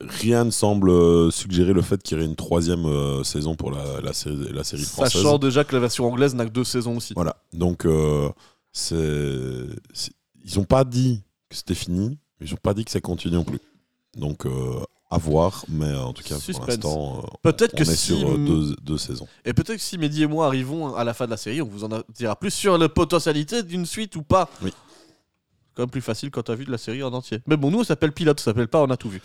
rien 0.00 0.44
ne 0.44 0.50
semble 0.50 1.30
suggérer 1.30 1.74
le 1.74 1.82
fait 1.82 2.02
qu'il 2.02 2.16
y 2.16 2.20
aurait 2.20 2.28
une 2.28 2.36
troisième 2.36 3.22
saison 3.22 3.54
pour 3.54 3.70
la, 3.70 4.00
la 4.00 4.14
série, 4.14 4.50
la 4.50 4.64
série 4.64 4.84
française. 4.84 5.20
Sachant 5.20 5.38
déjà 5.38 5.64
que 5.64 5.74
la 5.74 5.80
version 5.80 6.06
anglaise 6.06 6.34
n'a 6.34 6.46
que 6.46 6.52
deux 6.52 6.64
saisons 6.64 6.96
aussi. 6.96 7.12
Voilà. 7.14 7.36
Donc, 7.52 7.86
c'est, 8.72 9.66
ils 10.44 10.56
n'ont 10.56 10.64
pas 10.64 10.84
dit 10.84 11.22
que 11.48 11.56
c'était 11.56 11.74
fini, 11.74 12.18
mais 12.40 12.46
ils 12.46 12.50
n'ont 12.50 12.58
pas 12.62 12.74
dit 12.74 12.84
que 12.84 12.90
ça 12.90 13.00
continue 13.00 13.34
non 13.36 13.44
plus. 13.44 13.60
Donc, 14.16 14.46
euh, 14.46 14.80
à 15.10 15.18
voir, 15.18 15.64
mais 15.68 15.94
en 15.94 16.12
tout 16.14 16.22
cas, 16.22 16.36
Suspense. 16.36 16.56
pour 16.56 16.66
l'instant, 16.66 17.18
euh, 17.24 17.36
Peut-être 17.42 17.74
que 17.76 17.82
est 17.82 17.94
si- 17.94 18.16
sur 18.18 18.30
euh, 18.30 18.36
deux, 18.38 18.76
deux 18.82 18.98
saisons. 18.98 19.28
Et 19.44 19.52
peut-être 19.52 19.76
que 19.76 19.82
si 19.82 19.98
Mehdi 19.98 20.22
et 20.22 20.26
moi 20.26 20.46
arrivons 20.46 20.94
à 20.94 21.04
la 21.04 21.12
fin 21.12 21.26
de 21.26 21.30
la 21.30 21.36
série, 21.36 21.60
on 21.60 21.66
vous 21.66 21.84
en 21.84 21.90
dira 22.14 22.34
plus 22.34 22.50
sur 22.50 22.78
la 22.78 22.88
potentialité 22.88 23.62
d'une 23.62 23.84
suite 23.86 24.16
ou 24.16 24.22
pas. 24.22 24.48
Oui. 24.62 24.72
C'est 25.72 25.76
quand 25.76 25.84
même 25.84 25.90
plus 25.90 26.02
facile 26.02 26.30
quand 26.30 26.42
t'as 26.42 26.54
vu 26.54 26.66
de 26.66 26.70
la 26.70 26.76
série 26.76 27.02
en 27.02 27.14
entier. 27.14 27.40
Mais 27.46 27.56
bon, 27.56 27.70
nous, 27.70 27.80
on 27.80 27.84
s'appelle 27.84 28.12
Pilote, 28.12 28.38
ça 28.40 28.50
s'appelle 28.50 28.68
pas 28.68 28.82
On 28.82 28.90
a 28.90 28.98
tout 28.98 29.08
vu. 29.08 29.22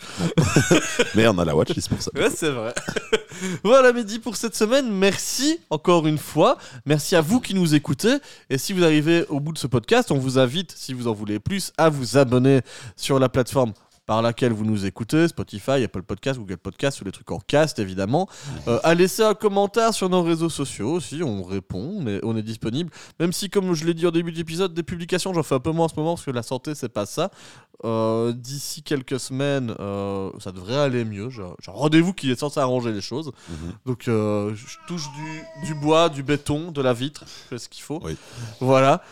Mais 1.14 1.28
on 1.28 1.36
a 1.36 1.44
la 1.44 1.54
watchlist 1.54 1.90
pour 1.90 2.00
ça. 2.00 2.10
Ouais, 2.14 2.30
c'est 2.30 2.48
vrai. 2.48 2.72
voilà, 3.62 3.92
Mehdi, 3.92 4.18
pour 4.18 4.34
cette 4.34 4.56
semaine. 4.56 4.90
Merci 4.90 5.60
encore 5.68 6.06
une 6.06 6.16
fois. 6.16 6.56
Merci 6.86 7.16
à 7.16 7.20
vous 7.20 7.40
qui 7.40 7.52
nous 7.52 7.74
écoutez. 7.74 8.16
Et 8.48 8.56
si 8.56 8.72
vous 8.72 8.82
arrivez 8.82 9.26
au 9.28 9.40
bout 9.40 9.52
de 9.52 9.58
ce 9.58 9.66
podcast, 9.66 10.10
on 10.10 10.16
vous 10.16 10.38
invite, 10.38 10.72
si 10.74 10.94
vous 10.94 11.06
en 11.06 11.12
voulez 11.12 11.38
plus, 11.38 11.70
à 11.76 11.90
vous 11.90 12.16
abonner 12.16 12.62
sur 12.96 13.18
la 13.18 13.28
plateforme 13.28 13.74
par 14.08 14.22
laquelle 14.22 14.54
vous 14.54 14.64
nous 14.64 14.86
écoutez, 14.86 15.28
Spotify, 15.28 15.84
Apple 15.84 16.02
Podcast, 16.02 16.38
Google 16.38 16.56
Podcast 16.56 17.02
ou 17.02 17.04
les 17.04 17.12
trucs 17.12 17.30
en 17.30 17.40
cast 17.40 17.78
évidemment. 17.78 18.26
Euh, 18.66 18.80
à 18.82 18.94
laisser 18.94 19.22
un 19.22 19.34
commentaire 19.34 19.92
sur 19.92 20.08
nos 20.08 20.22
réseaux 20.22 20.48
sociaux 20.48 20.92
aussi, 20.92 21.22
on 21.22 21.42
répond, 21.42 21.96
on 22.00 22.06
est, 22.06 22.20
on 22.22 22.34
est 22.34 22.42
disponible. 22.42 22.90
Même 23.20 23.34
si, 23.34 23.50
comme 23.50 23.74
je 23.74 23.84
l'ai 23.84 23.92
dit 23.92 24.06
au 24.06 24.10
début 24.10 24.32
de 24.32 24.38
l'épisode, 24.38 24.72
des 24.72 24.82
publications, 24.82 25.34
j'en 25.34 25.42
fais 25.42 25.56
un 25.56 25.60
peu 25.60 25.72
moins 25.72 25.84
en 25.84 25.88
ce 25.88 25.96
moment 25.96 26.14
parce 26.14 26.24
que 26.24 26.30
la 26.30 26.42
santé, 26.42 26.74
c'est 26.74 26.88
pas 26.88 27.04
ça. 27.04 27.30
Euh, 27.84 28.32
D'ici 28.32 28.82
quelques 28.82 29.20
semaines, 29.20 29.74
euh, 29.78 30.30
ça 30.40 30.52
devrait 30.52 30.78
aller 30.78 31.04
mieux. 31.04 31.28
J'ai 31.28 31.42
un 31.42 31.72
rendez-vous 31.72 32.14
qui 32.14 32.30
est 32.30 32.40
censé 32.40 32.58
arranger 32.60 32.92
les 32.92 33.02
choses. 33.02 33.30
Mhm. 33.50 33.72
Donc, 33.84 34.08
euh, 34.08 34.54
je 34.54 34.78
touche 34.88 35.06
du, 35.12 35.66
du 35.66 35.74
bois, 35.74 36.08
du 36.08 36.22
béton, 36.22 36.72
de 36.72 36.80
la 36.80 36.94
vitre, 36.94 37.24
je 37.26 37.48
fais 37.50 37.58
ce 37.58 37.68
qu'il 37.68 37.82
faut. 37.82 38.00
Oui. 38.02 38.16
Voilà. 38.60 39.02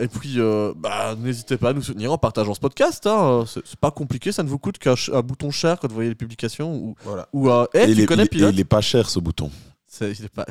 Et 0.00 0.08
puis, 0.08 0.38
bah, 0.76 1.14
n'hésitez 1.16 1.56
pas 1.56 1.70
à 1.70 1.72
nous 1.72 1.82
soutenir 1.82 2.12
en 2.12 2.18
partageant 2.18 2.54
ce 2.54 2.60
podcast. 2.60 3.06
hein. 3.06 3.44
C'est 3.46 3.76
pas 3.76 3.92
compliqué, 3.92 4.07
ça 4.32 4.42
ne 4.42 4.48
vous 4.48 4.58
coûte 4.58 4.78
qu'un 4.78 4.94
bouton 5.22 5.50
cher 5.50 5.78
quand 5.80 5.88
vous 5.88 5.94
voyez 5.94 6.10
les 6.10 6.14
publications. 6.14 6.74
Ou, 6.74 6.94
Voilà. 7.04 7.28
ou 7.32 7.50
un. 7.50 7.66
Et 7.74 7.94
tu 7.94 8.06
connais 8.06 8.24
il- 8.24 8.28
Pilote 8.28 8.50
et 8.52 8.54
il 8.56 8.60
est 8.60 8.64
pas 8.64 8.80
cher 8.80 9.08
ce 9.08 9.18
bouton. 9.18 9.50
C'est- 9.86 10.12
il 10.18 10.24
est 10.24 10.28
pas... 10.34 10.46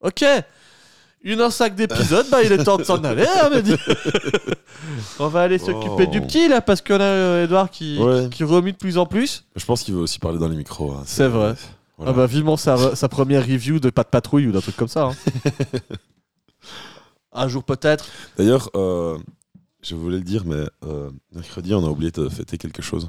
Ok 0.00 0.24
une 1.24 1.40
heure 1.40 1.52
sac 1.52 1.74
d'épisodes, 1.74 2.26
bah 2.30 2.44
il 2.44 2.52
est 2.52 2.62
temps 2.62 2.76
de 2.78 2.84
s'en 2.84 3.02
aller, 3.02 3.26
hein. 3.26 3.50
On 5.18 5.26
va 5.26 5.40
aller 5.42 5.58
s'occuper 5.58 6.04
Oh. 6.06 6.10
du 6.10 6.20
petit 6.20 6.46
là, 6.48 6.60
parce 6.60 6.80
qu'on 6.80 6.94
a 6.94 7.02
euh, 7.02 7.44
Edouard 7.44 7.70
qui, 7.70 7.98
Ouais. 7.98 8.28
qui 8.30 8.44
remue 8.44 8.70
de 8.70 8.76
plus 8.76 8.98
en 8.98 9.04
plus. 9.04 9.44
Je 9.56 9.64
pense 9.64 9.82
qu'il 9.82 9.94
veut 9.94 10.00
aussi 10.00 10.20
parler 10.20 10.38
dans 10.38 10.46
les 10.46 10.56
micros. 10.56 10.92
hein. 10.92 11.02
C'est 11.06 11.26
vrai. 11.26 11.54
Voilà. 11.96 12.12
Ah 12.12 12.14
bah 12.14 12.26
vivement 12.26 12.56
sa 12.56 12.76
première 13.08 13.42
review 13.44 13.80
de 13.80 13.90
pas 13.90 14.04
de 14.04 14.08
patrouille 14.08 14.46
ou 14.46 14.52
d'un 14.52 14.60
truc 14.60 14.76
comme 14.76 14.86
ça. 14.86 15.06
hein. 15.10 15.16
Un 17.32 17.48
jour 17.48 17.64
peut-être. 17.64 18.06
D'ailleurs, 18.36 18.70
euh, 18.76 19.18
je 19.82 19.94
voulais 19.94 20.18
le 20.18 20.24
dire, 20.24 20.44
mais 20.44 20.64
euh, 20.84 21.10
mercredi, 21.34 21.74
on 21.74 21.84
a 21.86 21.88
oublié 21.90 22.10
de 22.10 22.28
fêter 22.28 22.58
quelque 22.58 22.82
chose. 22.82 23.08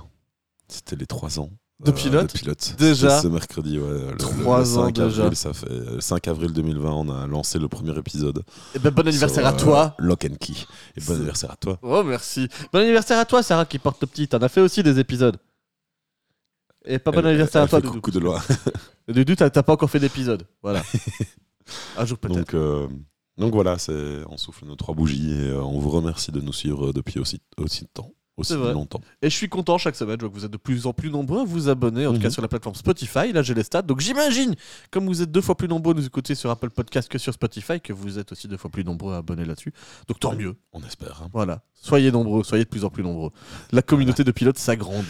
C'était 0.67 0.95
les 0.95 1.05
3 1.07 1.39
ans. 1.39 1.49
De 1.79 1.91
euh, 1.91 1.93
pilote 1.93 2.33
pilote. 2.33 2.75
Déjà 2.77 3.21
Ce 3.21 3.27
mercredi, 3.27 3.79
ouais. 3.79 3.87
Le, 3.89 4.11
le- 4.11 4.17
Trois 4.17 4.59
le 4.59 4.65
5 4.65 4.79
ans 4.81 4.89
déjà. 4.91 5.23
Avril, 5.23 5.35
ça 5.37 5.53
fait, 5.53 5.69
le 5.69 6.01
5 6.01 6.27
avril 6.27 6.51
2020, 6.51 6.91
on 6.91 7.09
a 7.09 7.25
lancé 7.25 7.57
le 7.57 7.69
premier 7.69 7.97
épisode. 7.97 8.43
Et 8.75 8.79
ben 8.79 8.91
bon 8.91 9.07
anniversaire 9.07 9.43
sur, 9.45 9.47
à 9.47 9.53
toi. 9.53 9.95
euh, 9.99 10.03
Lock 10.05 10.25
and 10.29 10.35
Key. 10.39 10.53
Et 10.97 11.01
bon 11.01 11.15
anniversaire 11.15 11.51
à 11.51 11.55
toi. 11.55 11.79
Oh 11.81 12.03
merci. 12.03 12.49
Bon 12.73 12.79
anniversaire 12.79 13.17
à 13.17 13.23
toi 13.25 13.41
Sarah 13.43 13.65
qui 13.65 13.79
porte 13.79 14.01
le 14.01 14.07
petit. 14.07 14.27
T'en 14.27 14.39
as 14.39 14.49
fait 14.49 14.59
aussi 14.61 14.83
des 14.83 14.99
épisodes. 14.99 15.37
Et 16.85 16.99
pas 16.99 17.11
bon 17.11 17.19
Elle- 17.21 17.27
anniversaire 17.27 17.61
elle 17.61 17.67
à 17.67 17.69
toi 17.69 17.79
Doudou. 17.81 17.93
coucou 17.93 18.11
de 18.11 18.19
loin. 18.19 18.41
Doudou, 19.07 19.35
t'as 19.35 19.49
t'as 19.49 19.63
pas 19.63 19.71
encore 19.73 19.89
fait 19.89 19.99
d'épisode. 20.01 20.43
Voilà. 20.61 20.83
Un 21.97 22.05
jour 22.05 22.17
peut-être. 22.17 22.35
Donc, 22.51 22.53
donc 23.39 23.53
voilà, 23.53 23.77
on 24.29 24.37
souffle 24.37 24.65
nos 24.65 24.75
trois 24.75 24.93
bougies 24.93 25.31
et 25.31 25.49
euh, 25.49 25.61
on 25.61 25.79
vous 25.79 25.89
remercie 25.89 26.31
de 26.31 26.41
nous 26.41 26.53
suivre 26.53 26.91
depuis 26.93 27.19
aussi, 27.19 27.39
aussi 27.57 27.83
de 27.83 27.89
temps. 27.93 28.11
Aussi 28.37 28.53
vrai. 28.55 28.71
longtemps. 28.71 29.01
Et 29.21 29.29
je 29.29 29.35
suis 29.35 29.49
content 29.49 29.77
chaque 29.77 29.97
semaine, 29.97 30.15
je 30.17 30.21
vois 30.25 30.29
que 30.29 30.39
vous 30.39 30.45
êtes 30.45 30.51
de 30.51 30.55
plus 30.55 30.85
en 30.87 30.93
plus 30.93 31.11
nombreux 31.11 31.41
à 31.41 31.43
vous 31.43 31.67
abonner, 31.67 32.05
en 32.07 32.11
tout 32.11 32.15
Mhm. 32.19 32.21
cas 32.23 32.29
sur 32.29 32.41
la 32.41 32.47
plateforme 32.47 32.73
Spotify. 32.75 33.33
Là, 33.33 33.41
j'ai 33.41 33.53
les 33.53 33.63
stats. 33.63 33.81
Donc 33.81 33.99
j'imagine, 33.99 34.55
comme 34.91 35.07
vous 35.07 35.21
êtes 35.21 35.29
deux 35.29 35.41
fois 35.41 35.55
plus 35.57 35.67
nombreux 35.67 35.93
à 35.93 35.97
nous 35.97 36.05
écouter 36.05 36.35
sur 36.35 36.49
Apple 36.49 36.69
Podcast 36.69 37.09
que 37.09 37.17
sur 37.17 37.33
Spotify, 37.33 37.81
que 37.81 37.91
vous 37.91 38.17
êtes 38.17 38.31
aussi 38.31 38.47
deux 38.47 38.55
fois 38.55 38.69
plus 38.71 38.85
nombreux 38.85 39.13
à 39.13 39.17
abonner 39.17 39.43
là-dessus. 39.43 39.73
Donc 40.07 40.21
tant 40.21 40.29
Ouais. 40.29 40.37
mieux. 40.37 40.55
On 40.71 40.81
espère. 40.83 41.19
hein. 41.21 41.29
Voilà. 41.33 41.63
Soyez 41.73 42.13
nombreux, 42.13 42.45
soyez 42.45 42.63
de 42.63 42.69
plus 42.69 42.85
en 42.85 42.89
plus 42.89 43.03
nombreux. 43.03 43.31
La 43.73 43.81
communauté 43.81 44.23
de 44.23 44.31
pilotes 44.31 44.57
s'agrandit. 44.57 45.05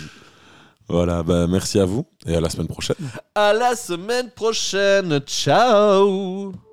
Voilà, 0.87 1.21
bah, 1.21 1.45
merci 1.45 1.79
à 1.79 1.85
vous 1.85 2.07
et 2.25 2.35
à 2.35 2.41
la 2.41 2.49
semaine 2.49 2.67
prochaine. 2.67 2.95
À 3.35 3.53
la 3.53 3.75
semaine 3.75 4.31
prochaine. 4.31 5.19
Ciao 5.27 6.68